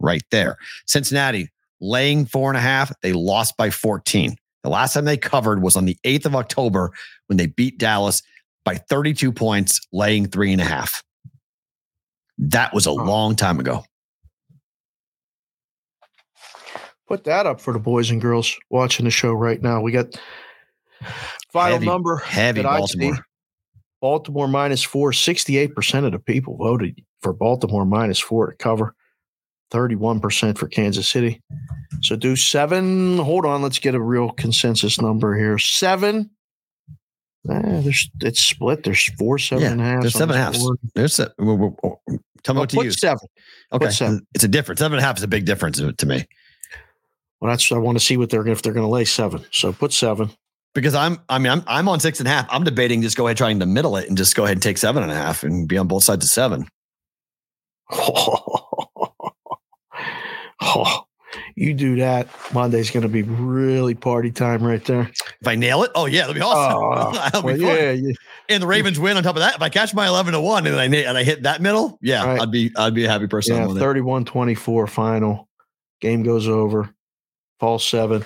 Right 0.00 0.22
there. 0.30 0.56
Cincinnati 0.86 1.50
laying 1.80 2.24
four 2.24 2.48
and 2.48 2.56
a 2.56 2.60
half. 2.62 2.92
They 3.02 3.12
lost 3.12 3.56
by 3.56 3.70
14. 3.70 4.36
The 4.62 4.70
last 4.70 4.94
time 4.94 5.04
they 5.04 5.16
covered 5.16 5.62
was 5.62 5.76
on 5.76 5.86
the 5.86 5.96
8th 6.04 6.26
of 6.26 6.36
October 6.36 6.92
when 7.30 7.36
they 7.36 7.46
beat 7.46 7.78
Dallas 7.78 8.22
by 8.64 8.74
32 8.74 9.32
points, 9.32 9.80
laying 9.92 10.26
three 10.26 10.52
and 10.52 10.60
a 10.60 10.64
half. 10.64 11.02
That 12.36 12.74
was 12.74 12.86
a 12.86 12.92
long 12.92 13.36
time 13.36 13.60
ago. 13.60 13.84
Put 17.06 17.24
that 17.24 17.46
up 17.46 17.60
for 17.60 17.72
the 17.72 17.78
boys 17.78 18.10
and 18.10 18.20
girls 18.20 18.56
watching 18.68 19.04
the 19.04 19.10
show 19.10 19.32
right 19.32 19.62
now. 19.62 19.80
We 19.80 19.92
got 19.92 20.20
final 21.52 21.74
Heavy- 21.74 21.86
number 21.86 22.16
Heavy 22.16 22.62
Baltimore. 22.62 23.18
Baltimore 24.00 24.48
minus 24.48 24.82
four. 24.82 25.12
68% 25.12 26.04
of 26.04 26.12
the 26.12 26.18
people 26.18 26.56
voted 26.56 27.00
for 27.22 27.32
Baltimore 27.32 27.84
minus 27.84 28.18
four 28.18 28.50
to 28.50 28.56
cover. 28.56 28.94
31% 29.70 30.58
for 30.58 30.66
Kansas 30.66 31.06
City. 31.06 31.40
So 32.02 32.16
do 32.16 32.34
seven. 32.34 33.18
Hold 33.18 33.46
on. 33.46 33.62
Let's 33.62 33.78
get 33.78 33.94
a 33.94 34.00
real 34.00 34.30
consensus 34.30 35.00
number 35.00 35.36
here. 35.36 35.58
Seven. 35.58 36.30
There's 37.44 38.10
it's 38.20 38.40
split. 38.40 38.82
There's 38.84 39.10
four, 39.18 39.38
seven 39.38 39.64
Yeah, 39.64 39.70
and 39.72 39.80
a 39.80 39.84
half. 39.84 40.00
there's 40.02 40.14
seven 40.14 40.36
halves. 40.36 40.58
board. 40.58 40.78
There's 40.94 41.18
a, 41.20 41.32
w- 41.38 41.56
w- 41.58 41.76
w- 41.80 42.20
tell 42.42 42.54
me 42.54 42.58
Well, 42.58 42.62
what 42.62 42.70
to 42.70 42.76
put 42.76 42.84
use. 42.84 43.00
seven. 43.00 43.26
Okay, 43.72 43.90
seven. 43.90 44.26
it's 44.34 44.44
a 44.44 44.48
difference. 44.48 44.80
Seven 44.80 44.96
and 44.98 45.02
a 45.02 45.06
half 45.06 45.16
is 45.16 45.22
a 45.22 45.28
big 45.28 45.46
difference 45.46 45.78
to 45.78 46.06
me 46.06 46.26
Well, 47.40 47.50
that's 47.50 47.70
I 47.72 47.78
want 47.78 47.98
to 47.98 48.04
see 48.04 48.16
what 48.18 48.28
they're 48.30 48.46
if 48.46 48.60
they're 48.62 48.72
going 48.74 48.86
to 48.86 48.90
lay 48.92 49.04
seven. 49.06 49.44
So 49.52 49.72
put 49.72 49.92
seven. 49.92 50.30
because 50.74 50.94
I'm. 50.94 51.18
I 51.30 51.38
mean, 51.38 51.50
I'm 51.52 51.64
I'm 51.66 51.88
on 51.88 51.98
six 52.00 52.18
and 52.20 52.28
a 52.28 52.30
half. 52.30 52.46
I'm 52.50 52.62
debating 52.64 53.00
just 53.00 53.16
go 53.16 53.26
ahead 53.26 53.36
trying 53.38 53.58
to 53.60 53.66
middle 53.66 53.96
it 53.96 54.08
and 54.08 54.18
just 54.18 54.36
go 54.36 54.44
ahead 54.44 54.56
and 54.56 54.62
take 54.62 54.76
seven 54.78 55.02
and 55.02 55.10
a 55.10 55.14
half 55.16 55.42
and 55.42 55.66
be 55.66 55.78
on 55.78 55.88
both 55.88 56.04
sides 56.04 56.24
of 56.24 56.30
seven. 56.30 56.66
Oh, 60.62 61.04
you 61.56 61.74
do 61.74 61.96
that, 61.96 62.28
Monday's 62.52 62.90
going 62.90 63.02
to 63.02 63.08
be 63.08 63.22
really 63.22 63.94
party 63.94 64.30
time 64.30 64.62
right 64.62 64.84
there. 64.84 65.10
If 65.40 65.46
I 65.46 65.54
nail 65.54 65.82
it, 65.82 65.90
oh 65.94 66.06
yeah, 66.06 66.20
that'll 66.22 66.34
be 66.34 66.40
awesome. 66.40 66.78
Oh, 66.82 67.12
that'll 67.14 67.42
well, 67.42 67.56
be 67.56 67.62
yeah, 67.64 67.90
yeah. 67.92 68.12
And 68.48 68.62
the 68.62 68.66
Ravens 68.66 68.98
win 68.98 69.16
on 69.16 69.22
top 69.22 69.36
of 69.36 69.40
that. 69.40 69.54
If 69.56 69.62
I 69.62 69.68
catch 69.68 69.94
my 69.94 70.06
eleven 70.08 70.32
to 70.32 70.40
one 70.40 70.66
and 70.66 70.76
I 70.76 70.84
and 70.84 71.16
I 71.18 71.22
hit 71.24 71.42
that 71.44 71.60
middle, 71.62 71.98
yeah, 72.02 72.24
Right. 72.24 72.40
I'd 72.40 72.50
be 72.50 72.70
I'd 72.76 72.94
be 72.94 73.04
a 73.04 73.08
happy 73.08 73.26
person. 73.26 73.56
yeah 73.56 73.66
31-24 73.66 74.88
final. 74.88 75.48
Game 76.00 76.22
goes 76.22 76.48
over. 76.48 76.94
Fall 77.58 77.78
seven. 77.78 78.24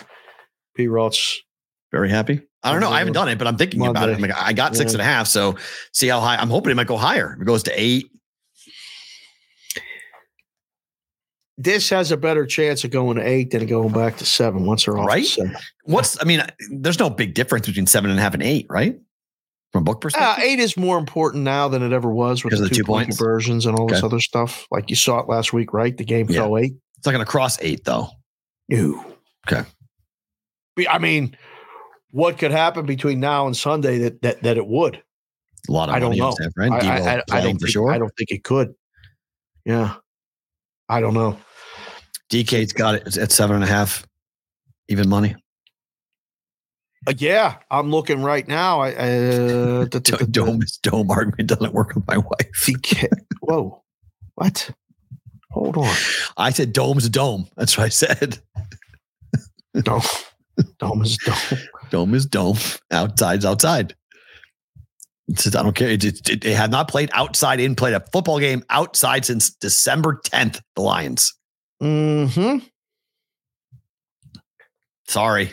P. 0.76 0.86
Roth's 0.88 1.40
Very 1.92 2.08
happy. 2.10 2.40
I 2.62 2.72
don't 2.72 2.80
know. 2.80 2.90
I 2.90 2.98
haven't 2.98 3.12
done 3.12 3.28
it, 3.28 3.36
but 3.36 3.46
I'm 3.46 3.56
thinking 3.58 3.84
about 3.86 4.08
it. 4.08 4.18
Like, 4.20 4.32
I 4.34 4.52
got 4.54 4.74
six 4.74 4.92
Yeah. 4.92 4.96
and 4.96 5.02
a 5.02 5.04
half. 5.04 5.26
So 5.26 5.56
see 5.92 6.08
how 6.08 6.20
high. 6.20 6.36
I'm 6.36 6.48
hoping 6.48 6.70
it 6.70 6.76
might 6.76 6.86
go 6.86 6.96
higher. 6.96 7.34
If 7.34 7.42
it 7.42 7.44
goes 7.44 7.62
to 7.64 7.72
eight. 7.78 8.10
This 11.57 11.88
has 11.90 12.11
a 12.11 12.16
better 12.16 12.46
chance 12.46 12.82
of 12.84 12.90
going 12.90 13.16
to 13.16 13.22
eight 13.26 13.50
than 13.50 13.66
going 13.66 13.92
back 13.92 14.16
to 14.16 14.26
seven 14.26 14.66
once 14.66 14.84
they're 14.84 14.98
off. 14.98 15.07
Right? 15.07 15.36
What's 15.84 16.20
I 16.20 16.24
mean, 16.24 16.42
there's 16.70 16.98
no 16.98 17.11
big 17.11 17.34
difference 17.34 17.66
between 17.66 17.86
seven 17.86 18.11
and 18.11 18.18
a 18.18 18.22
half 18.22 18.34
and 18.34 18.42
eight, 18.42 18.66
right? 18.68 18.98
From 19.72 19.82
a 19.82 19.84
book 19.84 19.96
Uh, 19.98 20.00
perspective. 20.00 20.44
eight 20.44 20.59
is 20.61 20.76
more 20.76 20.98
important 20.98 21.44
now 21.44 21.68
than 21.68 21.82
it 21.82 21.92
ever 21.92 22.11
was 22.11 22.44
with 22.44 22.52
Because 22.52 22.61
the 22.62 22.68
the 22.68 22.74
two, 22.74 22.82
two 22.82 22.86
point 22.86 23.09
conversions 23.09 23.66
and 23.66 23.78
all 23.78 23.86
this 23.86 24.02
other 24.02 24.20
stuff. 24.20 24.66
Like 24.70 24.88
you 24.90 24.96
saw 24.96 25.18
it 25.20 25.28
last 25.28 25.52
week, 25.52 25.72
right? 25.72 25.96
The 25.96 26.05
game 26.05 26.26
Yeah. 26.28 26.40
fell 26.42 26.59
eight. 26.59 26.74
it's 26.96 27.07
not 27.07 27.12
going 27.12 27.24
to 27.24 27.30
cross 27.30 27.59
eight 27.61 27.84
though. 27.84 28.09
No. 28.68 29.05
Okay. 29.48 29.68
I 30.88 30.98
mean, 30.98 31.36
what 32.11 32.38
could 32.38 32.50
happen 32.50 32.86
between 32.86 33.20
now 33.20 33.46
and 33.46 33.57
Sunday 33.57 33.98
that 33.98 34.22
that 34.22 34.42
that 34.42 34.57
it 34.57 34.66
would? 34.66 35.02
A 35.68 35.72
lot 35.72 35.88
of 35.88 35.94
I 35.94 35.98
don't 35.98 36.16
know. 36.16 36.36
Fran. 36.55 36.72
I, 36.72 36.76
I, 36.78 37.14
I, 37.16 37.22
I 37.30 37.40
don't 37.40 37.55
for 37.55 37.66
think, 37.66 37.68
sure. 37.68 37.92
I 37.92 37.98
don't 37.98 38.12
think 38.18 38.30
it 38.30 38.42
could. 38.44 38.74
Yeah. 39.64 39.94
I 40.88 41.00
don't 41.00 41.14
know. 41.14 41.38
DK's 42.35 42.72
got 42.72 42.97
it 42.97 43.16
at 43.16 43.30
seven 43.30 43.55
and 43.57 43.64
a 43.64 43.68
half, 43.68 44.05
even 44.89 45.09
money. 45.09 45.37
Uh, 47.07 47.12
yeah, 47.18 47.57
I'm 47.70 47.91
looking 47.91 48.22
right 48.22 48.47
now. 48.49 48.80
I 48.80 48.91
uh, 48.93 49.85
the- 49.85 49.89
the- 50.05 50.16
the- 50.18 50.26
Dome 50.26 50.62
is 50.62 50.78
dome 50.82 51.11
argument 51.11 51.49
doesn't 51.49 51.72
work 51.72 51.95
with 51.95 52.07
my 52.09 52.16
wife. 52.18 52.51
DK 52.55 53.09
Whoa. 53.41 53.82
What? 54.35 54.70
Hold 55.53 55.76
on. 55.76 55.95
I 56.37 56.51
said 56.51 56.72
dome's 56.72 57.05
a 57.05 57.11
dome. 57.11 57.47
That's 57.57 57.78
what 57.78 57.85
I 57.85 57.89
said. 57.91 58.39
Dome. 59.82 60.03
Dome 60.78 61.03
is 61.03 61.16
dome. 61.18 61.59
Dome 61.91 62.14
is 62.14 62.26
dome. 62.26 62.57
Outside's 62.91 63.45
outside. 63.45 63.95
It 65.28 65.39
says, 65.39 65.55
I 65.55 65.62
don't 65.62 65.74
care. 65.74 65.89
It, 65.91 66.05
it, 66.05 66.45
it 66.45 66.57
had 66.57 66.70
not 66.70 66.89
played 66.89 67.11
outside 67.12 67.61
in, 67.61 67.74
played 67.76 67.95
a 67.95 68.05
football 68.12 68.39
game 68.41 68.62
outside 68.70 69.24
since 69.24 69.51
December 69.51 70.20
10th, 70.26 70.61
the 70.74 70.82
Lions. 70.82 71.32
Mm-hmm. 71.85 72.59
Sorry. 75.07 75.53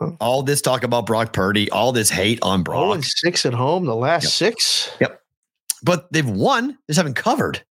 Oh. 0.00 0.16
All 0.20 0.42
this 0.42 0.62
talk 0.62 0.82
about 0.84 1.04
Brock 1.04 1.34
Purdy, 1.34 1.70
all 1.70 1.92
this 1.92 2.08
hate 2.08 2.38
on 2.42 2.60
Oh, 2.60 2.64
Brock, 2.64 2.94
and 2.94 3.04
six 3.04 3.44
at 3.44 3.52
home, 3.52 3.84
the 3.84 3.94
last 3.94 4.24
Yep. 4.24 4.32
six. 4.32 4.90
but 5.82 6.10
they've 6.12 6.28
won. 6.28 6.68
They 6.68 6.92
just 6.92 6.96
haven't 6.96 7.14
covered. 7.14 7.62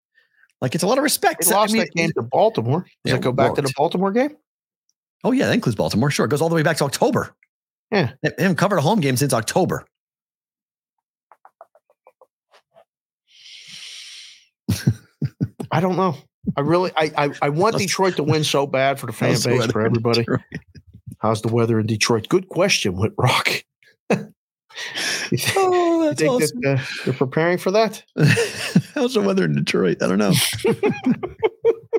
Like 0.61 0.75
it's 0.75 0.85
a 0.85 0.87
lot 0.87 0.99
of 0.99 1.05
respect. 1.05 1.47
They 1.47 1.55
lost 1.55 1.71
I 1.71 1.73
mean, 1.73 1.83
that 1.83 1.93
game 1.95 2.11
to 2.17 2.23
Baltimore. 2.23 2.85
Does 3.05 3.15
it 3.15 3.23
go 3.23 3.33
back 3.33 3.55
to 3.55 3.63
the. 3.63 3.73
Baltimore 3.77 4.13
game? 4.13 4.37
Oh 5.25 5.33
yeah, 5.33 5.47
that 5.47 5.55
includes 5.55 5.77
Baltimore. 5.77 6.11
Sure, 6.11 6.27
it 6.27 6.29
goes 6.29 6.43
all 6.43 6.49
the 6.51 6.55
way 6.55 6.63
back 6.63 6.77
to 6.79 6.85
October. 6.85 7.35
Yeah. 7.91 8.13
they 8.23 8.31
haven't 8.39 8.57
covered 8.57 8.77
a 8.77 8.83
home 8.83 9.01
game 9.01 9.17
since 9.17 9.33
October. 9.33 9.87
I 15.71 15.81
don't 15.81 15.97
know. 15.97 16.17
I 16.57 16.61
really, 16.61 16.90
I, 16.96 17.11
I, 17.16 17.30
I 17.42 17.49
want 17.51 17.76
Detroit 17.78 18.16
to 18.16 18.22
win 18.22 18.44
so 18.44 18.66
bad 18.66 18.99
for 18.99 19.07
the 19.07 19.12
fan 19.12 19.30
How's 19.30 19.46
base, 19.46 19.59
weather 19.61 19.72
for 19.72 19.82
everybody. 19.82 20.26
How's 21.18 21.42
the 21.42 21.49
weather 21.49 21.78
in 21.80 21.86
Detroit? 21.86 22.28
Good 22.28 22.49
question, 22.49 22.96
Whit 22.96 23.12
Rock. 23.18 23.49
you 24.11 25.38
Oh, 25.57 26.03
you 26.03 26.09
that's 26.09 26.20
think 26.20 26.32
awesome. 26.42 26.61
that 26.62 26.78
uh, 26.78 26.82
they're 27.05 27.14
preparing 27.14 27.59
for 27.59 27.70
that? 27.72 28.03
How's 28.94 29.14
the 29.14 29.20
weather 29.20 29.44
in 29.44 29.55
Detroit? 29.55 30.03
I 30.03 30.07
don't 30.09 30.18
know. 30.18 30.32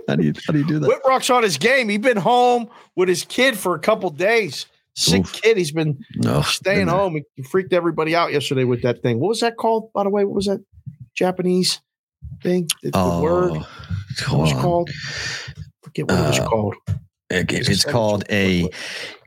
how 0.07 0.15
do 0.15 0.25
you 0.25 0.33
how 0.47 0.53
do 0.53 0.59
you 0.59 0.65
do 0.67 0.79
that? 0.79 0.87
Whit 0.87 1.01
Rock's 1.07 1.29
on 1.29 1.43
his 1.43 1.57
game. 1.57 1.89
He's 1.89 1.99
been 1.99 2.17
home 2.17 2.69
with 2.95 3.09
his 3.09 3.25
kid 3.25 3.57
for 3.57 3.75
a 3.75 3.79
couple 3.79 4.09
days. 4.09 4.65
Sick 4.95 5.21
Oof. 5.21 5.33
kid. 5.41 5.57
He's 5.57 5.71
been 5.71 6.03
No, 6.15 6.41
staying 6.41 6.87
home. 6.87 7.21
He 7.35 7.43
freaked 7.43 7.73
everybody 7.73 8.15
out 8.15 8.33
yesterday 8.33 8.63
with 8.63 8.81
that 8.81 9.01
thing. 9.01 9.19
What 9.19 9.29
was 9.29 9.39
that 9.41 9.55
called, 9.57 9.93
by 9.93 10.03
the 10.03 10.09
way? 10.09 10.25
What 10.25 10.35
was 10.35 10.45
that 10.45 10.63
Japanese 11.15 11.79
thing? 12.43 12.67
The, 12.83 12.91
the 12.91 12.97
Oh, 12.97 13.21
word? 13.21 13.51
What 13.51 13.67
hold 14.25 14.41
was 14.43 14.53
on. 14.53 14.61
called? 14.61 14.89
Forget 15.83 16.07
what 16.07 16.19
it 16.19 16.27
was 16.27 16.39
Uh, 16.39 16.47
called. 16.47 16.75
Okay, 17.31 17.57
It's 17.57 17.69
It's 17.69 17.85
called 17.85 18.23
a 18.31 18.67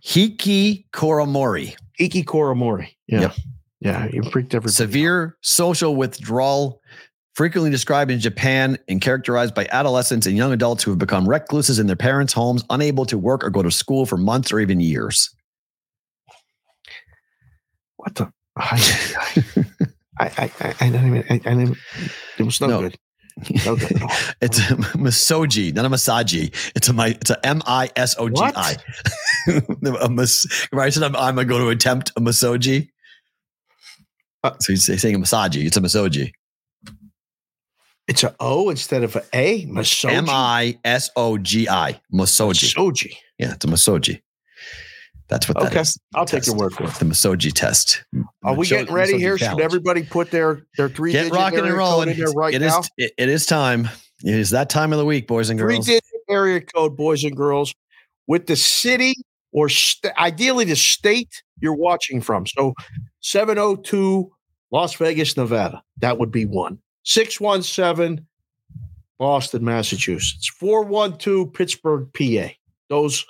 hiki 0.05 0.87
koramori. 0.93 1.75
Iki 1.99 2.25
Koramori. 2.25 2.89
Yeah. 3.07 3.21
Yep. 3.21 3.33
Yeah. 3.81 4.09
You 4.13 4.23
freaked 4.25 4.55
everybody. 4.55 4.73
out. 4.73 4.77
Severe 4.77 5.37
social 5.43 5.95
withdrawal, 5.95 6.81
frequently 7.35 7.71
described 7.71 8.11
in 8.11 8.19
Japan 8.19 8.77
and 8.89 9.01
characterized 9.01 9.55
by 9.55 9.69
adolescents 9.71 10.27
and 10.27 10.37
young 10.37 10.53
adults 10.53 10.83
who 10.83 10.91
have 10.91 10.99
become 10.99 11.29
recluses 11.29 11.79
in 11.79 11.87
their 11.87 11.95
parents' 11.97 12.33
homes, 12.33 12.65
unable 12.71 13.05
to 13.07 13.17
work 13.19 13.45
or 13.45 13.51
go 13.51 13.63
to 13.63 13.71
school 13.71 14.05
for 14.07 14.17
months 14.17 14.53
or 14.53 14.59
even 14.59 14.81
years. 14.81 15.31
What 17.97 18.15
the? 18.17 18.33
I, 20.21 20.27
I, 20.61 20.75
I, 20.81 20.91
didn't 20.91 21.07
even, 21.17 21.25
I, 21.31 21.35
I 21.35 21.55
didn't, 21.55 21.79
it 22.39 22.43
was 22.43 22.61
no, 22.61 22.67
No. 22.69 22.81
good. 22.83 22.99
No 23.65 23.77
good 23.77 23.93
at 23.97 24.03
all. 24.03 24.11
It's 24.43 24.59
a 24.59 24.75
misogi, 24.99 25.73
not 25.75 25.87
a 25.87 25.89
massagi. 25.91 26.55
It's 26.77 26.89
a 26.89 26.93
my. 26.93 27.09
It's 27.09 27.31
a 27.31 27.47
M 27.47 27.63
I 27.67 27.89
S 27.97 28.15
O 28.19 28.29
G 28.29 28.35
I. 28.43 28.77
A 30.03 30.09
mas- 30.11 30.67
Right, 30.71 30.87
I 30.87 30.91
said 30.91 31.03
I'm, 31.03 31.17
I'm 31.17 31.35
going 31.37 31.49
to 31.63 31.69
attempt 31.71 32.11
a 32.15 32.21
misogi. 32.21 32.91
Uh, 34.45 34.53
so 34.61 34.75
he's 34.75 34.85
saying 35.01 35.15
a 35.15 35.19
massaji. 35.19 35.65
It's 35.65 35.79
a 35.79 35.81
misogi. 35.81 36.33
It's 38.07 38.23
a 38.23 38.35
O 38.39 38.69
instead 38.69 39.03
of 39.03 39.17
an 39.17 39.23
A. 39.33 39.65
Masoji. 39.67 40.13
M 40.13 40.27
I 40.29 40.79
S 40.85 41.09
O 41.17 41.39
G 41.39 41.69
I. 41.71 41.99
Misogi. 42.13 42.75
Masoji. 42.75 43.15
Yeah, 43.39 43.55
it's 43.55 43.65
a 43.65 43.69
misogi. 43.69 44.21
That's 45.33 45.49
what 45.49 45.59
that 45.61 45.69
Okay. 45.73 45.81
is. 45.81 45.99
I'll 46.15 46.27
take 46.27 46.45
your 46.47 46.57
word 46.57 46.75
for 46.75 46.85
it. 46.85 46.91
The 46.97 47.07
misogi 47.07 47.51
test. 47.55 48.05
Are 48.45 48.55
we 48.55 48.67
getting 48.67 48.93
ready 48.93 49.17
here? 49.19 49.39
Should 49.39 49.61
everybody 49.61 50.03
put 50.03 50.31
their 50.31 50.67
their 50.77 50.91
three 50.91 51.11
get 51.13 51.23
digit 51.23 51.33
rocking 51.39 51.61
and 51.61 51.69
area 51.69 51.79
rolling? 51.79 52.09
code 52.09 52.19
in 52.19 52.25
there 52.25 52.33
right 52.35 52.53
It 52.53 52.61
is- 52.61 52.71
now? 52.73 52.83
it- 52.99 53.13
it 53.17 53.29
is 53.31 53.47
time. 53.47 53.89
It 54.23 54.35
is 54.35 54.51
that 54.51 54.69
time 54.69 54.93
of 54.93 54.99
the 54.99 55.07
week, 55.07 55.27
boys 55.27 55.49
and 55.49 55.59
girls. 55.59 55.87
Three 55.87 55.95
digit 55.95 56.05
area 56.29 56.61
code, 56.61 56.99
boys 56.99 57.25
and 57.25 57.35
girls, 57.35 57.73
with 58.27 58.47
the 58.47 58.57
city 58.57 59.15
or 59.53 59.71
st- 59.71 60.13
ideally 60.19 60.67
the 60.67 60.77
state 60.77 61.43
you're 61.61 61.75
watching 61.75 62.21
from. 62.21 62.47
So 62.47 62.75
702 63.21 64.31
Las 64.71 64.95
Vegas, 64.97 65.35
Nevada. 65.35 65.83
That 65.97 66.19
would 66.19 66.31
be 66.31 66.45
one. 66.45 66.77
617 67.05 68.27
Boston, 69.19 69.65
Massachusetts. 69.65 70.47
412 70.59 71.55
Pittsburgh, 71.55 72.07
PA. 72.13 72.51
Those 72.91 73.25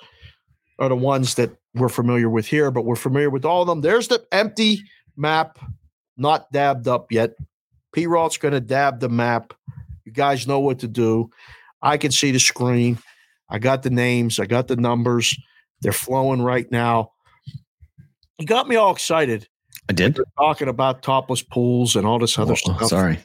are 0.79 0.89
the 0.89 0.95
ones 0.97 1.35
that 1.35 1.51
we're 1.75 1.89
familiar 1.89 2.29
with 2.29 2.45
here, 2.47 2.71
but 2.71 2.85
we're 2.85 2.95
familiar 2.95 3.29
with 3.29 3.45
all 3.45 3.61
of 3.61 3.67
them. 3.67 3.81
There's 3.81 4.07
the 4.07 4.25
empty 4.31 4.81
map, 5.17 5.57
not 6.17 6.51
dabbed 6.51 6.87
up 6.87 7.11
yet. 7.11 7.31
P 7.93 8.07
Roth's 8.07 8.37
going 8.37 8.53
to 8.53 8.59
dab 8.59 8.99
the 8.99 9.09
map. 9.09 9.53
You 10.05 10.11
guys 10.11 10.47
know 10.47 10.59
what 10.59 10.79
to 10.79 10.87
do. 10.87 11.29
I 11.81 11.97
can 11.97 12.11
see 12.11 12.31
the 12.31 12.39
screen. 12.39 12.97
I 13.49 13.59
got 13.59 13.83
the 13.83 13.89
names. 13.89 14.39
I 14.39 14.45
got 14.45 14.67
the 14.67 14.75
numbers. 14.75 15.37
They're 15.81 15.91
flowing 15.91 16.41
right 16.41 16.69
now. 16.71 17.11
You 18.39 18.45
got 18.47 18.67
me 18.67 18.75
all 18.75 18.91
excited 18.93 19.47
I 19.89 19.93
did. 19.93 20.19
talking 20.37 20.67
about 20.69 21.03
topless 21.03 21.41
pools 21.43 21.95
and 21.95 22.05
all 22.07 22.19
this 22.19 22.37
other 22.39 22.53
Oh, 22.53 22.55
stuff. 22.55 22.83
sorry. 22.85 23.19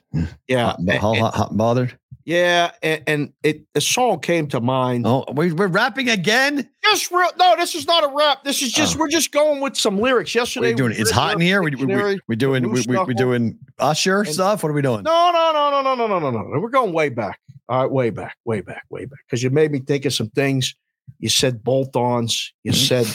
Yeah, 0.48 0.66
Hot, 0.66 0.78
and- 0.80 0.90
hot, 0.92 1.16
hot, 1.18 1.34
hot 1.34 1.56
bothered. 1.56 1.98
Yeah, 2.28 2.72
and, 2.82 3.02
and 3.06 3.32
it 3.42 3.62
the 3.72 3.80
song 3.80 4.20
came 4.20 4.48
to 4.48 4.60
mind. 4.60 5.06
Oh, 5.06 5.24
we, 5.32 5.50
we're 5.50 5.66
rapping 5.66 6.10
again. 6.10 6.68
Just 6.84 7.10
real. 7.10 7.30
No, 7.38 7.56
this 7.56 7.74
is 7.74 7.86
not 7.86 8.04
a 8.04 8.08
rap. 8.14 8.44
This 8.44 8.60
is 8.60 8.70
just 8.70 8.96
Oh. 8.96 8.98
we're 9.00 9.08
just 9.08 9.32
going 9.32 9.62
with 9.62 9.78
some 9.78 9.98
lyrics. 9.98 10.34
What 10.34 10.42
Yesterday, 10.42 10.72
are 10.72 10.74
doing? 10.74 10.92
It's 10.94 11.10
hot 11.10 11.32
in 11.36 11.40
here. 11.40 11.62
We, 11.62 11.70
we, 11.74 11.86
we, 11.86 12.20
we 12.28 12.36
doing 12.36 12.70
we, 12.70 12.84
we, 12.86 12.98
we 13.04 13.14
doing 13.14 13.58
Usher 13.78 14.20
And- 14.20 14.28
stuff. 14.28 14.62
What 14.62 14.68
are 14.68 14.74
we 14.74 14.82
doing? 14.82 15.04
No, 15.04 15.30
no, 15.32 15.52
no, 15.54 15.70
no, 15.70 15.94
no, 15.94 16.06
no, 16.06 16.18
no, 16.18 16.30
no, 16.30 16.42
no. 16.42 16.60
We're 16.60 16.68
going 16.68 16.92
way 16.92 17.08
back. 17.08 17.40
All 17.70 17.80
right, 17.82 17.90
way 17.90 18.10
back, 18.10 18.36
way 18.44 18.60
back, 18.60 18.84
way 18.90 19.06
back. 19.06 19.20
Because 19.26 19.42
you 19.42 19.48
made 19.48 19.72
me 19.72 19.78
think 19.78 20.04
of 20.04 20.12
some 20.12 20.28
things. 20.28 20.74
You 21.20 21.30
said 21.30 21.64
bolt-ons. 21.64 22.52
You 22.62 22.72
Mhm. 22.72 22.88
said 22.88 23.06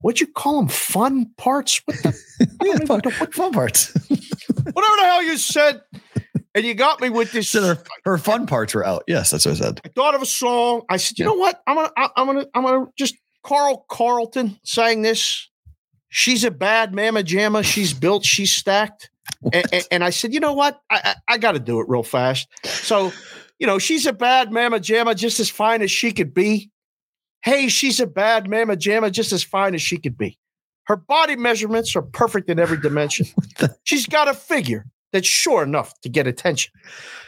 what'd 0.00 0.20
you 0.20 0.26
call 0.26 0.58
them? 0.60 0.68
Fun 0.68 1.30
parts? 1.36 1.80
What 1.84 1.96
the, 2.02 2.16
yeah, 2.64 2.84
fun, 2.84 3.00
fun 3.32 3.52
parts. 3.52 3.92
whatever 4.08 4.96
the 4.96 5.04
hell 5.04 5.22
you 5.22 5.36
said. 5.36 5.82
And 6.56 6.64
you 6.64 6.74
got 6.74 7.00
me 7.00 7.10
with 7.10 7.30
this. 7.32 7.50
so 7.50 7.62
her, 7.62 7.78
her 8.04 8.18
fun 8.18 8.46
parts 8.46 8.74
were 8.74 8.84
out. 8.84 9.04
Yes, 9.06 9.30
that's 9.30 9.44
what 9.46 9.52
I 9.52 9.58
said. 9.58 9.80
I 9.84 9.88
thought 9.90 10.14
of 10.16 10.22
a 10.22 10.26
song. 10.26 10.82
I 10.88 10.96
said, 10.96 11.18
you 11.18 11.24
Yeah. 11.26 11.30
know 11.32 11.36
what? 11.38 11.62
I'm 11.66 11.76
gonna, 11.76 11.90
I'm 12.16 12.26
gonna, 12.26 12.46
I'm 12.54 12.62
gonna 12.64 12.86
just 12.96 13.14
Carl 13.44 13.84
Carlton 13.88 14.58
sang 14.64 15.02
this. 15.02 15.48
She's 16.08 16.42
a 16.44 16.50
bad 16.50 16.94
mamma 16.94 17.22
jamma. 17.22 17.62
She's 17.62 17.92
built. 17.92 18.24
She's 18.24 18.52
stacked. 18.52 19.10
And, 19.52 19.64
and, 19.72 19.84
and 19.90 20.04
I 20.04 20.10
said, 20.10 20.32
you 20.32 20.40
know 20.40 20.54
what? 20.54 20.80
I, 20.90 21.00
I, 21.28 21.34
I 21.34 21.38
got 21.38 21.52
to 21.52 21.58
do 21.60 21.80
it 21.80 21.88
real 21.88 22.02
fast. 22.04 22.48
So, 22.64 23.12
you 23.58 23.66
know, 23.66 23.78
she's 23.78 24.06
a 24.06 24.12
bad 24.12 24.50
mamma 24.52 24.78
jamma, 24.78 25.14
just 25.16 25.38
as 25.40 25.50
fine 25.50 25.82
as 25.82 25.90
she 25.90 26.10
could 26.12 26.32
be. 26.32 26.70
Hey, 27.42 27.68
she's 27.68 28.00
a 28.00 28.06
bad 28.06 28.48
mamma 28.48 28.76
jamma, 28.76 29.10
just 29.12 29.32
as 29.32 29.42
fine 29.44 29.74
as 29.74 29.82
she 29.82 29.98
could 29.98 30.16
be. 30.16 30.38
Her 30.84 30.96
body 30.96 31.36
measurements 31.36 31.94
are 31.96 32.02
perfect 32.02 32.48
in 32.48 32.58
every 32.58 32.78
dimension. 32.80 33.26
She's 33.84 34.06
got 34.06 34.28
a 34.28 34.34
figure 34.34 34.86
that's 35.12 35.26
sure 35.26 35.62
enough 35.62 35.98
to 36.00 36.08
get 36.08 36.26
attention. 36.26 36.72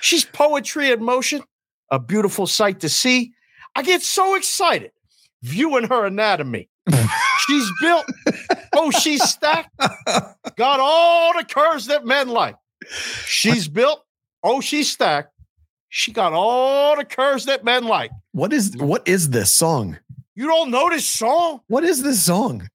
She's 0.01 0.25
poetry 0.25 0.91
in 0.91 1.03
motion, 1.03 1.43
a 1.91 1.99
beautiful 1.99 2.47
sight 2.47 2.81
to 2.81 2.89
see. 2.89 3.33
I 3.75 3.83
get 3.83 4.03
so 4.03 4.35
excited 4.35 4.93
viewing 5.43 5.85
her 5.89 6.07
anatomy. 6.07 6.69
She's 7.47 7.71
built. 7.81 8.07
Oh, 8.75 8.91
she's 8.91 9.23
stacked. 9.23 9.71
Got 10.57 10.81
all 10.81 11.33
the 11.37 11.45
curves 11.45 11.87
that 11.87 12.05
men 12.05 12.29
like. 12.29 12.57
She's 13.27 13.69
built. 13.69 14.05
Oh, 14.43 14.61
she's 14.61 14.91
stacked. 14.91 15.33
She 15.89 16.13
got 16.13 16.33
all 16.33 16.97
the 16.97 17.05
curves 17.05 17.47
that 17.47 17.65
men 17.65 17.85
like. 17.85 18.11
What 18.33 18.53
is 18.53 18.77
what 18.77 19.07
is 19.09 19.31
this 19.31 19.55
song? 19.57 19.99
You 20.35 20.47
don't 20.47 20.71
know 20.71 20.91
this 20.91 21.07
song? 21.07 21.61
What 21.69 21.85
is 21.85 22.03
this 22.03 22.25
song? 22.25 22.69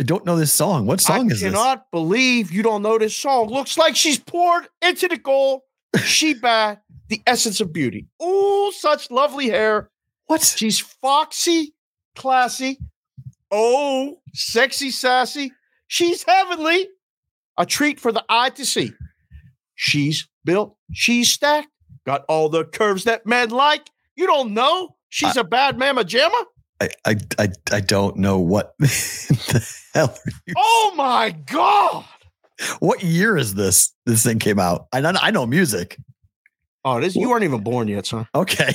I 0.00 0.02
don't 0.02 0.26
know 0.26 0.36
this 0.36 0.52
song. 0.52 0.86
What 0.86 1.00
song 1.00 1.30
I 1.30 1.34
is 1.34 1.40
this? 1.40 1.52
I 1.54 1.56
cannot 1.56 1.90
believe 1.90 2.50
you 2.50 2.62
don't 2.62 2.82
know 2.82 2.98
this 2.98 3.16
song. 3.16 3.48
Looks 3.48 3.78
like 3.78 3.94
she's 3.94 4.18
poured 4.18 4.66
into 4.82 5.08
the 5.08 5.16
goal. 5.16 5.64
She 6.04 6.34
bad, 6.34 6.80
the 7.08 7.22
essence 7.24 7.60
of 7.60 7.72
beauty. 7.72 8.08
Oh, 8.18 8.72
such 8.76 9.12
lovely 9.12 9.48
hair. 9.48 9.90
What? 10.26 10.42
She's 10.42 10.80
foxy, 10.80 11.72
classy. 12.16 12.78
Oh, 13.52 14.18
sexy, 14.32 14.90
sassy. 14.90 15.52
She's 15.86 16.24
heavenly. 16.24 16.88
A 17.56 17.64
treat 17.64 18.00
for 18.00 18.10
the 18.10 18.24
eye 18.28 18.50
to 18.50 18.66
see. 18.66 18.90
She's 19.76 20.28
built. 20.44 20.76
She's 20.92 21.30
stacked. 21.30 21.68
Got 22.04 22.24
all 22.28 22.48
the 22.48 22.64
curves 22.64 23.04
that 23.04 23.24
men 23.24 23.50
like. 23.50 23.88
You 24.16 24.26
don't 24.26 24.52
know? 24.52 24.96
She's 25.10 25.36
a 25.36 25.44
bad 25.44 25.78
mamma 25.78 26.02
jamma? 26.02 26.44
I, 26.80 26.88
I 27.04 27.16
I 27.38 27.48
I 27.72 27.80
don't 27.80 28.16
know 28.16 28.38
what 28.40 28.74
the 28.78 29.78
hell. 29.94 30.08
Are 30.08 30.32
you, 30.46 30.54
Oh 30.56 30.94
my 30.96 31.30
God. 31.46 32.04
What 32.78 33.02
year 33.02 33.36
is 33.36 33.54
this? 33.54 33.92
This 34.06 34.22
thing 34.24 34.38
came 34.38 34.58
out. 34.58 34.86
I 34.92 35.00
know 35.00 35.12
I 35.20 35.30
know 35.30 35.46
music. 35.46 35.96
Oh, 36.84 37.00
this 37.00 37.16
you 37.16 37.30
weren't 37.30 37.44
even 37.44 37.62
born 37.62 37.88
yet, 37.88 38.06
son. 38.06 38.28
Okay. 38.34 38.74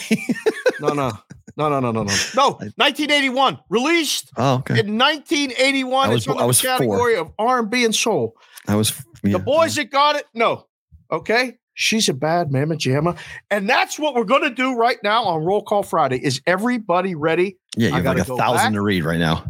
No, 0.82 0.94
no. 0.94 1.12
No, 1.58 1.68
no, 1.70 1.80
no, 1.80 1.92
no, 1.92 2.04
no. 2.04 2.16
No, 2.36 2.50
1981. 2.78 3.60
Released 3.70 4.32
oh, 4.38 4.56
okay. 4.56 4.80
in 4.80 4.98
1981. 4.98 6.10
I 6.10 6.14
it's 6.14 6.26
was- 6.26 6.28
under 6.32 6.44
I 6.44 6.46
was 6.46 6.62
the 6.62 6.68
four. 6.70 6.78
category 6.78 7.16
of 7.18 7.32
R&B 7.38 7.84
and 7.86 7.94
soul. 7.94 8.36
I 8.68 8.76
was 8.76 8.94
yeah. 9.24 9.34
The 9.34 9.40
boys 9.40 9.76
that 9.76 9.92
got 9.92 10.16
it, 10.16 10.26
no. 10.34 10.66
Okay. 11.12 11.58
She's 11.74 12.10
a 12.10 12.14
bad 12.14 12.52
mamma 12.52 12.76
jamma. 12.76 13.18
And 13.52 13.70
that's 13.70 14.00
what 14.00 14.16
we're 14.16 14.24
going 14.24 14.44
to 14.44 14.50
do 14.50 14.76
right 14.76 14.98
now 15.04 15.24
on 15.26 15.44
Roll 15.44 15.62
Call 15.62 15.84
Friday. 15.84 16.18
Is 16.24 16.42
everybody 16.48 17.14
ready? 17.16 17.58
Yeah, 17.78 17.90
you 17.90 17.94
have 17.96 18.06
like 18.06 18.18
a 18.18 18.24
thousand 18.24 18.68
back. 18.68 18.74
to 18.74 18.82
read 18.82 19.04
right 19.04 19.20
now. 19.20 19.46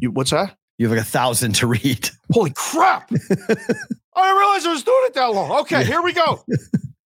You, 0.00 0.10
what's 0.10 0.30
that? 0.30 0.56
You 0.78 0.88
have 0.88 0.96
like 0.96 1.06
a 1.06 1.10
thousand 1.10 1.54
to 1.56 1.66
read. 1.66 2.08
Holy 2.32 2.50
crap. 2.54 3.10
I 3.12 3.16
didn't 3.16 4.38
realize 4.38 4.66
I 4.66 4.72
was 4.72 4.82
doing 4.82 5.02
it 5.04 5.14
that 5.14 5.26
long. 5.26 5.60
Okay, 5.62 5.80
Yeah. 5.80 5.84
here 5.86 6.02
we 6.02 6.12
go. 6.12 6.44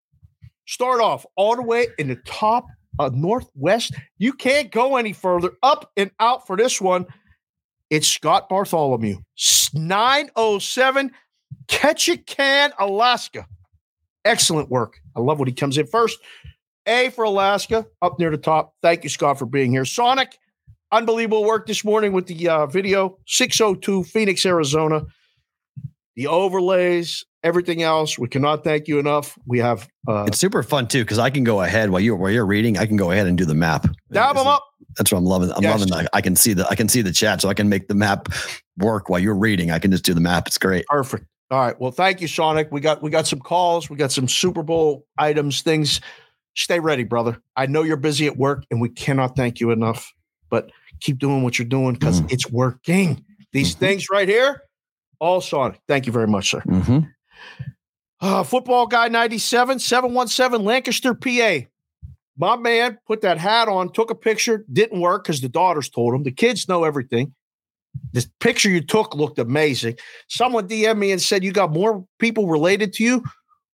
Start 0.67 1.01
off 1.01 1.25
all 1.35 1.55
the 1.55 1.61
way 1.61 1.87
in 1.97 2.07
the 2.07 2.15
top 2.25 2.65
of 2.97 3.13
Northwest. 3.13 3.93
You 4.17 4.33
can't 4.33 4.71
go 4.71 4.95
any 4.95 5.13
further. 5.13 5.51
Up 5.61 5.91
and 5.97 6.09
out 6.19 6.47
for 6.47 6.57
this 6.57 6.79
one. 6.81 7.05
It's 7.91 8.07
Scott 8.07 8.49
Bartholomew. 8.49 9.17
S- 9.37 9.69
907 9.73 11.11
Ketchikan, 11.67 12.71
Alaska. 12.79 13.45
Excellent 14.23 14.69
work. 14.69 14.99
I 15.15 15.19
love 15.19 15.37
when 15.39 15.47
he 15.47 15.53
comes 15.53 15.77
in 15.77 15.85
first. 15.85 16.17
A 16.87 17.09
for 17.09 17.23
Alaska, 17.23 17.85
up 18.01 18.19
near 18.19 18.31
the 18.31 18.37
top. 18.37 18.73
Thank 18.81 19.03
you, 19.03 19.09
Scott, 19.09 19.39
for 19.39 19.45
being 19.45 19.71
here. 19.71 19.85
Sonic, 19.85 20.37
unbelievable 20.91 21.43
work 21.43 21.65
this 21.67 21.83
morning 21.83 22.13
with 22.13 22.27
the 22.27 22.47
uh, 22.47 22.65
video. 22.67 23.17
602 23.27 24.03
Phoenix, 24.03 24.45
Arizona. 24.45 25.03
The 26.15 26.27
overlays, 26.27 27.25
everything 27.43 27.81
else. 27.81 28.17
We 28.17 28.27
cannot 28.29 28.63
thank 28.63 28.87
you 28.87 28.99
enough. 28.99 29.37
We 29.45 29.59
have 29.59 29.87
uh, 30.07 30.25
It's 30.27 30.39
super 30.39 30.63
fun 30.63 30.87
too 30.87 31.03
because 31.03 31.19
I 31.19 31.29
can 31.29 31.43
go 31.43 31.61
ahead 31.61 31.89
while 31.89 31.99
you're 31.99 32.15
while 32.15 32.31
you're 32.31 32.45
reading. 32.45 32.77
I 32.77 32.85
can 32.85 32.95
go 32.95 33.11
ahead 33.11 33.27
and 33.27 33.37
do 33.37 33.43
the 33.45 33.55
map. 33.55 33.85
dab 34.11 34.35
them 34.37 34.47
up. 34.47 34.63
That's 34.97 35.11
what 35.11 35.17
I'm 35.17 35.25
loving. 35.25 35.51
I'm 35.51 35.61
Yes. 35.63 35.71
loving 35.79 35.93
that. 35.93 36.09
I 36.13 36.21
can 36.21 36.37
see 36.37 36.53
the 36.53 36.65
I 36.69 36.75
can 36.75 36.87
see 36.87 37.01
the 37.01 37.11
chat, 37.11 37.41
so 37.41 37.49
I 37.49 37.53
can 37.53 37.67
make 37.67 37.89
the 37.89 37.95
map 37.95 38.29
work 38.77 39.09
while 39.09 39.19
you're 39.19 39.35
reading. 39.35 39.71
I 39.71 39.79
can 39.79 39.91
just 39.91 40.05
do 40.05 40.13
the 40.13 40.21
map. 40.21 40.47
It's 40.47 40.57
great. 40.57 40.85
Perfect. 40.87 41.25
All 41.51 41.59
right. 41.59 41.77
Well, 41.81 41.91
thank 41.91 42.21
you, 42.21 42.27
Sonic. 42.29 42.71
We 42.71 42.79
got 42.79 43.01
we 43.03 43.09
got 43.09 43.27
some 43.27 43.39
calls. 43.39 43.89
We 43.89 43.97
got 43.97 44.13
some 44.13 44.29
Super 44.29 44.63
Bowl 44.63 45.05
items, 45.17 45.63
things. 45.63 45.99
Stay 46.55 46.79
ready, 46.79 47.03
brother. 47.03 47.37
I 47.55 47.65
know 47.65 47.83
you're 47.83 47.97
busy 47.97 48.25
at 48.27 48.37
work, 48.37 48.63
and 48.71 48.79
we 48.81 48.89
cannot 48.89 49.35
thank 49.35 49.59
you 49.59 49.71
enough. 49.71 50.13
But 50.49 50.71
keep 51.01 51.17
doing 51.19 51.43
what 51.43 51.59
you're 51.59 51.67
doing 51.67 51.93
because 51.93 52.21
Mm. 52.21 52.31
it's 52.31 52.49
working. 52.49 53.23
These 53.51 53.75
Mhm. 53.75 53.79
things 53.79 54.09
right 54.09 54.27
here, 54.27 54.61
all 55.19 55.41
Sonic. 55.41 55.79
Thank 55.87 56.05
you 56.05 56.13
very 56.13 56.27
much, 56.27 56.49
sir. 56.51 56.61
Mm-hmm. 56.61 56.99
Uh, 58.21 58.43
football 58.43 58.87
guy 58.87 59.07
97 59.09 59.79
717 59.79 60.63
Lancaster, 60.63 61.13
PA. 61.13 61.67
My 62.37 62.55
man 62.55 62.97
put 63.07 63.21
that 63.21 63.37
hat 63.37 63.67
on, 63.67 63.91
took 63.91 64.09
a 64.11 64.15
picture, 64.15 64.65
didn't 64.71 64.99
work 64.99 65.23
because 65.23 65.41
the 65.41 65.49
daughters 65.49 65.89
told 65.89 66.13
him. 66.13 66.23
The 66.23 66.31
kids 66.31 66.67
know 66.67 66.83
everything. 66.83 67.33
The 68.13 68.25
picture 68.39 68.69
you 68.69 68.81
took 68.81 69.15
looked 69.15 69.39
amazing. 69.39 69.97
Someone 70.27 70.67
DM'd 70.67 70.97
me 70.99 71.11
and 71.11 71.21
said, 71.21 71.43
You 71.43 71.51
got 71.51 71.71
more 71.71 72.05
people 72.19 72.47
related 72.47 72.93
to 72.93 73.03
you. 73.03 73.23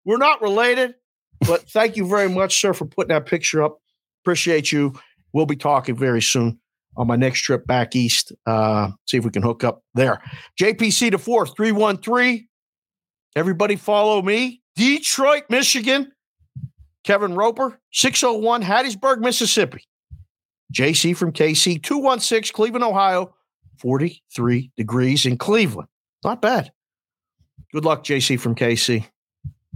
We're 0.05 0.17
not 0.19 0.43
related, 0.43 0.95
but 1.41 1.69
thank 1.71 1.97
you 1.97 2.07
very 2.07 2.29
much, 2.29 2.61
sir, 2.61 2.73
for 2.73 2.87
putting 2.87 3.15
that 3.15 3.27
picture 3.27 3.63
up. 3.63 3.79
Appreciate 4.23 4.73
you. 4.73 4.95
We'll 5.33 5.47
be 5.47 5.57
talking 5.57 5.97
very 5.97 6.23
soon 6.23 6.59
on 6.97 7.07
my 7.07 7.17
next 7.17 7.41
trip 7.43 7.67
back 7.67 7.95
east. 7.95 8.33
Uh, 8.47 8.91
see 9.07 9.19
if 9.19 9.25
we 9.25 9.31
can 9.31 9.43
hook 9.43 9.63
up 9.65 9.83
there. 9.95 10.21
JPC 10.61 11.11
to 11.13 11.19
fourth, 11.19 11.57
313. 11.57 12.47
Everybody 13.37 13.77
follow 13.77 14.21
me. 14.23 14.63
Detroit, 14.75 15.45
Michigan. 15.49 16.13
Kevin 17.05 17.35
Roper, 17.35 17.81
601 17.93 18.63
Hattiesburg, 18.63 19.21
Mississippi. 19.21 19.83
JC 20.75 21.17
from 21.17 21.33
KC, 21.33 21.83
216 21.83 22.55
Cleveland, 22.55 22.85
Ohio, 22.85 23.35
43 23.79 24.71
degrees 24.77 25.25
in 25.25 25.39
Cleveland. 25.39 25.89
Not 26.23 26.43
bad. 26.43 26.71
Good 27.73 27.85
luck, 27.85 28.05
JC 28.05 28.39
from 28.39 28.55
KC. 28.55 29.07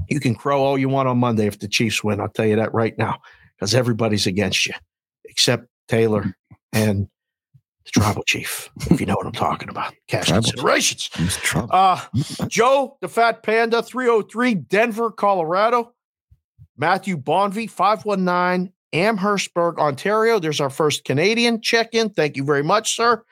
You 0.08 0.20
can 0.20 0.34
crow 0.34 0.62
all 0.62 0.78
you 0.78 0.88
want 0.88 1.08
on 1.08 1.18
Monday 1.18 1.46
if 1.46 1.58
the 1.58 1.68
Chiefs 1.68 2.02
win. 2.02 2.20
I'll 2.20 2.28
tell 2.28 2.46
you 2.46 2.56
that 2.56 2.72
right 2.74 2.96
now 2.98 3.18
because 3.56 3.74
everybody's 3.74 4.26
against 4.26 4.66
you 4.66 4.74
except 5.24 5.66
Taylor 5.88 6.34
and 6.72 7.08
the 7.84 7.90
tribal 7.90 8.22
chief, 8.24 8.70
if 8.90 9.00
you 9.00 9.06
know 9.06 9.14
what 9.14 9.26
I'm 9.26 9.32
talking 9.32 9.68
about. 9.68 9.92
Cash 10.06 10.28
Tribal 10.28 10.42
considerations. 10.42 11.10
Uh, 11.54 12.00
Joe, 12.48 12.96
the 13.00 13.08
Fat 13.08 13.42
Panda, 13.42 13.82
303, 13.82 14.54
Denver, 14.54 15.10
Colorado. 15.10 15.92
Matthew 16.76 17.16
Bonvy, 17.16 17.68
519, 17.68 18.72
Amherstburg, 18.92 19.78
Ontario. 19.78 20.38
There's 20.38 20.60
our 20.60 20.70
first 20.70 21.04
Canadian 21.04 21.60
check 21.60 21.94
in. 21.94 22.10
Thank 22.10 22.36
you 22.36 22.44
very 22.44 22.62
much, 22.62 22.96
sir. 22.96 23.22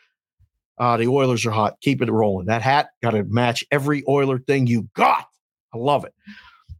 Uh, 0.78 0.96
the 0.96 1.06
Oilers 1.08 1.44
are 1.46 1.50
hot. 1.50 1.80
Keep 1.80 2.02
it 2.02 2.10
rolling. 2.10 2.46
That 2.46 2.62
hat 2.62 2.90
got 3.02 3.10
to 3.10 3.24
match 3.24 3.64
every 3.70 4.02
Oiler 4.08 4.38
thing 4.38 4.66
you 4.66 4.88
got. 4.94 5.26
I 5.74 5.78
love 5.78 6.04
it. 6.04 6.14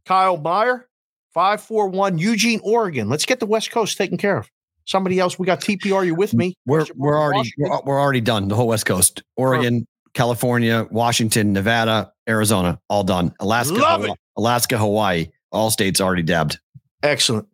Kyle 0.05 0.37
Meyer, 0.37 0.87
541, 1.33 2.17
Eugene, 2.17 2.59
Oregon. 2.63 3.09
Let's 3.09 3.25
get 3.25 3.39
the 3.39 3.45
West 3.45 3.71
Coast 3.71 3.97
taken 3.97 4.17
care 4.17 4.37
of. 4.37 4.49
Somebody 4.85 5.19
else? 5.19 5.37
We 5.37 5.45
got 5.45 5.61
TPR. 5.61 6.05
You 6.05 6.15
with 6.15 6.33
me? 6.33 6.55
We're 6.65 6.85
we're 6.95 7.19
already 7.19 7.51
we're, 7.57 7.81
we're 7.85 7.99
already 7.99 8.21
done. 8.21 8.47
The 8.47 8.55
whole 8.55 8.67
West 8.67 8.85
Coast, 8.85 9.23
Oregon, 9.37 9.85
California, 10.13 10.87
Washington, 10.91 11.53
Nevada, 11.53 12.11
Arizona, 12.27 12.79
all 12.89 13.03
done. 13.03 13.33
Alaska. 13.39 13.75
Hawaii, 13.75 14.13
Alaska, 14.37 14.77
Hawaii, 14.77 15.27
all 15.51 15.69
states 15.69 16.01
already 16.01 16.23
dabbed. 16.23 16.59
Excellent. 17.03 17.47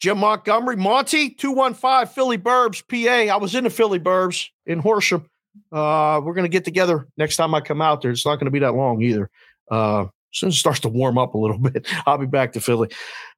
Jim 0.00 0.18
Montgomery, 0.18 0.76
Monty, 0.76 1.30
215, 1.30 2.12
Philly 2.12 2.36
Burbs, 2.36 2.82
PA. 2.86 3.32
I 3.32 3.36
was 3.36 3.54
in 3.54 3.64
the 3.64 3.70
Philly 3.70 4.00
Burbs 4.00 4.48
in 4.66 4.78
Horsham. 4.80 5.28
Uh, 5.72 6.20
we're 6.22 6.34
going 6.34 6.44
to 6.44 6.50
get 6.50 6.64
together 6.64 7.06
next 7.16 7.36
time 7.36 7.54
I 7.54 7.60
come 7.60 7.80
out 7.80 8.02
there. 8.02 8.10
It's 8.10 8.26
not 8.26 8.36
going 8.36 8.46
to 8.46 8.50
be 8.50 8.58
that 8.58 8.74
long 8.74 9.00
either. 9.02 9.30
Uh, 9.70 10.06
as 10.34 10.40
soon 10.40 10.48
as 10.48 10.54
it 10.56 10.58
starts 10.58 10.80
to 10.80 10.88
warm 10.88 11.16
up 11.16 11.34
a 11.34 11.38
little 11.38 11.58
bit, 11.70 11.86
I'll 12.06 12.18
be 12.18 12.26
back 12.26 12.52
to 12.54 12.60
Philly. 12.60 12.88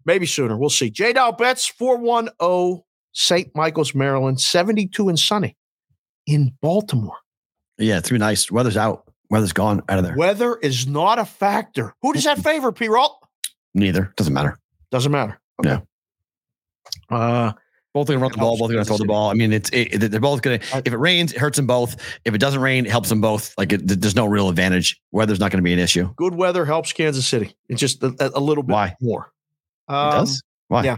Maybe 0.05 0.27
sooner. 0.27 0.57
We'll 0.57 0.71
see. 0.71 0.91
J 0.91 1.13
Dow 1.13 1.33
Bets, 1.33 1.67
410 1.67 2.83
St. 3.13 3.55
Michael's, 3.55 3.95
Maryland, 3.95 4.41
72 4.41 5.09
and 5.09 5.19
sunny 5.19 5.57
in 6.27 6.53
Baltimore. 6.61 7.17
Yeah, 7.79 7.99
it's 7.99 8.11
been 8.11 8.21
nice. 8.21 8.51
Weather's 8.51 8.77
out. 8.77 9.11
Weather's 9.31 9.53
gone 9.53 9.83
out 9.89 9.99
of 9.99 10.05
there. 10.05 10.17
Weather 10.17 10.57
is 10.57 10.87
not 10.87 11.19
a 11.19 11.25
factor. 11.25 11.95
Who 12.03 12.13
does 12.13 12.25
that 12.25 12.39
favor, 12.39 12.73
P. 12.73 12.89
Roll? 12.89 13.19
Neither 13.75 14.13
doesn't 14.17 14.33
matter. 14.33 14.59
Doesn't 14.91 15.13
matter. 15.13 15.39
Yeah. 15.63 15.81
Uh, 17.11 17.53
Both 17.97 18.11
are 18.11 18.13
going 18.13 18.19
to 18.19 18.23
run 18.25 18.33
the 18.33 18.37
ball. 18.39 18.59
Both 18.59 18.69
are 18.69 18.75
going 18.75 18.85
to 18.85 18.89
throw 18.89 18.99
the 18.99 19.07
ball. 19.07 19.31
I 19.31 19.33
mean, 19.33 19.55
it's 19.55 19.71
it, 19.71 19.95
it- 20.05 20.11
they're 20.11 20.21
both 20.21 20.43
going 20.43 20.61
to. 20.61 20.83
If 20.85 20.93
it 20.93 20.99
rains, 20.99 21.33
it 21.33 21.39
hurts 21.39 21.57
them 21.57 21.67
both. 21.67 21.97
If 22.27 22.35
it 22.35 22.39
doesn't 22.39 22.61
rain, 22.61 22.85
it 22.85 22.91
helps 22.93 23.09
them 23.09 23.23
both. 23.23 23.55
Like 23.57 23.73
it, 23.73 23.89
there's 23.89 24.15
no 24.15 24.27
real 24.27 24.51
advantage. 24.51 25.01
Weather's 25.13 25.41
not 25.41 25.51
going 25.51 25.63
to 25.63 25.67
be 25.67 25.73
an 25.73 25.79
issue. 25.79 26.13
good 26.17 26.35
weather 26.35 26.67
helps 26.67 26.93
Kansas 26.93 27.27
City. 27.27 27.57
It's 27.71 27.81
just 27.81 28.03
a, 28.03 28.15
a- 28.35 28.39
little 28.39 28.63
bit 28.63 28.75
Why? 28.75 28.97
more. 29.01 29.33
It 29.89 29.95
Um, 29.95 30.11
does. 30.11 30.43
Why? 30.69 30.85
yeah. 30.85 30.97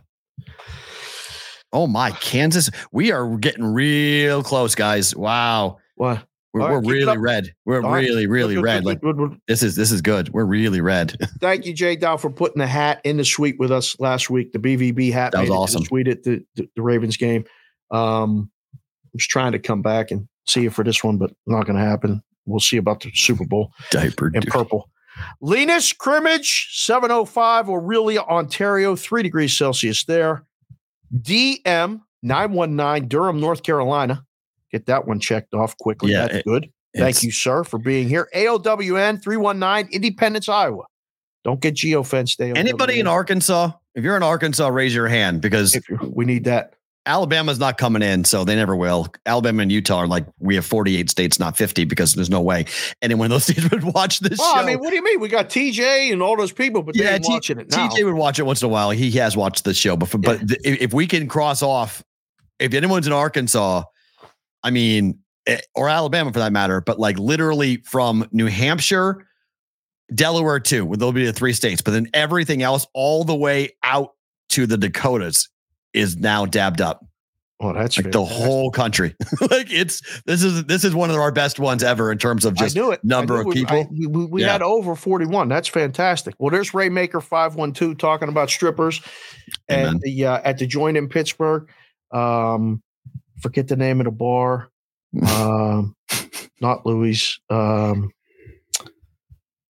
Oh 1.72 1.86
my, 1.86 2.10
Kansas! 2.10 2.68
We 2.90 3.12
are 3.12 3.36
getting 3.36 3.64
real 3.64 4.42
close, 4.42 4.74
guys. 4.74 5.14
Wow, 5.14 5.76
What? 5.94 6.24
We're, 6.54 6.60
right, 6.60 6.70
we're 6.70 6.80
really 6.92 7.18
red. 7.18 7.52
We're 7.66 7.80
right. 7.82 8.00
really, 8.00 8.26
really 8.26 8.54
Good, 8.54 8.64
red. 8.64 8.84
good, 8.84 8.86
Like 8.86 9.00
good, 9.00 9.38
this 9.48 9.62
is 9.62 9.76
this 9.76 9.92
is 9.92 10.00
good. 10.00 10.30
We're 10.30 10.46
really 10.46 10.80
red. 10.80 11.14
Thank 11.40 11.66
you, 11.66 11.74
Jay 11.74 11.94
Dow, 11.94 12.16
for 12.16 12.30
putting 12.30 12.58
the 12.58 12.66
hat 12.66 13.00
in 13.04 13.18
the 13.18 13.24
suite 13.24 13.56
with 13.58 13.70
us 13.70 13.98
last 14.00 14.30
week. 14.30 14.52
The 14.52 14.58
BVB 14.58 15.12
hat 15.12 15.32
That 15.32 15.42
was 15.42 15.42
made 15.42 15.44
it 15.44 15.46
to 15.46 15.52
the 15.52 15.54
awesome. 15.58 15.84
suite 15.84 16.08
at 16.08 16.22
the, 16.22 16.44
the, 16.54 16.68
the 16.76 16.82
Ravens 16.82 17.16
game. 17.18 17.44
Um, 17.90 18.50
I 18.74 19.10
was 19.14 19.26
trying 19.26 19.52
to 19.52 19.58
come 19.58 19.82
back 19.82 20.10
and 20.10 20.26
see 20.46 20.62
you 20.62 20.70
for 20.70 20.84
this 20.84 21.04
one, 21.04 21.18
but 21.18 21.30
not 21.46 21.66
going 21.66 21.78
to 21.78 21.84
happen. 21.84 22.22
We'll 22.46 22.60
see 22.60 22.78
about 22.78 23.00
the 23.00 23.10
Super 23.14 23.44
Bowl 23.44 23.72
Diaper 23.90 24.30
in 24.34 24.42
purple. 24.42 24.88
Linus 25.40 25.92
Crimmage, 25.92 26.68
705 26.72 27.66
Orillia, 27.66 28.26
Ontario, 28.26 28.96
3 28.96 29.22
degrees 29.22 29.56
Celsius 29.56 30.04
there. 30.04 30.44
DM 31.14 32.00
919 32.22 33.08
Durham, 33.08 33.40
North 33.40 33.62
Carolina. 33.62 34.24
Get 34.72 34.86
that 34.86 35.06
one 35.06 35.20
checked 35.20 35.54
off 35.54 35.76
quickly. 35.78 36.12
Yeah, 36.12 36.22
That's 36.22 36.34
it- 36.36 36.44
good. 36.44 36.70
Thank 36.96 37.22
you, 37.22 37.30
sir, 37.30 37.62
for 37.64 37.78
being 37.78 38.08
here. 38.08 38.28
AOWN 38.34 39.22
319 39.22 39.92
Independence, 39.92 40.48
Iowa. 40.48 40.84
Don't 41.44 41.60
get 41.60 41.74
geofenced. 41.74 42.38
AOWN. 42.40 42.56
Anybody 42.56 42.98
in 42.98 43.06
Arkansas? 43.06 43.70
If 43.94 44.02
you're 44.02 44.16
in 44.16 44.22
Arkansas, 44.22 44.66
raise 44.68 44.94
your 44.94 45.06
hand 45.06 45.40
because 45.40 45.78
we 46.02 46.24
need 46.24 46.44
that. 46.44 46.74
Alabama's 47.06 47.58
not 47.58 47.78
coming 47.78 48.02
in, 48.02 48.24
so 48.24 48.44
they 48.44 48.54
never 48.56 48.74
will. 48.76 49.06
Alabama 49.26 49.62
and 49.62 49.70
Utah 49.72 49.98
are 49.98 50.06
like 50.06 50.26
we 50.40 50.56
have 50.56 50.66
48 50.66 51.08
states, 51.08 51.38
not 51.38 51.56
50, 51.56 51.84
because 51.84 52.14
there's 52.14 52.28
no 52.30 52.40
way 52.40 52.66
anyone 53.00 53.26
in 53.26 53.30
those 53.30 53.44
states 53.48 53.70
would 53.70 53.82
watch 53.84 54.20
this 54.20 54.38
Well, 54.38 54.54
show. 54.56 54.60
I 54.60 54.66
mean, 54.66 54.78
what 54.78 54.90
do 54.90 54.96
you 54.96 55.02
mean? 55.04 55.20
We 55.20 55.28
got 55.28 55.48
TJ 55.48 56.12
and 56.12 56.20
all 56.20 56.36
those 56.36 56.52
people, 56.52 56.82
but 56.82 56.96
Yeah, 56.96 57.16
T- 57.18 57.24
watching 57.32 57.60
it 57.60 57.70
now. 57.70 57.88
TJ 57.88 58.04
would 58.04 58.14
watch 58.14 58.38
it 58.38 58.42
once 58.44 58.60
in 58.62 58.66
a 58.66 58.68
while. 58.68 58.90
He 58.90 59.10
has 59.12 59.36
watched 59.36 59.64
the 59.64 59.72
show 59.72 59.96
before, 59.96 60.20
but 60.20 60.46
th- 60.48 60.60
if 60.64 60.92
we 60.92 61.06
can 61.06 61.28
cross 61.28 61.62
off, 61.62 62.02
if 62.58 62.74
anyone's 62.74 63.06
in 63.06 63.12
Arkansas, 63.12 63.84
I 64.62 64.70
mean, 64.70 65.18
eh, 65.46 65.60
or 65.74 65.88
Alabama 65.88 66.32
for 66.32 66.38
that 66.40 66.52
matter, 66.52 66.80
but 66.80 66.98
like 66.98 67.18
literally 67.18 67.78
from 67.84 68.28
New 68.32 68.46
Hampshire, 68.46 69.26
Delaware 70.14 70.60
too, 70.60 70.84
with 70.84 71.00
there'll 71.00 71.12
be 71.12 71.26
the 71.26 71.32
three 71.32 71.52
states, 71.52 71.82
but 71.82 71.90
then 71.90 72.08
everything 72.14 72.62
else 72.62 72.86
all 72.94 73.24
the 73.24 73.34
way 73.36 73.70
out 73.82 74.10
to 74.50 74.66
the 74.66 74.78
Dakotas 74.78 75.48
is 75.92 76.16
now 76.16 76.46
dabbed 76.46 76.80
up, 76.80 77.04
oh, 77.60 77.72
that's 77.74 77.98
like 77.98 78.12
the 78.12 78.24
whole 78.24 78.70
country. 78.70 79.14
like 79.42 79.70
it's 79.70 80.22
this 80.24 80.42
is 80.42 80.64
this 80.64 80.84
is 80.84 80.94
one 80.94 81.10
of 81.10 81.16
our 81.16 81.30
best 81.32 81.58
ones 81.58 81.82
ever 81.82 82.10
in 82.10 82.16
terms 82.18 82.44
of 82.46 82.54
just. 82.54 82.76
Number 83.02 83.40
of 83.40 83.46
we- 83.46 83.54
people. 83.54 83.76
I- 83.76 83.88
we 83.90 84.06
we, 84.26 84.42
Yeah. 84.42 84.52
had 84.52 84.62
over 84.62 84.94
41. 84.94 85.48
That's 85.48 85.68
fantastic. 85.68 86.34
Well, 86.38 86.50
there's 86.50 86.70
Raymaker 86.70 87.22
512 87.22 87.98
talking 87.98 88.28
about 88.28 88.48
strippers 88.48 89.02
Amen. 89.70 89.96
at 89.96 90.00
the 90.00 90.24
uh, 90.24 90.40
at 90.44 90.58
the 90.58 90.66
joint 90.66 90.96
in 90.96 91.08
Pittsburgh. 91.08 91.68
Um, 92.12 92.82
forget 93.40 93.68
the 93.68 93.76
name 93.76 94.00
of 94.00 94.04
the 94.04 94.10
bar. 94.10 94.68
Um, 95.26 95.94
not 96.60 96.84
Louis. 96.86 97.38
Um, 97.50 98.10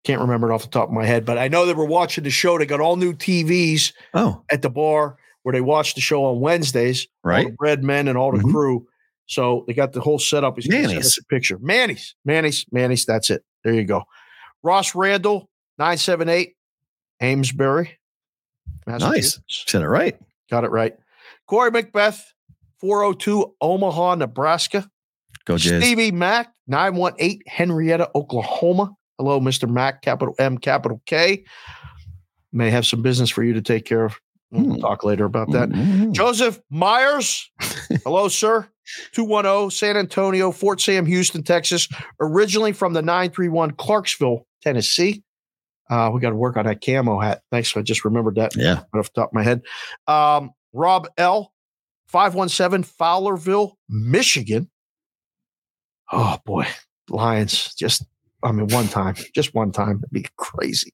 can't 0.04 0.22
remember 0.22 0.50
it 0.50 0.54
off 0.54 0.64
the 0.64 0.70
top 0.70 0.88
of 0.90 0.94
my 0.94 1.06
head, 1.06 1.26
but 1.26 1.38
I 1.38 1.50
know 1.50 1.66
they 1.66 1.74
were 1.74 1.86
watching 1.86 2.24
the 2.24 2.30
show. 2.30 2.58
They 2.58 2.66
got 2.66 2.80
all 2.80 2.96
new 2.96 3.14
TVs 3.14 3.92
oh, 4.14 4.42
at 4.50 4.62
the 4.62 4.70
bar 4.70 5.18
where 5.44 5.54
they 5.54 5.62
watch 5.62 5.96
the 5.96 6.02
show 6.02 6.24
on 6.26 6.40
Wednesdays. 6.40 7.08
all 7.26 7.30
right. 7.32 7.48
the 7.48 7.54
bread 7.54 7.84
men 7.84 8.08
and 8.08 8.18
all 8.18 8.32
the 8.32 8.40
Mhm. 8.44 8.52
crew. 8.52 8.88
So 9.26 9.66
they 9.68 9.74
got 9.74 9.92
the 9.92 10.00
whole 10.00 10.20
setup. 10.20 10.56
He's 10.56 10.70
Manny's. 10.70 11.18
a 11.18 11.24
picture. 11.26 11.58
Manny's, 11.60 12.16
Manny's, 12.24 12.66
Manny's. 12.72 13.06
That's 13.06 13.30
it. 13.30 13.44
There 13.66 13.74
you 13.74 13.84
go. 13.84 14.04
Ross 14.64 14.96
Randall, 14.96 15.50
978, 15.78 16.56
Amesbury. 17.22 17.98
Nice. 18.86 19.40
Said 19.50 19.82
it 19.82 19.88
right. 19.88 20.18
Got 20.50 20.64
it 20.64 20.72
right. 20.72 20.96
Corey 21.48 21.72
Macbeth, 21.72 22.24
402, 22.80 23.56
Omaha, 23.62 24.16
Nebraska. 24.16 24.88
Go 25.46 25.56
Jizz. 25.56 25.82
Stevie 25.82 26.12
Mack, 26.12 26.54
918, 26.68 27.40
Henrietta, 27.48 28.10
Oklahoma. 28.16 28.92
Hello, 29.18 29.40
Mr. 29.40 29.70
Mack, 29.70 30.02
capital 30.02 30.36
M, 30.38 30.58
capital 30.58 31.02
K. 31.06 31.44
May 32.52 32.70
have 32.70 32.86
some 32.86 33.02
business 33.02 33.30
for 33.30 33.44
you 33.44 33.54
to 33.54 33.62
take 33.62 33.86
care 33.86 34.06
of. 34.06 34.20
We'll 34.52 34.76
Hmm. 34.76 34.80
talk 34.82 35.04
later 35.04 35.26
about 35.26 35.52
that. 35.52 35.70
Mhm. 35.70 36.14
Joseph 36.14 36.60
Myers. 36.70 37.50
Hello, 38.04 38.28
sir. 38.30 38.68
210 39.12 39.70
San 39.70 39.98
Antonio, 39.98 40.52
Fort 40.52 40.80
Sam, 40.80 41.06
Houston, 41.06 41.44
Texas. 41.44 41.90
Originally 42.22 42.72
from 42.72 42.94
the 42.94 43.02
931 43.02 43.72
Clarksville, 43.72 44.46
Tennessee. 44.62 45.24
Uh, 45.90 46.10
we 46.14 46.22
got 46.22 46.30
to 46.30 46.36
work 46.36 46.56
on 46.58 46.66
that 46.66 46.82
camo 46.86 47.20
hat. 47.20 47.42
Thanks. 47.52 47.76
I 47.76 47.82
just 47.82 48.06
remembered 48.06 48.36
that 48.36 48.56
Yeah. 48.56 48.84
right 48.94 49.00
off 49.00 49.12
the 49.14 49.22
top 49.22 49.30
of 49.30 49.34
my 49.34 49.44
head. 49.44 49.62
Um, 50.08 50.52
Rob 50.74 51.08
L. 51.18 51.52
517 52.08 52.84
Fowlerville, 52.84 53.74
Michigan. 53.90 54.70
Oh, 56.12 56.38
boy. 56.46 56.68
Lions. 57.10 57.74
Just, 57.76 58.06
I 58.44 58.52
mean, 58.52 58.68
one 58.68 58.88
time, 58.88 59.16
just 59.36 59.54
one 59.54 59.72
time. 59.72 60.00
It'd 60.04 60.12
be 60.12 60.26
crazy. 60.38 60.94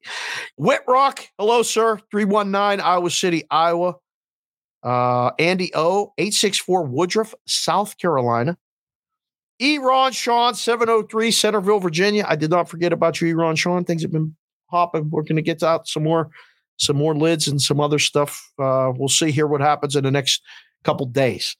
Whitrock. 0.59 1.27
Hello, 1.37 1.61
sir. 1.63 1.99
319 2.11 2.83
Iowa 2.83 3.09
City, 3.09 3.43
Iowa. 3.49 3.95
Uh, 4.81 5.31
Andy 5.39 5.71
O, 5.75 6.13
864 6.17 6.83
Woodruff, 6.83 7.33
South 7.47 7.97
Carolina. 7.97 8.57
E. 9.59 9.77
Ron 9.77 10.11
Sean, 10.11 10.55
703 10.55 11.31
Centreville, 11.31 11.79
Virginia. 11.79 12.25
I 12.27 12.35
did 12.35 12.49
not 12.49 12.67
forget 12.67 12.91
about 12.91 13.21
you, 13.21 13.29
E. 13.29 13.33
Ron 13.33 13.55
Sean. 13.55 13.85
Things 13.85 14.01
have 14.01 14.11
been 14.11 14.35
hopping. 14.69 15.09
We're 15.09 15.21
going 15.21 15.37
to 15.37 15.41
get 15.41 15.63
out 15.63 15.87
some 15.87 16.03
more, 16.03 16.31
some 16.77 16.97
more 16.97 17.15
lids 17.15 17.47
and 17.47 17.61
some 17.61 17.79
other 17.79 17.99
stuff. 17.99 18.51
Uh, 18.59 18.91
we'll 18.95 19.07
see 19.07 19.31
here 19.31 19.47
what 19.47 19.61
happens 19.61 19.95
in 19.95 20.03
the 20.03 20.11
next 20.11 20.41
couple 20.83 21.05
days. 21.05 21.55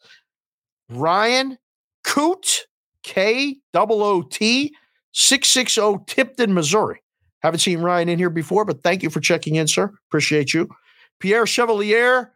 Ryan 0.90 1.58
Koot, 2.06 2.60
K 3.04 3.58
double 3.72 4.04
O 4.04 4.22
T, 4.22 4.74
660 5.14 6.04
Tipton, 6.08 6.54
Missouri. 6.54 7.02
Haven't 7.42 7.60
seen 7.60 7.80
Ryan 7.80 8.10
in 8.10 8.20
here 8.20 8.30
before, 8.30 8.64
but 8.66 8.84
thank 8.84 9.04
you 9.04 9.10
for 9.10 9.20
checking 9.20 9.56
in, 9.56 9.68
sir. 9.68 9.94
Appreciate 10.08 10.54
you. 10.54 10.70
Pierre 11.20 11.46
Chevalier, 11.46 12.32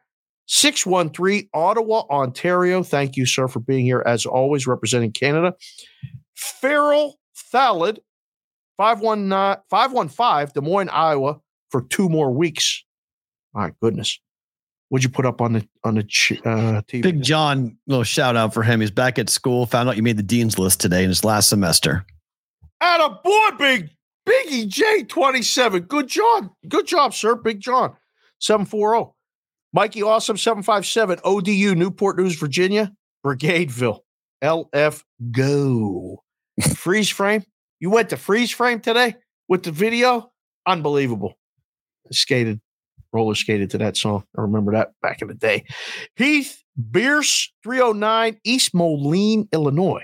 613 0.48 1.50
Ottawa, 1.54 2.04
Ontario. 2.10 2.84
Thank 2.84 3.16
you, 3.16 3.26
sir, 3.26 3.48
for 3.48 3.60
being 3.60 3.86
here 3.86 4.04
as 4.06 4.26
always, 4.26 4.68
representing 4.68 5.12
Canada. 5.12 5.56
Farrell 6.36 7.20
Thallid, 7.52 8.00
519 8.78 9.64
515 9.70 10.52
Des 10.54 10.62
Moines, 10.62 10.90
Iowa, 10.90 11.40
for 11.70 11.82
two 11.84 12.10
more 12.10 12.32
weeks. 12.32 12.84
My 13.54 13.74
goodness. 13.82 14.20
What'd 14.90 15.04
you 15.04 15.10
put 15.10 15.26
up 15.26 15.42
on 15.42 15.54
the 15.54 15.68
on 15.84 15.96
the 15.96 16.04
ch- 16.04 16.40
uh, 16.46 16.82
TV? 16.88 17.02
Big 17.02 17.22
John, 17.22 17.78
little 17.88 18.04
shout 18.04 18.36
out 18.38 18.54
for 18.54 18.64
him. 18.64 18.80
He's 18.80 18.92
back 18.92 19.20
at 19.20 19.30
school. 19.30 19.66
Found 19.66 19.90
out 19.90 19.98
you 19.98 20.04
made 20.04 20.18
the 20.18 20.24
dean's 20.24 20.58
list 20.58 20.80
today 20.80 21.04
in 21.04 21.10
his 21.10 21.24
last 21.26 21.50
semester. 21.50 22.06
At 22.80 23.02
a 23.02 23.10
boy, 23.24 23.50
big 23.58 23.90
Biggie 24.28 24.68
J 24.68 25.04
twenty 25.04 25.42
seven. 25.42 25.84
Good 25.84 26.08
job, 26.08 26.52
good 26.68 26.88
job, 26.88 27.14
sir. 27.14 27.36
Big 27.36 27.60
John 27.60 27.96
seven 28.40 28.66
four 28.66 28.92
zero. 28.94 29.16
Mikey 29.74 30.04
Awesome 30.04 30.38
seven 30.38 30.64
five 30.64 30.86
seven. 30.86 31.20
ODU 31.24 31.76
Newport 31.76 32.18
News 32.18 32.36
Virginia 32.36 32.94
Brigadeville 33.26 34.00
LF 34.44 35.04
Go. 35.32 36.24
freeze 36.76 37.10
frame. 37.10 37.44
You 37.80 37.90
went 37.90 38.10
to 38.10 38.18
freeze 38.18 38.52
frame 38.52 38.80
today 38.80 39.16
with 39.48 39.64
the 39.64 39.72
video. 39.72 40.32
Unbelievable. 40.66 41.34
Skated, 42.12 42.62
roller 43.14 43.36
skated 43.36 43.70
to 43.72 43.78
that 43.80 43.98
song. 43.98 44.24
I 44.38 44.42
remember 44.42 44.72
that 44.74 44.92
back 45.02 45.22
in 45.22 45.28
the 45.28 45.34
day. 45.34 45.66
Heath 46.16 46.64
Bierce 46.92 47.52
309 47.64 48.40
East 48.44 48.74
Moline, 48.74 49.48
Illinois. 49.52 50.04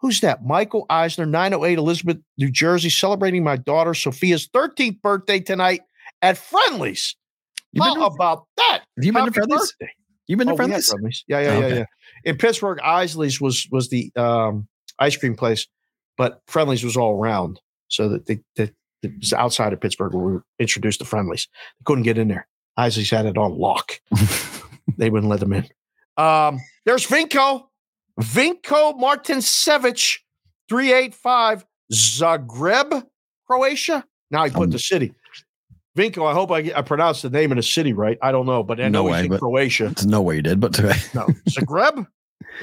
Who's 0.00 0.20
that? 0.20 0.44
Michael 0.44 0.84
Eisner, 0.90 1.24
908 1.26 1.78
Elizabeth, 1.78 2.18
New 2.38 2.50
Jersey, 2.50 2.90
celebrating 2.90 3.42
my 3.42 3.56
daughter 3.56 3.94
Sophia's 3.94 4.46
13th 4.48 5.00
birthday 5.00 5.40
tonight 5.40 5.80
at 6.22 6.36
Friendly's. 6.36 7.16
You 7.72 7.82
How 7.82 7.94
to- 7.94 8.04
about 8.04 8.44
that? 8.58 8.82
Have 8.96 9.04
you 9.04 9.12
been 9.12 9.20
to 9.24 9.30
Happy 9.30 9.34
Friendly's? 9.34 9.72
birthday. 9.80 9.92
You 10.28 10.36
been 10.36 10.46
to 10.48 10.52
Oh, 10.52 10.56
Friendly's? 10.56 10.88
Friendly's. 10.88 11.24
Yeah, 11.28 11.40
yeah, 11.40 11.48
Oh, 11.48 11.60
yeah, 11.60 11.66
okay. 11.66 11.76
yeah. 11.78 11.84
In 12.24 12.36
Pittsburgh, 12.36 12.78
Isaly's 12.84 13.40
was 13.40 13.66
was 13.70 13.88
the 13.88 14.10
um, 14.16 14.66
ice 14.98 15.16
cream 15.16 15.34
place, 15.36 15.66
but 16.18 16.40
Friendly's 16.46 16.84
was 16.84 16.96
all 16.96 17.14
around. 17.18 17.60
So 17.88 18.08
that 18.08 18.26
they, 18.26 18.40
they 18.56 18.70
it 19.06 19.18
was 19.20 19.32
outside 19.32 19.72
of 19.72 19.80
Pittsburgh 19.80 20.14
where 20.14 20.24
we 20.24 20.32
were 20.34 20.44
introduced 20.58 21.00
to 21.00 21.04
friendlies. 21.04 21.48
They 21.78 21.84
couldn't 21.84 22.04
get 22.04 22.18
in 22.18 22.28
there. 22.28 22.46
Isaly's 22.78 23.10
had 23.10 23.26
it 23.26 23.38
on 23.38 23.58
lock. 23.58 24.00
they 24.98 25.10
wouldn't 25.10 25.30
let 25.30 25.40
them 25.40 25.52
in. 25.52 25.66
Um, 26.16 26.60
there's 26.84 27.06
Vinko, 27.06 27.64
Vinko 28.20 28.98
Martinsevich, 28.98 30.18
385, 30.68 31.64
Zagreb, 31.92 33.06
Croatia. 33.46 34.04
Now 34.30 34.44
he 34.44 34.50
put 34.50 34.64
Um, 34.64 34.70
the 34.70 34.78
city. 34.78 35.12
Vinko, 35.96 36.28
I 36.30 36.34
hope 36.34 36.50
I, 36.50 36.70
I 36.76 36.82
pronounced 36.82 37.22
the 37.22 37.30
name 37.30 37.52
of 37.52 37.56
the 37.56 37.62
city 37.62 37.92
right. 37.94 38.18
I 38.20 38.30
don't 38.32 38.44
know, 38.46 38.62
but 38.62 38.78
I 38.80 38.84
No 38.88 39.02
know 39.04 39.10
way, 39.10 39.22
he's 39.22 39.32
in 39.32 39.38
Croatia. 39.38 39.84
There's 39.84 40.06
no 40.06 40.20
way 40.20 40.36
you 40.36 40.42
did, 40.42 40.60
but 40.60 40.78
No, 40.78 41.26
Zagreb, 41.48 42.06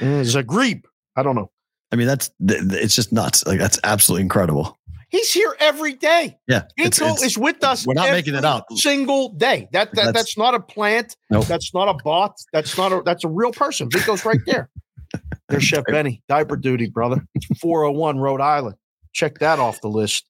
Zagreb. 0.22 0.84
I 1.16 1.22
don't 1.22 1.34
know. 1.34 1.50
I 1.92 1.96
mean, 1.96 2.06
that's 2.06 2.30
th- 2.46 2.60
th- 2.68 2.82
it's 2.82 2.94
just 2.94 3.12
nuts. 3.12 3.44
Like 3.46 3.58
that's 3.58 3.78
absolutely 3.84 4.22
incredible. 4.22 4.78
He's 5.14 5.32
here 5.32 5.56
every 5.60 5.92
day. 5.92 6.38
Yeah, 6.48 6.62
it's- 6.76 7.22
is 7.22 7.38
with 7.38 7.62
us. 7.62 7.86
we're 7.86 7.94
not 7.94 8.10
making 8.10 8.34
it 8.34 8.44
up. 8.44 8.66
Single 8.74 9.28
day. 9.34 9.68
That, 9.70 9.90
that 9.90 9.94
That's- 9.94 10.12
that's, 10.12 10.36
not 10.36 10.54
a 10.54 10.60
plant. 10.60 11.16
Nope. 11.30 11.46
That's 11.46 11.72
not 11.72 11.88
a 11.88 11.94
bot. 12.02 12.36
That's 12.52 12.76
not 12.76 12.92
a. 12.92 13.00
That's 13.04 13.22
a 13.22 13.28
real 13.28 13.52
person. 13.52 13.88
Vinko's 13.88 14.24
right 14.24 14.40
there. 14.44 14.70
There's 15.48 15.62
Chef 15.62 15.84
Benny, 15.86 16.20
diaper 16.28 16.56
duty, 16.56 16.88
brother. 16.88 17.24
401 17.60 18.18
Rhode 18.18 18.40
Island. 18.40 18.74
Check 19.12 19.38
that 19.38 19.60
off 19.60 19.80
the 19.82 19.88
list. 19.88 20.26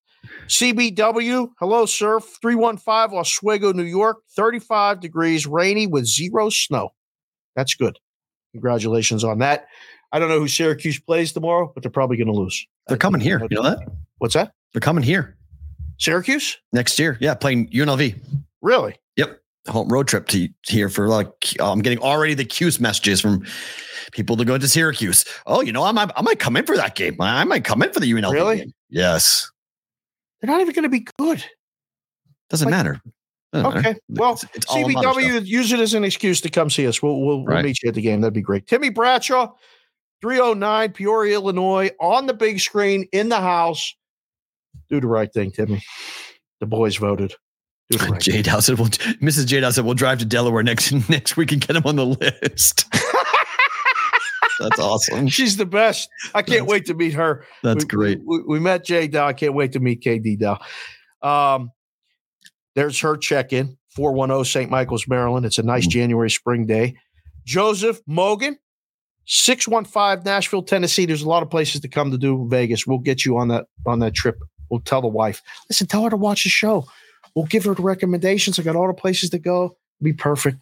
CBW, 0.49 1.49
hello, 1.59 1.87
sir. 1.87 2.21
315 2.21 3.19
Oswego, 3.19 3.73
New 3.73 3.85
York. 3.85 4.19
35 4.37 5.01
degrees, 5.01 5.47
rainy 5.47 5.87
with 5.87 6.05
zero 6.05 6.51
snow. 6.51 6.91
That's 7.57 7.75
good. 7.75 7.99
Congratulations 8.53 9.25
on 9.25 9.39
that. 9.39 9.67
I 10.13 10.19
don't 10.19 10.29
know 10.29 10.41
who 10.41 10.49
Syracuse 10.49 11.01
plays 11.01 11.33
tomorrow, 11.33 11.73
but 11.75 11.83
they're 11.83 11.91
probably 11.91 12.19
going 12.19 12.27
to 12.27 12.35
lose. 12.35 12.67
They're 12.87 12.99
coming 12.99 13.23
here. 13.23 13.41
You 13.51 13.57
know 13.57 13.63
that? 13.63 13.79
What's 14.19 14.35
that? 14.35 14.53
They're 14.75 14.81
coming 14.81 15.05
here 15.05 15.37
Syracuse? 15.99 16.59
next 16.73 16.99
year. 16.99 17.17
Yeah, 17.21 17.35
playing 17.35 17.69
UNLV. 17.71 18.21
Really? 18.61 18.97
Yep. 19.17 19.41
Home 19.69 19.89
road 19.89 20.09
trip 20.09 20.27
to 20.29 20.49
here 20.67 20.89
for 20.91 21.09
like 21.09 21.29
I'm 21.61 21.81
getting 21.81 22.01
already 22.01 22.35
the 22.35 22.45
Q's 22.45 22.79
messages 22.81 23.21
from 23.21 23.47
people 24.13 24.37
to 24.37 24.45
go 24.45 24.59
to 24.59 24.69
Syracuse. 24.69 25.25
Oh, 25.47 25.63
you 25.63 25.73
know, 25.73 25.83
I 25.85 25.93
might 25.93 26.11
I 26.17 26.23
might 26.23 26.39
come 26.39 26.57
in 26.57 26.67
for 26.67 26.77
that 26.77 26.95
game. 26.97 27.17
I 27.21 27.45
might 27.45 27.65
come 27.65 27.83
in 27.83 27.91
for 27.93 28.01
the 28.01 28.13
UNLV. 28.13 28.33
Really? 28.33 28.57
game. 28.59 28.73
Yes. 28.91 29.51
They're 30.43 30.51
not 30.51 30.61
even 30.61 30.75
going 30.75 30.83
to 30.83 30.89
be 30.91 31.07
good. 31.19 31.43
Doesn't 32.51 32.67
Like- 32.67 32.73
matter. 32.73 33.01
Doesn't 33.55 33.75
matter. 33.75 33.89
Okay. 33.91 33.99
Well, 34.11 34.33
It's- 34.35 34.51
it's 34.55 34.67
alma 34.67 34.89
mater 34.89 34.99
stuff. 35.13 35.17
CBW, 35.17 35.47
use 35.47 35.73
it 35.73 35.81
as 35.81 35.95
an 35.95 36.05
excuse 36.05 36.41
to 36.43 36.51
come 36.51 36.69
see 36.69 36.87
us. 36.87 37.01
We'll, 37.03 37.21
we'll, 37.23 37.45
we'll 37.45 37.63
meet 37.63 37.83
you 37.83 37.89
at 37.89 37.95
the 37.95 38.03
game. 38.03 38.21
That'd 38.21 38.35
be 38.35 38.43
great. 38.43 38.67
Timmy 38.67 38.91
Bradshaw, 38.91 39.53
309 40.21 40.93
Peoria, 40.93 41.35
Illinois, 41.37 41.91
on 42.01 42.27
the 42.27 42.35
big 42.35 42.61
screen 42.61 43.07
in 43.13 43.29
the 43.31 43.41
house. 43.41 43.95
Do 44.95 45.01
the 45.01 45.07
right 45.09 45.33
thing, 45.33 45.51
Timmy. 45.51 45.83
The 46.61 46.67
boys 46.67 46.97
voted. 46.97 47.35
Do 47.91 47.99
the 47.99 48.05
right. 48.13 48.21
Jade 48.21 48.47
House 48.47 48.67
said, 48.67 48.79
well, 48.79 48.89
Mrs. 48.89 49.47
Jade 49.47 49.65
House 49.65 49.75
said, 49.75 49.85
we'll 49.85 49.95
drive 49.95 50.19
to 50.21 50.25
Delaware 50.25 50.63
next 50.63 50.93
next 51.09 51.37
week 51.37 51.51
and 51.51 51.61
get 51.61 51.75
him 51.75 51.83
on 51.85 51.97
the 51.97 52.07
list. 52.07 52.85
That's 54.61 54.79
awesome. 54.79 55.27
She's 55.27 55.57
the 55.57 55.67
best. 55.67 56.09
I 56.33 56.43
can't 56.43 56.61
That's- 56.61 56.69
wait 56.69 56.87
to 56.87 56.95
meet 56.95 57.15
her. 57.15 57.45
That's 57.65 57.85
we, 57.85 57.89
great. 57.89 58.21
We, 58.25 58.43
we 58.47 58.61
met 58.61 58.85
Jay 58.85 59.09
Dow. 59.09 59.27
I 59.27 59.33
can't 59.33 59.55
wait 59.55 59.73
to 59.73 59.81
meet 59.81 60.01
KD 60.01 60.39
Dow. 60.39 60.59
Um, 61.23 61.73
there's 62.77 63.01
her 63.01 63.17
check 63.17 63.53
in 63.53 63.77
410 63.97 64.45
St. 64.45 64.71
Michael's, 64.71 65.09
Maryland. 65.09 65.45
It's 65.45 65.59
a 65.59 65.65
nice 65.65 65.87
Mhm. 65.89 65.91
January 65.91 66.31
spring 66.31 66.67
day. 66.67 66.95
Joseph 67.45 68.01
Mogan, 68.07 68.57
615 69.27 70.23
Nashville, 70.25 70.63
Tennessee. 70.63 71.05
There's 71.07 71.23
a 71.23 71.29
lot 71.29 71.43
of 71.43 71.51
places 71.51 71.81
to 71.81 71.89
come 71.89 72.13
to 72.13 72.19
do 72.19 72.47
Vegas. 72.49 72.87
We'll 72.87 72.99
get 72.99 73.25
you 73.25 73.37
on 73.39 73.49
that 73.49 73.67
on 73.87 73.99
that 73.99 74.15
trip. 74.15 74.37
We'll 74.71 74.81
tell 74.81 75.03
the 75.03 75.09
wife. 75.09 75.43
Listen, 75.69 75.87
tell 75.87 76.05
her 76.05 76.11
to 76.11 76.17
watch 76.17 76.45
the 76.45 76.51
show. 76.51 76.87
We'll 77.35 77.47
give 77.47 77.65
her 77.65 77.75
the 77.75 77.83
recommendations. 77.83 78.59
I 78.59 78.63
got 78.63 78.77
all 78.77 78.87
the 78.87 78.95
places 78.95 79.31
to 79.31 79.39
go. 79.39 79.77
Be 80.03 80.13
perfect. 80.13 80.59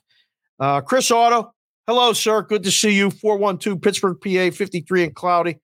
Uh, 0.59 0.81
Chris 0.81 1.11
Otto, 1.11 1.53
hello, 1.87 2.13
sir. 2.13 2.43
Good 2.43 2.63
to 2.65 2.71
see 2.71 2.91
you. 2.91 3.11
412 3.11 3.81
Pittsburgh, 3.81 4.19
PA, 4.21 4.55
53 4.57 5.05
and 5.05 5.15
cloudy. 5.15 5.59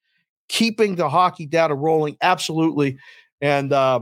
Keeping 0.48 0.97
the 0.97 1.09
hockey 1.09 1.47
data 1.47 1.74
rolling. 1.74 2.16
Absolutely. 2.23 2.98
And 3.40 3.73
uh, 3.73 4.01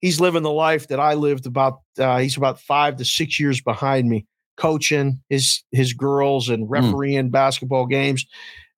he's 0.00 0.20
living 0.20 0.42
the 0.42 0.50
life 0.50 0.88
that 0.88 1.00
I 1.00 1.14
lived 1.14 1.46
about. 1.46 1.80
Uh, 1.98 2.18
he's 2.18 2.36
about 2.36 2.60
five 2.60 2.96
to 2.96 3.04
six 3.04 3.38
years 3.38 3.60
behind 3.60 4.08
me, 4.08 4.26
coaching 4.56 5.20
his 5.28 5.62
his 5.70 5.92
girls 5.92 6.48
and 6.48 6.68
refereeing 6.68 7.30
basketball 7.30 7.86
games. 7.86 8.26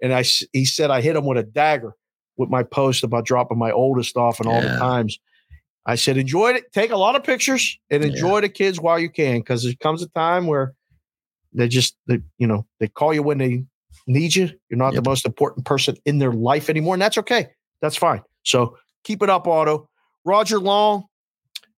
And 0.03 0.13
I, 0.13 0.25
he 0.53 0.65
said 0.65 0.91
I 0.91 1.01
hit 1.01 1.17
him 1.17 1.27
with 1.27 1.39
a 1.39 1.43
dagger 1.43 1.95
with 2.41 2.49
my 2.51 2.63
post 2.65 3.05
about 3.05 3.25
dropping 3.27 3.59
my 3.59 3.71
oldest 3.71 4.17
off 4.17 4.41
and 4.41 4.49
all 4.49 4.61
the 4.63 4.69
times. 4.79 5.19
I 5.87 5.95
said, 5.95 6.17
enjoy 6.17 6.53
it. 6.53 6.73
Take 6.73 6.91
a 6.91 6.97
lot 6.97 7.15
of 7.17 7.23
pictures 7.25 7.79
and 7.91 8.03
Yeah. 8.03 8.11
enjoy 8.11 8.41
the 8.41 8.49
kids 8.49 8.81
while 8.81 8.99
you 8.99 9.09
can, 9.11 9.39
because 9.39 9.63
there 9.63 9.73
comes 9.81 10.03
a 10.03 10.09
time 10.09 10.47
where 10.47 10.75
they 11.53 11.69
just, 11.69 11.97
they, 12.07 12.21
you 12.39 12.47
know, 12.47 12.67
they 12.81 12.89
call 12.89 13.15
you 13.15 13.23
when 13.23 13.39
they 13.39 13.65
need 14.07 14.35
you. 14.35 14.51
You're 14.69 14.79
not 14.79 14.95
Yep. 14.95 15.05
the 15.05 15.09
most 15.11 15.25
important 15.27 15.65
person 15.67 15.97
in 16.05 16.19
their 16.19 16.33
life 16.33 16.69
anymore, 16.69 16.95
and 16.95 17.03
that's 17.03 17.19
okay. 17.19 17.49
That's 17.81 17.97
fine. 17.97 18.23
So 18.45 18.77
keep 19.05 19.23
it 19.23 19.31
up, 19.31 19.47
Otto. 19.47 19.89
Roger 20.25 20.59
Long, 20.59 21.05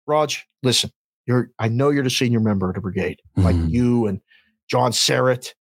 Raj, 0.07 0.45
listen, 0.63 0.91
you're. 1.27 1.51
I 1.59 1.69
know 1.69 1.91
you're 1.91 2.03
the 2.05 2.11
senior 2.11 2.41
member 2.41 2.69
of 2.69 2.75
the 2.75 2.81
brigade, 2.81 3.21
like 3.37 3.55
Mhm. 3.57 3.71
you 3.71 4.07
and 4.07 4.21
John 4.69 4.91
Serrett. 4.91 5.55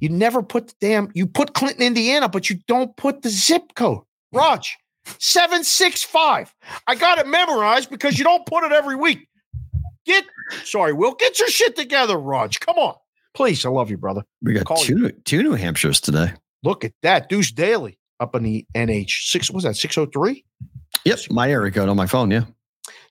You 0.00 0.08
never 0.08 0.42
put 0.42 0.68
the 0.68 0.74
damn. 0.80 1.10
You 1.14 1.26
put 1.26 1.54
Clinton, 1.54 1.82
Indiana, 1.82 2.28
but 2.28 2.50
you 2.50 2.58
don't 2.66 2.96
put 2.96 3.22
the 3.22 3.28
zip 3.30 3.74
code. 3.76 4.02
Raj, 4.32 4.76
seven 5.18 5.64
six 5.64 6.02
five. 6.02 6.54
I 6.86 6.94
got 6.94 7.18
it 7.18 7.26
memorized 7.26 7.90
because 7.90 8.18
you 8.18 8.24
don't 8.24 8.44
put 8.46 8.64
it 8.64 8.72
every 8.72 8.96
week. 8.96 9.28
Get 10.04 10.24
sorry, 10.64 10.92
Will. 10.92 11.14
Get 11.14 11.38
your 11.38 11.48
shit 11.48 11.76
together, 11.76 12.16
Raj. 12.18 12.60
Come 12.60 12.76
on, 12.76 12.94
please. 13.34 13.64
I 13.64 13.70
love 13.70 13.90
you, 13.90 13.96
brother. 13.98 14.22
We 14.42 14.54
got 14.54 14.64
Call 14.66 14.78
two 14.78 15.10
two 15.24 15.42
New 15.42 15.52
Hampshires 15.52 16.00
today. 16.00 16.32
Look 16.62 16.84
at 16.84 16.92
that, 17.02 17.28
Deuce 17.28 17.52
Daly 17.52 17.98
up 18.20 18.34
in 18.34 18.42
the 18.42 18.66
NH 18.74 19.30
six. 19.30 19.50
Was 19.50 19.64
that 19.64 19.76
six 19.76 19.96
oh 19.96 20.06
three? 20.06 20.44
Yep, 21.04 21.18
my 21.30 21.50
area 21.50 21.70
code 21.70 21.88
on 21.88 21.96
my 21.96 22.06
phone. 22.06 22.30
Yeah, 22.30 22.44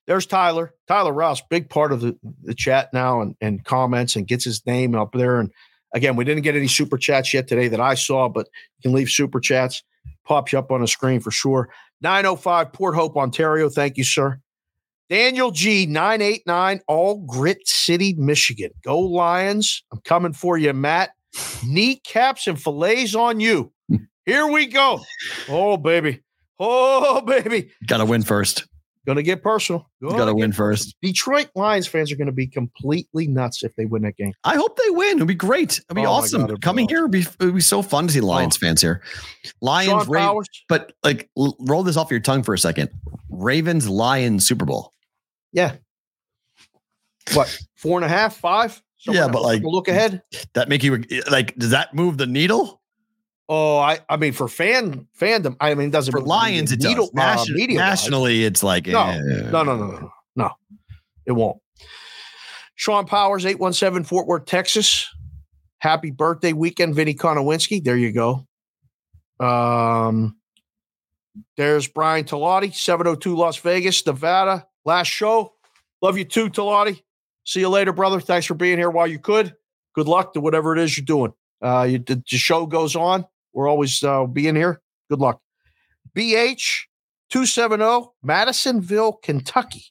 There's 0.07 0.25
Tyler. 0.25 0.73
Tyler 0.87 1.13
Rouse, 1.13 1.41
big 1.49 1.69
part 1.69 1.91
of 1.91 2.01
the, 2.01 2.17
the 2.43 2.53
chat 2.53 2.89
now 2.93 3.21
and, 3.21 3.35
and 3.41 3.63
comments 3.63 4.15
and 4.15 4.27
gets 4.27 4.43
his 4.43 4.65
name 4.65 4.93
up 4.93 5.13
there. 5.13 5.39
And 5.39 5.51
again, 5.93 6.15
we 6.15 6.25
didn't 6.25 6.43
get 6.43 6.55
any 6.55 6.67
super 6.67 6.97
chats 6.97 7.33
yet 7.33 7.47
today 7.47 7.67
that 7.69 7.79
I 7.79 7.93
saw, 7.95 8.27
but 8.27 8.47
you 8.77 8.89
can 8.89 8.93
leave 8.93 9.09
super 9.09 9.39
chats. 9.39 9.83
Pops 10.27 10.51
you 10.51 10.59
up 10.59 10.71
on 10.71 10.81
the 10.81 10.87
screen 10.87 11.21
for 11.21 11.31
sure. 11.31 11.69
905 12.01 12.73
Port 12.73 12.95
Hope, 12.95 13.15
Ontario. 13.15 13.69
Thank 13.69 13.97
you, 13.97 14.03
sir. 14.03 14.39
Daniel 15.09 15.51
G, 15.51 15.85
989, 15.85 16.81
All 16.87 17.19
Grit 17.25 17.65
City, 17.65 18.13
Michigan. 18.17 18.71
Go 18.83 18.99
Lions. 18.99 19.83
I'm 19.93 20.01
coming 20.03 20.33
for 20.33 20.57
you, 20.57 20.73
Matt. 20.73 21.11
Kneecaps 21.65 22.45
and 22.47 22.61
fillets 22.61 23.15
on 23.15 23.39
you. 23.39 23.71
Hmm. 23.89 23.95
Here 24.25 24.47
we 24.47 24.65
go. 24.65 24.99
Oh, 25.47 25.77
baby. 25.77 26.21
Oh, 26.59 27.21
baby. 27.21 27.71
got 27.87 27.97
to 27.97 28.05
win 28.05 28.23
first. 28.23 28.65
Gonna 29.07 29.23
get 29.23 29.41
personal. 29.41 29.89
Got 30.01 30.25
to 30.25 30.35
win 30.35 30.51
first. 30.51 30.97
Detroit 31.01 31.49
Lions 31.55 31.87
fans 31.87 32.11
are 32.11 32.17
going 32.17 32.25
to 32.25 32.33
be 32.33 32.45
completely 32.45 33.25
nuts 33.25 33.63
if 33.63 33.73
they 33.77 33.85
win 33.85 34.01
that 34.01 34.17
game. 34.17 34.33
I 34.43 34.55
hope 34.55 34.77
they 34.77 34.89
win. 34.89 35.15
It'd 35.15 35.29
be 35.29 35.33
great. 35.33 35.79
It'd 35.79 35.95
be 35.95 36.05
Oh 36.05 36.11
awesome. 36.11 36.41
God, 36.41 36.49
it'd 36.49 36.61
Coming 36.61 36.89
here 36.89 37.03
would 37.03 37.11
be, 37.11 37.21
it 37.21 37.39
would 37.39 37.55
be 37.55 37.61
so 37.61 37.81
fun 37.81 38.07
to 38.07 38.13
see 38.13 38.19
Lions 38.19 38.57
oh. 38.57 38.65
fans 38.65 38.81
here. 38.81 39.01
Lions, 39.61 40.03
Sean 40.03 40.09
Ra- 40.09 40.41
but 40.67 40.91
like 41.05 41.29
l- 41.37 41.55
roll 41.61 41.83
this 41.83 41.95
off 41.95 42.11
your 42.11 42.19
tongue 42.19 42.43
for 42.43 42.53
a 42.53 42.59
second. 42.59 42.89
Ravens, 43.29 43.87
Lions, 43.87 44.45
Super 44.45 44.65
Bowl. 44.65 44.91
yeah. 45.53 45.75
What 47.33 47.57
four 47.77 47.97
and 47.97 48.05
a 48.05 48.09
half, 48.09 48.35
five? 48.35 48.81
Yeah, 49.07 49.29
but 49.29 49.41
like- 49.41 49.63
look 49.63 49.87
ahead. 49.87 50.21
That 50.53 50.67
make 50.67 50.83
you 50.83 51.01
like? 51.31 51.55
Does 51.55 51.69
that 51.69 51.93
move 51.93 52.17
the 52.17 52.27
needle 52.27 52.76
Oh, 53.49 53.77
I, 53.77 53.99
I 54.09 54.17
mean, 54.17 54.33
for 54.33 54.47
fan 54.49 55.07
fandom, 55.17 55.55
I 55.61 55.73
mean, 55.73 55.87
it 55.87 55.91
doesn't 55.91 56.11
for 56.11 56.19
Lions? 56.21 56.71
It 56.73 56.81
needle, 56.83 57.09
does. 57.15 57.23
uh, 57.23 57.35
Nation- 57.41 57.55
media-wise. 57.55 57.89
nationally, 57.89 58.43
it's 58.43 58.61
like 58.61 58.87
No, 58.87 59.03
eh. 59.05 59.19
No, 59.51 59.63
no, 59.63 59.77
no, 59.77 59.87
no, 59.87 60.11
no. 60.35 60.51
It 61.25 61.31
won't. 61.31 61.57
Sean 62.75 63.05
Powers, 63.05 63.45
eight 63.45 63.59
one 63.59 63.73
seven 63.73 64.03
Fort 64.03 64.27
Worth, 64.27 64.45
Texas. 64.45 65.07
Happy 65.79 66.11
birthday 66.11 66.53
weekend, 66.53 66.95
Vinny 66.95 67.13
Konowinski. 67.13 67.83
There 67.83 67.95
you 67.97 68.11
go. 68.11 68.45
Um, 69.39 70.37
there's 71.55 71.87
Brian 71.87 72.25
Talati, 72.25 72.73
702 72.73 73.35
Las 73.35 73.57
Vegas, 73.57 74.05
Nevada. 74.05 74.67
Last 74.85 75.07
show. 75.07 75.53
Love 76.01 76.17
you 76.17 76.25
too, 76.25 76.49
Talati. 76.49 77.01
See 77.45 77.59
you 77.61 77.69
later, 77.69 77.93
brother. 77.93 78.19
Thanks 78.19 78.45
for 78.45 78.55
being 78.55 78.77
here 78.77 78.89
while 78.89 79.07
you 79.07 79.19
could. 79.19 79.55
Good 79.95 80.07
luck 80.07 80.33
to 80.33 80.41
whatever 80.41 80.75
it 80.75 80.79
is 80.81 80.97
you're 80.97 81.05
doing. 81.05 81.33
Uh, 81.61 81.83
you, 81.89 81.99
the, 81.99 82.15
the 82.29 82.37
show 82.37 82.65
goes 82.65 82.95
on. 82.95 83.25
We're 83.57 83.67
always 83.67 84.03
uh, 84.03 84.25
being 84.25 84.55
here. 84.55 84.79
Good 85.09 85.17
luck. 85.17 85.41
BH 86.15 86.83
270, 87.31 88.11
Madisonville, 88.21 89.13
Kentucky. 89.13 89.83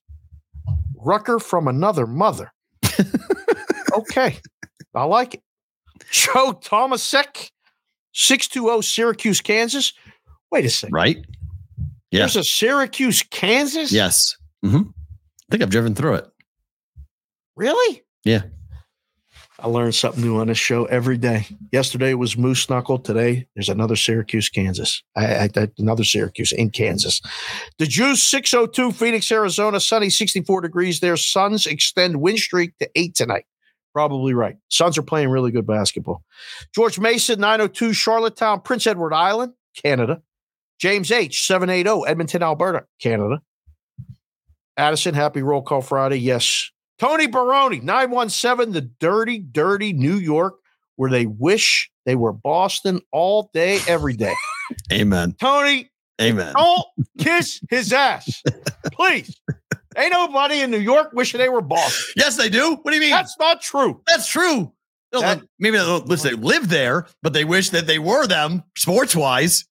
Rucker 0.95 1.41
from 1.41 1.67
another 1.67 2.07
mother. 2.07 2.53
okay. 3.93 4.39
I 4.95 5.03
like 5.03 5.35
it. 5.35 5.43
Joe 6.13 6.53
Tomasek, 6.53 7.51
620 8.13 8.83
Syracuse, 8.83 9.41
Kansas. 9.41 9.93
Wait 10.53 10.65
a 10.65 10.71
second. 10.71 10.95
Right? 10.95 11.27
Yeah. 12.13 12.21
There's 12.21 12.37
a 12.37 12.45
Syracuse, 12.45 13.25
Kansas? 13.33 13.91
Yes. 13.91 14.37
Mm-hmm. 14.65 14.77
I 14.77 15.47
think 15.51 15.65
I've 15.65 15.71
driven 15.71 15.97
through 15.97 16.15
it. 16.15 16.27
Really? 17.57 18.05
Yeah. 18.23 18.43
I 19.59 19.69
learned 19.69 19.95
something 19.95 20.23
new 20.23 20.39
on 20.39 20.49
this 20.49 20.59
show 20.59 20.85
every 20.87 21.17
day. 21.17 21.47
Yesterday 21.73 22.13
was 22.13 22.37
Moose 22.37 22.69
Knuckle. 22.69 22.99
Today 22.99 23.49
there's 23.55 23.71
another 23.71 23.97
Syracuse, 23.97 24.51
Kansas. 24.51 25.03
I, 25.17 25.49
I, 25.57 25.69
another 25.79 26.05
Syracuse 26.05 26.53
in 26.53 26.71
Kansas. 26.71 27.23
The 27.79 27.87
Juice 27.87 28.23
602 28.23 28.93
Phoenix, 28.93 29.33
Arizona. 29.33 29.81
Sunny 29.81 30.11
64 30.11 30.61
degrees 30.61 31.01
there. 31.01 31.17
Suns 31.17 31.65
extend 31.67 32.21
win 32.21 32.37
streak 32.37 32.77
to 32.79 32.91
eight 32.95 33.15
tonight. 33.15 33.47
Probably 33.95 34.35
right. 34.35 34.57
Suns 34.69 34.99
are 34.99 35.03
playing 35.03 35.31
really 35.31 35.51
good 35.51 35.67
basketball. 35.67 36.23
George 36.75 36.99
Mason 36.99 37.41
902 37.41 37.95
Charlottetown, 37.95 38.61
Prince 38.61 38.87
Edward 38.87 39.15
Island, 39.15 39.55
Canada. 39.83 40.21
James 40.79 41.11
H 41.11 41.47
780 41.47 42.07
Edmonton, 42.07 42.43
Alberta, 42.43 42.85
Canada. 43.01 43.41
Addison, 44.77 45.15
happy 45.15 45.41
roll 45.41 45.63
call 45.63 45.81
Friday. 45.81 46.19
Yes, 46.19 46.71
Tony 46.99 47.27
Baroni, 47.27 47.81
917, 47.81 48.73
the 48.73 48.81
dirty, 48.81 49.39
dirty 49.39 49.93
New 49.93 50.17
York, 50.17 50.55
where 50.97 51.11
they 51.11 51.27
wish 51.27 51.91
they 52.07 52.15
were 52.17 52.33
Boston 52.33 53.01
all 53.13 53.51
day, 53.53 53.81
every 53.87 54.15
day. 54.15 54.35
Amen. 54.93 55.35
Tony, 55.39 55.91
Amen. 56.21 56.55
don't 56.55 56.87
kiss 57.19 57.61
his 57.69 57.93
ass. 57.93 58.43
Please. 58.93 59.39
Ain't 59.97 60.13
nobody 60.13 60.61
in 60.61 60.71
New 60.71 60.79
York 60.79 61.11
wishing 61.13 61.39
they 61.39 61.49
were 61.49 61.63
Boston. 61.63 62.15
Yes, 62.17 62.37
they 62.37 62.49
do. 62.49 62.77
What 62.83 62.91
do 62.91 62.95
you 62.97 63.01
mean? 63.01 63.11
That's 63.11 63.37
not 63.39 63.61
true. 63.63 64.01
That's 64.07 64.27
true. 64.27 64.73
That- 65.13 65.43
maybe 65.59 65.79
they 65.79 65.85
don't 65.85 66.07
listen, 66.07 66.31
they 66.31 66.37
live 66.37 66.69
there, 66.69 67.07
but 67.23 67.33
they 67.33 67.45
wish 67.45 67.71
that 67.71 67.87
they 67.87 67.99
were 67.99 68.27
them 68.27 68.63
sports 68.77 69.17
wise. 69.17 69.65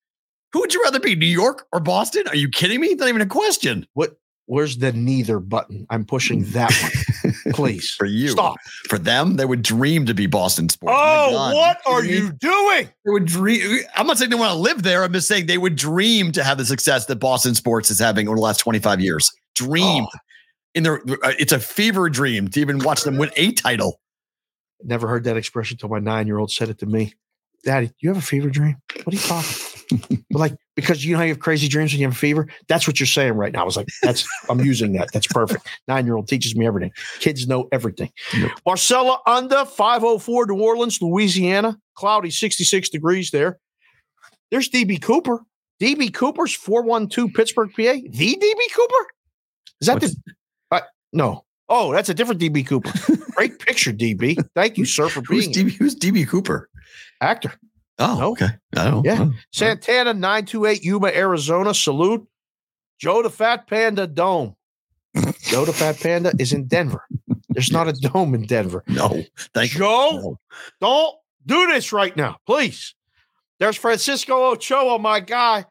Who 0.54 0.62
would 0.62 0.74
you 0.74 0.82
rather 0.84 1.00
be, 1.00 1.16
New 1.16 1.28
York 1.28 1.68
or 1.72 1.80
Boston? 1.80 2.28
Are 2.28 2.36
you 2.36 2.50
kidding 2.50 2.80
me? 2.80 2.96
Not 2.96 3.10
even 3.10 3.22
a 3.22 3.26
question 3.28 3.86
What? 3.94 4.16
Where's 4.48 4.78
the 4.78 4.92
neither 4.94 5.40
button? 5.40 5.86
I'm 5.90 6.06
pushing 6.06 6.44
that 6.52 6.72
one. 6.82 6.92
Please. 7.52 7.92
for 7.98 8.06
you. 8.06 8.30
Stop. 8.30 8.58
For 8.90 8.98
them, 8.98 9.36
they 9.36 9.46
would 9.46 9.62
dream 9.62 10.06
to 10.06 10.14
be 10.14 10.26
Boston 10.26 10.70
sports. 10.70 10.96
Oh, 10.98 11.32
God. 11.32 11.54
what 11.54 11.82
are 11.86 12.02
kidding 12.02 12.26
you 12.26 12.32
doing? 12.34 12.90
They 13.06 13.12
would 13.12 13.26
dream. 13.26 13.82
I'm 13.96 14.08
not 14.08 14.18
saying 14.18 14.32
they 14.32 14.36
want 14.36 14.52
to 14.52 14.58
live 14.58 14.84
there. 14.84 15.04
I'm 15.04 15.14
just 15.14 15.28
saying 15.28 15.46
they 15.46 15.58
would 15.58 15.76
dream 15.76 16.32
to 16.34 16.44
have 16.44 16.58
the 16.58 16.66
success 16.66 17.06
that 17.06 17.18
Boston 17.18 17.56
sports 17.56 17.92
is 17.92 18.00
having 18.00 18.28
over 18.28 18.36
the 18.36 18.42
last 18.42 18.58
25 18.58 19.02
years. 19.02 19.32
Dream. 19.56 20.06
Oh. 20.06 20.20
In 20.74 20.84
their, 20.84 21.02
uh, 21.24 21.34
it's 21.40 21.54
a 21.54 21.60
fever 21.60 22.10
dream 22.10 22.50
to 22.50 22.60
even 22.60 22.80
watch 22.80 23.04
them 23.04 23.18
win 23.18 23.32
a 23.38 23.54
title. 23.54 24.02
Never 24.84 25.08
heard 25.08 25.24
that 25.24 25.38
expression 25.38 25.76
until 25.76 25.90
my 25.90 26.00
nine 26.00 26.28
year 26.28 26.38
old 26.38 26.52
said 26.52 26.70
it 26.70 26.80
to 26.80 26.86
me. 26.86 27.14
Daddy, 27.64 27.92
you 28.00 28.10
have 28.10 28.18
a 28.18 28.22
fever 28.22 28.50
dream? 28.50 28.76
What 29.04 29.14
are 29.14 29.18
you 29.18 29.20
talking? 29.20 29.72
But 30.32 30.40
like, 30.40 30.56
because 30.76 31.06
you 31.06 31.14
know 31.14 31.20
how 31.20 31.24
you 31.24 31.30
have 31.30 31.40
crazy 31.40 31.68
dreams 31.68 31.92
when 31.92 32.02
you 32.02 32.08
have 32.08 32.14
a 32.16 32.18
fever? 32.18 32.48
That's 32.68 32.88
what 32.88 33.00
you're 33.00 33.08
saying 33.08 33.34
right 33.34 33.52
now. 33.52 33.62
I 33.62 33.66
was 33.66 33.78
like, 33.78 33.88
that's, 34.02 34.28
I'm 34.50 34.60
using 34.60 34.94
that. 34.94 35.10
That's 35.14 35.28
perfect. 35.28 35.68
Nine 35.88 36.06
year 36.06 36.16
old 36.16 36.28
teaches 36.28 36.56
me 36.56 36.68
everything. 36.68 36.92
Kids 37.20 37.48
know 37.48 37.68
everything. 37.72 38.12
Yep. 38.34 38.52
Marcella 38.66 39.20
under 39.26 39.66
504 39.66 40.48
New 40.48 40.62
Orleans, 40.62 41.02
Louisiana. 41.02 41.78
Cloudy 41.96 42.30
66 42.30 42.90
degrees 42.90 43.32
there. 43.32 43.58
There's 44.52 44.70
DB 44.70 45.02
Cooper. 45.02 45.40
DB 45.82 46.14
Cooper's 46.14 46.54
412 46.54 47.34
Pittsburgh, 47.34 47.70
PA. 47.70 47.82
The 48.10 48.36
DB 48.36 48.76
Cooper? 48.76 49.08
Is 49.82 49.88
that 49.88 50.00
the, 50.02 50.16
uh, 50.72 50.82
no. 51.14 51.44
Oh, 51.68 51.92
that's 51.92 52.10
a 52.10 52.14
different 52.14 52.40
DB 52.40 52.66
Cooper. 52.66 52.92
Great 53.32 53.60
picture, 53.60 53.92
DB. 53.92 54.38
Thank 54.56 54.78
you, 54.78 54.86
sir, 54.86 55.10
for 55.10 55.22
Who's 55.22 55.48
being 55.48 55.68
DB, 55.68 55.74
who's 55.74 55.96
DB 55.96 56.28
Cooper? 56.28 56.70
actor. 57.22 57.54
Oh, 58.00 58.18
No. 58.20 58.32
okay. 58.32 58.50
I 58.76 58.90
don't 58.92 59.06
Yeah. 59.06 59.16
know. 59.16 59.34
Santana 59.52 60.14
928 60.14 60.84
Yuma, 60.84 61.08
Arizona. 61.08 61.74
Salute. 61.74 62.28
Joe 63.00 63.22
the 63.24 63.30
Fat 63.30 63.68
Panda 63.68 64.08
Dome. 64.08 64.56
Joe 65.44 65.66
the 65.66 65.74
Fat 65.74 66.00
Panda 66.00 66.34
is 66.40 66.52
in 66.54 66.68
Denver. 66.68 67.04
There's 67.50 67.72
not 67.72 67.88
a 67.88 67.94
dome 68.14 68.34
in 68.36 68.46
Denver. 68.46 68.84
No, 68.88 69.24
thank 69.54 69.74
you. 69.74 69.80
Joe, 69.80 70.12
No. 70.22 70.38
don't 70.82 71.16
do 71.46 71.68
this 71.68 71.94
right 71.94 72.16
now, 72.18 72.38
please. 72.46 72.96
There's 73.60 73.78
Francisco 73.78 74.52
Ochoa, 74.52 75.00
my 75.00 75.22
guy, 75.22 75.64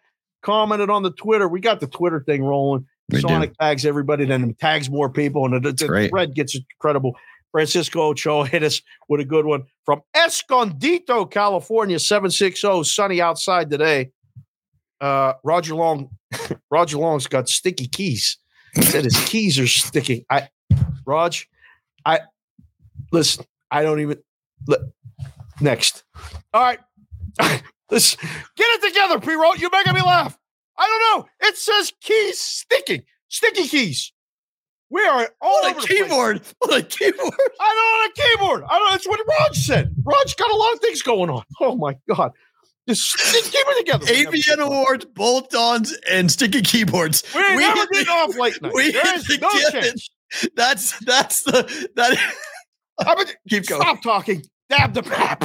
commented 0.43 0.89
on 0.89 1.03
the 1.03 1.11
Twitter. 1.11 1.47
We 1.47 1.61
got 1.61 1.81
the 1.81 1.87
Twitter 1.87 2.23
thing 2.27 2.43
rolling. 2.43 2.87
We 3.11 3.21
do. 3.21 3.29
Sonic 3.29 3.53
tags 3.59 3.85
everybody, 3.85 4.25
then 4.25 4.55
tags 4.59 4.89
more 4.89 5.11
people, 5.11 5.45
and 5.45 5.63
the, 5.63 5.73
the 5.73 5.87
great. 5.89 6.11
thread 6.11 6.35
gets 6.35 6.57
incredible. 6.57 7.15
Francisco 7.55 8.09
Ochoa 8.09 8.49
hit 8.49 8.65
us 8.65 8.83
with 9.09 9.21
a 9.21 9.25
good 9.25 9.47
one 9.47 9.63
from 9.85 10.03
Escondido, 10.13 11.25
California, 11.25 12.01
760, 12.01 12.83
sunny 12.83 13.21
outside 13.21 13.71
today. 13.71 14.11
Uh, 15.01 15.35
Roger 15.45 15.77
Long, 15.77 16.11
Roger 16.73 16.99
Long's 16.99 17.29
got 17.29 17.49
sticky 17.49 17.87
keys. 17.87 18.39
He 18.75 18.83
said 18.83 19.05
his 19.05 19.17
keys 19.27 19.57
are 19.61 19.69
sticking. 19.69 20.25
I, 20.29 20.49
Raj, 21.07 21.49
I 22.05 22.23
listen. 23.13 23.45
I 23.71 23.83
don't 23.85 24.01
even. 24.01 24.19
Li- 24.67 24.79
next, 25.61 26.03
all 26.53 26.61
right. 26.61 26.81
Let's 27.89 28.17
get 28.17 28.67
it 28.67 28.89
together, 28.89 29.21
P. 29.21 29.33
Roll. 29.33 29.57
You're 29.59 29.71
making 29.71 29.95
me 29.95 30.03
laugh. 30.03 30.37
I 30.77 30.89
don't 30.89 31.21
know. 31.21 31.29
It 31.49 31.57
says 31.57 31.93
keys 32.01 32.41
sticking, 32.41 33.05
sticky 33.29 33.69
keys. 33.69 34.13
We 34.95 35.05
are 35.05 35.29
all 35.43 35.59
What 35.63 35.73
over 35.73 35.81
a 35.81 35.83
keyboard. 35.83 36.41
What 36.59 36.81
a 36.81 36.83
keyboard. 36.85 37.35
I 37.61 37.75
don't 37.75 38.01
on 38.01 38.11
a 38.11 38.13
keyboard. 38.15 38.65
I 38.71 38.79
don't. 38.79 38.91
That's 38.93 39.09
what 39.09 39.21
Raj 39.41 39.59
said. 39.59 39.93
Raj 40.05 40.37
got 40.37 40.53
a 40.53 40.57
lot 40.57 40.73
of 40.73 40.79
things 40.79 41.03
going 41.03 41.31
on. 41.31 41.43
Oh 41.61 41.75
my 41.75 41.97
god. 42.09 42.31
Just 42.89 43.19
keep 43.19 43.45
it 43.45 43.79
together. 43.79 44.07
AVN 44.07 44.59
awards, 44.65 45.05
bolt-ons, 45.07 45.99
and 46.09 46.31
sticky 46.31 46.63
keyboards. 46.63 47.25
We 47.35 47.41
We 47.57 47.63
never 47.63 47.87
getting 47.89 48.09
off 48.09 48.39
late 48.39 48.63
night. 48.63 48.73
we 48.75 48.93
There 48.93 49.03
hit 49.03 49.29
is 49.29 49.41
no 49.41 49.71
chance. 49.71 50.11
That's 50.55 50.97
that's 51.01 51.43
the 51.43 51.89
that. 51.97 52.17
I 53.01 53.17
mean, 53.17 53.27
Keep 53.49 53.67
going. 53.67 53.83
Stop 53.83 54.01
talking. 54.01 54.45
Dab 54.71 54.95
the 54.95 55.03
pap. 55.03 55.43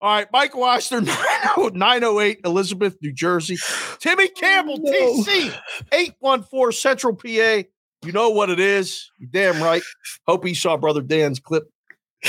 All 0.00 0.14
right, 0.14 0.28
Mike 0.32 0.56
Waster, 0.56 1.00
908 1.56 2.40
Elizabeth, 2.44 2.96
New 3.02 3.12
Jersey. 3.12 3.58
Timmy 3.98 4.28
Campbell, 4.28 4.78
oh, 4.78 4.90
No. 4.90 5.24
TC, 5.24 5.52
814 5.92 6.72
Central 6.72 7.16
PA. 7.16 7.62
You 8.06 8.12
know 8.12 8.30
what 8.30 8.50
it 8.50 8.60
is. 8.60 9.10
You're 9.18 9.30
damn 9.32 9.62
right. 9.62 9.82
Hope 10.26 10.46
he 10.46 10.54
saw 10.54 10.76
Brother 10.76 11.02
Dan's 11.02 11.40
clip 11.40 11.68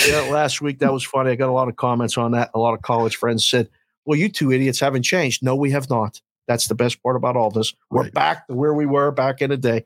yeah, 0.08 0.22
last 0.32 0.62
week. 0.62 0.80
That 0.80 0.92
was 0.92 1.04
funny. 1.04 1.32
I 1.32 1.36
got 1.36 1.50
a 1.50 1.54
lot 1.54 1.68
of 1.70 1.76
comments 1.76 2.18
on 2.18 2.32
that. 2.32 2.50
A 2.54 2.60
lot 2.60 2.74
of 2.74 2.82
college 2.82 3.16
friends 3.16 3.48
said, 3.48 3.70
Well, 4.06 4.18
you 4.18 4.30
two 4.30 4.52
idiots 4.52 4.80
haven't 4.80 5.04
changed. 5.04 5.44
No, 5.44 5.56
we 5.56 5.72
have 5.72 5.90
not. 5.90 6.22
That's 6.48 6.68
the 6.68 6.76
best 6.76 7.02
part 7.04 7.16
about 7.16 7.36
all 7.36 7.52
this. 7.52 7.74
We're 7.92 8.04
Right. 8.04 8.14
back 8.14 8.48
to 8.48 8.54
where 8.56 8.74
we 8.74 8.86
were 8.86 9.12
back 9.12 9.42
in 9.42 9.50
the 9.50 9.58
day. 9.58 9.86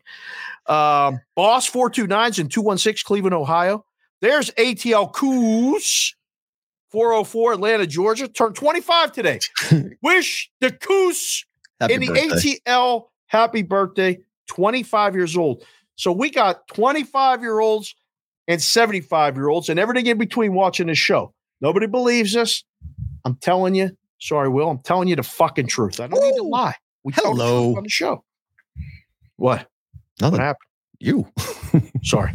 Um, 0.67 1.19
Boss 1.35 1.69
429s 1.69 2.39
in 2.39 2.47
216 2.47 3.05
Cleveland, 3.05 3.33
Ohio. 3.33 3.83
There's 4.21 4.51
ATL 4.51 5.11
Coos 5.11 6.15
404 6.91 7.53
Atlanta, 7.53 7.87
Georgia. 7.87 8.27
Turned 8.27 8.55
25 8.55 9.11
today. 9.11 9.39
Wish 10.03 10.51
the 10.61 10.71
Coos 10.71 11.45
Happy 11.79 11.95
in 11.95 12.01
the 12.01 12.07
birthday. 12.07 12.59
ATL 12.67 13.07
happy 13.27 13.63
birthday. 13.63 14.19
25 14.47 15.15
years 15.15 15.37
old. 15.37 15.63
So 15.95 16.11
we 16.11 16.29
got 16.29 16.67
25 16.69 17.41
year 17.41 17.59
olds 17.59 17.95
and 18.47 18.61
75 18.61 19.35
year 19.35 19.49
olds 19.49 19.69
and 19.69 19.79
everything 19.79 20.07
in 20.07 20.17
between 20.17 20.53
watching 20.53 20.87
this 20.87 20.97
show. 20.97 21.33
Nobody 21.61 21.87
believes 21.87 22.35
us. 22.35 22.63
I'm 23.25 23.35
telling 23.35 23.75
you. 23.75 23.91
Sorry, 24.19 24.49
Will. 24.49 24.69
I'm 24.69 24.79
telling 24.79 25.07
you 25.07 25.15
the 25.15 25.23
fucking 25.23 25.67
truth. 25.67 25.99
I 25.99 26.07
don't 26.07 26.21
need 26.21 26.35
to 26.35 26.43
lie. 26.43 26.75
We 27.03 27.13
Hello. 27.15 27.75
on 27.75 27.83
the 27.83 27.89
show. 27.89 28.23
What? 29.37 29.67
Nothing. 30.19 30.33
What 30.33 30.41
happened? 30.41 30.67
You. 30.99 31.27
Sorry. 32.03 32.33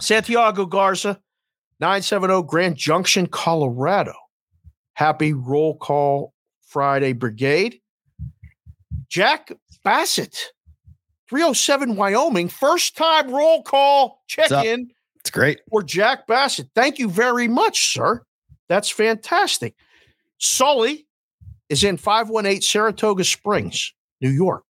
Santiago 0.00 0.66
Garza, 0.66 1.18
970 1.80 2.42
Grand 2.46 2.76
Junction, 2.76 3.26
Colorado. 3.26 4.12
Happy 4.92 5.32
roll 5.32 5.76
call 5.76 6.34
Friday 6.66 7.14
Brigade. 7.14 7.80
Jack 9.08 9.50
Bassett, 9.84 10.52
307 11.28 11.96
Wyoming. 11.96 12.48
First 12.48 12.96
time 12.96 13.30
roll 13.30 13.62
call 13.62 14.22
check 14.26 14.50
in 14.50 14.90
It's 15.20 15.30
great. 15.30 15.60
for 15.70 15.82
Jack 15.82 16.26
Bassett. 16.26 16.68
Thank 16.74 16.98
you 16.98 17.08
very 17.10 17.48
much, 17.48 17.92
sir. 17.92 18.22
That's 18.68 18.88
fantastic. 18.90 19.74
Sully 20.38 21.06
is 21.68 21.84
in 21.84 21.96
518 21.96 22.62
Saratoga 22.62 23.24
Springs, 23.24 23.92
New 24.20 24.30
York. 24.30 24.64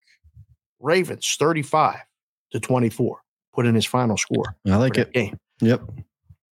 Ravens 0.81 1.37
35 1.39 1.97
to 2.53 2.61
24. 2.61 3.19
Put 3.53 3.67
in 3.67 3.75
his 3.75 3.85
final 3.87 4.17
score 4.17 4.57
I 4.71 4.77
like 4.77 4.95
that 4.95 5.13
game. 5.13 5.37
Yep. 5.61 5.83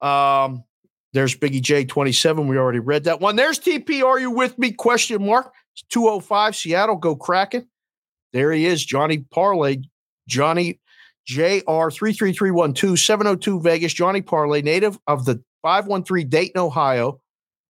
Um, 0.02 0.64
There's 1.12 1.36
Biggie 1.36 1.62
J27. 1.62 2.48
We 2.48 2.58
already 2.58 2.80
read 2.80 3.04
that 3.04 3.20
one. 3.20 3.36
There's 3.36 3.60
TP. 3.60 4.02
Are 4.04 4.18
you 4.18 4.30
with 4.32 4.58
me? 4.58 4.72
Question 4.72 5.24
mark. 5.24 5.52
205 5.90 6.56
Seattle. 6.56 6.96
Go 6.96 7.14
Kraken. 7.14 7.68
There 8.32 8.50
he 8.50 8.66
is. 8.66 8.84
Johnny 8.84 9.18
Parlay. 9.18 9.76
Johnny 10.28 10.80
JR33312 11.28 12.98
702 12.98 13.60
Vegas. 13.60 13.92
Johnny 13.92 14.22
Parlay, 14.22 14.62
native 14.62 14.98
of 15.06 15.24
the 15.24 15.42
513 15.62 16.28
Dayton, 16.28 16.60
Ohio. 16.60 17.20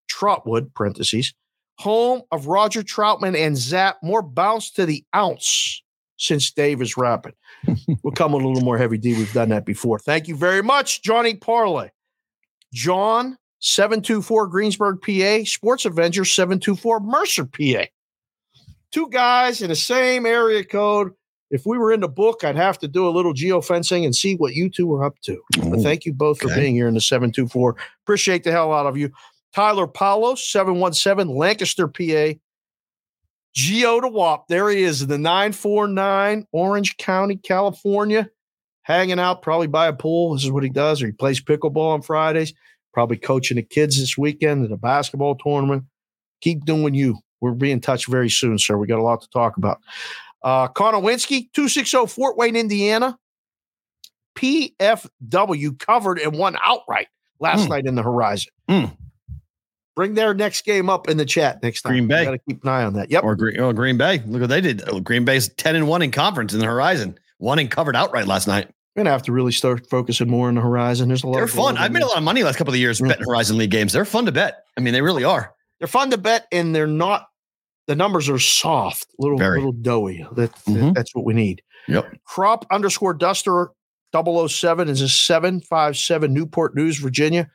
Trotwood, 0.07 0.73
parentheses. 0.73 1.33
Home 1.79 2.21
of 2.31 2.47
Roger 2.47 2.81
Troutman 2.81 3.35
and 3.35 3.57
Zapp. 3.57 3.97
More 4.01 4.21
bounce 4.21 4.71
to 4.71 4.85
the 4.85 5.03
ounce 5.15 5.81
since 6.17 6.51
Dave 6.51 6.81
is 6.81 6.97
rapping. 6.97 7.33
we'll 8.03 8.13
come 8.13 8.33
a 8.33 8.37
little 8.37 8.61
more 8.61 8.77
heavy 8.77 8.97
D. 8.97 9.13
We've 9.13 9.33
done 9.33 9.49
that 9.49 9.65
before. 9.65 9.99
Thank 9.99 10.27
you 10.27 10.35
very 10.35 10.63
much, 10.63 11.01
Johnny 11.03 11.35
Parlay. 11.35 11.89
John 12.73 13.37
724 13.59 14.47
Greensburg, 14.47 15.01
PA. 15.01 15.43
Sports 15.45 15.85
Avenger 15.85 16.25
724 16.25 16.99
Mercer, 16.99 17.45
PA. 17.45 17.85
Two 18.91 19.09
guys 19.09 19.61
in 19.61 19.69
the 19.69 19.75
same 19.75 20.25
area 20.25 20.63
code. 20.63 21.13
If 21.49 21.65
we 21.65 21.77
were 21.77 21.93
in 21.93 22.01
the 22.01 22.09
book, 22.09 22.43
I'd 22.43 22.57
have 22.57 22.77
to 22.79 22.87
do 22.87 23.07
a 23.07 23.11
little 23.11 23.33
geofencing 23.33 24.03
and 24.03 24.15
see 24.15 24.35
what 24.35 24.53
you 24.53 24.69
two 24.69 24.87
were 24.87 25.03
up 25.03 25.19
to. 25.21 25.41
But 25.69 25.79
thank 25.79 26.05
you 26.05 26.13
both 26.13 26.39
for 26.41 26.49
being 26.49 26.75
here 26.75 26.87
in 26.87 26.93
the 26.93 27.01
724. 27.01 27.75
Appreciate 28.03 28.43
the 28.43 28.51
hell 28.51 28.73
out 28.73 28.85
of 28.85 28.97
you. 28.97 29.11
Tyler 29.55 29.87
Paulos, 29.87 30.39
717, 30.39 31.33
Lancaster, 31.35 31.87
PA. 31.87 32.37
Geo 33.53 33.99
to 33.99 34.07
WAP. 34.07 34.47
There 34.49 34.69
he 34.69 34.83
is, 34.83 35.01
in 35.01 35.07
the 35.07 35.17
949, 35.17 36.45
Orange 36.51 36.97
County, 36.97 37.37
California, 37.37 38.29
hanging 38.83 39.19
out 39.19 39.41
probably 39.41 39.65
by 39.65 39.87
a 39.87 39.93
pool. 39.93 40.33
This 40.33 40.43
is 40.43 40.51
what 40.51 40.63
he 40.63 40.69
does, 40.69 41.01
or 41.01 41.07
he 41.07 41.11
plays 41.11 41.41
pickleball 41.41 41.93
on 41.93 42.01
Fridays, 42.03 42.53
probably 42.93 43.17
coaching 43.17 43.55
the 43.55 43.63
kids 43.63 43.99
this 43.99 44.15
weekend 44.15 44.65
at 44.65 44.71
a 44.71 44.77
basketball 44.77 45.35
tournament. 45.35 45.85
Keep 46.41 46.65
doing 46.65 46.93
you. 46.93 47.17
We'll 47.41 47.55
be 47.55 47.71
in 47.71 47.81
touch 47.81 48.05
very 48.05 48.29
soon, 48.29 48.59
sir. 48.59 48.77
We 48.77 48.85
got 48.85 48.99
a 48.99 49.03
lot 49.03 49.21
to 49.21 49.29
talk 49.29 49.57
about. 49.57 49.79
Uh, 50.47 50.65
Connor 50.69 50.99
Winsky, 50.99 51.51
260 51.51 52.07
Fort 52.07 52.37
Wayne, 52.37 52.55
Indiana. 52.55 53.17
PFW 54.37 55.77
covered 55.77 56.19
and 56.19 56.37
won 56.37 56.55
outright 56.63 57.07
last 57.41 57.63
Hmm. 57.65 57.69
night 57.69 57.85
in 57.85 57.95
the 57.95 58.03
Horizon. 58.03 58.53
Hmm. 58.69 58.85
Bring 59.93 60.13
their 60.13 60.33
next 60.33 60.63
game 60.63 60.89
up 60.89 61.09
in 61.09 61.17
the 61.17 61.25
chat 61.25 61.61
next 61.61 61.81
time. 61.81 61.91
Green 61.91 62.07
Bay. 62.07 62.23
Got 62.23 62.31
to 62.31 62.37
keep 62.47 62.63
an 62.63 62.69
eye 62.69 62.83
on 62.85 62.93
that. 62.93 63.11
Yep. 63.11 63.23
Or 63.25 63.35
Green, 63.35 63.59
oh, 63.59 63.73
Green 63.73 63.97
Bay. 63.97 64.21
Look 64.25 64.39
what 64.39 64.49
they 64.49 64.61
did. 64.61 64.83
Oh, 64.87 65.01
Green 65.01 65.25
Bay's 65.25 65.49
10 65.55 65.75
and 65.75 65.87
1 65.89 66.01
in 66.01 66.11
conference 66.11 66.53
in 66.53 66.59
the 66.59 66.65
horizon. 66.65 67.17
One 67.39 67.59
and 67.59 67.69
covered 67.69 67.95
outright 67.97 68.27
last 68.27 68.47
night. 68.47 68.69
We're 68.95 69.01
gonna 69.01 69.11
have 69.11 69.23
to 69.23 69.33
really 69.33 69.51
start 69.51 69.89
focusing 69.89 70.29
more 70.29 70.47
on 70.47 70.55
the 70.55 70.61
Horizon. 70.61 71.07
There's 71.09 71.23
a 71.23 71.27
lot. 71.27 71.33
They're 71.35 71.43
of 71.43 71.51
fun. 71.51 71.77
I've 71.77 71.91
made 71.91 72.01
a 72.01 72.07
lot 72.07 72.17
of 72.17 72.23
money 72.23 72.43
last 72.43 72.55
couple 72.57 72.73
of 72.73 72.79
years 72.79 72.99
Yeah. 72.99 73.09
betting 73.09 73.25
Horizon 73.27 73.57
League 73.57 73.69
games. 73.69 73.91
They're 73.93 74.05
fun 74.05 74.25
to 74.25 74.31
bet. 74.31 74.63
I 74.77 74.81
mean, 74.81 74.93
they 74.93 75.03
really 75.03 75.23
are. 75.23 75.53
They're 75.79 75.87
fun 75.87 76.09
to 76.11 76.17
bet, 76.17 76.47
and 76.51 76.73
they're 76.73 76.87
not. 76.87 77.27
The 77.87 77.95
numbers 77.95 78.27
are 78.29 78.39
soft, 78.39 79.07
little 79.17 79.37
Very. 79.37 79.57
little 79.57 79.71
doughy. 79.71 80.25
That, 80.33 80.53
that- 80.53 80.65
Mhm. 80.65 80.93
that's 80.93 81.15
what 81.15 81.25
we 81.25 81.33
need. 81.33 81.61
Yep. 81.87 82.17
Crop 82.25 82.65
underscore 82.69 83.13
Duster 83.13 83.69
007 84.11 84.89
is 84.89 85.01
a 85.01 85.07
757 85.09 86.33
Newport 86.33 86.75
News, 86.75 86.97
Virginia. 86.99 87.49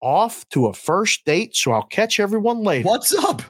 Off 0.00 0.48
to 0.50 0.66
a 0.66 0.72
first 0.72 1.24
date, 1.24 1.54
so 1.56 1.72
I'll 1.72 1.82
catch 1.82 2.20
everyone 2.20 2.62
later. 2.62 2.86
What's 2.88 3.12
up? 3.14 3.42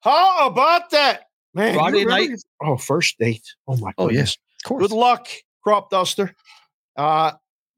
How 0.00 0.46
about 0.46 0.90
that? 0.90 1.24
Man, 1.54 1.74
Friday 1.74 2.04
remember 2.04 2.30
night? 2.30 2.38
Oh, 2.62 2.76
first 2.76 3.18
date. 3.18 3.42
Oh 3.68 3.76
my 3.76 3.92
Oh, 3.98 4.08
yes. 4.10 4.36
Of 4.64 4.68
course. 4.68 4.82
Good 4.88 4.92
luck, 4.96 5.28
Crop 5.62 5.90
Duster. 5.90 6.34
Uh, 6.96 7.32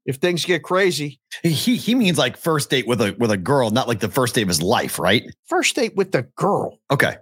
if 0.05 0.17
things 0.17 0.45
get 0.45 0.63
crazy, 0.63 1.19
He 1.43 1.75
he 1.75 1.95
means 1.95 2.17
like 2.17 2.37
first 2.37 2.69
date 2.69 2.87
with 2.87 3.01
a 3.01 3.15
with 3.19 3.31
a 3.31 3.37
girl, 3.37 3.71
not 3.71 3.87
like 3.87 3.99
the 3.99 4.09
first 4.09 4.35
date 4.35 4.43
of 4.43 4.47
his 4.47 4.61
life, 4.61 4.99
right? 4.99 5.23
first 5.47 5.75
date 5.75 5.95
with 5.95 6.11
the 6.11 6.23
girl, 6.37 6.79
Okay. 6.91 7.17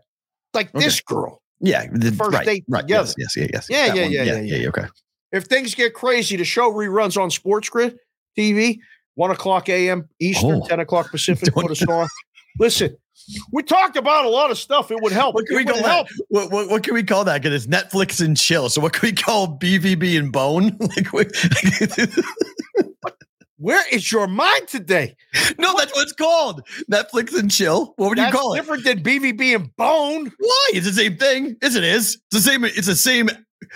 Like 0.53 0.73
Okay. 0.75 0.85
this 0.85 1.01
girl. 1.01 1.41
Yeah. 1.59 1.85
The, 1.91 2.11
First 2.11 2.31
right, 2.33 2.45
date 2.45 2.63
right. 2.67 2.81
together. 2.81 3.11
Yes, 3.17 3.35
yes, 3.35 3.37
yes, 3.37 3.49
yes. 3.53 3.69
Yeah, 3.69 3.87
That 3.87 3.95
yeah, 3.95 4.03
yeah, 4.05 4.23
yeah, 4.33 4.39
yeah, 4.41 4.55
yeah. 4.57 4.67
Okay. 4.69 4.85
If 5.31 5.45
things 5.45 5.75
get 5.75 5.93
crazy, 5.93 6.35
the 6.35 6.43
show 6.43 6.71
reruns 6.71 7.21
on 7.21 7.29
Sports 7.31 7.69
Grid 7.69 7.97
TV, 8.37 8.79
one 9.15 9.31
o'clock 9.31 9.69
a.m. 9.69 10.09
Eastern, 10.19 10.61
Oh. 10.63 10.67
ten 10.67 10.79
o'clock 10.79 11.09
Pacific. 11.11 11.53
Put 11.53 11.69
us 11.71 11.81
on. 11.87 12.07
Listen, 12.59 12.97
we 13.53 13.63
talked 13.63 13.95
about 13.95 14.25
a 14.25 14.29
lot 14.29 14.51
of 14.51 14.57
stuff. 14.57 14.91
It 14.91 14.97
would 15.01 15.13
help. 15.13 15.35
What 15.35 15.45
can 15.45 15.55
It 15.55 15.59
we 15.59 15.65
call 15.71 15.83
help. 15.83 16.07
that? 16.09 16.25
What, 16.29 16.51
what, 16.51 16.69
what 16.69 16.83
can 16.83 16.93
we 16.95 17.03
call 17.03 17.23
that? 17.25 17.41
Because 17.41 17.63
it's 17.65 17.73
Netflix 17.73 18.19
and 18.25 18.35
chill. 18.35 18.67
So 18.69 18.81
what 18.81 18.91
can 18.91 19.07
we 19.07 19.13
call 19.13 19.57
BVB 19.57 20.17
and 20.19 20.31
bone? 20.33 20.75
like, 20.79 21.13
we, 21.13 21.25
Where 23.61 23.83
is 23.91 24.11
your 24.11 24.27
mind 24.27 24.67
today? 24.67 25.15
no, 25.59 25.75
that's 25.77 25.93
what 25.93 26.01
it's 26.03 26.13
called. 26.13 26.61
Netflix 26.91 27.37
and 27.37 27.51
chill. 27.51 27.93
What 27.97 28.09
would 28.09 28.17
That's 28.17 28.33
you 28.33 28.39
call 28.39 28.53
it? 28.53 28.57
different 28.57 28.83
than 28.83 29.03
BVB 29.03 29.55
and 29.55 29.75
Bone. 29.75 30.31
Why? 30.39 30.69
It's 30.73 30.87
the 30.87 30.93
same 30.93 31.15
thing. 31.17 31.57
Yes, 31.61 31.75
it 31.75 31.83
is. 31.83 32.15
It's 32.15 32.21
the 32.31 32.39
same. 32.41 32.65
It's 32.65 32.87
the 32.87 32.95
same. 32.95 33.29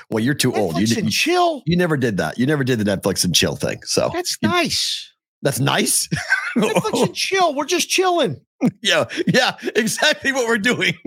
Well, 0.09 0.23
you're 0.23 0.33
too 0.33 0.53
old. 0.55 0.75
You, 0.77 0.85
Netflix 0.87 0.89
did, 0.95 0.97
and 1.03 1.11
chill. 1.11 1.61
you 1.67 1.77
never 1.77 1.97
did 1.97 2.17
that. 2.17 2.39
You 2.39 2.47
never 2.47 2.63
did 2.63 2.79
the 2.79 2.83
Netflix 2.83 3.23
and 3.23 3.35
chill 3.35 3.55
thing. 3.55 3.81
So 3.83 4.09
That's 4.11 4.37
you- 4.41 4.49
nice. 4.49 5.11
that's 5.43 5.59
nice. 5.59 6.09
Netflix 6.57 7.05
and 7.05 7.15
chill. 7.15 7.53
We're 7.53 7.65
just 7.65 7.87
chilling. 7.87 8.41
yeah, 8.81 9.05
yeah, 9.27 9.55
exactly 9.75 10.31
what 10.31 10.47
we're 10.47 10.57
doing. 10.57 10.95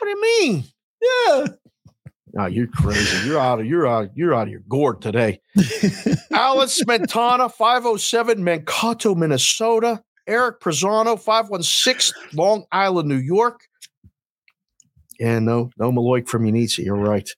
do 0.02 0.08
you 0.10 0.20
mean? 0.42 0.64
Yeah. 1.02 1.46
No, 2.38 2.46
you're 2.46 2.68
crazy. 2.68 3.26
You're 3.26 3.40
out 3.40 3.58
of 3.58 3.66
you're 3.66 3.88
out 3.88 4.10
you're 4.14 4.32
out 4.32 4.46
of 4.46 4.50
your 4.50 4.62
gourd 4.68 5.02
today. 5.02 5.40
Alan 6.32 6.68
Smetana, 6.68 7.52
507 7.52 8.44
Mankato, 8.44 9.16
Minnesota. 9.16 10.00
Eric 10.28 10.60
Prezano, 10.60 11.18
516 11.18 12.14
Long 12.34 12.64
Island, 12.70 13.08
New 13.08 13.16
York. 13.16 13.62
And 15.18 15.46
no, 15.46 15.70
no 15.78 15.90
Maloik 15.90 16.28
from 16.28 16.44
Unitsa. 16.44 16.84
You're 16.84 16.94
right. 16.94 17.28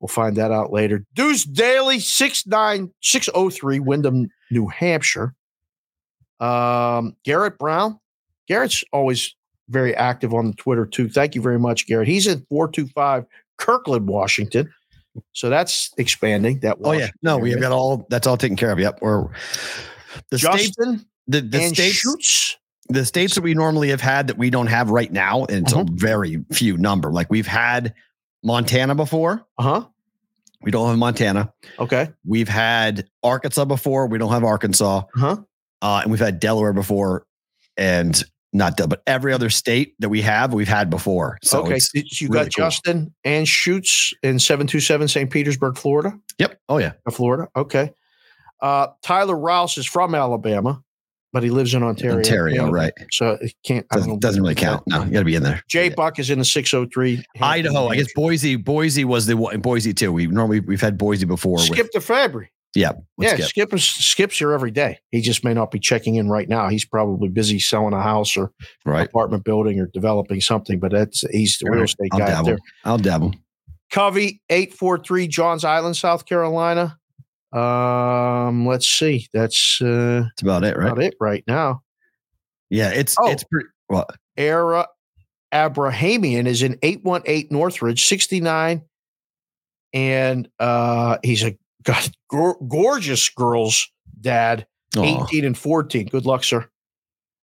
We'll 0.00 0.08
find 0.08 0.36
that 0.36 0.52
out 0.52 0.72
later. 0.72 1.04
Deuce 1.12 1.44
Daily, 1.44 1.98
69603, 1.98 3.80
Windham, 3.80 4.30
New 4.50 4.68
Hampshire. 4.68 5.34
Um, 6.40 7.14
Garrett 7.24 7.58
Brown. 7.58 8.00
Garrett's 8.48 8.84
always 8.90 9.34
very 9.68 9.94
active 9.94 10.32
on 10.32 10.46
the 10.46 10.54
Twitter 10.54 10.86
too. 10.86 11.10
Thank 11.10 11.34
you 11.34 11.42
very 11.42 11.58
much, 11.58 11.86
Garrett. 11.86 12.08
He's 12.08 12.26
at 12.28 12.38
425 12.48 13.26
Kirkland, 13.58 14.06
Washington. 14.08 14.72
So 15.32 15.48
that's 15.48 15.90
expanding. 15.98 16.60
That 16.60 16.76
Oh 16.82 16.92
yeah. 16.92 16.98
Washington 16.98 17.18
No, 17.22 17.38
we 17.38 17.50
have 17.52 17.60
got 17.60 17.72
all. 17.72 18.06
That's 18.10 18.26
all 18.26 18.36
taken 18.36 18.56
care 18.56 18.70
of. 18.70 18.78
Yep. 18.78 18.98
We're 19.00 19.28
the 20.30 20.38
states. 20.38 20.76
The, 21.28 21.40
the 21.40 21.60
states. 21.68 21.94
Schutz. 21.96 22.56
the 22.88 23.04
states 23.04 23.34
that 23.34 23.40
we 23.42 23.54
normally 23.54 23.88
have 23.88 24.00
had 24.00 24.28
that 24.28 24.38
we 24.38 24.50
don't 24.50 24.66
have 24.68 24.90
right 24.90 25.10
now, 25.10 25.44
and 25.46 25.64
it's 25.66 25.72
Mhm. 25.74 25.88
a 25.88 25.92
very 25.92 26.44
few 26.52 26.76
number. 26.76 27.10
Like 27.10 27.30
we've 27.30 27.46
had 27.46 27.94
Montana 28.44 28.94
before. 28.94 29.44
Uh 29.58 29.62
huh. 29.62 29.84
We 30.62 30.70
don't 30.70 30.88
have 30.88 30.98
Montana. 30.98 31.52
Okay. 31.78 32.08
We've 32.24 32.48
had 32.48 33.08
Arkansas 33.22 33.64
before. 33.66 34.06
We 34.06 34.18
don't 34.18 34.32
have 34.32 34.44
Arkansas. 34.44 35.02
Uh-huh. 35.16 35.36
Uh, 35.82 36.00
and 36.02 36.10
we've 36.10 36.20
had 36.20 36.40
Delaware 36.40 36.72
before, 36.72 37.26
and 37.76 38.22
not 38.52 38.76
Del, 38.76 38.86
but 38.86 39.02
every 39.06 39.32
other 39.32 39.50
state 39.50 39.94
that 39.98 40.08
we 40.08 40.22
have, 40.22 40.54
we've 40.54 40.68
had 40.68 40.88
before. 40.90 41.38
So 41.42 41.60
okay. 41.60 41.70
it's- 41.76 41.90
Did- 41.92 42.20
You 42.20 42.28
really 42.28 42.44
got 42.46 42.54
cool. 42.54 42.64
Justin 42.66 43.14
and 43.24 43.46
Schutz 43.46 44.12
in 44.22 44.38
727 44.38 45.08
St. 45.08 45.30
Petersburg, 45.30 45.76
Florida. 45.76 46.12
yep. 46.38 46.58
Oh 46.68 46.78
yeah. 46.78 46.92
Florida. 47.10 47.48
Okay. 47.56 47.92
Uh, 48.62 48.88
Tyler 49.02 49.36
Rouse 49.36 49.76
is 49.76 49.84
from 49.84 50.14
Alabama, 50.14 50.82
but 51.32 51.42
he 51.42 51.50
lives 51.50 51.74
in 51.74 51.82
Ontario. 51.82 52.16
Ontario, 52.16 52.54
Canada. 52.56 52.72
right? 52.72 52.92
So 53.12 53.36
it 53.40 53.52
can't. 53.64 53.84
I 53.92 53.96
don't 53.96 54.06
know. 54.06 54.12
Doesn't, 54.16 54.20
doesn't 54.20 54.42
really 54.42 54.54
count. 54.54 54.82
No, 54.86 55.04
you 55.04 55.10
got 55.10 55.18
to 55.18 55.24
be 55.26 55.34
in 55.34 55.42
there. 55.42 55.62
Jay 55.68 55.90
Buck 55.90 56.18
is 56.18 56.30
in 56.30 56.38
the 56.38 56.44
603. 56.44 57.22
Idaho. 57.42 57.88
I 57.88 57.96
guess 57.96 58.12
Boise. 58.14 58.56
Boise 58.56 59.04
was 59.04 59.26
the 59.26 59.36
one. 59.36 59.60
Boise 59.60 59.92
too. 59.92 60.10
We 60.12 60.26
normally 60.28 60.60
we've 60.60 60.80
had 60.80 60.96
Boise 60.96 61.26
before. 61.26 61.56
with- 61.56 61.64
Skip 61.66 61.92
the 61.92 62.00
Fabry. 62.00 62.50
Yeah. 62.76 62.92
Yeah, 63.18 63.34
Skip. 63.34 63.46
Skip. 63.48 63.74
is 63.74 63.84
Skip's 63.84 64.38
here 64.38 64.52
every 64.52 64.70
day. 64.70 64.98
He 65.10 65.20
just 65.22 65.42
may 65.44 65.54
not 65.54 65.70
be 65.70 65.78
checking 65.78 66.16
in 66.16 66.28
right 66.28 66.48
now. 66.48 66.68
He's 66.68 66.84
probably 66.84 67.28
busy 67.28 67.58
selling 67.58 67.94
a 67.94 68.02
house 68.02 68.36
or 68.36 68.52
Right. 68.84 69.08
apartment 69.08 69.44
building 69.44 69.80
or 69.80 69.86
developing 69.86 70.40
something. 70.40 70.78
But 70.78 70.92
that's 70.92 71.22
he's 71.32 71.58
the 71.58 71.70
real 71.70 71.82
estate 71.84 72.10
I'll 72.12 72.18
guy 72.18 72.26
dabble. 72.26 72.44
there. 72.46 72.58
I'll 72.84 72.98
dabble. 72.98 73.34
Covey 73.90 74.40
eight 74.50 74.74
four 74.74 74.98
three 74.98 75.26
Johns 75.26 75.64
Island, 75.64 75.96
South 75.96 76.26
Carolina. 76.26 76.98
Um, 77.52 78.66
let's 78.66 78.88
see. 78.88 79.26
That's 79.32 79.80
uh, 79.80 80.24
That's 80.24 80.42
about 80.42 80.64
it, 80.64 80.76
right? 80.76 80.92
about 80.92 81.02
it 81.02 81.14
right 81.20 81.44
now. 81.46 81.82
Yeah. 82.68 82.90
It's 82.90 83.16
Oh. 83.18 83.30
it's 83.30 83.44
pretty. 83.44 83.68
Well, 83.88 84.06
Ara 84.36 84.86
Abrahamian 85.54 86.46
is 86.46 86.62
in 86.62 86.78
818 86.82 87.48
Northridge, 87.50 88.04
69. 88.06 88.82
And 89.94 90.48
uh, 90.58 91.18
he's 91.22 91.42
a 91.44 91.56
God, 91.86 92.10
gor- 92.28 92.58
gorgeous 92.68 93.28
girl's 93.28 93.88
dad, 94.20 94.66
aw. 94.96 95.24
18 95.26 95.44
and 95.44 95.56
14. 95.56 96.08
Good 96.08 96.26
luck, 96.26 96.44
sir. 96.44 96.68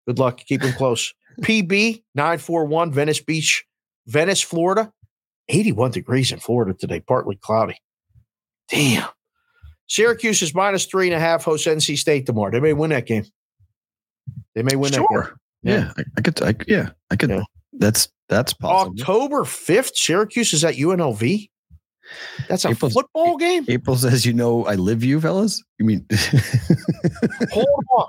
Good 0.08 0.20
luck. 0.20 0.40
Keep 0.46 0.64
him 0.64 0.74
close. 0.74 1.14
PB 1.42 2.04
941, 2.16 2.92
Venice 2.92 3.22
Beach, 3.22 3.64
Venice, 4.08 4.42
Florida. 4.42 4.92
81 5.48 5.92
degrees 5.92 6.32
in 6.32 6.40
Florida 6.40 6.74
today, 6.74 7.00
partly 7.00 7.36
cloudy. 7.36 7.78
Damn. 8.70 9.08
Syracuse 9.88 10.42
is 10.42 10.56
minus 10.56 10.86
three 10.86 11.08
and 11.08 11.16
a 11.16 11.20
half, 11.20 11.44
hosts 11.44 11.68
NC 11.68 11.98
State 11.98 12.26
tomorrow. 12.26 12.52
They 12.52 12.62
may 12.62 12.74
win 12.74 12.92
that 12.92 13.06
game. 13.06 13.26
They 14.56 14.64
may 14.64 14.76
win 14.76 14.94
that 14.94 15.00
game. 15.00 15.08
Sure. 15.12 15.38
Yeah, 15.64 15.92
I, 15.98 16.04
I 16.18 16.22
could. 16.22 16.42
I, 16.42 16.56
yeah, 16.68 16.90
I 17.10 17.16
could. 17.16 17.30
Yeah. 17.30 17.44
That's 17.74 18.08
that's 18.30 18.54
possible. 18.54 18.96
October 19.00 19.42
5th, 19.44 19.96
Syracuse 19.96 20.54
is 20.54 20.64
at 20.64 20.76
UNLV. 20.76 21.50
That's 22.50 22.66
a 22.66 22.70
April's- 22.70 22.94
football 22.94 23.38
game? 23.38 23.66
April 23.68 23.96
says, 23.96 24.26
"You 24.26 24.34
know, 24.34 24.66
I 24.66 24.76
live 24.76 25.04
you, 25.04 25.20
fellas." 25.22 25.64
You 25.80 25.86
mean? 25.86 26.06
Hold 27.52 27.86
on. 27.98 28.08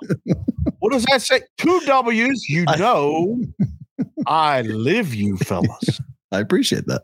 What 0.78 0.92
does 0.92 1.04
that 1.10 1.22
say? 1.22 1.42
Two 1.58 1.80
W's. 1.86 2.48
You 2.48 2.64
know, 2.78 3.40
I 4.26 4.62
live 4.62 5.14
you, 5.14 5.36
fellas. 5.38 6.00
I 6.30 6.40
appreciate 6.40 6.86
that. 6.86 7.02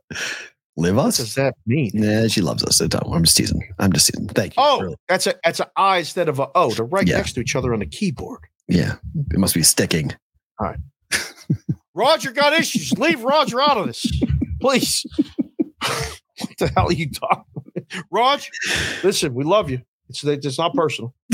Live 0.77 0.97
What 0.97 1.07
us? 1.07 1.17
does 1.19 1.35
that 1.35 1.55
mean? 1.67 1.91
Yeah, 1.93 2.29
she 2.29 2.41
loves 2.41 2.63
us. 2.65 2.81
I'm 2.81 3.25
just 3.25 3.37
teasing. 3.37 3.63
I'm 3.79 3.93
just 3.93 4.07
teasing. 4.07 4.29
Thank 4.29 4.57
you. 4.57 4.63
Oh, 4.65 4.81
Really. 4.81 4.97
that's 5.09 5.27
a 5.27 5.35
that's 5.45 5.61
an 5.61 5.67
I 5.77 5.99
instead 5.99 6.29
of 6.29 6.39
a 6.39 6.49
O. 6.55 6.71
They're 6.71 6.85
right 6.85 7.07
Yeah. 7.07 7.17
next 7.17 7.33
to 7.33 7.41
each 7.41 7.57
other 7.57 7.73
on 7.75 7.81
the 7.81 7.87
keyboard. 7.87 8.41
yeah. 8.69 8.97
It 9.33 9.39
must 9.39 9.55
be 9.55 9.63
sticking. 9.65 10.13
All 10.61 10.69
right. 10.69 10.79
Roger 11.95 12.31
got 12.31 12.53
issues. 12.53 12.93
Leave 12.97 13.23
Roger 13.25 13.61
out 13.61 13.77
of 13.77 13.87
this, 13.87 14.07
please. 14.61 15.05
what 16.41 16.59
the 16.59 16.69
hell 16.69 16.89
are 16.89 16.93
you 16.93 17.11
talking? 17.11 17.45
About? 17.57 18.05
Raj, 18.11 18.51
listen, 19.03 19.35
we 19.35 19.45
love 19.45 19.71
you. 19.71 19.83
It's 20.09 20.25
it's 20.25 20.59
not 20.59 20.73
personal. 20.73 21.15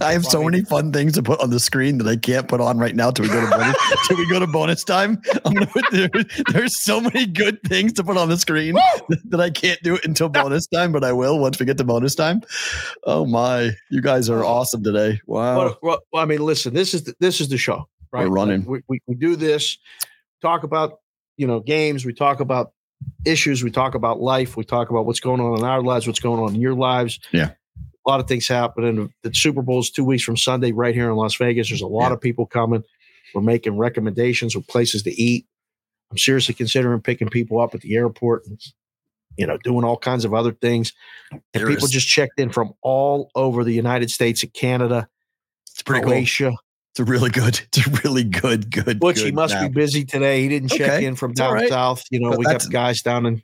I 0.00 0.12
have 0.12 0.24
so 0.24 0.42
many 0.42 0.62
fun 0.62 0.92
things 0.92 1.12
to 1.14 1.22
put 1.22 1.40
on 1.40 1.50
the 1.50 1.60
screen 1.60 1.98
that 1.98 2.08
I 2.08 2.16
can't 2.16 2.48
put 2.48 2.60
on 2.62 2.78
right 2.78 2.96
now 2.96 3.10
till 3.10 3.24
we 3.24 3.28
go 3.28 3.40
to 3.40 3.50
bonus, 3.50 3.76
till 4.08 4.16
we 4.16 4.28
go 4.30 4.40
to 4.40 4.46
bonus 4.46 4.82
time. 4.82 5.20
There, 5.92 6.08
there's 6.52 6.82
so 6.82 7.02
many 7.02 7.26
good 7.26 7.62
things 7.64 7.92
to 7.94 8.04
put 8.04 8.16
on 8.16 8.30
the 8.30 8.38
screen 8.38 8.76
that 9.26 9.40
I 9.40 9.50
can't 9.50 9.80
do 9.82 9.94
it 9.94 10.06
until 10.06 10.30
bonus 10.30 10.66
time, 10.66 10.90
but 10.90 11.04
I 11.04 11.12
will 11.12 11.38
once 11.38 11.60
we 11.60 11.66
get 11.66 11.76
to 11.78 11.84
bonus 11.84 12.14
time. 12.14 12.40
Oh 13.04 13.26
my, 13.26 13.72
you 13.90 14.00
guys 14.00 14.30
are 14.30 14.42
awesome 14.42 14.82
today. 14.82 15.20
Wow. 15.26 15.58
Well, 15.58 15.78
well, 15.82 15.98
well, 16.12 16.22
I 16.22 16.26
mean, 16.26 16.40
listen, 16.40 16.72
this 16.72 16.94
is 16.94 17.04
the, 17.04 17.14
this 17.20 17.42
is 17.42 17.50
the 17.50 17.58
show, 17.58 17.86
right? 18.10 18.26
We're 18.26 18.34
running. 18.34 18.64
We, 18.64 18.80
we, 18.88 19.00
we 19.06 19.16
do 19.16 19.36
this, 19.36 19.76
talk 20.40 20.62
about 20.62 21.00
you 21.36 21.46
know 21.46 21.60
games, 21.60 22.06
we 22.06 22.14
talk 22.14 22.40
about 22.40 22.72
issues, 23.24 23.62
we 23.64 23.70
talk 23.70 23.94
about 23.94 24.20
life, 24.20 24.56
we 24.56 24.64
talk 24.64 24.90
about 24.90 25.06
what's 25.06 25.20
going 25.20 25.40
on 25.40 25.58
in 25.58 25.64
our 25.64 25.82
lives, 25.82 26.06
what's 26.06 26.20
going 26.20 26.40
on 26.40 26.54
in 26.54 26.60
your 26.60 26.74
lives. 26.74 27.18
Yeah. 27.32 27.50
a 28.06 28.10
lot 28.10 28.20
of 28.20 28.28
things 28.28 28.46
happening. 28.46 29.10
The 29.22 29.32
Super 29.32 29.62
Bowl 29.62 29.80
is 29.80 29.90
two 29.90 30.04
weeks 30.04 30.22
from 30.22 30.36
Sunday, 30.36 30.72
right 30.72 30.94
here 30.94 31.08
in 31.08 31.16
Las 31.16 31.36
Vegas. 31.36 31.70
There's 31.70 31.80
a 31.80 31.86
lot 31.86 32.08
Yeah. 32.08 32.12
of 32.14 32.20
people 32.20 32.44
coming. 32.44 32.82
We're 33.34 33.40
making 33.40 33.78
recommendations 33.78 34.54
of 34.54 34.66
places 34.66 35.02
to 35.04 35.10
eat. 35.10 35.46
I'm 36.10 36.18
seriously 36.18 36.54
considering 36.54 37.00
picking 37.00 37.28
people 37.30 37.60
up 37.60 37.74
at 37.74 37.80
the 37.80 37.94
airport 37.96 38.44
and 38.46 38.60
you 39.38 39.46
know 39.46 39.56
doing 39.64 39.84
all 39.84 39.96
kinds 39.96 40.24
of 40.26 40.34
other 40.34 40.52
things. 40.52 40.92
And 41.32 41.40
There 41.54 41.66
people 41.66 41.86
is- 41.86 41.90
just 41.92 42.06
checked 42.06 42.38
in 42.38 42.50
from 42.50 42.74
all 42.82 43.30
over 43.34 43.64
the 43.64 43.72
United 43.72 44.10
States 44.10 44.42
and 44.42 44.52
Canada. 44.52 45.08
It's 45.70 45.82
pretty 45.82 46.04
cool. 46.04 46.56
It's 46.94 47.00
a 47.00 47.04
really 47.04 47.30
good. 47.30 47.60
It's 47.72 47.86
a 47.86 47.90
really 48.04 48.22
good, 48.24 48.70
good. 48.70 49.00
Butch, 49.00 49.20
he 49.20 49.32
must 49.32 49.52
map. 49.54 49.70
be 49.70 49.74
busy 49.74 50.04
today. 50.04 50.42
He 50.42 50.48
didn't 50.48 50.68
check 50.68 50.80
Okay, 50.92 51.04
in 51.06 51.16
from 51.16 51.32
down 51.32 51.52
right. 51.54 51.68
south. 51.68 52.04
You 52.10 52.20
know, 52.20 52.30
But 52.30 52.38
we 52.38 52.44
got 52.44 52.70
guys 52.70 53.02
down 53.02 53.26
in 53.26 53.42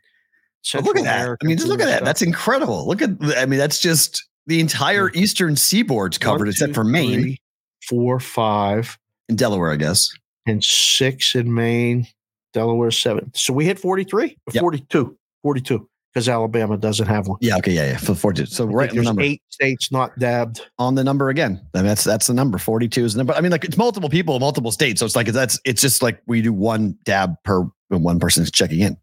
Central 0.62 0.86
look 0.92 0.98
at 0.98 1.04
that. 1.04 1.20
America 1.22 1.44
I 1.44 1.48
mean, 1.48 1.56
just 1.56 1.68
look 1.68 1.80
at 1.80 1.86
that. 1.86 1.96
stuff. 1.96 2.04
That's 2.04 2.22
incredible. 2.22 2.86
Look 2.86 3.02
at. 3.02 3.10
I 3.36 3.46
mean, 3.46 3.58
that's 3.58 3.80
just 3.80 4.24
the 4.46 4.60
entire 4.60 5.10
eastern 5.14 5.56
seaboard's 5.56 6.16
covered, 6.16 6.40
One, 6.42 6.48
except 6.48 6.74
for 6.74 6.84
Maine 6.84 7.22
three, 7.22 7.40
four, 7.88 8.20
five, 8.20 8.96
and 9.28 9.36
Delaware, 9.36 9.72
I 9.72 9.76
guess. 9.76 10.08
and 10.46 10.62
six 10.62 11.34
in 11.34 11.52
Maine. 11.52 12.06
Delaware 12.52 12.90
seven. 12.92 13.32
So 13.34 13.52
we 13.52 13.64
hit 13.64 13.78
43, 13.80 14.36
Yep. 14.52 14.60
42, 14.60 15.16
42, 15.42 15.88
because 16.12 16.28
Alabama 16.28 16.76
doesn't 16.76 17.06
have 17.06 17.28
one. 17.28 17.38
Yeah. 17.40 17.56
Okay. 17.58 17.72
Yeah. 17.72 17.86
Yeah. 17.92 17.96
For 17.98 18.14
forty. 18.14 18.46
So 18.46 18.64
I 18.64 18.72
right 18.72 18.90
on 18.90 18.96
the 18.96 19.02
there's 19.12 19.18
eight 19.18 19.42
states 19.48 19.92
not 19.92 20.16
dabbed. 20.18 20.60
on 20.78 20.94
the 20.94 21.04
number 21.04 21.28
again. 21.30 21.60
I 21.74 21.78
mean, 21.78 21.86
that's 21.86 22.04
that's 22.04 22.26
the 22.26 22.34
number. 22.34 22.58
Forty 22.58 22.88
two 22.88 23.04
is 23.04 23.14
the 23.14 23.18
number. 23.18 23.32
I 23.34 23.40
mean, 23.40 23.52
like 23.52 23.64
it's 23.64 23.76
multiple 23.76 24.08
people, 24.10 24.38
multiple 24.40 24.72
states. 24.72 25.00
So 25.00 25.06
it's 25.06 25.16
like 25.16 25.28
that's 25.28 25.58
it's 25.64 25.80
just 25.82 26.02
like 26.02 26.20
we 26.26 26.42
do 26.42 26.52
one 26.52 26.96
dab 27.04 27.34
per 27.44 27.62
when 27.88 28.02
one 28.02 28.18
person's 28.18 28.50
checking 28.50 28.80
in. 28.80 28.96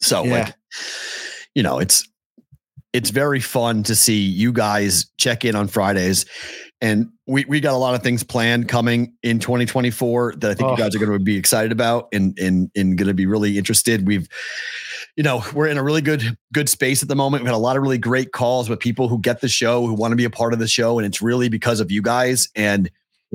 So 0.00 0.24
Yeah. 0.24 0.44
like, 0.44 0.54
you 1.54 1.62
know, 1.62 1.78
it's 1.78 2.06
it's 2.92 3.10
very 3.10 3.40
fun 3.40 3.82
to 3.84 3.94
see 3.94 4.18
you 4.20 4.52
guys 4.52 5.06
check 5.18 5.44
in 5.44 5.54
on 5.54 5.68
Fridays. 5.68 6.26
And 6.82 7.10
we, 7.26 7.44
we 7.44 7.60
got 7.60 7.74
a 7.74 7.76
lot 7.76 7.94
of 7.94 8.02
things 8.02 8.22
planned 8.24 8.66
coming 8.68 9.12
in 9.22 9.38
2024 9.38 10.36
that 10.38 10.50
I 10.50 10.54
think 10.54 10.66
Oh. 10.66 10.72
you 10.72 10.78
guys 10.78 10.96
are 10.96 10.98
going 10.98 11.12
to 11.12 11.18
be 11.22 11.36
excited 11.36 11.70
about 11.72 12.08
and 12.12 12.36
and 12.38 12.70
and 12.74 12.96
going 12.96 13.06
to 13.08 13.14
be 13.14 13.26
really 13.26 13.58
interested. 13.58 14.06
We've 14.06 14.26
you 15.16 15.22
know, 15.22 15.42
we're 15.54 15.66
in 15.66 15.78
a 15.78 15.82
really 15.82 16.00
good 16.00 16.36
good 16.52 16.68
space 16.68 17.02
at 17.02 17.08
the 17.08 17.16
moment. 17.16 17.42
We've 17.42 17.48
had 17.48 17.56
a 17.56 17.58
lot 17.58 17.76
of 17.76 17.82
really 17.82 17.98
great 17.98 18.32
calls 18.32 18.68
with 18.68 18.80
people 18.80 19.08
who 19.08 19.18
get 19.18 19.40
the 19.40 19.48
show, 19.48 19.86
who 19.86 19.94
want 19.94 20.12
to 20.12 20.16
be 20.16 20.24
a 20.24 20.30
part 20.30 20.52
of 20.52 20.58
the 20.58 20.68
show, 20.68 20.98
and 20.98 21.06
it's 21.06 21.20
really 21.20 21.48
because 21.48 21.80
of 21.80 21.90
you 21.90 22.02
guys. 22.02 22.48
And 22.54 22.90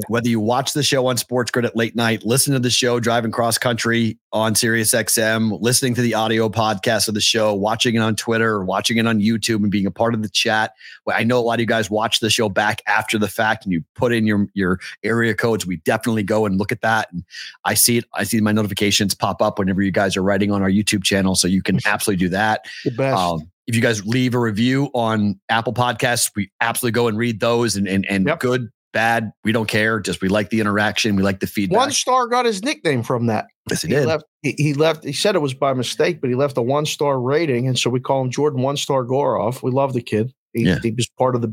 whether 0.07 0.27
you 0.27 0.39
watch 0.39 0.73
the 0.73 0.83
show 0.83 1.07
on 1.07 1.17
Sports 1.17 1.51
Grid 1.51 1.65
at 1.65 1.75
late 1.75 1.95
night, 1.95 2.25
listen 2.25 2.53
to 2.53 2.59
the 2.59 2.69
show 2.69 2.99
driving 2.99 3.31
cross 3.31 3.57
country 3.57 4.17
on 4.33 4.53
Sirius 4.55 4.93
XM, 4.93 5.57
listening 5.61 5.93
to 5.95 6.01
the 6.01 6.13
audio 6.13 6.49
podcast 6.49 7.07
of 7.07 7.13
the 7.13 7.21
show, 7.21 7.53
watching 7.53 7.95
it 7.95 7.99
on 7.99 8.15
Twitter, 8.15 8.63
watching 8.63 8.97
it 8.97 9.07
on 9.07 9.19
YouTube, 9.19 9.57
and 9.63 9.71
being 9.71 9.85
a 9.85 9.91
part 9.91 10.13
of 10.13 10.21
the 10.21 10.29
chat. 10.29 10.73
I 11.07 11.23
know 11.23 11.39
a 11.39 11.41
lot 11.41 11.53
of 11.55 11.59
you 11.61 11.65
guys 11.65 11.89
watch 11.89 12.19
the 12.19 12.29
show 12.29 12.49
back 12.49 12.81
after 12.87 13.17
the 13.17 13.27
fact, 13.29 13.63
and 13.63 13.71
you 13.73 13.83
put 13.95 14.13
in 14.13 14.25
your 14.25 14.47
your 14.53 14.79
area 15.03 15.33
codes. 15.33 15.65
We 15.65 15.77
definitely 15.77 16.23
go 16.23 16.45
and 16.45 16.57
look 16.57 16.71
at 16.71 16.81
that, 16.81 17.11
and 17.11 17.23
I 17.63 17.73
see 17.73 17.97
it. 17.97 18.05
I 18.13 18.23
see 18.23 18.41
my 18.41 18.51
notifications 18.51 19.15
pop 19.15 19.41
up 19.41 19.59
whenever 19.59 19.81
you 19.81 19.91
guys 19.91 20.17
are 20.17 20.23
writing 20.23 20.51
on 20.51 20.61
our 20.61 20.69
YouTube 20.69 21.03
channel, 21.03 21.35
so 21.35 21.47
you 21.47 21.61
can 21.61 21.79
absolutely 21.85 22.25
do 22.25 22.29
that. 22.29 22.65
The 22.83 22.91
best. 22.91 23.17
Um, 23.17 23.49
if 23.67 23.73
you 23.73 23.81
guys 23.81 24.05
leave 24.05 24.35
a 24.35 24.39
review 24.39 24.91
on 24.93 25.39
Apple 25.49 25.73
Podcasts, 25.73 26.29
we 26.35 26.51
absolutely 26.61 26.91
go 26.91 27.07
and 27.07 27.17
read 27.17 27.39
those. 27.39 27.75
And 27.75 27.87
and, 27.87 28.05
and 28.07 28.27
Yep. 28.27 28.39
good, 28.39 28.69
bad, 28.95 29.31
we 29.43 29.51
don't 29.51 29.67
care. 29.67 29.99
Just 29.99 30.21
we 30.21 30.27
like 30.29 30.49
the 30.49 30.59
interaction, 30.59 31.15
we 31.15 31.21
like 31.21 31.39
the 31.41 31.45
feedback. 31.47 31.77
one 31.77 31.91
star 31.91 32.25
got 32.27 32.45
his 32.45 32.63
nickname 32.63 33.03
from 33.03 33.27
that. 33.27 33.45
yes, 33.69 33.83
he 33.83 33.89
He 33.89 33.93
did. 33.93 34.05
left. 34.07 34.23
He, 34.41 34.55
he 34.57 34.73
left. 34.73 35.03
He 35.03 35.13
said 35.13 35.35
it 35.35 35.41
was 35.41 35.53
by 35.53 35.73
mistake, 35.73 36.21
but 36.21 36.29
he 36.31 36.35
left 36.35 36.57
a 36.57 36.61
one 36.63 36.85
star 36.87 37.19
rating, 37.21 37.67
and 37.67 37.77
so 37.77 37.91
we 37.91 37.99
call 37.99 38.21
him 38.23 38.31
Jordan 38.31 38.61
One 38.63 38.77
Star 38.77 39.03
Goroff. 39.05 39.61
We 39.61 39.69
love 39.69 39.93
the 39.93 40.01
kid. 40.01 40.33
He, 40.53 40.63
Yeah. 40.63 40.79
he 40.81 40.91
was 40.91 41.07
part 41.19 41.35
of 41.35 41.41
the 41.41 41.49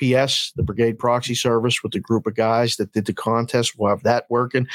BPS, 0.00 0.52
the 0.56 0.62
Brigade 0.62 0.98
Proxy 0.98 1.34
Service, 1.34 1.82
with 1.82 1.92
the 1.92 2.00
group 2.00 2.26
of 2.26 2.34
guys 2.34 2.76
that 2.76 2.92
did 2.92 3.04
the 3.06 3.12
contest. 3.12 3.74
We'll 3.78 3.90
have 3.90 4.02
that 4.02 4.24
working. 4.30 4.66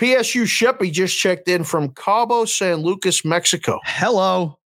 PSU 0.00 0.42
Sheppy 0.44 0.92
just 0.92 1.18
checked 1.18 1.48
in 1.48 1.64
from 1.64 1.88
Cabo 1.90 2.44
San 2.44 2.76
Lucas, 2.82 3.24
Mexico. 3.24 3.78
Hello. 3.84 4.58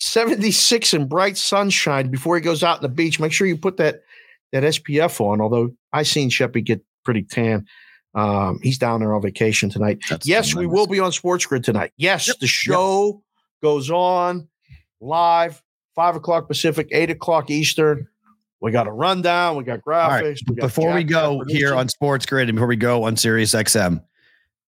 76 0.00 0.94
and 0.94 1.08
bright 1.08 1.36
sunshine 1.36 2.10
before 2.10 2.34
he 2.36 2.42
goes 2.42 2.62
out 2.62 2.78
on 2.78 2.82
the 2.82 2.88
beach. 2.88 3.20
Make 3.20 3.32
sure 3.32 3.46
you 3.46 3.56
put 3.56 3.76
that 3.76 4.02
that 4.52 4.62
SPF 4.62 5.20
on. 5.20 5.40
Although 5.40 5.70
I 5.92 6.02
seen 6.02 6.30
Sheppy 6.30 6.64
get 6.64 6.82
pretty 7.04 7.22
tan. 7.22 7.66
Um, 8.14 8.60
he's 8.62 8.78
down 8.78 9.00
there 9.00 9.14
on 9.14 9.22
vacation 9.22 9.70
tonight. 9.70 9.98
That's 10.08 10.26
yes, 10.26 10.54
we 10.54 10.66
will 10.66 10.86
be 10.86 11.00
on 11.00 11.12
Sports 11.12 11.46
Grid 11.46 11.64
tonight. 11.64 11.92
Yes, 11.96 12.34
the 12.36 12.46
show 12.46 13.22
goes 13.62 13.90
on 13.90 14.48
live, 15.00 15.62
five 15.94 16.14
o'clock 16.16 16.46
Pacific, 16.46 16.88
eight 16.92 17.10
o'clock 17.10 17.50
Eastern. 17.50 18.06
We 18.60 18.70
got 18.70 18.86
a 18.86 18.92
rundown. 18.92 19.56
We 19.56 19.64
got 19.64 19.80
graphics. 19.80 20.22
right, 20.22 20.40
we 20.48 20.54
got 20.54 20.62
Before 20.66 20.94
we 20.94 21.04
go 21.04 21.42
here 21.48 21.74
on 21.74 21.88
Sports 21.88 22.26
Grid 22.26 22.48
and 22.48 22.56
before 22.56 22.68
we 22.68 22.76
go 22.76 23.02
on 23.04 23.16
Sirius 23.16 23.54
XM, 23.54 24.02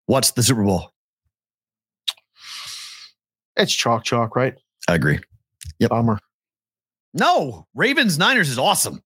what's 0.05 0.31
the 0.31 0.43
Super 0.43 0.63
Bowl? 0.63 0.93
it's 3.57 3.73
chalk 3.73 4.03
chalk, 4.03 4.35
right? 4.35 4.55
I 4.87 4.95
agree. 4.95 5.19
Yep. 5.79 5.89
Bummer. 5.89 6.19
No, 7.13 7.67
Ravens 7.75 8.17
Niners 8.17 8.49
is 8.49 8.57
awesome. 8.57 9.03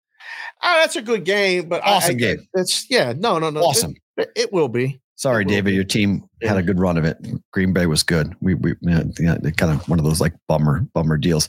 Ah, 0.61 0.79
that's 0.81 0.95
a 0.95 1.01
good 1.01 1.23
game, 1.25 1.69
but 1.69 1.83
I- 1.83 1.91
I, 1.91 1.95
Awesome 1.97 2.17
game. 2.17 2.47
It's 2.55 2.89
yeah, 2.89 3.13
no, 3.15 3.37
no, 3.39 3.49
no. 3.49 3.61
Awesome. 3.61 3.93
It, 4.17 4.31
it 4.35 4.53
will 4.53 4.69
be. 4.69 4.99
Sorry, 5.17 5.45
will 5.45 5.49
David, 5.51 5.69
be. 5.71 5.75
your 5.75 5.83
team 5.85 6.23
had 6.41 6.57
a 6.57 6.63
good 6.63 6.77
run 6.79 6.97
of 6.97 7.05
it. 7.05 7.17
Green 7.53 7.71
Bay 7.71 7.85
was 7.85 8.03
good. 8.03 8.35
We 8.41 8.53
we 8.55 8.73
yeah, 8.81 9.03
yeah, 9.19 9.37
kind 9.51 9.71
of 9.71 9.87
one 9.87 9.97
of 9.99 10.03
those 10.05 10.19
like 10.19 10.33
bummer 10.47 10.81
bummer 10.93 11.17
deals. 11.17 11.47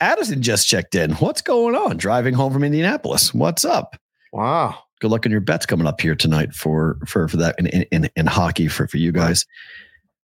Addison 0.00 0.40
just 0.42 0.68
checked 0.68 0.94
in. 0.94 1.12
What's 1.14 1.40
going 1.42 1.74
on? 1.74 1.96
Driving 1.96 2.34
home 2.34 2.52
from 2.52 2.62
Indianapolis. 2.62 3.34
What's 3.34 3.64
up? 3.64 3.96
Wow. 4.32 4.78
Good 5.00 5.10
luck 5.10 5.26
on 5.26 5.32
your 5.32 5.40
bets 5.40 5.66
coming 5.66 5.86
up 5.86 6.00
here 6.00 6.14
tonight 6.14 6.52
for 6.54 6.98
for 7.06 7.26
for 7.28 7.38
that 7.38 7.56
in 7.58 7.66
in, 7.66 7.82
in, 7.90 8.10
in 8.14 8.26
hockey 8.26 8.68
for 8.68 8.86
for 8.86 8.98
you 8.98 9.10
guys. 9.12 9.44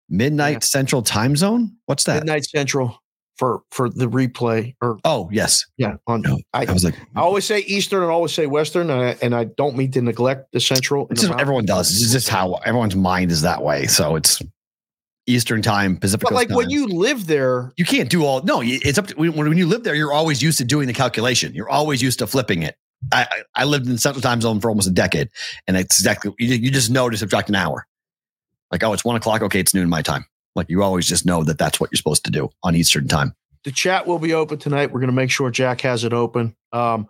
Midnight 0.08 0.52
Yeah. 0.54 0.58
Central 0.60 1.02
Time 1.02 1.34
Zone. 1.36 1.76
What's 1.86 2.04
that? 2.04 2.16
Midnight 2.24 2.44
Central 2.44 3.00
for 3.36 3.62
for 3.70 3.88
the 3.88 4.06
replay 4.06 4.74
or 4.80 4.98
Oh 5.04 5.28
yes. 5.32 5.64
yeah 5.76 5.96
on 6.06 6.22
No, 6.22 6.38
I, 6.52 6.66
I 6.66 6.72
was 6.72 6.84
like, 6.84 6.94
I 7.16 7.20
always 7.20 7.44
say 7.44 7.60
Eastern 7.60 8.02
and 8.02 8.10
always 8.10 8.32
say 8.32 8.46
Western, 8.46 8.90
and 8.90 9.00
I, 9.00 9.16
and 9.22 9.34
I 9.34 9.44
don't 9.44 9.76
mean 9.76 9.90
to 9.92 10.02
neglect 10.02 10.52
the 10.52 10.60
Central. 10.60 11.08
it's 11.10 11.22
just, 11.22 11.40
everyone 11.40 11.64
does. 11.64 11.90
It's 11.90 12.12
just 12.12 12.28
how 12.28 12.54
everyone's 12.64 12.96
mind 12.96 13.30
is 13.30 13.42
that 13.42 13.62
way. 13.62 13.86
So 13.86 14.16
it's 14.16 14.40
Eastern 15.26 15.62
Time, 15.62 15.96
Pacific. 15.96 16.22
But 16.22 16.32
like 16.32 16.50
when 16.50 16.70
you 16.70 16.86
live 16.86 17.26
there, 17.26 17.72
you 17.76 17.84
can't 17.84 18.10
do 18.10 18.24
all 18.24 18.42
no 18.42 18.62
it's 18.62 18.98
up 18.98 19.06
to 19.08 19.14
when, 19.16 19.34
when 19.34 19.56
you 19.56 19.66
live 19.66 19.84
there 19.84 19.94
you're 19.94 20.12
always 20.12 20.42
used 20.42 20.58
to 20.58 20.64
doing 20.64 20.86
the 20.86 20.92
calculation 20.92 21.54
you're 21.54 21.68
always 21.68 22.02
used 22.02 22.18
to 22.18 22.26
flipping 22.26 22.62
it 22.62 22.76
i 23.12 23.26
i 23.30 23.62
I 23.62 23.64
lived 23.64 23.86
in 23.86 23.92
the 23.92 23.98
central 23.98 24.22
time 24.22 24.40
zone 24.40 24.60
for 24.60 24.68
almost 24.68 24.88
a 24.88 24.92
decade 24.92 25.28
and 25.66 25.76
it's 25.76 25.98
exactly 25.98 26.32
you, 26.38 26.54
you 26.54 26.70
just 26.70 26.90
know 26.90 27.08
to 27.08 27.16
subtract 27.16 27.48
an 27.48 27.54
hour 27.54 27.86
like 28.70 28.82
oh 28.82 28.92
it's 28.92 29.04
one 29.04 29.16
o'clock 29.16 29.42
okay 29.42 29.60
it's 29.60 29.74
noon 29.74 29.88
my 29.88 30.02
time 30.02 30.24
like 30.54 30.68
you 30.70 30.82
always 30.82 31.06
just 31.06 31.24
know 31.26 31.42
that 31.44 31.58
that's 31.58 31.80
what 31.80 31.90
you're 31.90 31.96
supposed 31.98 32.24
to 32.24 32.30
do 32.30 32.48
on 32.62 32.74
eastern 32.76 33.06
time 33.08 33.34
the 33.64 33.72
chat 33.72 34.06
will 34.06 34.18
be 34.18 34.34
open 34.34 34.58
tonight. 34.58 34.92
We're 34.92 35.00
going 35.00 35.08
to 35.08 35.14
make 35.16 35.30
sure 35.30 35.50
Jack 35.50 35.80
has 35.80 36.04
it 36.04 36.12
open. 36.12 36.54
Um, 36.72 37.08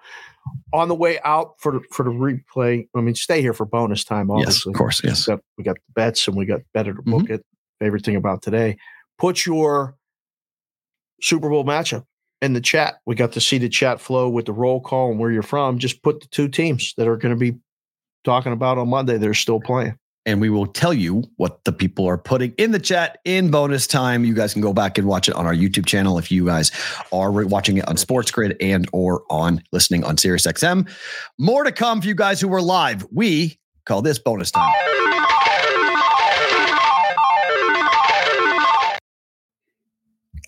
On 0.72 0.86
the 0.86 0.94
way 0.94 1.18
out 1.24 1.54
for 1.58 1.72
the, 1.72 1.80
for 1.90 2.04
the 2.04 2.10
replay, 2.12 2.86
I 2.94 3.00
mean, 3.00 3.16
stay 3.16 3.40
here 3.40 3.52
for 3.52 3.66
bonus 3.66 4.04
time. 4.04 4.28
Yes, 4.28 4.38
Obviously, 4.38 4.70
of 4.70 4.76
course. 4.76 5.00
Yes. 5.02 5.26
we 5.26 5.32
got, 5.34 5.40
we 5.58 5.64
got 5.64 5.74
the 5.74 5.92
bets 5.96 6.28
and 6.28 6.36
we 6.36 6.46
got 6.46 6.60
better 6.72 6.94
to 6.94 7.02
book 7.02 7.22
Mm-hmm. 7.24 7.32
it. 7.34 7.44
Favorite 7.80 8.04
thing 8.04 8.14
about 8.14 8.40
today. 8.42 8.76
Put 9.18 9.44
your 9.46 9.96
Super 11.20 11.48
Bowl 11.48 11.64
matchup 11.64 12.04
in 12.40 12.52
the 12.52 12.60
chat. 12.60 12.98
We 13.04 13.16
got 13.16 13.32
to 13.32 13.40
see 13.40 13.58
the 13.58 13.68
chat 13.68 14.00
flow 14.00 14.28
with 14.28 14.46
the 14.46 14.52
roll 14.52 14.80
call 14.80 15.10
and 15.10 15.18
where 15.18 15.32
you're 15.32 15.42
from. 15.42 15.78
Just 15.80 16.04
put 16.04 16.20
the 16.20 16.28
two 16.28 16.46
teams 16.46 16.94
that 16.98 17.08
are 17.08 17.16
going 17.16 17.34
to 17.34 17.38
be 17.52 17.58
talking 18.22 18.52
about 18.52 18.78
on 18.78 18.88
Monday. 18.88 19.18
They're 19.18 19.34
still 19.34 19.58
playing. 19.60 19.98
And 20.26 20.40
we 20.40 20.48
will 20.50 20.66
tell 20.66 20.92
you 20.94 21.22
what 21.36 21.64
the 21.64 21.72
people 21.72 22.06
are 22.06 22.16
putting 22.16 22.52
in 22.56 22.70
the 22.70 22.78
chat 22.78 23.18
in 23.24 23.50
bonus 23.50 23.86
time. 23.86 24.24
You 24.24 24.34
guys 24.34 24.52
can 24.54 24.62
go 24.62 24.72
back 24.72 24.96
and 24.98 25.06
watch 25.06 25.28
it 25.28 25.34
on 25.34 25.46
our 25.46 25.54
YouTube 25.54 25.86
channel 25.86 26.18
if 26.18 26.30
you 26.32 26.46
guys 26.46 26.70
are 27.12 27.30
re- 27.30 27.44
watching 27.44 27.76
it 27.76 27.86
on 27.88 27.96
Sports 27.96 28.30
Grid 28.30 28.56
and 28.60 28.88
or 28.92 29.22
on 29.30 29.62
listening 29.72 30.02
on 30.04 30.16
Sirius 30.16 30.46
XM. 30.46 30.88
More 31.38 31.64
to 31.64 31.72
come 31.72 32.00
for 32.00 32.08
you 32.08 32.14
guys 32.14 32.40
who 32.40 32.48
were 32.48 32.62
live. 32.62 33.06
We 33.12 33.58
call 33.84 34.00
this 34.02 34.18
bonus 34.18 34.50
time. 34.50 34.72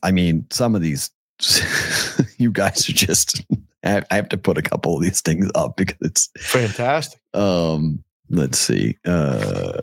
I 0.03 0.13
mean, 0.13 0.47
some 0.51 0.75
of 0.75 0.83
these 0.83 1.11
you 2.39 2.51
guys 2.51 2.89
are 2.89 2.93
just 2.93 3.43
I 3.85 3.91
have, 3.91 4.07
I 4.11 4.17
have 4.17 4.29
to 4.31 4.39
put 4.39 4.59
a 4.59 4.63
couple 4.63 4.97
of 4.97 5.03
these 5.03 5.21
things 5.21 5.49
up 5.55 5.77
because 5.77 5.97
it's 6.01 6.31
Fantastic. 6.39 7.21
um, 7.35 8.03
let's 8.31 8.59
see. 8.59 8.97
Uh, 9.07 9.81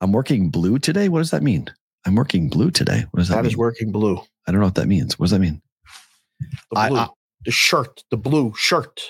I'm 0.00 0.12
working 0.12 0.50
blue 0.50 0.78
today. 0.78 1.08
What 1.08 1.18
does 1.18 1.30
that 1.30 1.42
mean? 1.42 1.66
I'm 2.06 2.14
working 2.14 2.48
blue 2.48 2.70
today. 2.70 3.04
What 3.10 3.18
does 3.18 3.28
that, 3.28 3.36
That 3.36 3.42
mean? 3.42 3.50
is 3.50 3.56
working 3.56 3.92
blue. 3.92 4.18
I 4.46 4.52
don't 4.52 4.60
know 4.60 4.66
what 4.66 4.74
that 4.76 4.88
means. 4.88 5.18
What 5.18 5.24
does 5.24 5.32
that 5.32 5.40
mean? 5.40 5.60
The 6.70 6.88
blue, 6.88 6.96
I- 6.98 7.08
the 7.44 7.50
shirt, 7.50 8.02
the 8.10 8.16
blue 8.16 8.52
shirt 8.56 9.00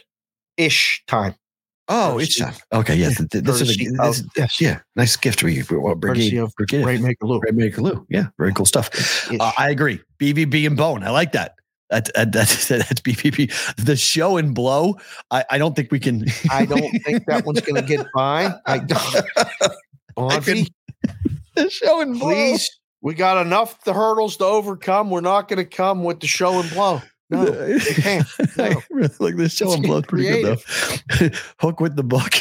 ish 0.56 1.02
time. 1.06 1.34
Oh, 1.88 2.14
Courtesy- 2.18 2.44
it's 2.44 2.60
okay. 2.72 2.94
Yes, 2.96 3.16
th- 3.16 3.42
this 3.44 3.60
is, 3.60 3.70
a, 3.80 3.84
this 3.90 4.18
is 4.20 4.26
yes, 4.36 4.60
yeah, 4.60 4.80
nice 4.94 5.16
gift 5.16 5.40
for 5.40 5.48
you. 5.48 5.64
Well, 5.70 5.96
Brigade, 5.96 6.36
of 6.38 6.54
Brigade, 6.56 6.84
Great 6.84 7.00
Maker 7.00 7.26
Lou. 7.26 7.40
Red 7.40 7.56
Maker 7.56 7.82
Lou. 7.82 8.06
Yeah, 8.08 8.28
very 8.38 8.52
cool 8.52 8.66
stuff. 8.66 8.90
Uh, 9.40 9.50
I 9.58 9.70
agree. 9.70 10.00
BVB 10.20 10.66
and 10.68 10.76
Bone. 10.76 11.02
I 11.02 11.10
like 11.10 11.32
that. 11.32 11.54
That, 11.90 12.08
that, 12.14 12.32
that's 12.32 12.68
that's 12.68 13.00
BVB. 13.00 13.52
The 13.84 13.96
show 13.96 14.36
and 14.36 14.54
blow. 14.54 14.98
I, 15.30 15.44
I 15.50 15.58
don't 15.58 15.74
think 15.76 15.90
we 15.92 15.98
can. 16.00 16.24
I 16.50 16.64
don't 16.64 16.90
think 17.04 17.26
that 17.26 17.44
one's 17.44 17.60
going 17.60 17.74
to 17.76 17.82
get 17.82 18.06
by. 18.14 18.54
I 18.66 18.78
don't. 18.86 19.26
Bonfi, 20.16 20.68
the 21.54 21.68
show 21.70 22.00
and 22.00 22.18
blow. 22.18 22.28
please. 22.28 22.70
We 23.02 23.14
got 23.14 23.44
enough 23.44 23.82
the 23.84 23.94
hurdles 23.94 24.36
to 24.38 24.44
overcome. 24.44 25.10
We're 25.10 25.22
not 25.22 25.48
going 25.48 25.56
to 25.56 25.64
come 25.64 26.04
with 26.04 26.20
the 26.20 26.26
show 26.26 26.60
and 26.60 26.68
blow. 26.70 27.00
No, 27.30 27.44
you 27.66 27.78
can't. 27.94 28.26
I 28.58 28.70
No. 28.70 28.82
really 28.90 29.14
like 29.20 29.36
this 29.36 29.54
show 29.54 29.66
Let's 29.66 29.76
and 29.76 29.86
blow. 29.86 30.02
Pretty 30.02 30.28
good 30.42 30.58
though. 31.18 31.28
Hook 31.60 31.80
with 31.80 31.96
the 31.96 32.02
book. 32.02 32.34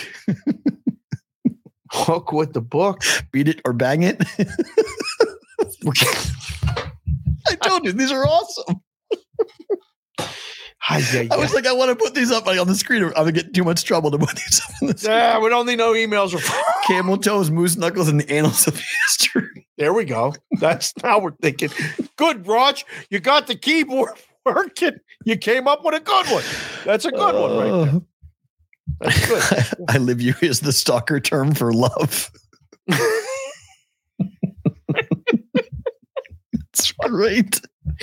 Hook 1.91 2.31
with 2.33 2.53
the 2.53 2.61
book. 2.61 3.03
Beat 3.31 3.47
it 3.47 3.61
or 3.65 3.71
bang 3.73 4.03
it. 4.03 4.21
I 7.47 7.55
told 7.63 7.85
you 7.85 7.91
these 7.93 8.11
are 8.11 8.25
awesome. 8.25 8.81
Hi, 10.81 10.99
yeah, 11.13 11.27
I 11.29 11.37
was 11.37 11.53
like, 11.53 11.67
I 11.67 11.73
want 11.73 11.89
to 11.89 11.95
put 11.95 12.15
these 12.15 12.31
up 12.31 12.47
on 12.47 12.65
the 12.67 12.73
screen. 12.73 13.03
I'm 13.03 13.11
gonna 13.11 13.31
get 13.31 13.53
too 13.53 13.63
much 13.63 13.83
trouble 13.83 14.09
to 14.11 14.17
put 14.17 14.35
these 14.35 14.61
up 14.63 14.71
on 14.81 14.87
the 14.87 14.97
screen. 14.97 15.13
Yeah, 15.15 15.39
we 15.39 15.49
don't 15.49 15.67
need 15.67 15.77
no 15.77 15.93
emails. 15.93 16.33
Or 16.33 16.39
Camel 16.87 17.17
toes, 17.17 17.51
moose 17.51 17.75
knuckles, 17.77 18.07
and 18.07 18.19
the 18.19 18.31
annals 18.31 18.65
of 18.67 18.75
history. 19.07 19.67
there 19.77 19.93
we 19.93 20.05
go. 20.05 20.33
That's 20.59 20.93
how 21.03 21.19
we're 21.19 21.35
thinking. 21.41 21.69
Good, 22.15 22.47
Raj. 22.47 22.85
You 23.11 23.19
got 23.19 23.45
the 23.47 23.55
keyboard 23.55 24.13
working. 24.45 24.93
You 25.25 25.37
came 25.37 25.67
up 25.67 25.83
with 25.85 25.93
a 25.95 25.99
good 25.99 26.25
one. 26.27 26.43
That's 26.85 27.05
a 27.05 27.11
good 27.11 27.35
one, 27.35 27.57
right? 27.57 27.85
there. 27.85 27.95
Uh, 27.95 27.99
That's 29.01 29.75
good. 29.75 29.85
I 29.89 29.97
live 29.99 30.21
you 30.21 30.33
is 30.41 30.61
the 30.61 30.73
stalker 30.73 31.19
term 31.19 31.53
for 31.53 31.71
love. 31.73 32.31
It's 36.73 36.91
great. 36.93 37.61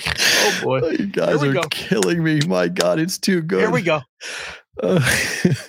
Oh 0.08 0.60
boy. 0.62 0.80
Oh, 0.82 0.90
you 0.90 1.06
guys 1.06 1.42
are 1.42 1.52
go. 1.52 1.62
killing 1.70 2.22
me. 2.22 2.40
My 2.46 2.68
God, 2.68 2.98
it's 2.98 3.18
too 3.18 3.42
good. 3.42 3.60
Here 3.60 3.70
we 3.70 3.82
go. 3.82 4.00
Uh, 4.82 5.00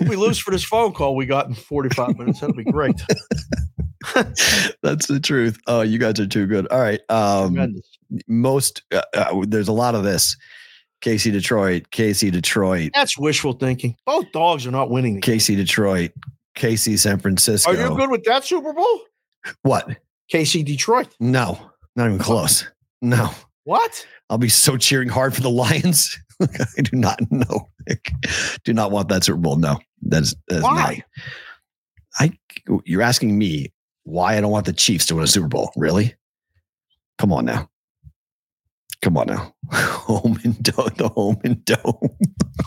we 0.02 0.15
lose 0.15 0.38
for 0.38 0.52
this 0.52 0.64
phone 0.65 0.94
call 0.94 1.15
we 1.15 1.26
got 1.26 1.48
in 1.48 1.53
45 1.53 2.18
minutes. 2.18 2.41
That'll 2.41 2.56
be 2.56 2.65
great. 2.65 3.02
That's 4.84 5.07
the 5.07 5.19
truth. 5.22 5.57
Oh, 5.68 5.81
you 5.81 5.98
guys 5.98 6.19
are 6.19 6.27
too 6.27 6.45
good. 6.45 6.68
All 6.68 6.80
right. 6.80 6.99
Um, 7.10 7.53
Tremendous. 7.53 7.98
most 8.27 8.84
uh, 8.91 9.02
uh, 9.14 9.45
there's 9.48 9.68
a 9.68 9.73
lot 9.73 9.95
of 9.95 10.03
this. 10.03 10.35
Casey 11.02 11.30
Detroit, 11.30 11.91
Casey 11.91 12.31
Detroit, 12.31 12.89
That's 12.95 13.18
wishful 13.19 13.53
thinking. 13.53 13.95
Both 14.06 14.31
dogs 14.31 14.65
are 14.65 14.72
not 14.72 14.89
winning. 14.89 15.22
Casey. 15.22 15.56
Detroit, 15.56 16.11
Casey 16.56 16.98
San 16.98 17.19
Francisco. 17.19 17.72
Are 17.72 17.76
you 17.76 17.95
good 17.95 18.10
with 18.10 18.23
that 18.23 18.44
Super 18.44 18.73
Bowl? 18.73 19.02
What? 19.61 19.95
Casey 20.27 20.64
Detroit. 20.64 21.15
No, 21.19 21.60
not 21.95 22.07
even 22.07 22.19
close. 22.19 22.65
No, 23.02 23.30
What? 23.68 24.07
I'll 24.30 24.38
be 24.38 24.48
so 24.48 24.77
cheering 24.77 25.10
hard 25.10 25.35
for 25.35 25.41
the 25.41 25.49
Lions. 25.49 26.18
I 26.41 26.81
do 26.84 26.95
not 26.95 27.19
know. 27.30 27.68
Nick. 27.85 28.14
Do 28.64 28.72
not 28.72 28.91
want 28.91 29.10
that 29.10 29.26
Super 29.26 29.39
Bowl. 29.39 29.57
No, 29.57 29.77
that 30.03 30.23
is, 30.23 30.38
that 30.48 30.64
Why? 30.64 31.03
not. 32.18 32.31
I. 32.31 32.31
You're 32.85 33.02
asking 33.02 33.38
me 33.38 33.73
why 34.06 34.38
I 34.38 34.41
don't 34.41 34.52
want 34.52 34.68
the 34.68 34.72
Chiefs 34.72 35.07
to 35.07 35.15
win 35.15 35.26
a 35.26 35.27
Super 35.27 35.49
Bowl. 35.49 35.73
Really? 35.76 36.15
Come 37.18 37.34
on 37.34 37.44
now. 37.44 37.69
Come 39.02 39.18
on 39.18 39.27
now. 39.27 39.53
Home 39.73 40.39
and 40.45 40.64
dome. 40.64 40.89
The 40.95 41.10
home 41.10 41.41
and 41.44 41.65
dome. 41.65 42.18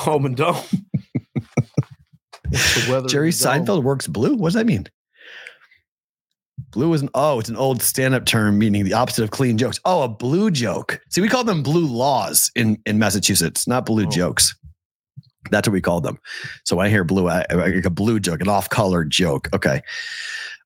Home 0.01 0.27
and 0.27 0.37
dome. 0.37 0.55
Jerry 2.53 2.91
in 2.91 3.07
the 3.07 3.07
dome? 3.09 3.31
Seinfeld 3.31 3.85
works 3.85 4.07
blue. 4.07 4.35
What 4.35 4.49
does 4.49 4.55
that 4.55 4.67
mean? 4.67 4.87
Blue 6.73 6.93
is 6.95 7.03
an 7.03 7.11
oh, 7.15 7.39
it's 7.41 7.49
an 7.49 7.57
old 7.57 7.83
stand-up 7.83 8.27
term 8.27 8.59
meaning 8.59 8.85
the 8.85 8.93
opposite 8.93 9.25
of 9.25 9.31
clean 9.31 9.59
jokes. 9.59 9.81
Oh, 9.85 10.03
a 10.03 10.09
blue 10.09 10.51
joke. 10.51 11.01
See, 11.09 11.21
we 11.21 11.29
call 11.29 11.43
them 11.45 11.63
blue 11.63 11.87
laws 11.87 12.51
in 12.55 12.79
in 12.87 12.99
Massachusetts, 12.99 13.67
not 13.67 13.87
blue 13.87 14.07
Oh. 14.07 14.11
jokes. 14.11 14.55
That's 15.51 15.67
what 15.67 15.73
we 15.73 15.81
call 15.81 16.01
them. 16.01 16.19
So 16.65 16.77
when 16.77 16.87
I 16.87 16.91
hear 16.91 17.03
blue, 17.03 17.29
I, 17.29 17.45
I 17.51 17.55
like 17.55 17.85
a 17.85 17.91
blue 17.91 18.21
joke, 18.21 18.41
an 18.41 18.49
off-color 18.49 19.05
joke. 19.07 19.49
Okay, 19.55 19.81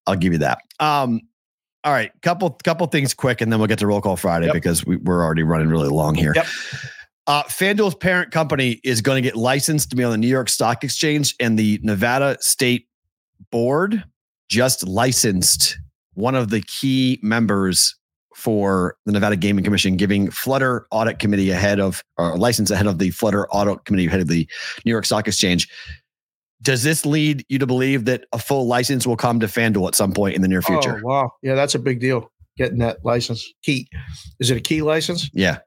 I'll 0.07 0.17
give 0.17 0.33
you 0.33 0.41
that. 0.41 0.59
Um, 0.81 1.21
all 1.85 1.93
right, 1.93 2.11
couple 2.23 2.51
couple 2.65 2.87
things 2.89 3.15
quick, 3.15 3.41
and 3.41 3.51
then 3.53 3.59
we'll 3.61 3.69
get 3.69 3.79
to 3.79 3.87
roll 3.87 4.01
call 4.01 4.17
Friday 4.17 4.47
Yep. 4.47 4.55
because 4.55 4.85
we, 4.85 4.97
we're 4.97 5.25
already 5.25 5.43
running 5.43 5.69
really 5.69 5.89
long 5.89 6.15
here. 6.15 6.33
Yep. 6.35 6.47
Uh, 7.27 7.43
FanDuel's 7.45 7.95
parent 7.95 8.31
company 8.33 8.81
is 8.85 9.01
going 9.01 9.23
to 9.23 9.27
get 9.27 9.37
licensed 9.37 9.89
to 9.91 9.97
be 9.97 10.05
on 10.05 10.11
the 10.11 10.19
New 10.19 10.29
York 10.29 10.51
Stock 10.51 10.85
Exchange, 10.85 11.35
and 11.41 11.59
the 11.59 11.81
Nevada 11.83 12.37
State 12.41 12.89
Board 13.51 14.05
just 14.51 14.87
licensed 14.87 15.79
one 16.15 16.35
of 16.35 16.51
the 16.51 16.61
key 16.61 17.19
members 17.23 17.97
for 18.35 18.97
the 19.07 19.13
Nevada 19.13 19.37
Gaming 19.37 19.65
Commission, 19.65 19.97
giving 19.97 20.31
Flutter 20.31 20.87
Audit 20.91 21.19
Committee 21.19 21.51
ahead 21.51 21.81
of 21.81 22.03
or 22.19 22.37
license 22.37 22.71
ahead 22.71 22.87
of 22.87 22.99
the 22.99 23.11
Flutter 23.11 23.49
Audit 23.49 23.85
Committee 23.85 24.07
ahead 24.07 24.21
of 24.21 24.29
the 24.29 24.49
New 24.85 24.91
York 24.91 25.07
Stock 25.07 25.29
Exchange. 25.29 25.69
Does 26.63 26.83
this 26.83 27.05
lead 27.05 27.45
you 27.49 27.59
to 27.59 27.67
believe 27.67 28.07
that 28.07 28.25
a 28.33 28.39
full 28.39 28.67
license 28.67 29.07
will 29.07 29.17
come 29.17 29.39
to 29.41 29.47
FanDuel 29.47 29.87
at 29.89 29.95
some 29.95 30.13
point 30.13 30.35
in 30.35 30.43
the 30.43 30.49
near 30.49 30.63
future? 30.63 31.01
Oh, 31.05 31.07
wow. 31.07 31.31
Yeah, 31.43 31.55
that's 31.55 31.75
a 31.75 31.79
big 31.79 32.01
deal. 32.01 32.31
Getting 32.57 32.79
that 32.79 33.05
license. 33.05 33.53
Key. 33.63 33.89
Is 34.41 34.51
it 34.51 34.57
a 34.57 34.61
key 34.61 34.81
license? 34.81 35.31
Yeah. 35.33 35.59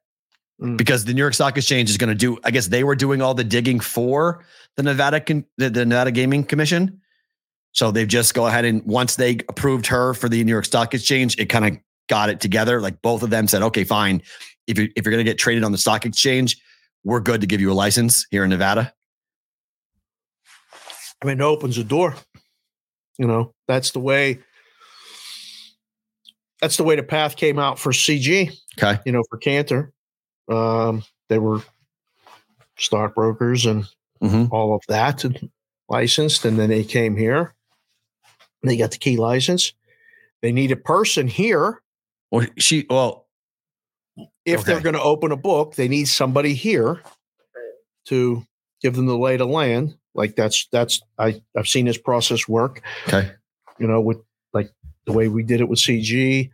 Mm. 0.61 0.77
Because 0.77 1.05
the 1.05 1.13
New 1.13 1.21
York 1.21 1.35
Stock 1.35 1.55
Exchange 1.57 1.89
is 1.89 1.97
going 1.97 2.09
to 2.09 2.15
do, 2.15 2.37
I 2.43 2.51
guess 2.51 2.67
they 2.67 2.83
were 2.83 2.95
doing 2.95 3.21
all 3.21 3.33
the 3.33 3.43
digging 3.43 3.79
for 3.79 4.43
the 4.75 4.83
Nevada 4.83 5.21
the, 5.57 5.69
the 5.69 5.85
Nevada 5.85 6.11
Gaming 6.11 6.43
Commission. 6.43 6.99
So 7.77 7.91
they've 7.91 8.07
just 8.07 8.33
go 8.33 8.47
ahead 8.47 8.65
and 8.65 8.83
once 8.85 9.17
they 9.17 9.37
approved 9.49 9.85
her 9.85 10.15
for 10.15 10.27
the 10.27 10.43
New 10.43 10.51
York 10.51 10.65
Stock 10.65 10.95
Exchange, 10.95 11.37
it 11.37 11.45
kind 11.45 11.63
of 11.63 11.79
got 12.09 12.27
it 12.27 12.39
together. 12.39 12.81
Like 12.81 12.99
both 13.03 13.21
of 13.21 13.29
them 13.29 13.47
said, 13.47 13.61
okay, 13.61 13.83
fine. 13.83 14.23
If 14.65 14.79
you 14.79 14.89
if 14.95 15.05
you're 15.05 15.11
going 15.11 15.23
to 15.23 15.29
get 15.29 15.37
traded 15.37 15.63
on 15.63 15.71
the 15.71 15.77
stock 15.77 16.03
exchange, 16.03 16.59
we're 17.03 17.19
good 17.19 17.39
to 17.41 17.45
give 17.45 17.61
you 17.61 17.71
a 17.71 17.75
license 17.75 18.25
here 18.31 18.43
in 18.43 18.49
Nevada. 18.49 18.91
I 21.21 21.27
mean, 21.27 21.39
it 21.39 21.43
opens 21.43 21.75
the 21.75 21.83
door. 21.83 22.15
You 23.19 23.27
know, 23.27 23.53
that's 23.67 23.91
the 23.91 23.99
way. 23.99 24.39
That's 26.59 26.77
the 26.77 26.83
way 26.83 26.95
the 26.95 27.03
path 27.03 27.35
came 27.35 27.59
out 27.59 27.77
for 27.77 27.91
CG. 27.91 28.57
Okay. 28.81 28.99
You 29.05 29.11
know, 29.11 29.21
for 29.29 29.37
Cantor, 29.37 29.91
um, 30.49 31.03
they 31.29 31.37
were 31.37 31.61
stockbrokers 32.79 33.67
and 33.67 33.85
Mhm. 34.23 34.49
all 34.51 34.73
of 34.73 34.81
that 34.87 35.23
and 35.23 35.51
licensed, 35.87 36.43
and 36.43 36.57
then 36.57 36.69
they 36.71 36.83
came 36.83 37.15
here. 37.15 37.53
They 38.63 38.77
got 38.77 38.91
the 38.91 38.97
key 38.97 39.17
license. 39.17 39.73
They 40.41 40.51
need 40.51 40.71
a 40.71 40.77
person 40.77 41.27
here. 41.27 41.81
Well, 42.31 42.47
she 42.57 42.85
well, 42.89 43.27
If 44.45 44.65
they're 44.65 44.81
going 44.81 44.95
to 44.95 45.01
open 45.01 45.31
a 45.31 45.37
book, 45.37 45.75
they 45.75 45.87
need 45.87 46.05
somebody 46.05 46.53
here 46.53 47.01
to 48.07 48.45
give 48.81 48.95
them 48.95 49.05
the 49.05 49.17
lay 49.17 49.33
of 49.33 49.39
the 49.39 49.47
land. 49.47 49.95
Like 50.15 50.35
that's 50.35 50.67
that's 50.71 51.01
I 51.17 51.41
I've 51.55 51.67
seen 51.67 51.85
this 51.85 51.97
process 51.97 52.47
work. 52.47 52.81
okay. 53.07 53.31
you 53.79 53.87
know, 53.87 54.01
with 54.01 54.17
like 54.53 54.71
the 55.05 55.13
way 55.13 55.27
we 55.27 55.43
did 55.43 55.61
it 55.61 55.69
with 55.69 55.79
CG, 55.79 56.49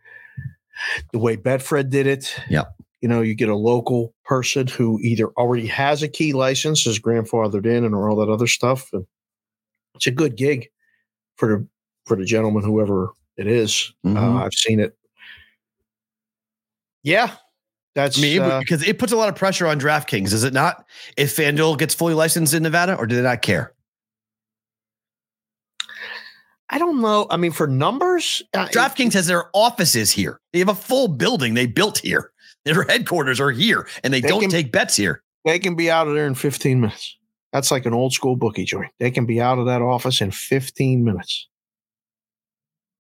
the 1.11 1.19
way 1.19 1.37
Betfred 1.37 1.89
did 1.89 2.07
it. 2.07 2.35
Yeah. 2.49 2.65
you 3.01 3.07
know, 3.07 3.21
you 3.21 3.35
get 3.35 3.49
a 3.49 3.55
local 3.55 4.13
person 4.25 4.67
who 4.67 4.99
either 5.01 5.27
already 5.29 5.67
has 5.67 6.03
a 6.03 6.07
key 6.07 6.33
license, 6.33 6.85
is 6.85 6.99
grandfathered 6.99 7.65
in, 7.65 7.83
and 7.83 7.95
all 7.95 8.17
that 8.17 8.31
other 8.31 8.47
stuff. 8.47 8.89
And 8.93 9.05
it's 9.95 10.07
a 10.07 10.11
good 10.11 10.35
gig 10.35 10.69
for 11.35 11.47
the 11.47 11.67
for 12.05 12.15
the 12.17 12.25
gentleman, 12.25 12.63
whoever 12.63 13.09
it 13.37 13.47
is. 13.47 13.93
Mhm. 14.05 14.17
Uh, 14.17 14.43
I've 14.45 14.53
seen 14.53 14.79
it. 14.79 14.97
Yeah, 17.03 17.31
that's 17.95 18.21
me 18.21 18.39
uh, 18.39 18.59
because 18.59 18.85
it 18.87 18.97
puts 18.99 19.11
a 19.11 19.17
lot 19.17 19.29
of 19.29 19.35
pressure 19.35 19.67
on 19.67 19.79
DraftKings, 19.79 20.29
does 20.29 20.43
it 20.43 20.53
not? 20.53 20.85
If 21.17 21.35
FanDuel 21.35 21.77
gets 21.77 21.93
fully 21.93 22.13
licensed 22.13 22.53
in 22.53 22.63
Nevada, 22.63 22.95
or 22.95 23.05
do 23.07 23.15
they 23.15 23.21
not 23.21 23.41
care? 23.41 23.73
I 26.69 26.79
don't 26.79 27.01
know. 27.01 27.27
I 27.29 27.37
mean, 27.37 27.51
for 27.51 27.67
numbers, 27.67 28.41
uh, 28.55 28.67
it- 28.69 28.73
DraftKings 28.75 29.13
has 29.13 29.27
their 29.27 29.45
offices 29.53 30.11
here. 30.11 30.39
They 30.53 30.59
have 30.59 30.69
a 30.69 30.75
full 30.75 31.07
building 31.07 31.53
they 31.53 31.67
built 31.67 31.99
here. 31.99 32.31
Their 32.65 32.83
headquarters 32.83 33.39
are 33.41 33.51
here, 33.51 33.87
and 34.03 34.13
they, 34.13 34.21
They 34.21 34.29
don't 34.29 34.41
can- 34.41 34.49
take 34.49 34.71
bets 34.71 34.95
here. 34.95 35.21
they 35.45 35.59
can 35.59 35.75
be 35.75 35.91
out 35.91 36.07
of 36.07 36.15
there 36.15 36.25
in 36.25 36.35
15 36.35 36.79
minutes. 36.79 37.17
That's 37.51 37.69
like 37.69 37.85
an 37.85 37.93
old 37.93 38.13
school 38.13 38.35
bookie 38.37 38.63
joint. 38.63 38.91
They 38.99 39.11
can 39.11 39.25
be 39.25 39.41
out 39.41 39.59
of 39.59 39.65
that 39.65 39.81
office 39.81 40.21
in 40.21 40.31
15 40.31 41.03
minutes. 41.03 41.47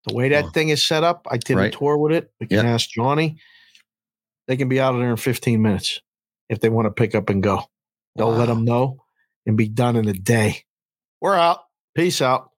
The 0.07 0.15
way 0.15 0.29
that 0.31 0.45
Oh. 0.47 0.51
thing 0.51 0.71
is 0.71 0.87
set 0.87 1.05
up, 1.05 1.27
I 1.31 1.37
did 1.37 1.57
Right. 1.57 1.75
a 1.75 1.77
tour 1.79 1.97
with 1.99 2.13
it. 2.13 2.31
We 2.41 2.47
can 2.47 2.65
Yeah. 2.65 2.73
ask 2.73 2.89
Johnny. 2.89 3.39
They 4.49 4.57
can 4.57 4.69
be 4.69 4.81
out 4.81 4.95
of 4.95 5.01
there 5.01 5.11
in 5.11 5.17
15 5.17 5.63
minutes 5.63 6.01
if 6.49 6.61
they 6.61 6.69
want 6.69 6.87
to 6.87 6.91
pick 6.91 7.15
up 7.15 7.29
and 7.31 7.43
go. 7.43 7.65
They'll 8.17 8.33
let 8.33 8.47
them 8.47 8.65
know 8.65 9.05
and 9.47 9.57
be 9.57 9.69
done 9.69 9.97
in 9.97 10.09
a 10.09 10.13
day. 10.13 10.65
We're 11.21 11.37
out. 11.37 11.61
Peace 11.95 12.21
out. 12.23 12.51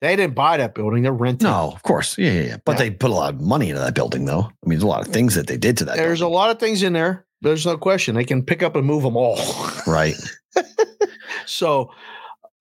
They 0.00 0.14
didn't 0.16 0.34
buy 0.34 0.58
that 0.58 0.74
building. 0.74 1.02
They're 1.02 1.12
renting. 1.12 1.48
No, 1.48 1.72
of 1.74 1.82
course, 1.82 2.16
yeah, 2.18 2.30
yeah, 2.32 2.40
yeah. 2.42 2.56
But 2.64 2.72
Yeah. 2.72 2.78
they 2.78 2.90
put 2.90 3.10
a 3.10 3.14
lot 3.14 3.34
of 3.34 3.40
money 3.40 3.70
into 3.70 3.80
that 3.80 3.94
building, 3.94 4.24
though. 4.26 4.42
I 4.42 4.66
mean, 4.66 4.78
there's 4.78 4.82
a 4.82 4.86
lot 4.86 5.06
of 5.06 5.12
things 5.12 5.34
that 5.34 5.46
they 5.46 5.56
did 5.56 5.78
to 5.78 5.84
that. 5.86 5.96
There's 5.96 6.20
a 6.20 6.28
lot 6.28 6.50
of 6.50 6.58
things 6.58 6.82
in 6.82 6.92
there. 6.92 7.26
There's 7.40 7.64
no 7.66 7.76
question. 7.78 8.14
They 8.14 8.24
can 8.24 8.42
pick 8.44 8.62
up 8.62 8.76
and 8.76 8.86
move 8.86 9.02
them 9.02 9.16
all. 9.16 9.38
right. 9.86 10.14
So, 11.46 11.90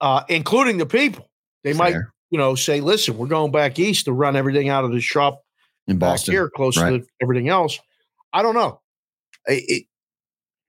uh, 0.01 0.23
including 0.27 0.77
the 0.77 0.85
people, 0.85 1.29
they 1.63 1.73
might. 1.73 1.95
You 2.33 2.39
know, 2.39 2.55
say, 2.55 2.81
"Listen, 2.81 3.15
we're 3.15 3.27
going 3.27 3.51
back 3.51 3.77
east 3.77 4.05
to 4.05 4.11
run 4.11 4.35
everything 4.35 4.67
out 4.67 4.83
of 4.83 4.91
the 4.91 4.99
shop 4.99 5.43
in 5.87 5.99
Boston. 5.99 6.33
here, 6.33 6.49
close 6.49 6.77
right. 6.77 7.03
to 7.03 7.07
everything 7.21 7.47
else." 7.47 7.79
I 8.33 8.41
don't 8.41 8.55
know. 8.55 8.81
I- 9.47 9.61
it- 9.67 9.85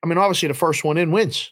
I 0.02 0.06
mean, 0.06 0.18
obviously, 0.18 0.48
the 0.48 0.54
first 0.54 0.84
one 0.84 0.98
in 0.98 1.10
wins. 1.10 1.50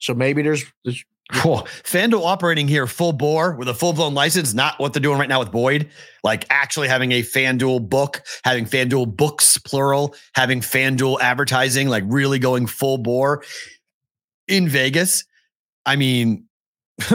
So 0.00 0.12
maybe 0.12 0.42
there's, 0.42 0.62
there's 0.84 1.02
Cool. 1.32 1.62
FanDuel 1.82 2.24
operating 2.24 2.68
here 2.68 2.86
full 2.86 3.12
bore 3.14 3.56
with 3.56 3.68
a 3.68 3.74
full 3.74 3.92
blown 3.94 4.12
license, 4.14 4.52
not 4.54 4.78
what 4.78 4.92
they're 4.92 5.00
doing 5.02 5.18
right 5.18 5.28
now 5.28 5.38
with 5.40 5.50
Boyd. 5.50 5.90
Like 6.22 6.44
actually 6.50 6.86
having 6.88 7.10
a 7.12 7.22
FanDuel 7.22 7.88
book, 7.88 8.22
having 8.44 8.64
FanDuel 8.66 9.16
books, 9.16 9.56
plural, 9.58 10.14
having 10.34 10.60
FanDuel 10.60 11.18
advertising, 11.20 11.88
like 11.88 12.04
really 12.06 12.38
going 12.38 12.66
full 12.66 12.98
bore 12.98 13.42
in 14.46 14.68
Vegas. 14.68 15.24
I 15.86 15.96
mean, 15.96 16.44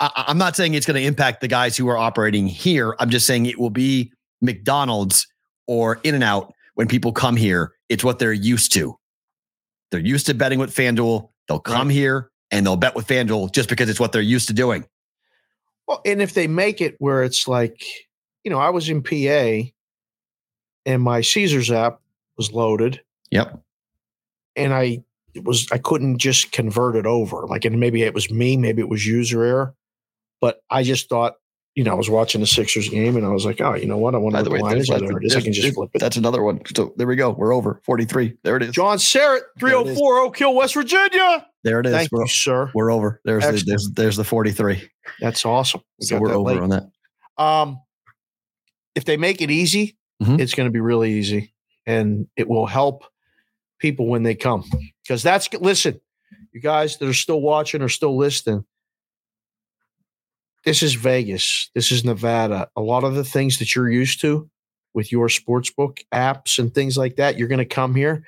I, 0.00 0.24
I'm 0.28 0.38
not 0.38 0.56
saying 0.56 0.74
it's 0.74 0.86
going 0.86 1.00
to 1.00 1.06
impact 1.06 1.40
the 1.40 1.48
guys 1.48 1.76
who 1.76 1.88
are 1.88 1.96
operating 1.96 2.46
here. 2.46 2.94
I'm 2.98 3.10
just 3.10 3.26
saying 3.26 3.46
it 3.46 3.58
will 3.58 3.70
be 3.70 4.12
McDonald's 4.40 5.26
or 5.66 6.00
In 6.04 6.14
N 6.14 6.22
Out 6.22 6.52
when 6.74 6.86
people 6.88 7.12
come 7.12 7.36
here. 7.36 7.72
It's 7.88 8.04
what 8.04 8.18
they're 8.18 8.32
used 8.32 8.72
to. 8.74 8.96
They're 9.90 10.00
used 10.00 10.26
to 10.26 10.34
betting 10.34 10.58
with 10.58 10.74
FanDuel. 10.74 11.28
They'll 11.48 11.58
come 11.60 11.88
here 11.88 12.30
and 12.50 12.64
they'll 12.64 12.76
bet 12.76 12.94
with 12.94 13.06
FanDuel 13.06 13.52
just 13.52 13.68
because 13.68 13.88
it's 13.88 13.98
what 14.00 14.12
they're 14.12 14.20
used 14.22 14.48
to 14.48 14.54
doing. 14.54 14.84
well, 15.86 16.00
and 16.04 16.20
if 16.22 16.34
they 16.34 16.46
make 16.46 16.80
it 16.80 16.96
where 16.98 17.22
it's 17.24 17.48
like, 17.48 17.82
you 18.44 18.50
know, 18.50 18.58
I 18.58 18.70
was 18.70 18.88
in 18.88 19.02
PA, 19.02 19.68
and 20.86 21.02
my 21.02 21.20
Caesars 21.22 21.70
app 21.70 22.00
was 22.36 22.52
loaded, 22.52 23.00
Yep. 23.30 23.60
and 24.56 24.72
I 24.72 25.02
it 25.34 25.44
was 25.44 25.66
I 25.72 25.78
couldn't 25.78 26.18
just 26.18 26.52
convert 26.52 26.96
it 26.96 27.06
over. 27.06 27.46
Like, 27.46 27.64
and 27.64 27.80
maybe 27.80 28.02
it 28.02 28.14
was 28.14 28.30
me, 28.30 28.56
maybe 28.56 28.80
it 28.82 28.88
was 28.88 29.06
user 29.06 29.42
error, 29.44 29.74
but 30.40 30.60
I 30.70 30.82
just 30.82 31.08
thought, 31.08 31.34
you 31.74 31.84
know, 31.84 31.92
I 31.92 31.94
was 31.94 32.10
watching 32.10 32.40
the 32.40 32.46
Sixers 32.46 32.88
game, 32.88 33.16
and 33.16 33.24
I 33.24 33.28
was 33.28 33.44
like, 33.44 33.60
oh, 33.60 33.74
you 33.74 33.86
know 33.86 33.98
what? 33.98 34.14
I 34.14 34.18
wonder 34.18 34.38
what 34.38 34.44
the 34.44 34.50
way, 34.50 34.60
line 34.60 34.78
is. 34.78 34.88
lots 34.88 35.02
Whatever 35.02 35.20
it 35.22 35.26
is, 35.26 35.36
I 35.36 35.40
can 35.40 35.52
just 35.52 35.74
flip 35.74 35.90
it. 35.94 35.98
That's 36.00 36.16
another 36.16 36.42
one. 36.42 36.60
So 36.74 36.92
there 36.96 37.06
we 37.06 37.14
go. 37.16 37.30
We're 37.30 37.52
over 37.54 37.80
43. 37.84 38.36
There 38.42 38.56
it 38.56 38.62
is. 38.64 38.70
John 38.72 38.98
Serrett, 38.98 39.42
There 39.60 39.70
it 39.70 39.86
is. 39.86 39.98
304 39.98 40.18
Oak 40.18 40.36
Hill, 40.38 40.54
West 40.54 40.74
Virginia. 40.74 41.46
There 41.62 41.78
it 41.80 41.86
is. 41.86 41.92
Thank 41.92 42.10
we're, 42.10 42.22
you, 42.22 42.28
sir. 42.28 42.70
we're 42.74 42.90
over. 42.90 43.20
There's 43.24 43.44
the, 43.44 43.62
there's 43.64 43.90
there's 43.94 44.16
the 44.16 44.24
43. 44.24 44.88
That's 45.20 45.44
awesome. 45.46 45.82
We 46.00 46.06
So 46.06 46.18
we're 46.18 46.32
over 46.34 46.50
late. 46.54 46.58
on 46.60 46.70
that. 46.70 46.84
Um, 47.42 47.80
if 48.96 49.04
they 49.04 49.16
make 49.16 49.40
it 49.40 49.50
easy, 49.50 49.96
Mhm. 50.22 50.40
it's 50.40 50.54
going 50.54 50.66
to 50.66 50.72
be 50.72 50.80
really 50.80 51.12
easy, 51.12 51.54
and 51.86 52.26
it 52.36 52.48
will 52.48 52.66
help 52.66 53.04
people 53.78 54.06
when 54.08 54.24
they 54.24 54.34
come. 54.34 54.64
Because 55.04 55.22
that's 55.22 55.48
listen, 55.54 56.00
you 56.52 56.60
guys 56.60 56.96
that 56.96 57.08
are 57.08 57.12
still 57.14 57.40
watching 57.40 57.82
or 57.82 57.88
still 57.88 58.16
listening. 58.16 58.64
This 60.68 60.82
is 60.82 60.94
Vegas. 60.94 61.70
This 61.74 61.90
is 61.90 62.04
Nevada. 62.04 62.68
A 62.76 62.82
lot 62.82 63.02
of 63.02 63.14
the 63.14 63.24
things 63.24 63.58
that 63.58 63.74
you're 63.74 63.88
used 63.90 64.20
to 64.20 64.48
with 64.92 65.10
your 65.10 65.28
sportsbook 65.28 66.00
apps 66.12 66.58
and 66.58 66.74
things 66.74 66.98
like 66.98 67.16
that, 67.16 67.38
you're 67.38 67.48
going 67.48 67.58
to 67.58 67.64
come 67.64 67.94
here. 67.94 68.22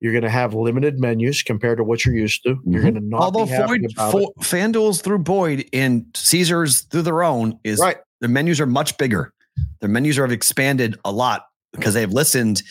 You're 0.00 0.12
going 0.12 0.24
to 0.24 0.30
have 0.30 0.54
limited 0.54 0.98
menus 0.98 1.44
compared 1.44 1.78
to 1.78 1.84
what 1.84 2.04
you're 2.04 2.16
used 2.16 2.42
to. 2.42 2.58
You're 2.66 2.80
Mhm. 2.80 2.82
going 2.82 2.94
to 2.94 3.00
not 3.00 3.20
Although 3.20 3.44
be 3.46 3.52
happy 3.52 3.84
about 3.92 4.10
Fo- 4.10 4.32
FanDuel's 4.40 5.02
through 5.02 5.20
Boyd 5.20 5.66
and 5.72 6.04
Caesars 6.16 6.80
through 6.80 7.02
their 7.02 7.22
own 7.22 7.58
is. 7.62 7.78
Right. 7.78 7.98
their 8.20 8.28
menus 8.30 8.58
are 8.60 8.66
much 8.66 8.96
bigger. 8.98 9.32
Their 9.80 9.88
menus 9.90 10.16
have 10.16 10.32
expanded 10.32 10.96
a 11.04 11.12
lot 11.12 11.44
because 11.72 11.94
they've 11.94 12.10
listened 12.12 12.62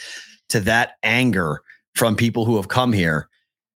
to 0.49 0.59
that 0.61 0.93
anger 1.03 1.61
from 1.95 2.15
people 2.17 2.43
who 2.45 2.55
have 2.57 2.67
come 2.69 2.91
here 2.91 3.29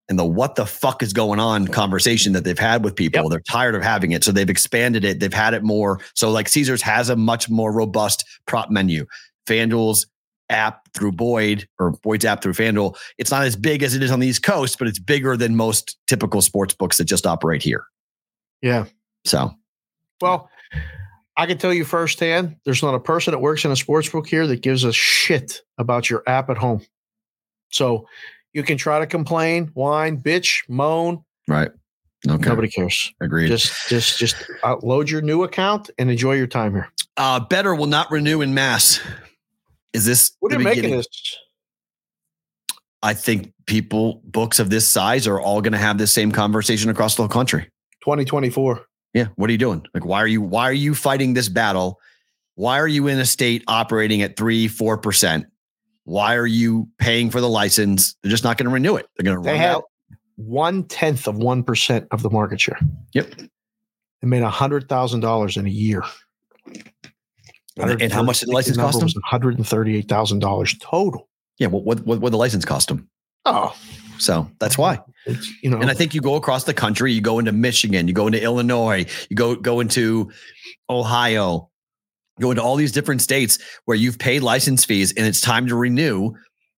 and 0.09 0.17
the 0.17 0.25
what 0.25 0.55
the 0.55 0.65
fuck 0.65 1.03
is 1.03 1.13
going 1.13 1.39
on 1.39 1.67
conversation 1.67 2.34
that 2.34 2.43
they've 2.43 2.57
had 2.57 2.84
with 2.84 2.95
people. 2.95 3.29
They're 3.29 3.39
tired 3.41 3.75
of 3.75 3.84
having 3.84 4.11
it. 4.11 4.23
So 4.23 4.31
they've 4.31 4.49
expanded 4.49 5.03
it. 5.03 5.19
They've 5.19 5.34
had 5.34 5.53
it 5.53 5.63
more. 5.63 5.99
So 6.15 6.29
like 6.31 6.47
Caesars 6.47 6.81
has 6.81 7.09
a 7.09 7.15
much 7.15 7.49
more 7.49 7.71
robust 7.71 8.25
prop 8.45 8.69
menu. 8.69 9.05
FanDuel's 9.47 10.07
app 10.49 10.88
through 10.93 11.11
Boyd 11.11 11.67
or 11.79 11.91
Boyd's 11.91 12.25
app 12.25 12.41
through 12.41 12.53
FanDuel, 12.53 12.97
it's 13.17 13.31
not 13.31 13.43
as 13.43 13.55
big 13.55 13.84
as 13.84 13.95
it 13.95 14.03
is 14.03 14.11
on 14.11 14.19
the 14.19 14.27
East 14.27 14.43
Coast, 14.43 14.79
but 14.79 14.88
it's 14.88 14.99
bigger 14.99 15.35
than 15.35 15.55
most 15.55 15.97
typical 16.07 16.41
sports 16.41 16.73
books 16.73 16.97
that 16.97 17.05
just 17.05 17.25
operate 17.25 17.61
here. 17.61 17.85
Yeah. 18.61 18.85
So 19.25 19.53
Well, 20.21 20.49
I 21.35 21.45
can 21.45 21.57
tell 21.57 21.73
you 21.73 21.85
firsthand, 21.85 22.55
there's 22.65 22.81
not 22.81 22.95
a 22.95 22.99
person 22.99 23.31
that 23.31 23.39
works 23.39 23.63
in 23.65 23.71
a 23.71 23.75
sports 23.75 24.09
book 24.09 24.27
here 24.27 24.47
that 24.47 24.61
gives 24.61 24.84
a 24.84 24.93
shit 24.93 25.61
about 25.77 26.09
your 26.09 26.23
app 26.27 26.49
at 26.49 26.57
home. 26.57 26.81
So 27.69 28.07
you 28.57 28.63
can 28.63 28.75
try 28.75 28.97
to 28.97 29.05
complain, 29.05 29.67
whine, 29.75 30.19
bitch, 30.19 30.63
moan. 30.67 31.23
right. 31.47 31.69
Okay. 32.27 32.49
Nobody 32.49 32.67
cares. 32.67 33.13
Agreed. 33.21 33.47
Just, 33.47 33.88
just, 33.88 34.17
just 34.17 34.35
load 34.81 35.07
your 35.07 35.21
new 35.21 35.43
account 35.43 35.91
and 35.99 36.09
enjoy 36.09 36.34
your 36.34 36.47
time 36.47 36.73
here. 36.73 36.89
uh, 37.17 37.39
Betr 37.45 37.77
will 37.77 37.85
not 37.85 38.09
renew 38.09 38.41
in 38.41 38.55
mass. 38.55 38.99
Is 39.93 40.03
this 40.05 40.31
What 40.39 40.51
are 40.51 40.57
you 40.57 40.63
making 40.63 40.89
this? 40.89 41.07
I 43.03 43.13
think 43.13 43.53
people, 43.67 44.21
books 44.25 44.57
of 44.57 44.71
this 44.71 44.88
size, 44.88 45.27
are 45.27 45.39
all 45.39 45.61
going 45.61 45.73
to 45.73 45.77
have 45.77 45.99
this 45.99 46.11
same 46.11 46.31
conversation 46.31 46.89
across 46.89 47.15
the 47.15 47.21
whole 47.21 47.29
country. 47.29 47.69
2024. 48.03 48.81
Yeah. 49.13 49.27
What 49.35 49.49
are 49.49 49.53
you 49.53 49.59
doing? 49.59 49.85
Like, 49.93 50.03
why 50.03 50.17
are 50.17 50.27
you 50.27 50.41
why 50.41 50.63
are 50.63 50.73
you 50.73 50.95
fighting 50.95 51.35
this 51.35 51.49
battle? 51.49 51.99
Why 52.55 52.79
are 52.79 52.88
you 52.88 53.07
in 53.07 53.19
a 53.19 53.25
state 53.25 53.63
operating 53.67 54.23
at 54.23 54.35
three, 54.35 54.67
four 54.67 54.97
percent? 54.97 55.45
Why 56.07 56.35
are 56.35 56.47
you 56.47 56.88
paying 56.99 57.29
for 57.29 57.41
the 57.41 57.49
license? 57.49 58.15
They're 58.23 58.29
just 58.31 58.45
not 58.45 58.57
going 58.57 58.67
to 58.67 58.73
renew 58.73 58.95
it. 58.95 59.07
They're 59.17 59.25
going 59.25 59.35
to 59.38 59.43
They 59.43 59.57
run 59.59 59.61
out. 59.61 59.84
one 60.38 60.84
tenth 60.85 61.27
of 61.27 61.35
1% 61.35 62.07
of 62.11 62.21
the 62.21 62.29
market 62.29 62.61
share. 62.61 62.79
Yep. 63.13 63.34
They 64.21 64.27
made 64.27 64.41
$100,000 64.41 65.57
in 65.57 65.65
a 65.65 65.69
year. 65.69 66.03
And, 67.77 68.01
and 68.01 68.13
how 68.13 68.23
much 68.23 68.39
did 68.39 68.47
the 68.49 68.53
license 68.53 68.77
cost 68.77 68.99
them? 69.01 69.09
$138,000 69.31 70.81
total. 70.81 71.27
Yeah. 71.59 71.67
What 71.67 71.84
what 71.84 72.05
what 72.05 72.21
would 72.21 72.31
the 72.34 72.38
license 72.38 72.63
cost 72.65 72.88
them? 72.88 73.09
Oh, 73.45 73.75
So 74.17 74.49
that's 74.59 74.77
why. 74.77 74.99
it's, 75.25 75.51
you 75.61 75.69
know, 75.69 75.79
And 75.79 75.89
I 75.91 75.93
think 75.93 76.13
you 76.15 76.21
go 76.21 76.35
across 76.35 76.63
the 76.63 76.73
country, 76.73 77.11
you 77.13 77.21
go 77.21 77.38
into 77.39 77.51
Michigan, 77.51 78.07
you 78.07 78.13
go 78.13 78.27
into 78.27 78.41
Illinois, 78.41 79.05
you 79.29 79.35
go 79.35 79.55
go 79.55 79.79
into 79.81 80.31
Ohio, 80.89 81.69
go 82.39 82.51
into 82.51 82.61
all 82.64 82.76
these 82.76 82.91
different 82.91 83.22
states 83.22 83.57
where 83.85 83.97
you've 83.97 84.19
paid 84.19 84.41
license 84.43 84.85
fees 84.85 85.14
and 85.15 85.26
it's 85.26 85.41
time 85.41 85.68
to 85.68 85.76
renew 85.76 86.31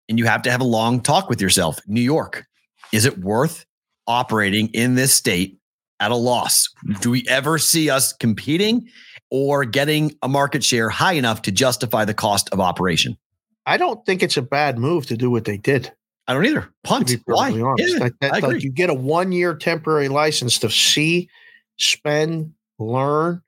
and 0.08 0.18
you 0.18 0.26
have 0.26 0.42
to 0.44 0.52
have 0.52 0.62
a 0.62 0.66
long 0.66 1.02
talk 1.02 1.30
with 1.30 1.42
yourself. 1.42 1.80
New 1.88 2.02
York, 2.02 2.46
is 2.92 3.06
it 3.06 3.18
worth 3.20 3.66
operating 4.08 4.68
in 4.74 4.96
this 4.96 5.14
state 5.14 5.58
at 6.00 6.12
a 6.12 6.16
loss? 6.16 6.68
Do 7.02 7.12
we 7.12 7.26
ever 7.30 7.58
see 7.58 7.90
us 7.90 8.14
competing 8.14 8.88
or 9.30 9.66
getting 9.66 10.16
a 10.24 10.28
market 10.28 10.64
share 10.64 10.90
high 10.90 11.14
enough 11.14 11.42
to 11.44 11.52
justify 11.52 12.06
the 12.06 12.14
cost 12.14 12.50
of 12.52 12.60
operation? 12.60 13.18
I 13.66 13.78
don't 13.78 14.04
think 14.06 14.24
it's 14.24 14.38
a 14.38 14.42
bad 14.42 14.80
move 14.80 15.06
to 15.08 15.18
do 15.18 15.30
what 15.30 15.46
they 15.46 15.58
did. 15.58 15.92
I 16.28 16.34
don't 16.34 16.46
either. 16.46 16.70
Punt. 16.84 17.16
Why? 17.26 17.52
honest, 17.62 17.94
Yeah, 17.96 18.00
Like 18.00 18.14
that- 18.22 18.44
like 18.44 18.64
you 18.64 18.72
get 18.72 18.90
a 18.90 18.94
one-year 18.94 19.56
temporary 19.56 20.08
license 20.10 20.58
to 20.60 20.70
see, 20.70 21.30
spend, 21.78 22.54
learn, 22.80 23.42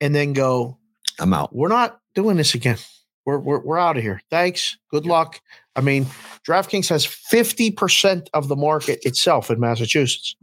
and 0.00 0.14
then 0.14 0.32
go. 0.32 0.78
I'm 1.20 1.32
out. 1.32 1.54
We're 1.54 1.68
not 1.68 2.00
doing 2.14 2.36
this 2.36 2.54
again. 2.54 2.78
We're 3.26 3.38
we're, 3.38 3.60
we're 3.60 3.78
out 3.78 3.96
of 3.96 4.02
here. 4.02 4.20
Thanks. 4.30 4.76
Good 4.90 5.06
luck. 5.06 5.40
I 5.76 5.80
mean, 5.80 6.06
DraftKings 6.46 6.88
has 6.90 7.04
50% 7.06 8.28
of 8.34 8.48
the 8.48 8.56
market 8.56 9.00
itself 9.04 9.50
in 9.50 9.58
Massachusetts. 9.58 10.36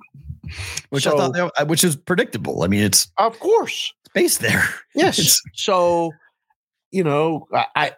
which 0.89 1.07
I 1.07 1.11
thought, 1.11 1.67
which 1.67 1.83
is 1.83 1.95
predictable. 1.95 2.63
I 2.63 2.67
mean, 2.67 2.81
it's 2.81 3.07
Of 3.17 3.39
course. 3.39 3.93
based 4.13 4.41
there. 4.41 4.63
Yes. 4.95 5.19
It's- 5.19 5.41
so, 5.53 6.11
you 6.91 7.03
know, 7.03 7.47
I, 7.53 7.65
I 7.75 7.91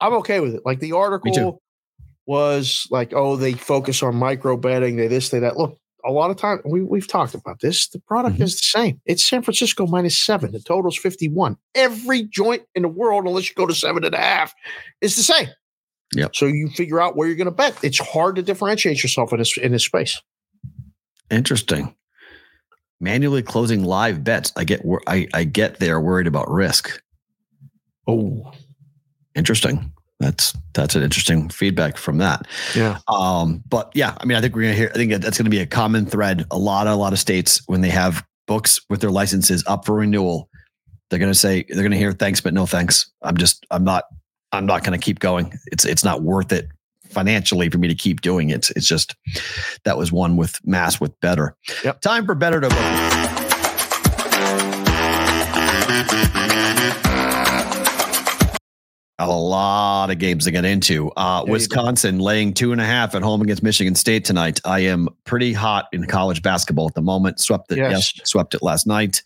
I'm 0.00 0.14
okay 0.14 0.40
with 0.40 0.54
it. 0.54 0.62
Like 0.64 0.80
the 0.80 0.92
article 0.92 1.60
was 2.26 2.86
like, 2.90 3.12
oh, 3.14 3.36
they 3.36 3.52
focus 3.52 4.02
on 4.02 4.14
micro 4.16 4.56
betting, 4.56 4.96
they 4.96 5.08
this, 5.08 5.28
they 5.30 5.40
that. 5.40 5.56
Look, 5.58 5.76
a 6.04 6.10
lot 6.12 6.30
of 6.30 6.36
time 6.36 6.60
we 6.64 6.82
we've 6.82 7.06
talked 7.08 7.34
about 7.34 7.60
this. 7.60 7.88
The 7.88 7.98
product 8.00 8.36
Mhm. 8.38 8.42
is 8.42 8.52
the 8.56 8.62
same. 8.64 9.00
It's 9.06 9.24
San 9.24 9.42
Francisco 9.42 9.86
minus 9.86 10.16
seven. 10.16 10.52
The 10.52 10.60
total's 10.60 10.96
51. 10.98 11.56
Every 11.74 12.22
joint 12.24 12.62
in 12.74 12.82
the 12.82 12.88
world, 12.88 13.26
unless 13.26 13.48
you 13.48 13.54
go 13.54 13.66
to 13.66 13.74
seven 13.74 14.04
and 14.04 14.14
a 14.14 14.18
half, 14.18 14.54
is 15.00 15.16
the 15.16 15.22
same. 15.22 15.48
Yep. 16.16 16.34
So 16.36 16.46
you 16.46 16.68
figure 16.70 17.00
out 17.00 17.16
where 17.16 17.28
you're 17.28 17.36
going 17.36 17.44
to 17.46 17.50
bet. 17.52 17.76
It's 17.84 17.98
hard 17.98 18.36
to 18.36 18.42
differentiate 18.42 19.02
yourself 19.02 19.32
in 19.32 19.38
this 19.38 19.56
in 19.56 19.72
this 19.72 19.84
space. 19.84 20.20
Interesting. 21.30 21.94
Manually 23.00 23.42
closing 23.42 23.84
live 23.84 24.24
bets. 24.24 24.52
I 24.56 24.64
get 24.64 24.82
I, 25.06 25.28
I 25.32 25.44
get 25.44 25.78
they're 25.78 26.00
worried 26.00 26.26
about 26.26 26.50
risk. 26.50 27.00
Oh, 28.06 28.52
Interesting. 29.36 29.92
That's 30.20 30.54
that's 30.74 30.94
an 30.94 31.02
interesting 31.02 31.48
feedback 31.48 31.96
from 31.96 32.18
that. 32.18 32.46
yeah. 32.76 32.98
Um, 33.08 33.64
but 33.68 33.90
yeah, 33.94 34.16
I 34.20 34.26
mean, 34.26 34.38
I 34.38 34.40
think 34.40 34.54
we're 34.54 34.62
gonna 34.62 34.74
hear. 34.74 34.90
I 34.94 34.96
think 34.96 35.10
that's 35.10 35.36
going 35.38 35.46
to 35.46 35.50
be 35.50 35.60
a 35.60 35.66
common 35.66 36.06
thread. 36.06 36.46
A 36.50 36.58
lot, 36.58 36.86
a 36.86 36.94
lot 36.94 37.12
of 37.12 37.18
states 37.18 37.62
when 37.66 37.80
they 37.80 37.88
have 37.88 38.22
books 38.46 38.80
with 38.90 39.00
their 39.00 39.10
licenses 39.10 39.64
up 39.66 39.86
for 39.86 39.94
renewal, 39.94 40.48
they're 41.08 41.18
going 41.18 41.32
to 41.32 41.38
say 41.38 41.64
they're 41.68 41.82
going 41.82 41.92
to 41.92 41.96
hear 41.96 42.12
thanks, 42.12 42.40
but 42.40 42.52
no 42.52 42.66
thanks. 42.66 43.10
I'm 43.22 43.36
just, 43.36 43.64
I'm 43.70 43.84
not, 43.84 44.04
I'm 44.52 44.66
not 44.66 44.82
going 44.82 44.98
to 44.98 45.04
keep 45.04 45.20
going. 45.20 45.56
It's, 45.70 45.84
it's 45.84 46.04
not 46.04 46.22
worth 46.22 46.52
it 46.52 46.68
financially 47.08 47.68
for 47.68 47.78
me 47.78 47.86
to 47.86 47.94
keep 47.94 48.20
doing 48.22 48.50
it. 48.50 48.70
It's 48.74 48.86
just 48.86 49.14
that 49.84 49.96
was 49.96 50.10
one 50.10 50.36
with 50.36 50.58
mass 50.64 51.00
with 51.00 51.18
Betr. 51.20 51.52
Yep. 51.84 52.00
Time 52.00 52.26
for 52.26 52.34
better 52.34 52.60
to 52.60 52.68
vote. 52.68 53.09
A 59.28 59.36
lot 59.36 60.10
of 60.10 60.18
games 60.18 60.44
to 60.44 60.50
get 60.50 60.64
into. 60.64 61.10
Uh. 61.16 61.44
Wisconsin 61.46 62.18
laying 62.18 62.54
two 62.54 62.72
and 62.72 62.80
a 62.80 62.84
half 62.84 63.14
at 63.14 63.22
home 63.22 63.42
against 63.42 63.62
Michigan 63.62 63.94
State 63.94 64.24
tonight. 64.24 64.60
I 64.64 64.80
am 64.80 65.08
pretty 65.24 65.52
hot 65.52 65.86
in 65.92 66.06
college 66.06 66.42
basketball 66.42 66.86
at 66.88 66.94
the 66.94 67.02
moment. 67.02 67.40
Swept 67.40 67.70
it, 67.72 67.78
Yes. 67.78 68.16
yes, 68.16 68.28
swept 68.28 68.54
it 68.54 68.62
last 68.62 68.86
night. 68.86 69.22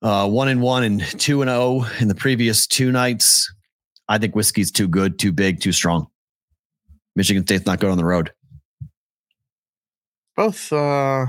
Uh, 0.00 0.28
one 0.28 0.48
and 0.48 0.62
one 0.62 0.84
and 0.84 1.00
two 1.20 1.42
and 1.42 1.48
zero 1.50 1.84
in 2.00 2.08
the 2.08 2.14
previous 2.14 2.66
two 2.66 2.92
nights. 2.92 3.52
I 4.08 4.16
think 4.18 4.34
whiskey's 4.36 4.70
too 4.70 4.86
good, 4.88 5.18
too 5.18 5.32
big, 5.32 5.60
too 5.60 5.72
strong. 5.72 6.06
Michigan 7.16 7.42
State's 7.44 7.66
not 7.66 7.80
good 7.80 7.90
on 7.90 7.98
the 7.98 8.04
road. 8.04 8.32
Both 10.36 10.72
uh 10.72 11.26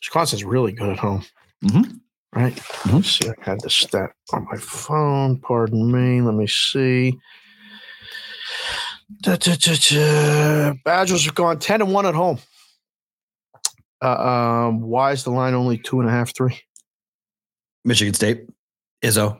Wisconsin's 0.00 0.44
really 0.44 0.72
good 0.72 0.90
at 0.90 0.98
home. 0.98 1.24
Mhm. 1.64 1.97
Right? 2.34 2.54
Mhm. 2.54 2.92
Let's 2.94 3.10
see. 3.18 3.28
I 3.28 3.34
had 3.40 3.60
the 3.60 3.70
stat 3.70 4.10
on 4.32 4.46
my 4.50 4.58
phone. 4.58 5.40
Pardon 5.40 5.90
me. 5.90 6.20
Let 6.20 6.34
me 6.34 6.46
see. 6.46 7.18
Da, 9.22 9.36
da, 9.36 9.54
da. 9.56 10.74
Badgers 10.84 11.24
have 11.24 11.34
gone 11.34 11.58
10 11.58 11.80
and 11.80 11.92
1 11.92 12.06
at 12.06 12.14
home. 12.14 12.38
Uh, 14.04 14.68
um, 14.68 14.80
why 14.82 15.12
is 15.12 15.24
the 15.24 15.30
line 15.30 15.54
only 15.54 15.78
two 15.78 15.98
and 16.00 16.08
a 16.08 16.12
half, 16.12 16.34
three? 16.36 16.60
Michigan 17.84 18.14
State, 18.14 18.46
Izzo. 19.02 19.38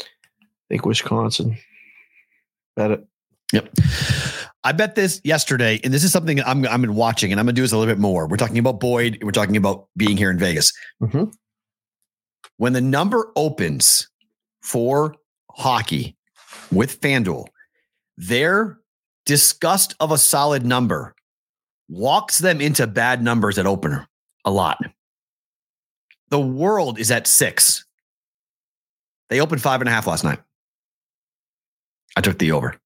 I 0.00 0.04
think 0.70 0.86
Wisconsin. 0.86 1.58
Bet 2.76 2.92
it. 2.92 3.06
Yep. 3.52 3.68
I 4.64 4.72
bet 4.72 4.94
this 4.94 5.20
yesterday, 5.24 5.80
and 5.84 5.94
this 5.94 6.04
is 6.04 6.12
something 6.12 6.40
I'm 6.42 6.66
I'm 6.66 6.80
been 6.82 6.94
watching, 6.94 7.30
and 7.32 7.40
I'm 7.40 7.46
gonna 7.46 7.54
do 7.54 7.62
this 7.62 7.72
a 7.72 7.78
little 7.78 7.92
bit 7.92 8.00
more. 8.00 8.26
We're 8.26 8.36
talking 8.36 8.58
about 8.58 8.80
Boyd. 8.80 9.18
We're 9.22 9.30
talking 9.30 9.56
about 9.56 9.86
being 9.96 10.16
here 10.16 10.30
in 10.30 10.38
Vegas. 10.38 10.72
Mhm. 11.02 11.32
When 12.56 12.72
the 12.72 12.80
number 12.80 13.32
opens 13.36 14.08
for 14.62 15.14
hockey 15.52 16.16
with 16.72 17.00
FanDuel, 17.00 17.46
their 18.16 18.80
disgust 19.26 19.94
of 20.00 20.10
a 20.10 20.18
solid 20.18 20.66
number 20.66 21.14
walks 21.88 22.38
them 22.38 22.60
into 22.60 22.86
bad 22.86 23.22
numbers 23.22 23.58
at 23.58 23.66
opener 23.66 24.08
a 24.44 24.50
lot. 24.50 24.78
The 26.30 26.40
world 26.40 26.98
is 26.98 27.10
at 27.10 27.26
six. 27.26 27.84
They 29.30 29.40
opened 29.40 29.62
five 29.62 29.80
and 29.80 29.88
a 29.88 29.92
half 29.92 30.06
last 30.06 30.24
night. 30.24 30.40
I 32.16 32.20
took 32.20 32.38
the 32.38 32.52
over. 32.52 32.76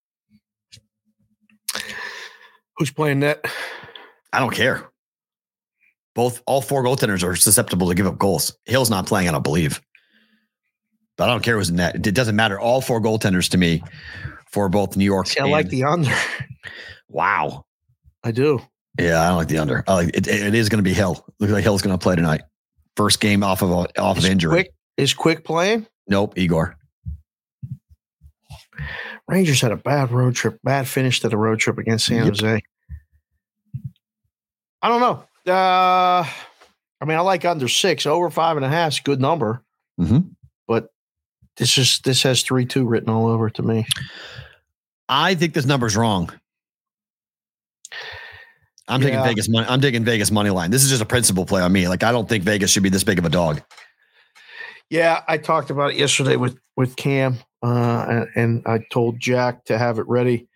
Who's 2.77 2.91
playing 2.91 3.21
net? 3.21 3.45
I 4.33 4.41
don't 4.41 4.55
care. 4.55 4.89
Both 6.15 6.43
all 6.47 6.61
four 6.61 6.85
goaltenders 6.85 7.23
are 7.23 7.37
susceptible 7.37 7.89
to 7.89 7.95
give 7.95 8.07
up 8.07 8.19
goals. 8.19 8.57
Hill's 8.65 8.91
not 8.91 9.07
playing, 9.07 9.29
I 9.29 9.33
don't 9.33 9.43
believe. 9.43 9.81
But 11.17 11.29
I 11.29 11.33
don't 11.33 11.43
care 11.43 11.57
who's 11.57 11.71
in 11.71 11.77
net. 11.77 11.95
It 12.07 12.15
doesn't 12.15 12.37
matter. 12.37 12.59
All 12.59 12.81
four 12.81 13.01
goaltenders 13.01 13.51
to 13.51 13.59
me 13.59 13.83
for 14.51 14.69
both 14.69 14.97
New 14.97 15.05
York. 15.05 15.27
See, 15.27 15.41
I 15.41 15.45
like 15.45 15.69
the 15.69 15.85
under. 15.85 16.15
wow. 17.09 17.65
I 18.25 18.31
do. 18.31 18.61
Yeah, 18.99 19.23
I 19.23 19.29
don't 19.29 19.39
like 19.39 19.49
the 19.49 19.59
under. 19.59 19.85
I 19.87 19.95
like 19.95 20.09
it, 20.09 20.27
it 20.27 20.55
is 20.55 20.69
going 20.69 20.79
to 20.79 20.89
be 20.89 20.93
Hill. 20.93 21.25
Looks 21.41 21.53
like 21.53 21.65
Hill's 21.65 21.83
going 21.83 21.97
to 21.97 22.03
play 22.03 22.17
tonight. 22.17 22.43
First 22.97 23.21
game 23.21 23.43
off 23.43 23.63
of 23.63 23.71
a, 23.71 24.01
off 24.01 24.19
of 24.19 24.27
injury. 24.27 24.53
Quick, 24.53 24.75
is 24.99 25.15
Quick 25.15 25.45
playing? 25.45 25.87
Nope, 26.09 26.37
Igor. 26.37 26.77
Rangers 29.29 29.61
had 29.61 29.73
a 29.73 29.77
bad 29.77 30.11
road 30.11 30.35
trip, 30.35 30.59
bad 30.65 30.87
finish 30.89 31.21
to 31.21 31.29
the 31.29 31.37
road 31.37 31.59
trip 31.59 31.79
against 31.79 32.07
San 32.07 32.25
Yep. 32.27 32.27
Jose. 32.41 32.63
I 34.83 34.89
don't 34.89 35.01
know. 35.01 35.53
Uh, 35.53 36.25
I 37.01 37.05
mean, 37.05 37.17
I 37.17 37.21
like 37.21 37.45
under 37.45 37.69
six, 37.69 38.05
over 38.07 38.31
five 38.31 38.57
and 38.57 38.65
a 38.67 38.69
half 38.69 38.93
is 38.93 38.99
a 38.99 39.03
good 39.03 39.21
number, 39.21 39.63
Mhm. 40.01 40.31
but 40.67 40.89
this 41.57 41.79
is 41.79 42.01
this 42.05 42.23
has 42.25 42.43
three 42.43 42.65
two 42.67 42.85
written 42.87 43.11
all 43.11 43.27
over 43.29 43.47
it 43.49 43.55
to 43.55 43.63
me. 43.63 43.87
I 45.09 45.35
think 45.35 45.55
this 45.55 45.67
number's 45.67 45.97
wrong. 45.97 46.31
I'm 48.89 49.01
taking 49.01 49.23
Vegas 49.23 49.49
money. 49.49 49.67
I'm 49.69 49.81
taking 49.81 50.05
Vegas 50.05 50.31
money 50.31 50.51
line. 50.51 50.71
This 50.71 50.83
is 50.83 50.91
just 50.91 51.03
a 51.03 51.07
principle 51.07 51.47
play 51.47 51.63
on 51.63 51.73
me. 51.73 51.89
Like 51.89 52.03
I 52.03 52.11
don't 52.13 52.29
think 52.29 52.45
Vegas 52.45 52.71
should 52.71 52.83
be 52.83 52.89
this 52.89 53.05
big 53.05 53.19
of 53.19 53.25
a 53.25 53.29
dog. 53.31 53.63
Yeah, 54.91 55.23
I 55.29 55.39
talked 55.39 55.71
about 55.71 55.93
it 55.93 55.97
yesterday 55.97 56.37
with 56.37 56.59
with 56.77 56.97
Cam, 56.97 57.39
uh, 57.63 58.07
and, 58.09 58.29
and 58.37 58.63
I 58.67 58.81
told 58.91 59.21
Jack 59.21 59.65
to 59.67 59.79
have 59.79 59.99
it 59.99 60.07
ready 60.09 60.49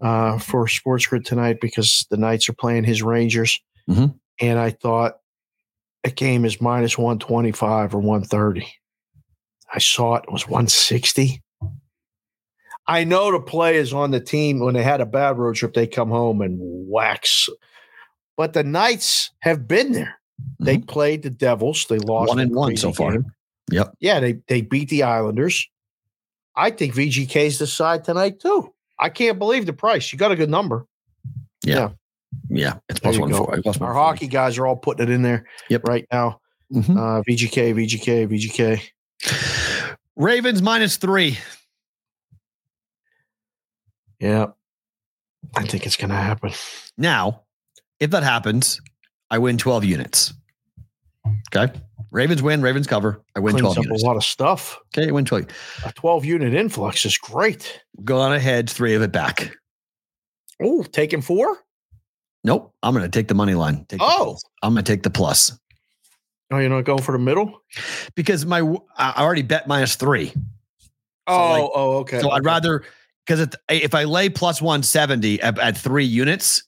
uh, 0.00 0.38
for 0.38 0.66
Sports 0.68 1.06
Grid 1.06 1.24
tonight 1.24 1.58
because 1.60 2.06
the 2.10 2.16
Knights 2.16 2.48
are 2.48 2.52
playing 2.54 2.84
his 2.84 3.02
Rangers, 3.02 3.60
Mhm. 3.88 4.14
and 4.40 4.58
I 4.58 4.70
thought 4.70 5.18
a 6.04 6.10
game 6.10 6.44
is 6.44 6.60
minus 6.60 6.96
one 6.98 7.18
twenty 7.18 7.52
five 7.52 7.94
or 7.94 7.98
one 8.00 8.22
thirty. 8.24 8.66
I 9.72 9.78
saw 9.78 10.14
it, 10.16 10.24
it 10.26 10.32
was 10.32 10.48
one 10.48 10.68
sixty. 10.68 11.42
I 12.86 13.04
know 13.04 13.30
the 13.32 13.40
play 13.40 13.76
is 13.76 13.92
on 13.92 14.10
the 14.12 14.20
team 14.20 14.60
when 14.60 14.74
they 14.74 14.82
had 14.82 15.00
a 15.02 15.06
bad 15.06 15.36
road 15.36 15.56
trip, 15.56 15.74
they 15.74 15.86
come 15.86 16.08
home 16.08 16.40
and 16.40 16.58
wax. 16.60 17.48
But 18.36 18.54
the 18.54 18.64
Knights 18.64 19.30
have 19.40 19.68
been 19.68 19.92
there. 19.92 20.14
They 20.60 20.78
played 20.78 21.22
the 21.22 21.30
Devils. 21.30 21.84
They 21.86 21.98
lost 21.98 22.30
Mm-hmm. 22.30 22.36
One 22.36 22.36
that 22.38 22.42
and 22.44 22.54
one 22.56 22.76
so 22.76 22.92
far. 22.92 23.12
game. 23.12 23.26
Yep. 23.70 23.94
Yeah, 24.00 24.20
they 24.20 24.34
they 24.48 24.62
beat 24.62 24.88
the 24.88 25.02
Islanders. 25.02 25.68
I 26.58 26.70
think 26.70 26.94
VGK 26.94 27.36
is 27.46 27.58
the 27.58 27.66
side 27.66 28.04
tonight 28.04 28.40
too. 28.40 28.74
I 28.98 29.08
can't 29.10 29.38
believe 29.38 29.64
the 29.64 29.72
price. 29.72 30.12
You 30.12 30.18
got 30.18 30.32
a 30.32 30.36
good 30.36 30.50
number. 30.50 30.84
Yeah. 31.64 31.90
Yeah. 32.50 32.74
It's 32.88 33.00
There 33.00 33.12
plus 33.12 33.18
one 33.20 33.32
four. 33.32 33.46
Plus 33.62 33.76
Our 33.80 33.94
140. 33.94 33.94
hockey 33.98 34.26
guys 34.26 34.58
are 34.58 34.66
all 34.66 34.76
putting 34.76 35.04
it 35.08 35.10
in 35.12 35.22
there 35.22 35.46
Yep. 35.70 35.84
right 35.84 36.06
now. 36.12 36.40
Mhm. 36.74 36.96
Uh, 36.98 37.22
VGK, 37.22 37.72
VGK, 37.72 38.26
VGK. 38.26 38.82
Ravens 40.16 40.60
minus 40.60 40.96
three. 40.96 41.38
Yeah, 44.20 44.46
I 45.56 45.62
think 45.64 45.86
it's 45.86 45.96
going 45.96 46.10
to 46.10 46.16
happen. 46.16 46.52
Now, 46.96 47.42
if 48.00 48.10
that 48.10 48.24
happens, 48.24 48.80
I 49.30 49.38
win 49.38 49.58
12 49.58 49.84
units. 49.84 50.34
Okay. 51.54 51.72
Ravens 52.10 52.42
win, 52.42 52.62
Ravens 52.62 52.86
cover. 52.86 53.22
I 53.36 53.40
win 53.40 53.52
Cleans 53.52 53.74
12 53.74 53.78
up 53.78 53.84
units. 53.84 54.02
a 54.02 54.06
lot 54.06 54.16
of 54.16 54.24
stuff. 54.24 54.78
Okay. 54.96 55.08
I 55.08 55.12
win 55.12 55.24
12. 55.24 55.46
A 55.84 55.92
12 55.92 56.24
unit 56.24 56.54
influx 56.54 57.04
is 57.04 57.18
great. 57.18 57.82
Go 58.04 58.18
on 58.20 58.32
ahead, 58.32 58.68
three 58.70 58.94
of 58.94 59.02
it 59.02 59.12
back. 59.12 59.50
Oh, 60.62 60.82
taking 60.84 61.20
four? 61.20 61.58
Nope. 62.44 62.72
I'm 62.82 62.94
going 62.94 63.04
to 63.04 63.10
take 63.10 63.28
the 63.28 63.34
money 63.34 63.54
line. 63.54 63.84
Take 63.88 64.00
Oh. 64.02 64.36
I'm 64.62 64.72
going 64.74 64.84
to 64.84 64.92
take 64.92 65.02
the 65.02 65.10
plus 65.10 65.52
Oh, 66.50 66.56
you're 66.58 66.70
not 66.70 66.84
going 66.84 67.02
for 67.02 67.12
the 67.12 67.18
middle? 67.18 67.60
because 68.14 68.46
my 68.46 68.60
I 68.96 69.22
already 69.22 69.42
bet 69.42 69.68
minus 69.68 69.96
three. 69.96 70.32
Oh, 71.26 71.36
like- 71.50 71.70
oh, 71.74 71.96
okay. 71.98 72.20
So 72.20 72.30
I'd 72.30 72.44
rather 72.44 72.84
because 73.26 73.46
if 73.68 73.94
I 73.94 74.04
lay 74.04 74.30
plus 74.30 74.62
170 74.62 75.42
at, 75.42 75.58
at 75.58 75.76
three 75.76 76.06
units, 76.06 76.62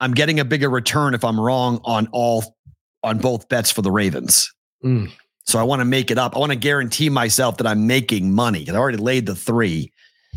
I'm 0.00 0.12
getting 0.12 0.38
a 0.38 0.44
bigger 0.44 0.68
return 0.68 1.14
if 1.14 1.24
I'm 1.24 1.40
wrong 1.40 1.80
on 1.84 2.08
all 2.12 2.58
on 3.02 3.18
both 3.18 3.48
bets 3.48 3.70
for 3.70 3.82
the 3.82 3.90
Ravens. 3.90 4.52
Mm. 4.84 5.10
So 5.44 5.58
I 5.58 5.62
want 5.62 5.80
to 5.80 5.84
make 5.84 6.10
it 6.10 6.18
up. 6.18 6.36
I 6.36 6.38
want 6.38 6.52
to 6.52 6.56
guarantee 6.56 7.08
myself 7.08 7.56
that 7.58 7.66
I'm 7.66 7.86
making 7.86 8.32
money 8.32 8.60
because 8.60 8.74
I 8.74 8.78
already 8.78 8.98
laid 8.98 9.26
the 9.26 9.34
three. 9.34 9.92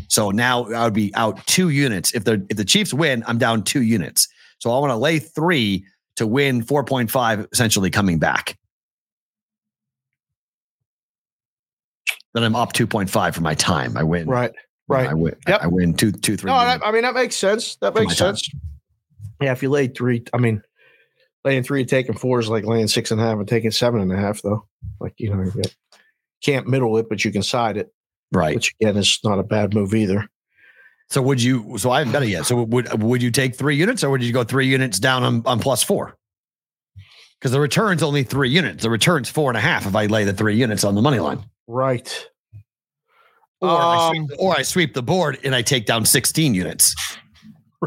So 0.08 0.30
now 0.30 0.66
I 0.72 0.84
would 0.84 0.94
be 0.94 1.14
out 1.14 1.46
two 1.46 1.68
units. 1.68 2.14
If 2.14 2.24
the 2.24 2.44
if 2.50 2.56
the 2.56 2.64
Chiefs 2.64 2.92
win, 2.92 3.22
I'm 3.26 3.38
down 3.38 3.62
two 3.62 3.82
units. 3.82 4.28
So 4.58 4.70
I 4.70 4.78
want 4.78 4.90
to 4.90 4.96
lay 4.96 5.18
three 5.18 5.84
to 6.16 6.26
win 6.26 6.62
4.5, 6.62 7.52
essentially 7.52 7.90
coming 7.90 8.18
back. 8.18 8.56
Then 12.32 12.42
I'm 12.42 12.56
up 12.56 12.72
2.5 12.72 13.34
for 13.34 13.40
my 13.40 13.54
time. 13.54 13.96
I 13.96 14.02
win. 14.02 14.26
Right. 14.26 14.52
Right. 14.88 15.08
I 15.08 15.14
win. 15.14 15.36
Yep. 15.48 15.62
I 15.62 15.66
win 15.66 15.94
two, 15.94 16.12
two, 16.12 16.36
three. 16.36 16.50
No, 16.50 16.58
that, 16.58 16.84
I 16.84 16.90
mean 16.90 17.02
that 17.02 17.14
makes 17.14 17.36
sense. 17.36 17.76
That 17.76 17.94
makes 17.94 18.20
my 18.20 18.26
time. 18.26 18.36
sense. 18.36 18.50
Yeah, 19.40 19.52
if 19.52 19.62
you 19.62 19.70
lay 19.70 19.88
three, 19.88 20.24
I 20.32 20.38
mean, 20.38 20.62
laying 21.44 21.62
three 21.62 21.80
and 21.80 21.88
taking 21.88 22.16
four 22.16 22.40
is 22.40 22.48
like 22.48 22.64
laying 22.64 22.88
six 22.88 23.10
and 23.10 23.20
a 23.20 23.24
half 23.24 23.38
and 23.38 23.46
taking 23.48 23.70
seven 23.70 24.00
and 24.00 24.12
a 24.12 24.16
half, 24.16 24.42
though. 24.42 24.66
Like 25.00 25.14
you 25.18 25.34
know, 25.34 25.42
you 25.42 25.62
can't 26.42 26.66
middle 26.66 26.96
it, 26.98 27.08
but 27.08 27.24
you 27.24 27.32
can 27.32 27.42
side 27.42 27.76
it, 27.76 27.92
right. 28.32 28.54
which 28.54 28.74
again 28.80 28.96
is 28.96 29.18
not 29.24 29.38
a 29.38 29.42
bad 29.42 29.74
move 29.74 29.94
either. 29.94 30.28
So 31.10 31.20
would 31.22 31.42
you? 31.42 31.76
So 31.78 31.90
I 31.90 31.98
haven't 31.98 32.14
done 32.14 32.22
it 32.22 32.28
yet. 32.30 32.46
So 32.46 32.62
would 32.62 33.02
would 33.02 33.22
you 33.22 33.30
take 33.30 33.54
three 33.54 33.76
units, 33.76 34.02
or 34.02 34.10
would 34.10 34.22
you 34.22 34.32
go 34.32 34.42
three 34.44 34.66
units 34.66 34.98
down 34.98 35.22
on, 35.22 35.42
on 35.46 35.60
plus 35.60 35.82
four? 35.82 36.16
Because 37.38 37.52
the 37.52 37.60
return's 37.60 38.02
only 38.02 38.22
three 38.22 38.48
units. 38.48 38.82
The 38.82 38.90
return's 38.90 39.28
four 39.28 39.50
and 39.50 39.56
a 39.58 39.60
half 39.60 39.86
if 39.86 39.94
I 39.94 40.06
lay 40.06 40.24
the 40.24 40.32
three 40.32 40.56
units 40.56 40.82
on 40.82 40.94
the 40.94 41.02
money 41.02 41.18
line, 41.18 41.44
Right. 41.66 42.26
or, 43.60 43.68
I, 43.68 44.08
Um, 44.08 44.26
sweep, 44.26 44.38
or 44.38 44.58
I 44.58 44.62
sweep 44.62 44.94
the 44.94 45.02
board 45.02 45.38
and 45.44 45.54
I 45.54 45.60
take 45.60 45.84
down 45.84 46.06
sixteen 46.06 46.54
units, 46.54 46.94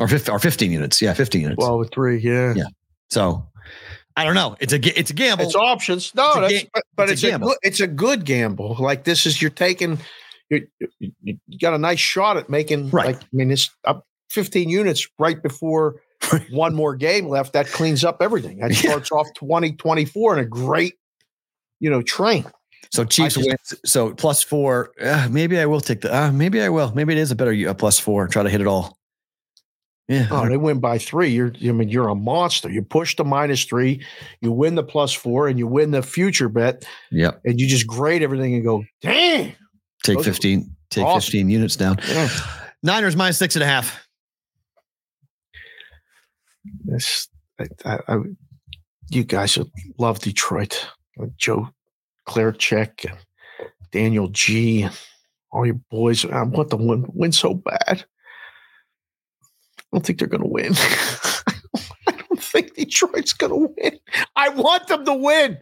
or 0.00 0.08
15, 0.08 0.34
or 0.34 0.38
fifteen 0.38 0.72
units. 0.72 1.00
Yeah, 1.00 1.12
fifteen 1.14 1.42
units. 1.42 1.58
Well, 1.58 1.78
with 1.78 1.92
three, 1.92 2.18
yeah. 2.18 2.54
Yeah. 2.56 2.64
so 3.10 3.46
I 4.16 4.24
don't 4.24 4.34
know. 4.34 4.56
It's 4.60 4.72
a 4.72 4.98
it's 4.98 5.10
a 5.10 5.14
gamble. 5.14 5.44
It's 5.46 5.54
options. 5.54 6.12
No, 6.14 6.32
It's 6.44 6.64
ga- 6.64 6.70
but, 6.74 6.82
but 6.96 7.10
it's 7.10 7.22
it's, 7.22 7.32
a 7.32 7.36
a, 7.36 7.38
good 7.38 7.56
it's 7.62 7.80
a 7.80 7.86
good 7.86 8.24
gamble. 8.24 8.76
Like 8.78 9.04
this 9.04 9.26
is 9.26 9.40
you're 9.40 9.50
taking 9.52 9.98
you 10.50 10.66
you 11.22 11.38
got 11.60 11.74
a 11.74 11.78
nice 11.78 12.00
shot 12.00 12.36
at 12.36 12.50
making 12.50 12.90
Right. 12.90 13.06
like 13.06 13.22
I 13.22 13.26
mean 13.32 13.50
it's 13.52 13.70
up 13.84 14.04
15 14.30 14.68
units 14.68 15.06
right 15.18 15.40
before 15.40 16.00
one 16.50 16.74
more 16.74 16.96
game 16.96 17.28
left. 17.28 17.52
That 17.52 17.68
cleans 17.68 18.04
up 18.04 18.18
everything. 18.20 18.58
That 18.58 18.70
Yeah. 18.72 18.90
starts 18.90 19.12
off 19.12 19.28
20 19.36 19.72
24 19.72 20.32
and 20.38 20.40
a 20.46 20.48
great 20.48 20.94
you 21.78 21.88
know 21.88 22.02
train. 22.02 22.44
So 22.92 23.04
Chiefs 23.04 23.36
just- 23.36 23.46
wins. 23.46 23.74
So 23.84 24.12
plus 24.14 24.42
four. 24.42 24.90
Uh, 25.00 25.28
maybe 25.30 25.58
I 25.60 25.66
will 25.66 25.80
take 25.80 26.00
the. 26.00 26.12
Uh, 26.14 26.32
maybe 26.32 26.60
I 26.60 26.68
will. 26.68 26.92
Maybe 26.94 27.12
it 27.12 27.18
is 27.18 27.30
a 27.30 27.36
better 27.36 27.52
uh, 27.68 27.74
plus 27.74 27.98
four. 28.00 28.26
Try 28.26 28.42
to 28.42 28.50
hit 28.50 28.60
it 28.60 28.66
all. 28.66 28.98
Yeah. 30.10 30.26
Oh, 30.32 30.48
they 30.48 30.56
win 30.56 30.80
by 30.80 30.98
three. 30.98 31.28
You're 31.28 31.52
I 31.62 31.70
mean 31.70 31.88
you're 31.88 32.08
a 32.08 32.16
monster. 32.16 32.68
You 32.68 32.82
push 32.82 33.14
the 33.14 33.24
minus 33.24 33.64
three, 33.64 34.04
you 34.40 34.50
win 34.50 34.74
the 34.74 34.82
plus 34.82 35.12
four, 35.12 35.46
and 35.46 35.56
you 35.56 35.68
win 35.68 35.92
the 35.92 36.02
future 36.02 36.48
bet, 36.48 36.84
Yep. 37.12 37.40
and 37.44 37.60
you 37.60 37.68
just 37.68 37.86
grade 37.86 38.20
everything 38.20 38.54
and 38.54 38.64
go, 38.64 38.84
dang. 39.00 39.54
Take 40.02 40.16
Those 40.16 40.26
15. 40.26 40.74
Take 40.90 41.04
awesome. 41.04 41.20
15 41.20 41.50
units 41.50 41.76
down. 41.76 41.98
Yeah. 42.08 42.28
Niners 42.82 43.14
minus 43.14 43.38
six 43.38 43.54
and 43.54 43.62
a 43.62 43.66
half. 43.66 44.04
This, 46.84 47.28
I, 47.60 47.66
I, 47.84 47.98
I, 48.08 48.16
you 49.10 49.22
guys 49.24 49.56
would 49.58 49.70
love 49.98 50.18
Detroit. 50.18 50.86
Like 51.16 51.36
Joe 51.36 51.68
Clarchek 52.26 53.08
and 53.08 53.18
Daniel 53.92 54.28
G. 54.28 54.82
And 54.82 54.98
all 55.52 55.66
your 55.66 55.80
boys. 55.90 56.24
I 56.24 56.42
want 56.42 56.70
them 56.70 56.80
to 56.80 56.84
win, 56.86 57.04
win 57.12 57.32
so 57.32 57.54
bad. 57.54 58.04
I 59.92 59.96
don't 59.96 60.06
think 60.06 60.18
they're 60.18 60.28
going 60.28 60.42
to 60.42 60.48
win. 60.48 60.72
I 60.76 62.12
don't 62.28 62.42
think 62.42 62.74
Detroit's 62.74 63.32
going 63.32 63.50
to 63.52 63.74
win. 63.82 63.98
I 64.36 64.48
want 64.50 64.86
them 64.88 65.04
to 65.04 65.14
win, 65.14 65.58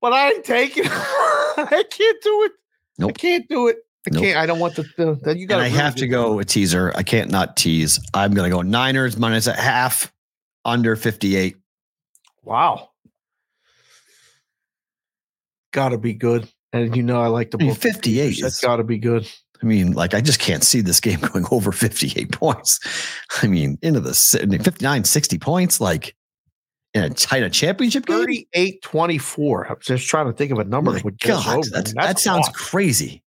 but 0.00 0.12
I 0.12 0.30
ain't 0.32 0.44
taking. 0.44 0.84
I 0.88 1.84
can't 1.90 2.22
do 2.22 2.44
it. 2.44 2.52
I 3.02 3.12
can't 3.12 3.48
do 3.48 3.68
it. 3.68 3.76
I 4.06 4.10
Nope. 4.12 4.22
can't. 4.22 4.38
I 4.38 4.46
don't 4.46 4.58
want 4.60 4.76
the. 4.76 4.82
the, 4.96 5.14
the 5.22 5.36
you 5.38 5.46
got. 5.46 5.56
And 5.56 5.62
I 5.64 5.68
have 5.68 5.94
to 5.96 6.06
go 6.06 6.38
a 6.38 6.44
teaser. 6.44 6.92
I 6.96 7.02
can't 7.02 7.30
not 7.30 7.56
tease. 7.56 7.98
I'm 8.14 8.32
going 8.34 8.48
to 8.48 8.54
go 8.54 8.62
Niners 8.62 9.16
minus 9.16 9.46
a 9.46 9.52
half 9.54 10.12
under 10.64 10.96
58. 10.96 11.56
Wow. 12.44 12.90
Got 15.72 15.90
to 15.90 15.98
be 15.98 16.14
good. 16.14 16.48
And 16.72 16.96
you 16.96 17.02
know, 17.02 17.20
I 17.20 17.26
like 17.26 17.50
the 17.50 17.58
book. 17.58 17.76
58. 17.76 18.40
That's 18.40 18.60
got 18.60 18.76
to 18.76 18.84
be 18.84 18.98
good. 18.98 19.28
I 19.62 19.66
mean, 19.66 19.92
like, 19.92 20.14
I 20.14 20.20
just 20.20 20.40
can't 20.40 20.64
see 20.64 20.80
this 20.80 21.00
game 21.00 21.20
going 21.32 21.44
over 21.50 21.72
58 21.72 22.32
points. 22.32 22.80
I 23.42 23.46
mean, 23.46 23.78
into 23.82 24.00
the 24.00 24.14
si- 24.14 24.38
59, 24.38 25.04
60 25.04 25.38
points, 25.38 25.80
like 25.80 26.14
in 26.94 27.04
a, 27.04 27.36
in 27.36 27.44
a 27.44 27.50
championship 27.50 28.06
game. 28.06 28.18
38 28.18 28.82
24. 28.82 29.68
I 29.68 29.72
was 29.72 29.84
just 29.84 30.08
trying 30.08 30.26
to 30.26 30.32
think 30.32 30.50
of 30.52 30.58
a 30.58 30.64
number 30.64 30.92
that 30.92 31.04
would 31.04 31.18
God, 31.20 31.58
over. 31.58 31.68
that's, 31.70 31.94
that 31.94 32.18
sounds 32.18 32.48
off. 32.48 32.54
crazy. 32.54 33.22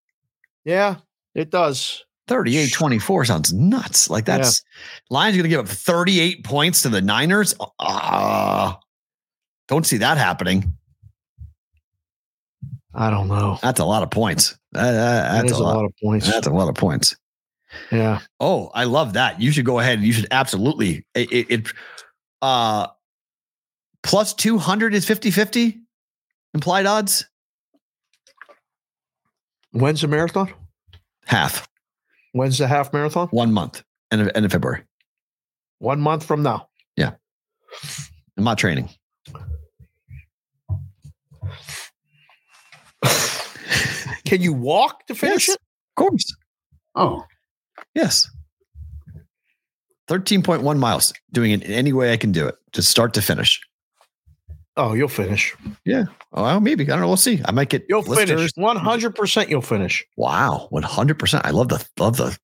Yeah, 0.66 0.98
it 1.36 1.50
does. 1.50 2.06
38 2.28 2.72
24 2.72 3.26
sounds 3.26 3.52
nuts. 3.52 4.08
Like 4.10 4.26
that's 4.26 4.64
Lions 5.10 5.36
going 5.36 5.44
to 5.44 5.50
give 5.50 5.62
up 5.62 5.68
38 5.68 6.44
points 6.44 6.84
to 6.84 6.90
the 6.90 7.02
Niners. 7.02 7.56
Ah, 7.80 8.80
don't 9.68 9.86
see 9.86 9.98
that 9.98 10.20
happening. 10.20 10.78
I 12.94 13.10
don't 13.10 13.28
know. 13.28 13.58
That's 13.64 13.80
a 13.80 13.86
lot 13.86 14.04
of 14.04 14.12
points. 14.12 14.59
That- 14.74 14.92
that- 14.92 14.92
That 14.92 15.42
that's 15.42 15.52
is 15.54 15.58
a 15.60 15.64
lot. 15.64 15.86
of 15.86 15.92
points. 16.02 16.28
That's 16.28 16.48
a 16.48 16.52
lot 16.52 16.70
of 16.70 16.76
points. 16.76 17.16
yeah. 17.92 18.20
Oh, 18.40 18.70
I 18.74 18.84
love 18.86 19.14
that. 19.14 19.40
You 19.42 19.52
should 19.52 19.66
go 19.66 19.80
ahead 19.80 19.98
and 20.00 20.08
you 20.08 20.14
should 20.14 20.28
absolutely 20.32 21.06
it, 21.16 21.32
it, 21.32 21.48
it 21.52 21.68
uh 22.42 22.88
plus 24.04 24.34
200 24.34 24.94
is 24.96 25.06
50 25.06 25.30
50 25.32 25.80
implied 26.54 26.86
odds 26.86 27.26
When's 29.72 30.02
the 30.02 30.08
marathon? 30.08 30.52
half 31.26 31.68
When's 32.32 32.58
the 32.58 32.68
half 32.68 32.92
marathon? 32.94 33.28
one 33.30 33.52
month 33.54 33.84
end 34.12 34.22
of, 34.22 34.32
end 34.36 34.46
of 34.46 34.52
February. 34.52 34.84
One 35.80 36.02
month 36.02 36.26
from 36.26 36.42
now. 36.44 36.70
Yeah. 36.98 37.12
I'm 38.38 38.44
not 38.44 38.58
training. 38.58 38.90
Can 44.30 44.42
you 44.42 44.54
walk 44.54 45.06
to 45.08 45.16
finish 45.16 45.48
Yes. 45.48 45.56
it? 45.56 45.62
Of 45.98 46.06
course. 46.08 46.36
Oh, 46.96 47.24
Yes. 47.96 48.30
13.1 50.08 50.78
miles 50.80 51.14
doing 51.32 51.52
it 51.52 51.64
in 51.64 51.72
any 51.72 51.94
way 51.94 52.12
I 52.14 52.18
can 52.18 52.32
do 52.32 52.48
it 52.48 52.56
to 52.74 52.82
start 52.82 53.14
to 53.16 53.22
finish. 53.22 53.60
oh, 54.78 54.94
you'll 54.94 55.08
finish. 55.10 55.54
Yeah. 55.86 56.06
Oh, 56.34 56.44
well, 56.44 56.60
maybe. 56.62 56.84
I 56.86 56.88
don't 56.88 57.02
know. 57.02 57.08
We'll 57.08 57.18
see. 57.18 57.42
I 57.46 57.52
might 57.52 57.70
get 57.70 57.84
You'll 57.90 58.02
blisters. 58.02 58.30
finish. 58.30 58.52
One 58.56 58.78
hundred 58.78 59.14
percent. 59.16 59.50
You'll 59.50 59.62
finish. 59.62 60.06
Wow. 60.16 60.70
100%. 60.72 61.42
I 61.44 61.50
love 61.52 61.68
the, 61.70 61.86
love 62.00 62.16
the, 62.18 62.38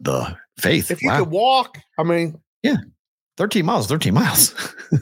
the 0.00 0.36
faith. 0.58 0.90
If 0.90 1.02
you 1.02 1.10
wow. 1.10 1.18
could 1.18 1.30
walk, 1.30 1.78
I 1.98 2.02
mean, 2.04 2.40
yeah. 2.62 2.76
13 3.36 3.66
miles, 3.66 3.86
13 3.86 4.14
miles. 4.14 4.54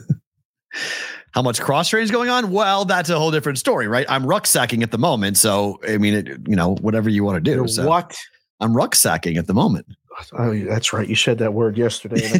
How 1.33 1.41
much 1.41 1.59
cross 1.61 1.89
training 1.89 2.05
is 2.05 2.11
going 2.11 2.29
on? 2.29 2.51
Well, 2.51 2.85
that's 2.85 3.09
a 3.09 3.17
whole 3.17 3.31
different 3.31 3.57
story, 3.57 3.87
right? 3.87 4.05
I'm 4.07 4.23
rucksacking 4.23 4.83
at 4.83 4.91
the 4.91 4.99
moment. 4.99 5.37
So, 5.37 5.79
I 5.87 5.97
mean, 5.97 6.13
it, 6.13 6.27
you 6.47 6.55
know, 6.55 6.75
whatever 6.75 7.09
you 7.09 7.23
want 7.23 7.43
to 7.43 7.55
do. 7.55 7.67
So 7.67 7.87
what? 7.87 8.15
I'm 8.59 8.73
rucksacking 8.73 9.37
at 9.37 9.47
the 9.47 9.53
moment. 9.53 9.87
Oh, 10.33 10.57
that's 10.59 10.93
right. 10.93 11.07
You 11.07 11.15
said 11.15 11.39
that 11.39 11.53
word 11.53 11.75
yesterday. 11.75 12.39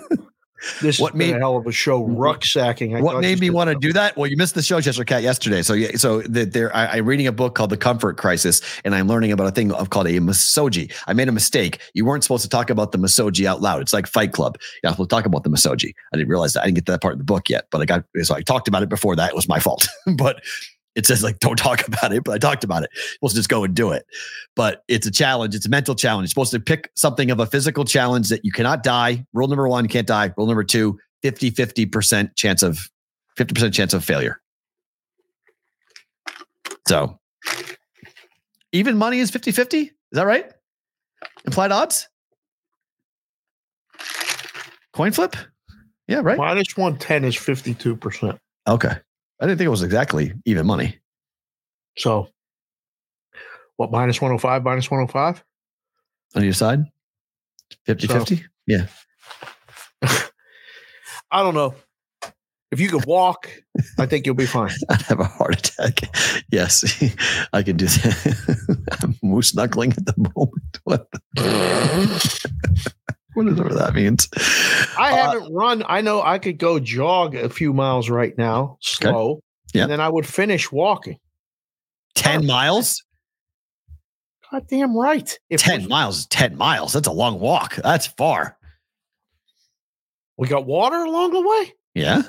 And 0.62 0.70
I 0.70 0.70
freaked 0.70 0.78
out. 0.78 0.82
This 0.82 1.00
What 1.00 1.14
made 1.14 1.34
a 1.34 1.38
hell 1.38 1.56
of 1.56 1.66
a 1.66 1.72
show. 1.72 2.02
Mm-hmm. 2.02 2.16
Rucksacking. 2.16 2.96
I 2.96 3.00
what 3.00 3.20
made 3.20 3.40
me 3.40 3.50
want 3.50 3.70
to 3.70 3.76
do 3.76 3.92
that? 3.92 4.16
Well, 4.16 4.26
you 4.26 4.36
missed 4.36 4.54
the 4.54 4.62
show, 4.62 4.80
Chester 4.80 5.04
Cat, 5.04 5.22
yesterday. 5.22 5.62
So, 5.62 5.74
yeah, 5.74 5.96
so 5.96 6.22
that 6.22 6.52
there, 6.52 6.74
I, 6.74 6.98
I'm 6.98 7.06
reading 7.06 7.26
a 7.26 7.32
book 7.32 7.54
called 7.54 7.70
The 7.70 7.76
Comfort 7.76 8.16
Crisis, 8.16 8.60
and 8.84 8.94
I'm 8.94 9.08
learning 9.08 9.32
about 9.32 9.46
a 9.46 9.50
thing 9.50 9.72
of 9.72 9.90
called 9.90 10.06
a 10.06 10.20
misogi. 10.20 10.92
I 11.06 11.12
made 11.12 11.28
a 11.28 11.32
mistake. 11.32 11.80
You 11.94 12.04
weren't 12.04 12.22
supposed 12.22 12.42
to 12.42 12.48
talk 12.48 12.70
about 12.70 12.92
the 12.92 12.98
misogi 12.98 13.46
out 13.46 13.60
loud. 13.60 13.82
It's 13.82 13.92
like 13.92 14.06
Fight 14.06 14.32
Club. 14.32 14.58
Yeah, 14.82 14.94
we'll 14.96 15.06
talk 15.06 15.26
about 15.26 15.44
the 15.44 15.50
misogi. 15.50 15.94
I 16.12 16.16
didn't 16.16 16.28
realize 16.28 16.52
that. 16.54 16.62
I 16.62 16.66
didn't 16.66 16.76
get 16.76 16.86
to 16.86 16.92
that 16.92 17.02
part 17.02 17.12
of 17.12 17.18
the 17.18 17.24
book 17.24 17.48
yet, 17.48 17.66
but 17.70 17.80
I 17.80 17.84
got 17.84 18.04
so 18.22 18.34
I 18.34 18.42
talked 18.42 18.68
about 18.68 18.82
it 18.82 18.88
before 18.88 19.16
that. 19.16 19.30
It 19.30 19.36
was 19.36 19.48
my 19.48 19.58
fault. 19.58 19.88
but 20.16 20.42
it 20.94 21.06
says 21.06 21.22
like 21.22 21.38
don't 21.38 21.56
talk 21.56 21.86
about 21.88 22.12
it, 22.12 22.24
but 22.24 22.32
I 22.32 22.38
talked 22.38 22.64
about 22.64 22.82
it. 22.82 22.90
We'll 23.20 23.30
just 23.30 23.48
go 23.48 23.64
and 23.64 23.74
do 23.74 23.90
it. 23.92 24.04
But 24.54 24.82
it's 24.88 25.06
a 25.06 25.10
challenge. 25.10 25.54
It's 25.54 25.66
a 25.66 25.70
mental 25.70 25.94
challenge. 25.94 26.24
You're 26.26 26.30
supposed 26.30 26.52
to 26.52 26.60
pick 26.60 26.90
something 26.94 27.30
of 27.30 27.40
a 27.40 27.46
physical 27.46 27.84
challenge 27.84 28.28
that 28.28 28.44
you 28.44 28.52
cannot 28.52 28.82
die. 28.82 29.24
Rule 29.32 29.48
number 29.48 29.68
one, 29.68 29.88
can't 29.88 30.06
die. 30.06 30.32
Rule 30.36 30.46
number 30.46 30.64
two, 30.64 30.98
50 31.22 31.50
50% 31.50 32.36
chance 32.36 32.62
of 32.62 32.88
50% 33.38 33.72
chance 33.72 33.94
of 33.94 34.04
failure. 34.04 34.40
So 36.88 37.18
even 38.72 38.98
money 38.98 39.20
is 39.20 39.30
50 39.30 39.52
50. 39.52 39.78
Is 39.78 39.90
that 40.12 40.26
right? 40.26 40.52
Implied 41.44 41.72
odds? 41.72 42.08
Coin 44.92 45.12
flip? 45.12 45.36
Yeah, 46.06 46.20
right. 46.22 46.36
Minus 46.36 46.76
110 46.76 47.24
is 47.24 47.36
52%. 47.36 48.38
Okay. 48.68 48.96
I 49.42 49.46
didn't 49.46 49.58
think 49.58 49.66
it 49.66 49.70
was 49.70 49.82
exactly 49.82 50.32
even 50.44 50.66
money. 50.66 51.00
So, 51.98 52.28
what, 53.76 53.90
minus 53.90 54.20
105, 54.20 54.62
minus 54.62 54.88
105? 54.88 55.42
On 56.36 56.44
your 56.44 56.52
side? 56.52 56.84
50 57.86 58.06
So- 58.06 58.18
50? 58.20 58.44
Yeah. 58.68 58.86
I 60.02 61.42
don't 61.42 61.54
know. 61.54 61.74
if 62.70 62.78
you 62.78 62.88
could 62.88 63.04
walk, 63.04 63.48
I 63.98 64.06
think 64.06 64.26
you'll 64.26 64.34
be 64.36 64.46
fine. 64.46 64.70
I'd 64.88 65.02
have 65.02 65.18
a 65.18 65.24
heart 65.24 65.58
attack. 65.58 66.00
Yes, 66.52 66.84
I 67.52 67.62
can 67.64 67.76
do 67.76 67.86
that. 67.86 68.98
I'm 69.02 69.16
moose 69.22 69.54
knuckling 69.54 69.92
at 69.92 70.06
the 70.06 70.14
moment. 70.36 70.78
What? 70.84 71.08
The- 71.34 72.72
Whatever 73.34 73.72
that 73.74 73.94
means. 73.94 74.28
I 74.98 75.12
Uh, 75.12 75.16
haven't 75.16 75.52
run. 75.54 75.82
I 75.88 76.00
know 76.02 76.22
I 76.22 76.38
could 76.38 76.58
go 76.58 76.78
jog 76.78 77.34
a 77.34 77.48
few 77.48 77.72
miles 77.72 78.10
right 78.10 78.36
now, 78.36 78.76
slow, 78.80 79.40
Yeah. 79.72 79.82
and 79.84 79.90
then 79.90 80.00
I 80.00 80.08
would 80.08 80.26
finish 80.26 80.70
walking. 80.70 81.18
10 82.14 82.44
miles? 82.46 83.02
God 84.50 84.66
damn 84.68 84.94
right. 84.96 85.38
If 85.48 85.62
10 85.62 85.82
we, 85.82 85.86
miles 85.88 86.18
is 86.18 86.26
10 86.26 86.56
miles. 86.56 86.92
That's 86.92 87.08
a 87.08 87.12
long 87.12 87.40
walk. 87.40 87.76
That's 87.76 88.06
far. 88.06 88.58
we 90.36 90.48
got 90.48 90.66
water 90.66 90.96
along 90.96 91.30
the 91.32 91.40
way. 91.40 91.72
Yeah. 91.94 92.22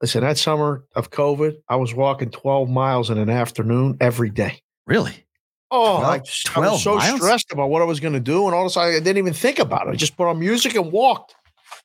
Listen, 0.00 0.22
that 0.22 0.38
summer 0.38 0.84
of 0.94 1.10
COVID, 1.10 1.56
I 1.68 1.76
was 1.76 1.94
walking 1.94 2.30
12 2.30 2.68
miles 2.68 3.10
in 3.10 3.18
an 3.18 3.30
afternoon 3.30 3.96
every 4.00 4.30
day. 4.30 4.60
Really? 4.86 5.23
Oh, 5.70 6.00
12 6.00 6.04
I, 6.04 6.68
I 6.68 6.72
was 6.72 6.82
so 6.82 6.96
miles? 6.96 7.20
stressed 7.20 7.52
about 7.52 7.68
what 7.70 7.82
I 7.82 7.84
was 7.84 7.98
going 8.00 8.14
to 8.14 8.20
do. 8.20 8.46
And 8.46 8.54
all 8.54 8.62
of 8.62 8.66
a 8.66 8.70
sudden 8.70 8.94
I 8.94 8.98
didn't 8.98 9.18
even 9.18 9.32
think 9.32 9.58
about 9.58 9.86
it. 9.88 9.90
I 9.90 9.94
just 9.96 10.16
put 10.16 10.28
on 10.28 10.38
music 10.38 10.74
and 10.76 10.92
walked 10.92 11.34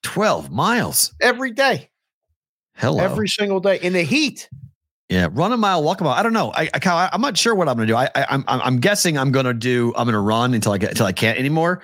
12 0.04 0.52
miles. 0.52 1.14
every 1.22 1.52
day, 1.52 1.90
Hello. 2.76 3.04
every 3.04 3.28
single 3.28 3.60
day 3.60 3.80
in 3.80 3.94
the 3.94 4.04
heat. 4.04 4.50
Yeah, 5.10 5.28
run 5.32 5.52
a 5.52 5.58
mile, 5.58 5.82
walk 5.82 6.02
a 6.02 6.04
mile. 6.04 6.14
I 6.14 6.22
don't 6.22 6.34
know. 6.34 6.52
I, 6.54 6.70
I 6.72 7.10
I'm 7.12 7.22
not 7.22 7.36
sure 7.36 7.56
what 7.56 7.68
I'm 7.68 7.76
going 7.78 7.88
to 7.88 7.94
do. 7.94 7.98
I, 7.98 8.10
I 8.14 8.26
I'm 8.30 8.44
I'm 8.48 8.80
guessing 8.80 9.18
I'm 9.18 9.32
going 9.32 9.48
to 9.48 9.56
do. 9.56 9.92
I'm 9.98 10.06
going 10.06 10.14
to 10.14 10.20
run 10.20 10.54
until 10.54 10.72
I 10.72 10.78
get 10.78 10.92
until 10.92 11.08
I 11.08 11.14
can't 11.14 11.40
anymore. 11.40 11.82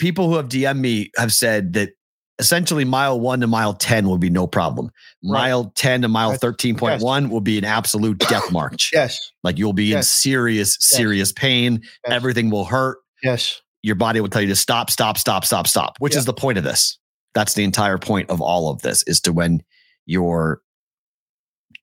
People 0.00 0.28
who 0.28 0.34
have 0.36 0.48
DM'd 0.48 0.80
me 0.80 1.12
have 1.16 1.32
said 1.32 1.74
that 1.74 1.90
essentially 2.38 2.84
mile 2.84 3.18
one 3.18 3.40
to 3.40 3.46
mile 3.46 3.74
ten 3.74 4.06
will 4.08 4.18
be 4.18 4.30
no 4.30 4.46
problem. 4.46 4.86
Right. 5.24 5.40
Mile 5.48 5.72
ten 5.74 6.02
to 6.02 6.08
mile 6.08 6.28
That's- 6.30 6.40
thirteen 6.40 6.76
point 6.76 7.02
one 7.02 7.30
will 7.30 7.40
be 7.40 7.58
an 7.58 7.64
absolute 7.64 8.18
death 8.18 8.50
march. 8.52 8.90
Yes. 8.92 9.18
Like 9.42 9.58
you'll 9.58 9.72
be 9.72 9.92
in 9.92 9.98
Yes. 9.98 10.08
serious 10.08 10.76
serious 10.80 11.32
pain. 11.32 11.80
Yes. 11.82 11.90
Everything 12.06 12.50
will 12.50 12.64
hurt. 12.64 12.98
Yes. 13.22 13.60
Your 13.82 13.94
body 13.96 14.20
will 14.20 14.28
tell 14.28 14.42
you 14.42 14.48
to 14.48 14.56
stop, 14.56 14.90
stop, 14.90 15.18
stop, 15.18 15.44
stop, 15.44 15.66
stop. 15.66 15.96
Which 15.98 16.14
Yeah. 16.14 16.20
is 16.20 16.24
the 16.24 16.34
point 16.34 16.58
of 16.58 16.64
this. 16.64 16.98
That's 17.34 17.54
the 17.54 17.64
entire 17.64 17.98
point 17.98 18.30
of 18.30 18.40
all 18.40 18.70
of 18.70 18.82
this 18.82 19.02
is 19.06 19.20
to 19.22 19.32
when 19.32 19.62
your 20.06 20.60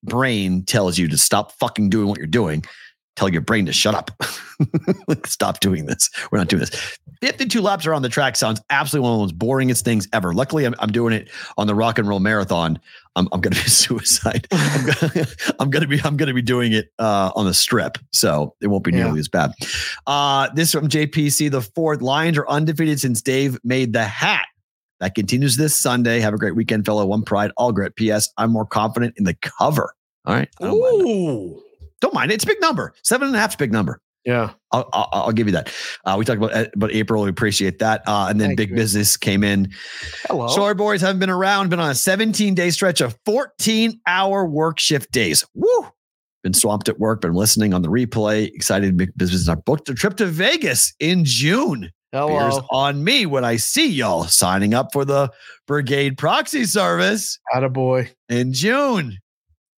brain 0.02 0.64
tells 0.64 0.98
you 0.98 1.08
to 1.08 1.18
stop 1.18 1.52
fucking 1.52 1.90
doing 1.90 2.08
what 2.08 2.18
you're 2.18 2.26
doing, 2.26 2.64
tell 3.16 3.28
your 3.28 3.40
brain 3.40 3.66
to 3.66 3.72
shut 3.72 3.94
up. 3.94 4.10
like, 5.08 5.26
stop 5.26 5.60
doing 5.60 5.86
this. 5.86 6.08
We're 6.30 6.38
not 6.38 6.48
doing 6.48 6.60
this. 6.60 6.98
52 7.22 7.60
laps 7.62 7.86
around 7.86 8.02
the 8.02 8.08
track 8.10 8.36
sounds 8.36 8.60
absolutely 8.70 9.08
one 9.08 9.12
of 9.14 9.18
the 9.18 9.34
most 9.34 9.38
boringest 9.38 9.82
things 9.82 10.06
ever. 10.12 10.32
Luckily, 10.34 10.64
I'm, 10.66 10.74
I'm 10.78 10.92
doing 10.92 11.14
it 11.14 11.28
on 11.56 11.66
the 11.66 11.74
rock 11.74 11.98
and 11.98 12.06
roll 12.06 12.20
marathon. 12.20 12.78
I'm, 13.16 13.26
I'm 13.32 13.40
gonna 13.40 13.56
be 13.56 13.62
suicide. 13.70 14.46
I'm 14.52 14.86
gonna, 14.86 15.26
I'm 15.58 15.70
gonna 15.70 15.86
be 15.86 16.00
I'm 16.04 16.16
gonna 16.18 16.34
be 16.34 16.42
doing 16.42 16.72
it 16.72 16.90
uh, 16.98 17.32
on 17.34 17.46
the 17.46 17.54
strip, 17.54 17.96
so 18.12 18.54
it 18.60 18.66
won't 18.66 18.84
be 18.84 18.92
Yeah. 18.92 19.04
nearly 19.04 19.20
as 19.20 19.28
bad. 19.28 19.52
Uh, 20.06 20.50
this 20.54 20.72
from 20.72 20.88
JPC. 20.88 21.50
The 21.50 21.62
fourth 21.62 22.02
Lions 22.02 22.36
are 22.36 22.48
undefeated 22.48 23.00
since 23.00 23.22
Dave 23.22 23.58
made 23.64 23.92
the 23.94 24.04
hat. 24.04 24.46
That 25.00 25.14
continues 25.14 25.56
this 25.56 25.74
Sunday. 25.76 26.20
Have 26.20 26.34
a 26.34 26.38
great 26.38 26.54
weekend, 26.56 26.84
fellow. 26.86 27.04
One 27.06 27.22
pride, 27.22 27.50
all 27.56 27.72
grit. 27.72 27.96
P.S. 27.96 28.30
I'm 28.38 28.50
more 28.50 28.64
confident 28.66 29.14
in 29.16 29.24
the 29.24 29.34
cover. 29.34 29.94
All 30.26 30.34
right. 30.34 30.48
I 30.60 30.64
don't, 30.64 30.80
mind, 30.80 31.00
that. 31.00 31.06
Ooh. 31.10 31.62
Don't 32.00 32.14
mind. 32.14 32.30
It's 32.32 32.44
a 32.44 32.46
big 32.46 32.60
number. 32.60 32.92
Seven 33.02 33.28
and 33.28 33.36
a 33.36 33.40
half 33.40 33.50
is 33.50 33.54
a 33.54 33.58
big 33.58 33.72
number. 33.72 34.00
Yeah. 34.24 34.50
I'll, 34.72 34.88
I'll, 34.92 35.08
I'll 35.12 35.32
give 35.32 35.46
you 35.46 35.52
that. 35.52 35.72
Uh, 36.04 36.16
we 36.18 36.24
talked 36.24 36.42
about, 36.42 36.66
about 36.74 36.90
April. 36.92 37.22
We 37.22 37.30
appreciate 37.30 37.78
that. 37.78 38.02
Uh, 38.08 38.26
and 38.28 38.40
then 38.40 38.48
Thank 38.48 38.56
big 38.58 38.70
you. 38.70 38.76
business 38.76 39.16
came 39.16 39.44
in. 39.44 39.70
Hello. 40.26 40.48
Sorry, 40.48 40.74
boys 40.74 41.00
haven't 41.00 41.20
been 41.20 41.30
around. 41.30 41.70
Been 41.70 41.78
on 41.78 41.90
a 41.90 41.94
17 41.94 42.54
day 42.54 42.70
stretch 42.70 43.00
of 43.00 43.16
14 43.24 44.00
hour 44.08 44.44
work 44.44 44.80
shift 44.80 45.12
days. 45.12 45.44
Woo! 45.54 45.86
Been 46.42 46.54
swamped 46.54 46.88
at 46.88 46.98
work. 46.98 47.20
Been 47.20 47.34
listening 47.34 47.72
on 47.72 47.82
the 47.82 47.88
replay. 47.88 48.48
Excited. 48.52 48.96
Big 48.96 49.16
business. 49.16 49.48
I 49.48 49.54
booked 49.54 49.88
a 49.88 49.94
trip 49.94 50.16
to 50.16 50.26
Vegas 50.26 50.92
in 50.98 51.24
June. 51.24 51.92
Beers 52.12 52.54
Hello. 52.54 52.66
on 52.70 53.04
me 53.04 53.26
when 53.26 53.44
I 53.44 53.56
see 53.56 53.88
y'all 53.88 54.24
signing 54.24 54.74
up 54.74 54.88
for 54.92 55.04
the 55.04 55.30
Brigade 55.66 56.16
Proxy 56.16 56.64
Service 56.64 57.38
Attaboy. 57.54 58.10
in 58.28 58.52
June. 58.52 59.18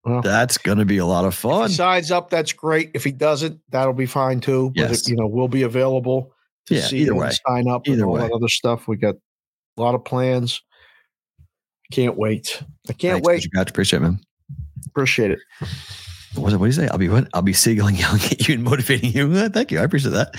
Well, 0.08 0.22
That's 0.22 0.58
going 0.58 0.78
to 0.78 0.86
be 0.86 0.98
a 0.98 1.06
lot 1.06 1.26
of 1.26 1.34
if 1.34 1.40
fun. 1.40 1.70
he 1.70 1.76
signs 1.76 2.12
up, 2.12 2.30
that's 2.30 2.54
great. 2.54 2.92
If 2.94 3.04
he 3.04 3.12
doesn't, 3.12 3.60
that'll 3.70 3.94
be 3.94 4.06
fine 4.06 4.40
too. 4.40 4.70
But 4.76 4.90
Yes. 4.90 5.02
it, 5.02 5.10
you 5.10 5.16
know, 5.18 5.28
we'll 5.28 5.48
be 5.48 5.64
available 5.64 6.34
to 6.68 6.76
Yeah, 6.76 6.82
see 6.82 7.00
either 7.00 7.16
way. 7.16 7.32
sign 7.48 7.68
up 7.68 7.88
Either 7.88 7.96
and 7.96 8.04
all 8.06 8.14
way. 8.14 8.22
that 8.22 8.32
other 8.32 8.48
stuff. 8.48 8.88
We 8.88 8.98
got 8.98 9.16
a 9.78 9.82
lot 9.82 9.96
of 9.96 10.06
plans. 10.06 10.62
Can't 11.92 12.18
wait. 12.18 12.62
I 12.90 12.94
can't 12.94 13.24
Thanks, 13.24 13.28
wait. 13.54 13.70
Appreciate 13.70 13.98
it, 14.00 14.02
man. 14.02 14.20
Appreciate 14.88 15.32
it. 15.32 15.40
What, 16.38 16.52
what 16.54 16.60
do 16.60 16.66
you 16.66 16.72
say? 16.72 16.88
I'll 16.88 16.98
be 16.98 17.10
what? 17.10 17.28
I'll 17.34 17.42
be 17.42 17.54
seaguling, 17.54 17.96
yelling 17.98 18.22
at 18.24 18.48
you, 18.48 18.54
and 18.56 18.64
motivating 18.64 19.12
you. 19.14 19.32
Uh, 19.34 19.50
Thank 19.50 19.72
you. 19.72 19.80
I 19.80 19.84
appreciate 19.84 20.12
that. 20.12 20.36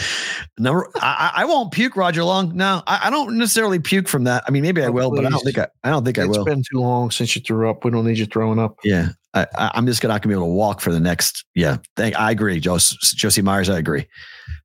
Number, 0.59 0.89
I, 0.97 1.33
I 1.37 1.43
I 1.43 1.45
won't 1.45 1.73
puke, 1.73 1.97
Roger 1.97 2.25
Long. 2.25 2.57
No, 2.57 2.83
I, 2.87 3.01
I 3.05 3.11
don't 3.11 3.37
necessarily 3.39 3.79
puke 3.79 4.09
from 4.09 4.25
that. 4.25 4.45
I 4.47 4.51
mean, 4.51 4.63
maybe 4.63 4.83
I 4.83 4.87
Oh, 4.87 4.93
will, 4.93 5.11
but 5.11 5.27
I 5.27 5.31
don't 5.31 5.43
think 5.43 5.59
I. 5.59 5.69
I 5.85 5.91
don't 5.91 6.05
think 6.05 6.19
I 6.19 6.25
It's 6.25 6.37
will. 6.39 6.45
been 6.45 6.63
too 6.63 6.79
long 6.81 7.11
since 7.11 7.35
you 7.37 7.43
threw 7.43 7.69
up. 7.69 7.85
We 7.85 7.91
don't 7.91 8.07
need 8.07 8.19
you 8.19 8.27
throwing 8.27 8.59
up. 8.59 8.77
yeah, 8.85 9.09
I, 9.35 9.47
I, 9.57 9.71
I'm 9.75 9.87
just 9.87 10.01
gonna 10.01 10.15
not 10.15 10.23
gonna 10.23 10.35
be 10.35 10.39
able 10.39 10.49
to 10.49 10.55
walk 10.55 10.81
for 10.81 10.93
the 10.93 11.01
next. 11.01 11.45
Yeah, 11.55 11.79
thank. 11.97 12.19
I 12.19 12.31
agree, 12.31 12.61
Jos, 12.61 12.91
Josie 13.15 13.43
Myers. 13.43 13.69
I 13.69 13.79
agree. 13.79 14.07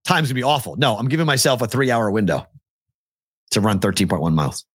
Time's 0.06 0.28
gonna 0.30 0.36
be 0.36 0.44
awful. 0.44 0.76
No, 0.78 0.98
I'm 0.98 1.08
giving 1.08 1.26
myself 1.26 1.62
a 1.62 1.68
three 1.68 1.92
hour 1.92 2.10
window 2.12 2.46
to 3.52 3.62
run 3.62 3.80
13.1 3.80 4.34
miles. 4.34 4.66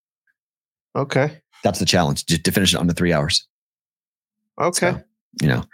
Okay. 0.97 1.41
That's 1.65 1.81
the 1.81 1.85
challenge, 1.85 2.25
just 2.27 2.45
to 2.45 2.53
finish 2.53 2.73
it 2.75 2.79
under 2.81 2.93
three 2.93 3.13
hours. 3.13 3.47
Okay. 4.61 4.93
So, 4.93 5.03
you 5.41 5.49
know, 5.49 5.65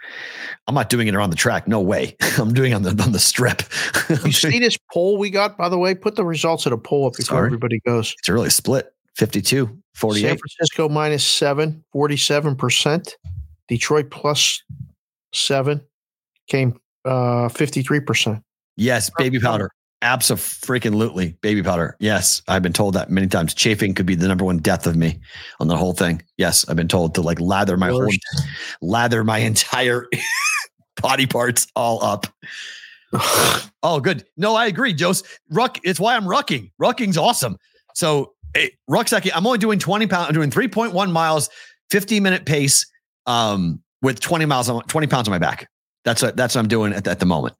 I'm 0.67 0.75
not 0.75 0.89
doing 0.89 1.07
it 1.07 1.15
around 1.15 1.29
the 1.29 1.35
track. 1.35 1.67
No 1.67 1.81
way. 1.81 2.15
I'm 2.37 2.53
doing 2.53 2.71
it 2.71 2.75
on 2.75 2.83
the 2.83 2.89
on 3.03 3.11
the 3.11 3.19
strip. 3.19 3.61
you 4.25 4.31
see 4.31 4.59
this 4.59 4.77
poll 4.91 5.17
we 5.17 5.29
got, 5.29 5.57
by 5.57 5.69
the 5.69 5.77
way? 5.77 5.95
Put 5.95 6.15
the 6.15 6.25
results 6.25 6.65
of 6.65 6.71
the 6.71 6.77
poll 6.77 7.07
up 7.07 7.13
before 7.13 7.37
Sorry. 7.37 7.47
everybody 7.47 7.79
goes. 7.85 8.13
it's 8.17 8.29
really 8.29 8.49
split 8.49 8.93
52, 9.15 9.77
48. 9.95 10.21
San 10.21 10.37
Francisco 10.37 10.89
minus 10.89 11.25
seven, 11.25 11.83
47%. 11.93 13.13
Detroit 13.67 14.11
plus 14.11 14.61
seven 15.33 15.81
came 16.47 16.79
uh 17.05 17.49
53%. 17.49 18.41
Yes, 18.77 19.09
baby 19.17 19.39
powder. 19.39 19.71
Absolutely, 20.01 21.37
baby 21.41 21.63
powder. 21.63 21.95
Yes, 21.99 22.41
I've 22.47 22.61
been 22.61 22.73
told 22.73 22.93
that 22.93 23.09
many 23.09 23.27
times. 23.27 23.53
Chafing 23.53 23.93
could 23.93 24.05
be 24.05 24.15
the 24.15 24.27
number 24.27 24.45
one 24.45 24.57
death 24.57 24.85
of 24.85 24.95
me 24.95 25.19
on 25.59 25.67
the 25.67 25.77
whole 25.77 25.93
thing. 25.93 26.21
Yes, 26.37 26.67
I've 26.67 26.75
been 26.75 26.87
told 26.87 27.15
to 27.15 27.21
like 27.21 27.39
lather 27.39 27.77
my 27.77 27.89
whole, 27.89 28.09
lather 28.81 29.23
my 29.23 29.39
entire 29.39 30.07
body 31.01 31.25
parts 31.25 31.67
all 31.75 32.03
up. 32.03 32.27
Oh, 33.87 33.99
good. 33.99 34.25
No, 34.35 34.55
I 34.55 34.65
agree, 34.65 34.95
Jose. 34.99 35.23
Ruck. 35.51 35.77
It's 35.83 35.99
why 35.99 36.15
I'm 36.15 36.23
rucking. 36.23 36.71
Rucking's 36.81 37.19
awesome. 37.19 37.55
So 37.93 38.33
eh, 38.55 38.69
rucksacking. 38.89 39.29
I'm 39.35 39.45
only 39.45 39.59
doing 39.59 39.77
20 39.77 40.07
pounds. 40.07 40.27
I'm 40.27 40.33
doing 40.33 40.49
3.1 40.49 41.11
miles, 41.11 41.51
15 41.91 42.23
minute 42.23 42.47
pace, 42.47 42.87
um, 43.27 43.83
with 44.01 44.19
20 44.19 44.45
miles 44.45 44.69
on 44.69 44.81
20 44.85 45.05
pounds 45.05 45.27
on 45.27 45.31
my 45.31 45.37
back. 45.37 45.69
That's 46.03 46.23
what 46.23 46.35
that's 46.35 46.55
what 46.55 46.61
I'm 46.61 46.67
doing 46.67 46.93
at, 46.93 47.07
at 47.07 47.19
the 47.19 47.27
moment. 47.27 47.55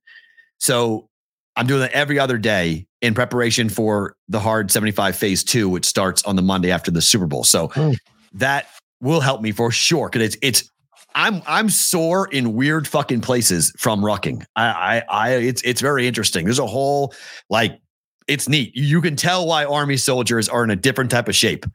So 0.57 1.09
I'm 1.55 1.67
doing 1.67 1.81
that 1.81 1.91
every 1.91 2.19
other 2.19 2.37
day 2.37 2.85
in 3.01 3.13
preparation 3.13 3.69
for 3.69 4.15
the 4.27 4.39
hard 4.39 4.71
75 4.71 5.15
phase 5.15 5.43
two, 5.43 5.69
which 5.69 5.85
starts 5.85 6.23
on 6.23 6.35
the 6.35 6.41
Monday 6.41 6.71
after 6.71 6.91
the 6.91 7.01
Super 7.01 7.27
Bowl. 7.27 7.43
So 7.43 7.69
Mm. 7.69 7.95
that 8.33 8.67
will 9.01 9.21
help 9.21 9.41
me 9.41 9.51
for 9.51 9.71
sure. 9.71 10.09
Cause 10.09 10.21
it's 10.21 10.37
it's 10.41 10.69
I'm 11.13 11.41
I'm 11.47 11.69
sore 11.69 12.27
in 12.27 12.53
weird 12.53 12.87
fucking 12.87 13.21
places 13.21 13.71
from 13.77 14.01
rucking. 14.01 14.43
I 14.55 14.65
I 14.65 15.03
I 15.09 15.29
it's 15.35 15.61
it's 15.61 15.79
very 15.81 16.07
interesting. 16.07 16.43
There's 16.45 16.59
a 16.59 16.67
whole 16.67 17.13
like 17.49 17.79
it's 18.27 18.49
neat. 18.49 18.75
You 18.75 19.01
can 19.01 19.15
tell 19.15 19.47
why 19.47 19.65
army 19.65 19.97
soldiers 19.97 20.49
are 20.49 20.63
in 20.63 20.71
a 20.71 20.75
different 20.75 21.11
type 21.11 21.27
of 21.29 21.35
shape 21.35 21.65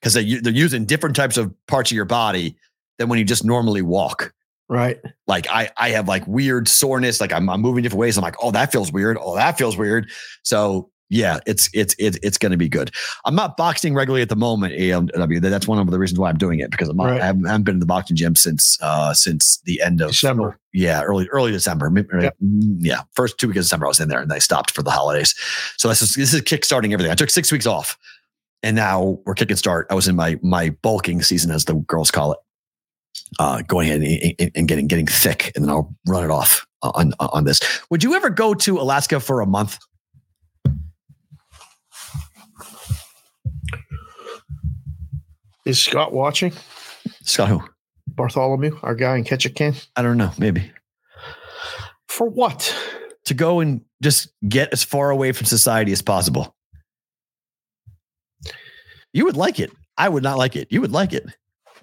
because 0.00 0.14
they, 0.14 0.36
they're 0.36 0.52
using 0.52 0.86
different 0.86 1.14
types 1.16 1.36
of 1.36 1.52
parts 1.66 1.90
of 1.90 1.96
your 1.96 2.04
body 2.06 2.56
than 2.98 3.08
when 3.08 3.18
you 3.18 3.24
just 3.24 3.44
normally 3.44 3.82
walk. 3.82 4.32
Right. 4.70 4.98
Like 5.26 5.48
I, 5.50 5.68
I 5.76 5.90
have 5.90 6.06
like 6.06 6.24
weird 6.28 6.68
soreness. 6.68 7.20
Like 7.20 7.32
I'm, 7.32 7.50
I'm 7.50 7.60
moving 7.60 7.82
different 7.82 7.98
ways. 8.00 8.16
I'm 8.16 8.22
like, 8.22 8.36
oh, 8.40 8.52
that 8.52 8.70
feels 8.70 8.92
weird. 8.92 9.18
Oh, 9.20 9.34
that 9.34 9.58
feels 9.58 9.76
weird. 9.76 10.08
So 10.44 10.90
yeah, 11.08 11.40
it's 11.44 11.68
it's 11.74 11.96
it's 11.98 12.16
it's 12.22 12.38
going 12.38 12.52
to 12.52 12.56
be 12.56 12.68
good. 12.68 12.92
I'm 13.24 13.34
not 13.34 13.56
boxing 13.56 13.94
regularly 13.94 14.22
at 14.22 14.28
the 14.28 14.36
moment. 14.36 14.74
AMW. 14.74 15.40
That's 15.40 15.66
one 15.66 15.80
of 15.80 15.90
the 15.90 15.98
reasons 15.98 16.20
why 16.20 16.30
I'm 16.30 16.38
doing 16.38 16.60
it 16.60 16.70
because 16.70 16.88
I'm 16.88 16.96
not, 16.96 17.06
Right. 17.06 17.20
I, 17.20 17.26
haven't, 17.26 17.46
I 17.46 17.50
haven't 17.50 17.64
been 17.64 17.74
in 17.74 17.80
the 17.80 17.86
boxing 17.86 18.14
gym 18.16 18.36
since 18.36 18.78
uh 18.80 19.12
since 19.12 19.60
the 19.64 19.82
end 19.82 20.00
of 20.00 20.10
December. 20.12 20.56
Yeah, 20.72 21.02
early 21.02 21.26
early 21.32 21.50
December. 21.50 21.90
Yep. 21.92 22.36
mm, 22.40 22.76
Yeah, 22.78 23.00
first 23.14 23.38
two 23.38 23.48
weeks 23.48 23.58
of 23.58 23.64
December 23.64 23.86
I 23.86 23.88
was 23.88 23.98
in 23.98 24.08
there 24.08 24.20
and 24.20 24.32
I 24.32 24.38
stopped 24.38 24.70
for 24.70 24.84
the 24.84 24.92
holidays. 24.92 25.34
So 25.78 25.88
this 25.88 26.00
is 26.00 26.14
this 26.14 26.32
is 26.32 26.42
kickstarting 26.42 26.92
everything. 26.92 27.10
I 27.10 27.16
took 27.16 27.30
six 27.30 27.50
weeks 27.50 27.66
off, 27.66 27.98
and 28.62 28.76
now 28.76 29.18
we're 29.26 29.34
kicking 29.34 29.56
start. 29.56 29.88
I 29.90 29.94
was 29.94 30.06
in 30.06 30.14
my 30.14 30.38
my 30.44 30.70
bulking 30.70 31.22
season, 31.22 31.50
as 31.50 31.64
the 31.64 31.74
girls 31.74 32.12
call 32.12 32.30
it 32.34 32.38
uh, 33.38 33.62
going 33.62 33.88
ahead 33.88 34.02
and, 34.02 34.34
and- 34.38 34.50
and 34.54 34.68
getting 34.68 34.86
getting 34.86 35.06
thick, 35.06 35.52
and 35.54 35.64
then 35.64 35.70
I'll 35.70 35.94
run 36.06 36.24
it 36.24 36.30
off 36.30 36.66
on 36.82 37.12
on 37.20 37.44
this. 37.44 37.60
Would 37.90 38.02
you 38.02 38.14
ever 38.14 38.30
go 38.30 38.54
to 38.54 38.78
Alaska 38.80 39.20
for 39.20 39.40
a 39.40 39.46
month? 39.46 39.78
Is 45.66 45.80
Scott 45.80 46.12
watching? 46.12 46.52
Scott 47.22 47.48
who? 47.48 47.62
Bartholomew, 48.08 48.78
our 48.82 48.94
guy 48.94 49.16
in 49.16 49.24
Ketchikan. 49.24 49.86
I 49.96 50.02
don't 50.02 50.16
know. 50.16 50.32
Maybe 50.38 50.70
For 52.08 52.28
what? 52.28 52.74
to 53.26 53.34
go 53.34 53.60
and 53.60 53.82
just 54.02 54.28
get 54.48 54.72
as 54.72 54.82
far 54.82 55.10
away 55.10 55.30
from 55.30 55.44
society 55.46 55.92
as 55.92 56.02
possible. 56.02 56.56
You 59.12 59.26
would 59.26 59.36
like 59.36 59.60
it. 59.60 59.70
I 59.96 60.08
would 60.08 60.22
not 60.24 60.36
like 60.38 60.56
it. 60.56 60.68
You 60.72 60.80
would 60.80 60.90
like 60.90 61.12
it. 61.12 61.26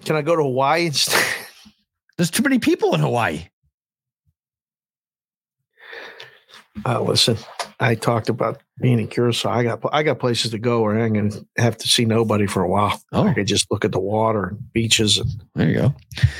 Can 0.04 0.16
I 0.16 0.20
go 0.22 0.36
to 0.36 0.42
Hawaii 0.42 0.86
instead? 0.86 1.24
There's 2.18 2.30
too 2.30 2.42
many 2.42 2.58
people 2.58 2.94
in 2.94 3.00
Hawaii. 3.00 3.46
Uh, 6.84 7.00
listen, 7.00 7.36
I 7.80 7.94
talked 7.94 8.28
about 8.28 8.60
being 8.80 8.98
in 9.00 9.08
Curacao. 9.08 9.50
I 9.50 9.62
got 9.62 9.80
I 9.92 10.02
got 10.02 10.18
places 10.18 10.50
to 10.52 10.58
go 10.58 10.82
where 10.82 10.98
I'm 10.98 11.12
going 11.12 11.30
to 11.30 11.46
have 11.56 11.76
to 11.78 11.88
see 11.88 12.04
nobody 12.04 12.46
for 12.46 12.62
a 12.62 12.68
while. 12.68 13.00
Oh. 13.12 13.26
I 13.26 13.34
could 13.34 13.46
just 13.46 13.70
look 13.70 13.84
at 13.84 13.92
the 13.92 14.00
water 14.00 14.48
and 14.48 14.72
beaches, 14.72 15.18
and 15.18 15.28
There 15.54 15.68
you 15.68 15.74
go. 15.74 15.94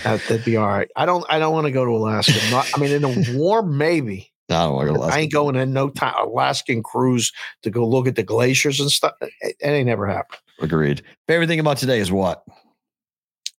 that, 0.05 0.21
that'd 0.29 0.45
be 0.45 0.57
all 0.57 0.67
right. 0.67 0.89
I 0.97 1.07
don't 1.07 1.25
I 1.29 1.39
don't 1.39 1.53
want 1.53 1.67
to 1.67 1.73
go 1.73 1.85
to 1.85 1.91
Alaska. 1.91 2.35
Not, 2.51 2.69
I 2.75 2.79
mean, 2.81 2.93
in 2.93 3.03
the 3.03 3.35
warm, 3.37 3.79
maybe. 3.79 4.33
I 4.51 4.65
don't 4.65 4.75
want 4.75 4.89
to 4.89 4.95
go 4.95 5.01
to 5.09 5.15
I 5.15 5.19
ain't 5.21 5.33
going 5.33 5.57
in 5.57 5.73
no 5.73 5.91
time 5.91 6.15
Alaskan 6.19 6.83
cruise 6.83 7.33
to 7.63 7.71
go 7.71 7.87
look 7.87 8.07
at 8.07 8.17
the 8.17 8.23
glaciers 8.23 8.81
and 8.81 8.91
stuff. 8.91 9.13
It, 9.21 9.57
it 9.61 9.67
ain't 9.67 9.87
never 9.87 10.07
happened. 10.07 10.41
Agreed. 10.61 11.03
Favorite 11.27 11.49
thing 11.49 11.61
about 11.61 11.79
today 11.79 11.99
is 12.01 12.11
what? 12.13 12.45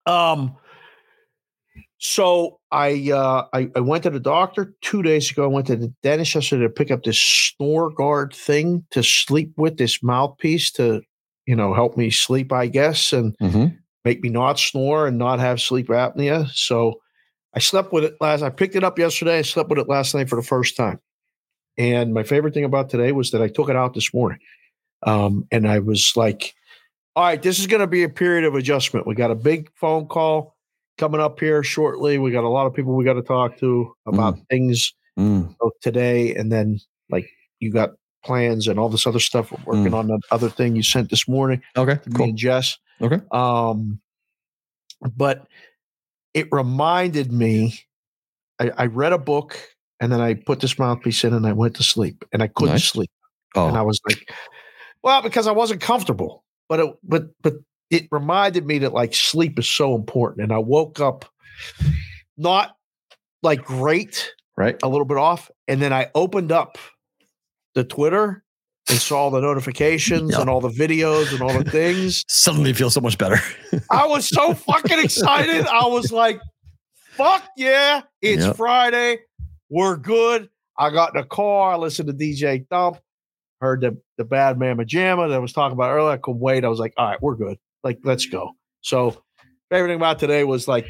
Um. 0.05 0.55
So 1.99 2.59
I 2.71 3.11
uh 3.11 3.45
I, 3.53 3.69
I 3.75 3.81
went 3.81 4.03
to 4.03 4.09
the 4.09 4.19
doctor 4.19 4.73
two 4.81 5.03
days 5.03 5.29
ago. 5.29 5.43
I 5.43 5.47
went 5.47 5.67
to 5.67 5.75
the 5.75 5.93
dentist 6.01 6.33
yesterday 6.33 6.63
to 6.63 6.69
pick 6.69 6.91
up 6.91 7.03
this 7.03 7.19
snore 7.19 7.91
guard 7.91 8.33
thing 8.33 8.85
to 8.91 9.03
sleep 9.03 9.51
with, 9.57 9.77
this 9.77 10.01
mouthpiece 10.01 10.71
to, 10.71 11.01
you 11.45 11.55
know, 11.55 11.73
help 11.73 11.97
me 11.97 12.09
sleep, 12.09 12.51
I 12.53 12.67
guess, 12.67 13.11
and 13.13 13.35
Mm-hmm. 13.41 13.75
make 14.05 14.21
me 14.23 14.29
not 14.29 14.57
snore 14.59 15.07
and 15.07 15.17
not 15.17 15.39
have 15.39 15.59
sleep 15.59 15.87
apnea. 15.89 16.49
So 16.51 17.01
I 17.53 17.59
slept 17.59 17.91
with 17.91 18.05
it 18.05 18.15
last. 18.21 18.43
I 18.43 18.49
picked 18.49 18.75
it 18.75 18.83
up 18.83 18.97
yesterday. 18.97 19.39
I 19.39 19.41
slept 19.41 19.69
with 19.69 19.79
it 19.79 19.89
last 19.89 20.15
night 20.15 20.29
for 20.29 20.37
the 20.37 20.43
first 20.47 20.77
time. 20.77 20.99
And 21.77 22.13
my 22.13 22.23
favorite 22.23 22.53
thing 22.53 22.63
about 22.63 22.89
today 22.89 23.11
was 23.11 23.31
that 23.31 23.41
I 23.41 23.49
took 23.49 23.69
it 23.69 23.75
out 23.75 23.93
this 23.93 24.13
morning. 24.13 24.39
Um, 25.03 25.47
and 25.51 25.67
I 25.67 25.79
was 25.79 26.13
like, 26.15 26.53
all 27.15 27.23
right, 27.23 27.41
this 27.41 27.59
is 27.59 27.67
going 27.67 27.81
to 27.81 27.87
be 27.87 28.03
a 28.03 28.09
period 28.09 28.45
of 28.45 28.55
adjustment. 28.55 29.07
We 29.07 29.15
got 29.15 29.31
a 29.31 29.35
big 29.35 29.69
phone 29.75 30.07
call 30.07 30.55
coming 30.99 31.21
up 31.21 31.39
here 31.39 31.63
shortly. 31.63 32.19
We 32.19 32.29
got 32.31 32.43
a 32.43 32.49
lot 32.49 32.67
of 32.67 32.73
people 32.75 32.93
we 32.95 33.05
got 33.05 33.13
to 33.13 33.21
talk 33.23 33.57
to 33.59 33.93
about 34.05 34.37
things 34.49 34.93
Mm. 35.17 35.53
both 35.59 35.73
today 35.81 36.33
and 36.35 36.49
then 36.49 36.79
like 37.09 37.29
you 37.59 37.73
got 37.73 37.89
plans 38.23 38.67
and 38.69 38.79
all 38.79 38.87
this 38.87 39.05
other 39.05 39.19
stuff. 39.19 39.51
We're 39.51 39.75
working 39.75 39.93
on 39.93 40.07
that 40.07 40.21
other 40.31 40.49
thing 40.49 40.77
you 40.77 40.83
sent 40.83 41.09
this 41.09 41.27
morning 41.27 41.61
Okay. 41.75 41.99
me 42.05 42.13
Cool. 42.15 42.25
and 42.29 42.37
Jess. 42.37 42.77
Okay. 43.01 43.19
Um, 43.31 43.99
but 45.17 45.45
it 46.33 46.47
reminded 46.51 47.31
me. 47.33 47.79
I, 48.59 48.71
I 48.77 48.85
read 48.85 49.11
a 49.13 49.17
book 49.17 49.59
and 49.99 50.09
then 50.11 50.21
I 50.21 50.35
put 50.35 50.59
this 50.61 50.77
mouthpiece 50.79 51.23
in 51.25 51.33
and 51.33 51.45
I 51.45 51.51
went 51.53 51.75
to 51.77 51.83
sleep 51.83 52.23
and 52.31 52.41
I 52.43 52.47
couldn't 52.47 52.75
Nice. 52.75 52.89
sleep 52.91 53.11
and 53.55 53.75
I 53.75 53.81
Oh, 53.81 53.85
was 53.85 53.99
like, 54.07 54.31
well, 55.03 55.21
because 55.21 55.47
I 55.47 55.51
wasn't 55.51 55.81
comfortable. 55.81 56.43
But 56.69 56.79
it, 56.79 56.95
but 57.03 57.23
but 57.41 57.55
it 57.89 58.07
reminded 58.11 58.65
me 58.65 58.79
that 58.79 58.93
like 58.93 59.13
sleep 59.13 59.57
is 59.59 59.67
so 59.67 59.95
important. 59.95 60.43
And 60.43 60.51
I 60.53 60.59
woke 60.59 60.99
up 60.99 61.25
not 62.37 62.75
like 63.43 63.63
great, 63.63 64.33
right. 64.57 64.77
a 64.83 64.87
little 64.89 65.05
bit 65.05 65.17
off, 65.17 65.49
and 65.67 65.81
then 65.81 65.93
I 65.93 66.09
opened 66.15 66.51
up 66.51 66.77
the 67.75 67.83
Twitter 67.83 68.43
and 68.89 68.97
saw 68.99 69.29
the 69.29 69.39
notifications 69.39 70.31
Yeah. 70.31 70.41
and 70.41 70.49
all 70.49 70.61
the 70.61 70.69
videos 70.69 71.31
and 71.31 71.41
all 71.41 71.53
the 71.61 71.69
things. 71.69 72.23
Suddenly 72.29 72.73
feel 72.73 72.89
so 72.89 73.01
much 73.01 73.17
better. 73.17 73.37
I 73.91 74.07
was 74.07 74.27
so 74.27 74.53
fucking 74.53 74.99
excited. 74.99 75.67
I 75.67 75.85
was 75.87 76.11
like, 76.11 76.39
fuck 77.11 77.43
yeah, 77.55 78.01
it's 78.21 78.43
Yep. 78.43 78.55
Friday. 78.55 79.19
We're 79.69 79.97
good. 79.97 80.49
I 80.77 80.89
got 80.89 81.13
in 81.15 81.21
the 81.21 81.27
car. 81.27 81.73
I 81.73 81.77
listened 81.77 82.07
to 82.07 82.13
DJ 82.15 82.67
Thump, 82.69 82.97
heard 83.61 83.81
the, 83.81 83.97
the 84.17 84.23
Bad 84.25 84.57
Mama 84.57 84.85
Jamma 84.85 85.27
that 85.29 85.35
I 85.35 85.39
was 85.39 85.53
talking 85.53 85.73
about 85.73 85.91
earlier. 85.91 86.11
I 86.13 86.17
couldn't 86.17 86.39
wait. 86.39 86.65
I 86.65 86.69
was 86.69 86.79
like, 86.79 86.93
all 86.97 87.05
right, 87.07 87.21
we're 87.21 87.35
good. 87.35 87.57
Like, 87.83 87.99
let's 88.03 88.25
go. 88.25 88.51
So, 88.81 89.23
favorite 89.69 89.89
thing 89.89 89.97
about 89.97 90.19
today 90.19 90.43
was 90.43 90.67
like, 90.67 90.87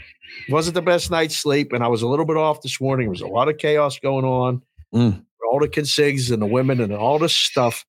wasn't 0.50 0.76
the 0.76 0.82
best 0.82 1.12
night's 1.12 1.38
sleep. 1.38 1.74
And 1.74 1.84
I 1.84 1.88
was 1.88 2.02
a 2.02 2.08
little 2.08 2.26
bit 2.26 2.38
off 2.38 2.62
this 2.62 2.80
morning. 2.80 3.06
There 3.06 3.12
was 3.12 3.22
a 3.22 3.28
lot 3.28 3.50
of 3.50 3.58
chaos 3.58 4.00
going 4.00 4.26
on. 4.26 4.62
Mm. 4.94 5.24
All 5.52 5.60
the 5.60 5.68
consigs 5.68 6.32
and 6.32 6.42
the 6.42 6.46
women 6.46 6.80
and 6.80 6.94
all 6.94 7.20
this 7.20 7.36
stuff. 7.36 7.86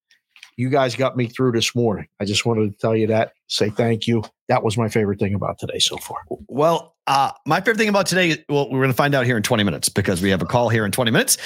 You 0.56 0.68
guys 0.68 0.94
got 0.96 1.16
me 1.16 1.26
through 1.26 1.52
this 1.52 1.74
morning. 1.74 2.06
I 2.20 2.24
just 2.24 2.44
wanted 2.44 2.70
to 2.72 2.78
tell 2.78 2.94
you 2.96 3.06
that, 3.08 3.32
say 3.46 3.70
thank 3.70 4.06
you. 4.06 4.22
That 4.48 4.62
was 4.62 4.76
my 4.76 4.88
favorite 4.88 5.18
thing 5.18 5.34
about 5.34 5.58
today 5.58 5.78
so 5.78 5.96
far. 5.96 6.18
Well, 6.48 6.96
uh, 7.06 7.32
my 7.46 7.60
favorite 7.60 7.78
thing 7.78 7.88
about 7.88 8.06
today, 8.06 8.44
well, 8.48 8.70
we're 8.70 8.80
going 8.80 8.90
to 8.90 8.96
find 8.96 9.14
out 9.14 9.26
here 9.26 9.36
in 9.36 9.42
20 9.42 9.62
minutes 9.62 9.88
because 9.88 10.20
we 10.20 10.30
have 10.30 10.42
a 10.42 10.46
call 10.46 10.68
here 10.68 10.84
in 10.84 10.92
20 10.92 11.10
minutes. 11.10 11.38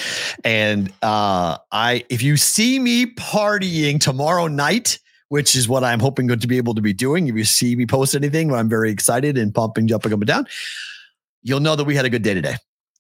And 0.45 0.93
uh, 1.03 1.59
I, 1.71 2.05
if 2.09 2.23
you 2.23 2.37
see 2.37 2.79
me 2.79 3.07
partying 3.07 4.01
tomorrow 4.01 4.49
night, 4.49 4.99
which 5.29 5.57
is 5.57 5.69
what 5.69 5.85
I'm 5.85 6.01
hoping 6.01 6.29
to 6.29 6.47
be 6.47 6.57
able 6.57 6.75
to 6.75 6.83
be 6.83 6.93
doing, 6.93 7.29
if 7.29 7.35
you 7.35 7.45
see 7.45 7.77
me 7.77 7.87
post 7.87 8.15
anything, 8.15 8.53
I'm 8.53 8.69
very 8.69 8.91
excited 8.91 9.39
and 9.39 9.55
pumping, 9.55 9.87
jumping 9.87 10.13
up 10.13 10.21
and 10.21 10.27
down, 10.27 10.47
you'll 11.43 11.61
know 11.61 11.77
that 11.77 11.85
we 11.85 11.95
had 11.95 12.05
a 12.05 12.11
good 12.11 12.23
day 12.23 12.35
today. 12.35 12.57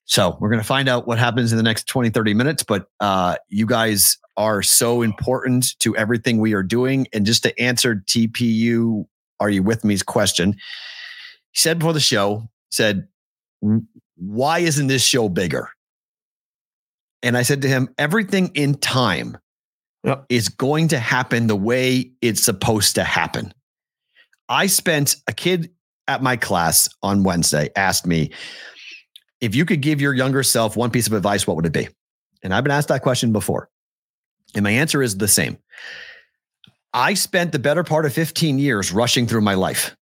So 0.06 0.36
we're 0.40 0.50
going 0.50 0.60
to 0.60 0.66
find 0.66 0.88
out 0.88 1.06
what 1.06 1.18
happens 1.18 1.52
in 1.52 1.56
the 1.56 1.62
next 1.62 1.86
20, 1.86 2.10
30 2.10 2.34
minutes. 2.34 2.62
But 2.62 2.88
uh, 3.00 3.36
you 3.48 3.66
guys 3.66 4.18
are 4.36 4.62
so 4.62 5.02
important 5.02 5.78
to 5.80 5.96
everything 5.96 6.38
we 6.38 6.52
are 6.52 6.62
doing. 6.62 7.06
And 7.12 7.24
just 7.24 7.42
to 7.44 7.58
answer 7.58 7.96
TPU, 8.06 9.06
are 9.40 9.50
you 9.50 9.62
with 9.62 9.84
me's 9.84 10.02
question? 10.02 10.52
He 11.52 11.60
said 11.60 11.78
before 11.78 11.92
the 11.92 12.00
show, 12.00 12.48
said, 12.70 13.08
why 14.16 14.58
isn't 14.58 14.88
this 14.88 15.04
show 15.04 15.28
bigger? 15.28 15.70
And 17.22 17.36
I 17.36 17.42
said 17.42 17.62
to 17.62 17.68
him, 17.68 17.88
everything 17.96 18.50
in 18.54 18.74
time 18.74 19.38
Yep. 20.04 20.26
is 20.28 20.48
going 20.48 20.88
to 20.88 20.98
happen 20.98 21.46
the 21.46 21.56
way 21.56 22.12
it's 22.20 22.42
supposed 22.42 22.96
to 22.96 23.04
happen. 23.04 23.52
I 24.48 24.66
spent 24.66 25.16
a 25.26 25.32
kid 25.32 25.70
at 26.06 26.22
my 26.22 26.36
class 26.36 26.88
on 27.02 27.22
Wednesday 27.22 27.70
asked 27.76 28.06
me, 28.06 28.30
if 29.40 29.54
you 29.54 29.64
could 29.64 29.80
give 29.80 30.00
your 30.00 30.14
younger 30.14 30.42
self 30.42 30.76
one 30.76 30.90
piece 30.90 31.06
of 31.06 31.12
advice, 31.12 31.46
what 31.46 31.56
would 31.56 31.66
it 31.66 31.72
be? 31.72 31.88
And 32.42 32.54
I've 32.54 32.64
been 32.64 32.70
asked 32.70 32.88
that 32.88 33.02
question 33.02 33.32
before. 33.32 33.68
And 34.54 34.62
my 34.62 34.70
answer 34.70 35.02
is 35.02 35.16
the 35.16 35.28
same. 35.28 35.58
I 36.92 37.14
spent 37.14 37.52
the 37.52 37.58
better 37.58 37.82
part 37.82 38.06
of 38.06 38.12
15 38.12 38.58
years 38.58 38.92
rushing 38.92 39.26
through 39.26 39.40
my 39.40 39.54
life, 39.54 39.96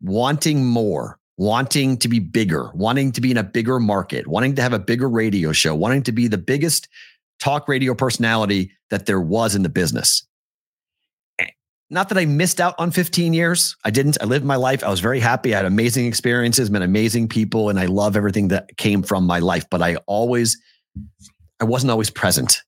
wanting 0.00 0.64
more, 0.64 1.18
wanting 1.36 1.96
to 1.98 2.08
be 2.08 2.20
bigger, 2.20 2.70
wanting 2.74 3.10
to 3.12 3.20
be 3.20 3.30
in 3.30 3.38
a 3.38 3.42
bigger 3.42 3.80
market, 3.80 4.28
wanting 4.28 4.54
to 4.54 4.62
have 4.62 4.72
a 4.72 4.78
bigger 4.78 5.08
radio 5.08 5.50
show, 5.52 5.74
wanting 5.74 6.02
to 6.04 6.12
be 6.12 6.28
the 6.28 6.38
biggest 6.38 6.88
talk 7.42 7.66
radio 7.68 7.94
personality 7.94 8.70
that 8.90 9.06
there 9.06 9.20
was 9.20 9.54
in 9.54 9.62
the 9.62 9.68
business. 9.68 10.26
Eh, 11.38 11.46
not 11.90 12.08
that 12.08 12.18
I 12.18 12.24
missed 12.24 12.60
out 12.60 12.74
on 12.78 12.90
15 12.90 13.34
years. 13.34 13.76
I 13.84 13.90
didn't. 13.90 14.16
I 14.20 14.26
lived 14.26 14.44
my 14.44 14.56
life. 14.56 14.84
I 14.84 14.90
was 14.90 15.00
very 15.00 15.20
happy. 15.20 15.52
I 15.52 15.58
had 15.58 15.66
amazing 15.66 16.06
experiences, 16.06 16.70
met 16.70 16.82
amazing 16.82 17.28
people, 17.28 17.68
and 17.68 17.78
I 17.80 17.86
love 17.86 18.16
everything 18.16 18.48
that 18.48 18.76
came 18.76 19.02
from 19.02 19.26
my 19.26 19.40
life. 19.40 19.64
But 19.70 19.82
I 19.82 19.96
always, 20.06 20.56
I 21.60 21.64
wasn't 21.64 21.90
always 21.90 22.10
present. 22.10 22.62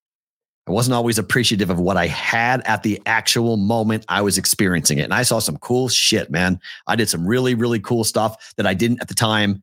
I 0.66 0.70
wasn't 0.70 0.94
always 0.94 1.18
appreciative 1.18 1.68
of 1.68 1.78
what 1.78 1.98
I 1.98 2.06
had 2.06 2.62
at 2.66 2.82
the 2.82 3.00
actual 3.04 3.58
moment 3.58 4.06
I 4.08 4.22
was 4.22 4.38
experiencing 4.38 4.98
it. 4.98 5.02
And 5.02 5.12
I 5.12 5.22
saw 5.22 5.38
some 5.38 5.58
cool 5.58 5.88
shit, 5.90 6.30
man. 6.30 6.58
I 6.86 6.96
did 6.96 7.10
some 7.10 7.26
really, 7.26 7.54
really 7.54 7.80
cool 7.80 8.02
stuff 8.02 8.54
that 8.56 8.66
I 8.66 8.72
didn't 8.72 9.02
at 9.02 9.08
the 9.08 9.14
time. 9.14 9.62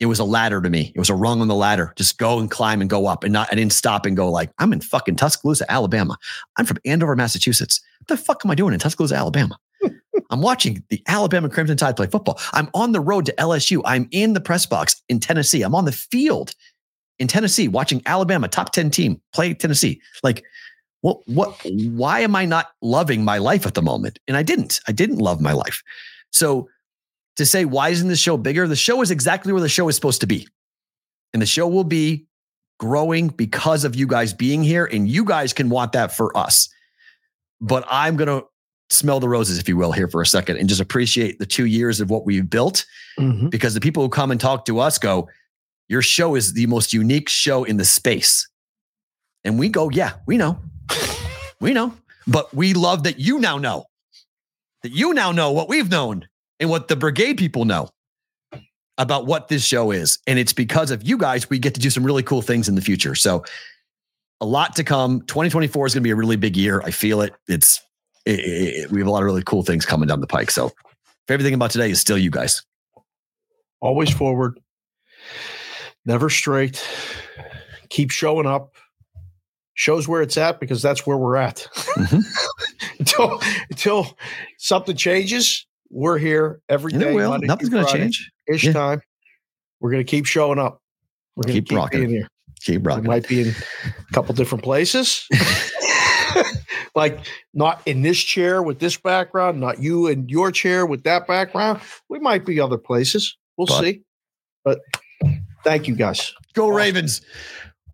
It 0.00 0.06
was 0.06 0.20
a 0.20 0.24
ladder 0.24 0.60
to 0.60 0.70
me. 0.70 0.92
It 0.94 0.98
was 0.98 1.10
a 1.10 1.14
rung 1.14 1.40
on 1.40 1.48
the 1.48 1.54
ladder. 1.54 1.92
Just 1.96 2.18
go 2.18 2.38
and 2.38 2.50
climb 2.50 2.80
and 2.80 2.88
go 2.88 3.06
up 3.06 3.24
and 3.24 3.32
not, 3.32 3.48
I 3.50 3.56
didn't 3.56 3.72
stop 3.72 4.06
and 4.06 4.16
go 4.16 4.30
like, 4.30 4.50
I'm 4.58 4.72
in 4.72 4.80
fucking 4.80 5.16
Tuscaloosa, 5.16 5.70
Alabama. 5.70 6.16
I'm 6.56 6.66
from 6.66 6.78
Andover, 6.84 7.16
Massachusetts. 7.16 7.80
What 7.98 8.08
the 8.08 8.16
fuck 8.16 8.42
am 8.44 8.50
I 8.50 8.54
doing 8.54 8.74
in 8.74 8.80
Tuscaloosa, 8.80 9.16
Alabama? 9.16 9.58
I'm 10.30 10.40
watching 10.40 10.84
the 10.90 11.02
Alabama 11.08 11.48
Crimson 11.48 11.76
Tide 11.76 11.96
play 11.96 12.06
football. 12.06 12.38
I'm 12.52 12.68
on 12.74 12.92
the 12.92 13.00
road 13.00 13.26
to 13.26 13.34
LSU. 13.38 13.82
I'm 13.84 14.08
in 14.12 14.34
the 14.34 14.40
press 14.40 14.66
box 14.66 15.02
in 15.08 15.18
Tennessee. 15.18 15.62
I'm 15.62 15.74
on 15.74 15.84
the 15.84 15.92
field 15.92 16.54
in 17.18 17.26
Tennessee 17.26 17.66
watching 17.66 18.02
Alabama 18.06 18.48
top 18.48 18.72
10 18.72 18.90
team 18.90 19.20
play 19.32 19.54
Tennessee. 19.54 20.00
Like, 20.22 20.44
what 21.00 21.20
what 21.26 21.60
why 21.64 22.20
am 22.20 22.34
I 22.34 22.44
not 22.44 22.70
loving 22.82 23.24
my 23.24 23.38
life 23.38 23.66
at 23.66 23.74
the 23.74 23.82
moment? 23.82 24.18
And 24.26 24.36
I 24.36 24.42
didn't. 24.42 24.80
I 24.88 24.92
didn't 24.92 25.18
love 25.18 25.40
my 25.40 25.52
life. 25.52 25.82
So 26.32 26.68
to 27.38 27.46
say 27.46 27.64
why 27.64 27.88
isn't 27.88 28.08
the 28.08 28.16
show 28.16 28.36
bigger? 28.36 28.68
The 28.68 28.76
show 28.76 29.00
is 29.02 29.10
exactly 29.10 29.52
where 29.52 29.62
the 29.62 29.68
show 29.68 29.88
is 29.88 29.94
supposed 29.96 30.20
to 30.20 30.26
be. 30.26 30.46
And 31.32 31.40
the 31.42 31.46
show 31.46 31.66
will 31.66 31.84
be 31.84 32.26
growing 32.78 33.28
because 33.28 33.84
of 33.84 33.96
you 33.96 34.06
guys 34.06 34.32
being 34.32 34.62
here 34.62 34.84
and 34.84 35.08
you 35.08 35.24
guys 35.24 35.52
can 35.52 35.68
want 35.68 35.92
that 35.92 36.14
for 36.14 36.36
us. 36.36 36.68
But 37.60 37.84
I'm 37.90 38.16
going 38.16 38.28
to 38.28 38.46
smell 38.90 39.18
the 39.20 39.28
roses 39.28 39.58
if 39.58 39.68
you 39.68 39.76
will 39.76 39.92
here 39.92 40.08
for 40.08 40.22
a 40.22 40.26
second 40.26 40.58
and 40.58 40.68
just 40.68 40.80
appreciate 40.80 41.38
the 41.38 41.44
2 41.46 41.66
years 41.66 42.00
of 42.00 42.10
what 42.10 42.24
we've 42.26 42.48
built 42.48 42.84
Mm-hmm. 43.18 43.48
because 43.48 43.74
the 43.74 43.80
people 43.80 44.04
who 44.04 44.08
come 44.08 44.30
and 44.30 44.40
talk 44.40 44.64
to 44.66 44.78
us 44.78 44.96
go, 44.96 45.28
Your 45.88 46.02
show 46.02 46.36
is 46.36 46.52
the 46.52 46.66
most 46.66 46.92
unique 46.92 47.28
show 47.28 47.64
in 47.64 47.76
the 47.76 47.84
space. 47.84 48.48
And 49.42 49.58
we 49.58 49.68
go, 49.68 49.90
Yeah, 49.90 50.12
we 50.26 50.36
know. 50.36 50.60
we 51.60 51.72
know. 51.72 51.92
But 52.28 52.54
we 52.54 52.74
love 52.74 53.02
that 53.02 53.18
you 53.18 53.40
now 53.40 53.58
know, 53.58 53.86
that 54.84 54.92
you 54.92 55.14
now 55.14 55.32
know 55.32 55.50
what 55.50 55.68
we've 55.68 55.90
known 55.90 56.28
and 56.60 56.70
what 56.70 56.88
the 56.88 56.96
brigade 56.96 57.34
people 57.34 57.64
know. 57.64 57.90
about 58.98 59.26
what 59.26 59.46
this 59.46 59.64
show 59.64 59.92
is. 59.92 60.18
And 60.26 60.40
it's 60.40 60.52
because 60.52 60.90
of 60.90 61.04
you 61.04 61.16
guys, 61.16 61.48
we 61.48 61.60
get 61.60 61.72
to 61.74 61.80
do 61.80 61.88
some 61.88 62.04
really 62.04 62.24
cool 62.24 62.42
things 62.42 62.68
in 62.68 62.74
the 62.74 62.80
future. 62.80 63.14
So 63.14 63.44
a 64.40 64.46
lot 64.46 64.74
to 64.76 64.82
come. 64.82 65.20
2024 65.22 65.86
is 65.86 65.94
going 65.94 66.02
to 66.02 66.04
be 66.04 66.10
a 66.10 66.16
really 66.16 66.34
big 66.34 66.56
year. 66.56 66.82
I 66.84 66.90
feel 66.90 67.20
it. 67.20 67.32
It's, 67.46 67.80
it, 68.26 68.40
it, 68.40 68.90
we 68.90 68.98
have 68.98 69.06
a 69.06 69.10
lot 69.10 69.22
of 69.22 69.26
really 69.26 69.44
cool 69.44 69.62
things 69.62 69.86
coming 69.86 70.08
down 70.08 70.20
the 70.20 70.26
pike. 70.26 70.50
So 70.50 70.72
favorite 71.28 71.44
thing 71.44 71.54
about 71.54 71.70
today 71.70 71.90
is 71.90 72.00
still 72.00 72.18
you 72.18 72.30
guys. 72.30 72.62
Always 73.80 74.10
forward, 74.10 74.58
never 76.04 76.28
straight. 76.28 76.84
Keep 77.90 78.10
showing 78.10 78.46
up. 78.46 78.74
Shows 79.74 80.08
where 80.08 80.22
it's 80.22 80.36
at 80.36 80.58
because 80.58 80.82
that's 80.82 81.06
where 81.06 81.16
we're 81.16 81.36
at. 81.36 81.68
Mm-hmm. 81.74 82.18
until 82.98 83.40
until 83.70 84.18
something 84.56 84.96
changes, 84.96 85.67
we're 85.90 86.18
here 86.18 86.60
every 86.68 86.92
day. 86.92 87.14
Will. 87.14 87.38
Nothing's 87.38 87.70
going 87.70 87.86
to 87.86 87.92
change. 87.92 88.30
Ish 88.46 88.64
yeah. 88.64 88.72
time. 88.72 89.02
We're 89.80 89.90
going 89.90 90.04
to 90.04 90.10
keep 90.10 90.26
showing 90.26 90.58
up. 90.58 90.82
We're 91.36 91.44
going 91.44 91.54
to 91.54 91.60
keep, 91.60 91.68
keep 91.68 91.78
rocking 91.78 92.08
here. 92.08 92.28
Keep 92.60 92.86
rocking. 92.86 93.04
We 93.04 93.08
might 93.08 93.28
be 93.28 93.42
in 93.42 93.48
a 93.48 94.12
couple 94.12 94.34
different 94.34 94.64
places. 94.64 95.26
like 96.94 97.20
not 97.54 97.80
in 97.86 98.02
this 98.02 98.18
chair 98.18 98.62
with 98.62 98.80
this 98.80 98.96
background, 98.96 99.60
not 99.60 99.80
you 99.80 100.08
in 100.08 100.28
your 100.28 100.50
chair 100.50 100.86
with 100.86 101.04
that 101.04 101.26
background. 101.26 101.80
We 102.08 102.18
might 102.18 102.44
be 102.44 102.60
other 102.60 102.78
places. 102.78 103.36
We'll 103.56 103.66
but, 103.66 103.82
see. 103.82 104.02
But 104.64 104.80
thank 105.64 105.88
you 105.88 105.94
guys. 105.94 106.32
Go. 106.54 106.68
Ravens. 106.68 107.22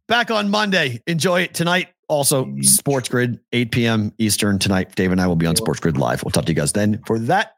Back 0.09 0.31
on 0.31 0.51
Monday. 0.51 1.01
Enjoy 1.07 1.43
it 1.43 1.55
tonight. 1.55 1.89
Also, 2.09 2.53
Sports 2.61 3.09
Grid, 3.09 3.41
8 3.53 3.73
p.m. 3.73 4.13
Eastern 4.19 4.59
tonight. 4.59 4.95
Dave 4.95 5.11
and 5.11 5.21
I 5.21 5.27
will 5.27 5.37
be 5.37 5.47
on 5.47 5.57
Sports 5.57 5.81
Grid 5.81 5.97
Live. 5.97 6.23
We'll 6.23 6.31
talk 6.31 6.45
to 6.45 6.53
you 6.53 6.57
guys 6.57 6.73
then 6.73 7.03
for 7.07 7.19
that 7.21 7.55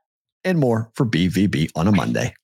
and 0.46 0.58
more 0.58 0.90
for 0.94 1.04
BVB 1.04 1.72
on 1.76 1.88
a 1.88 1.92
Monday. 1.92 2.34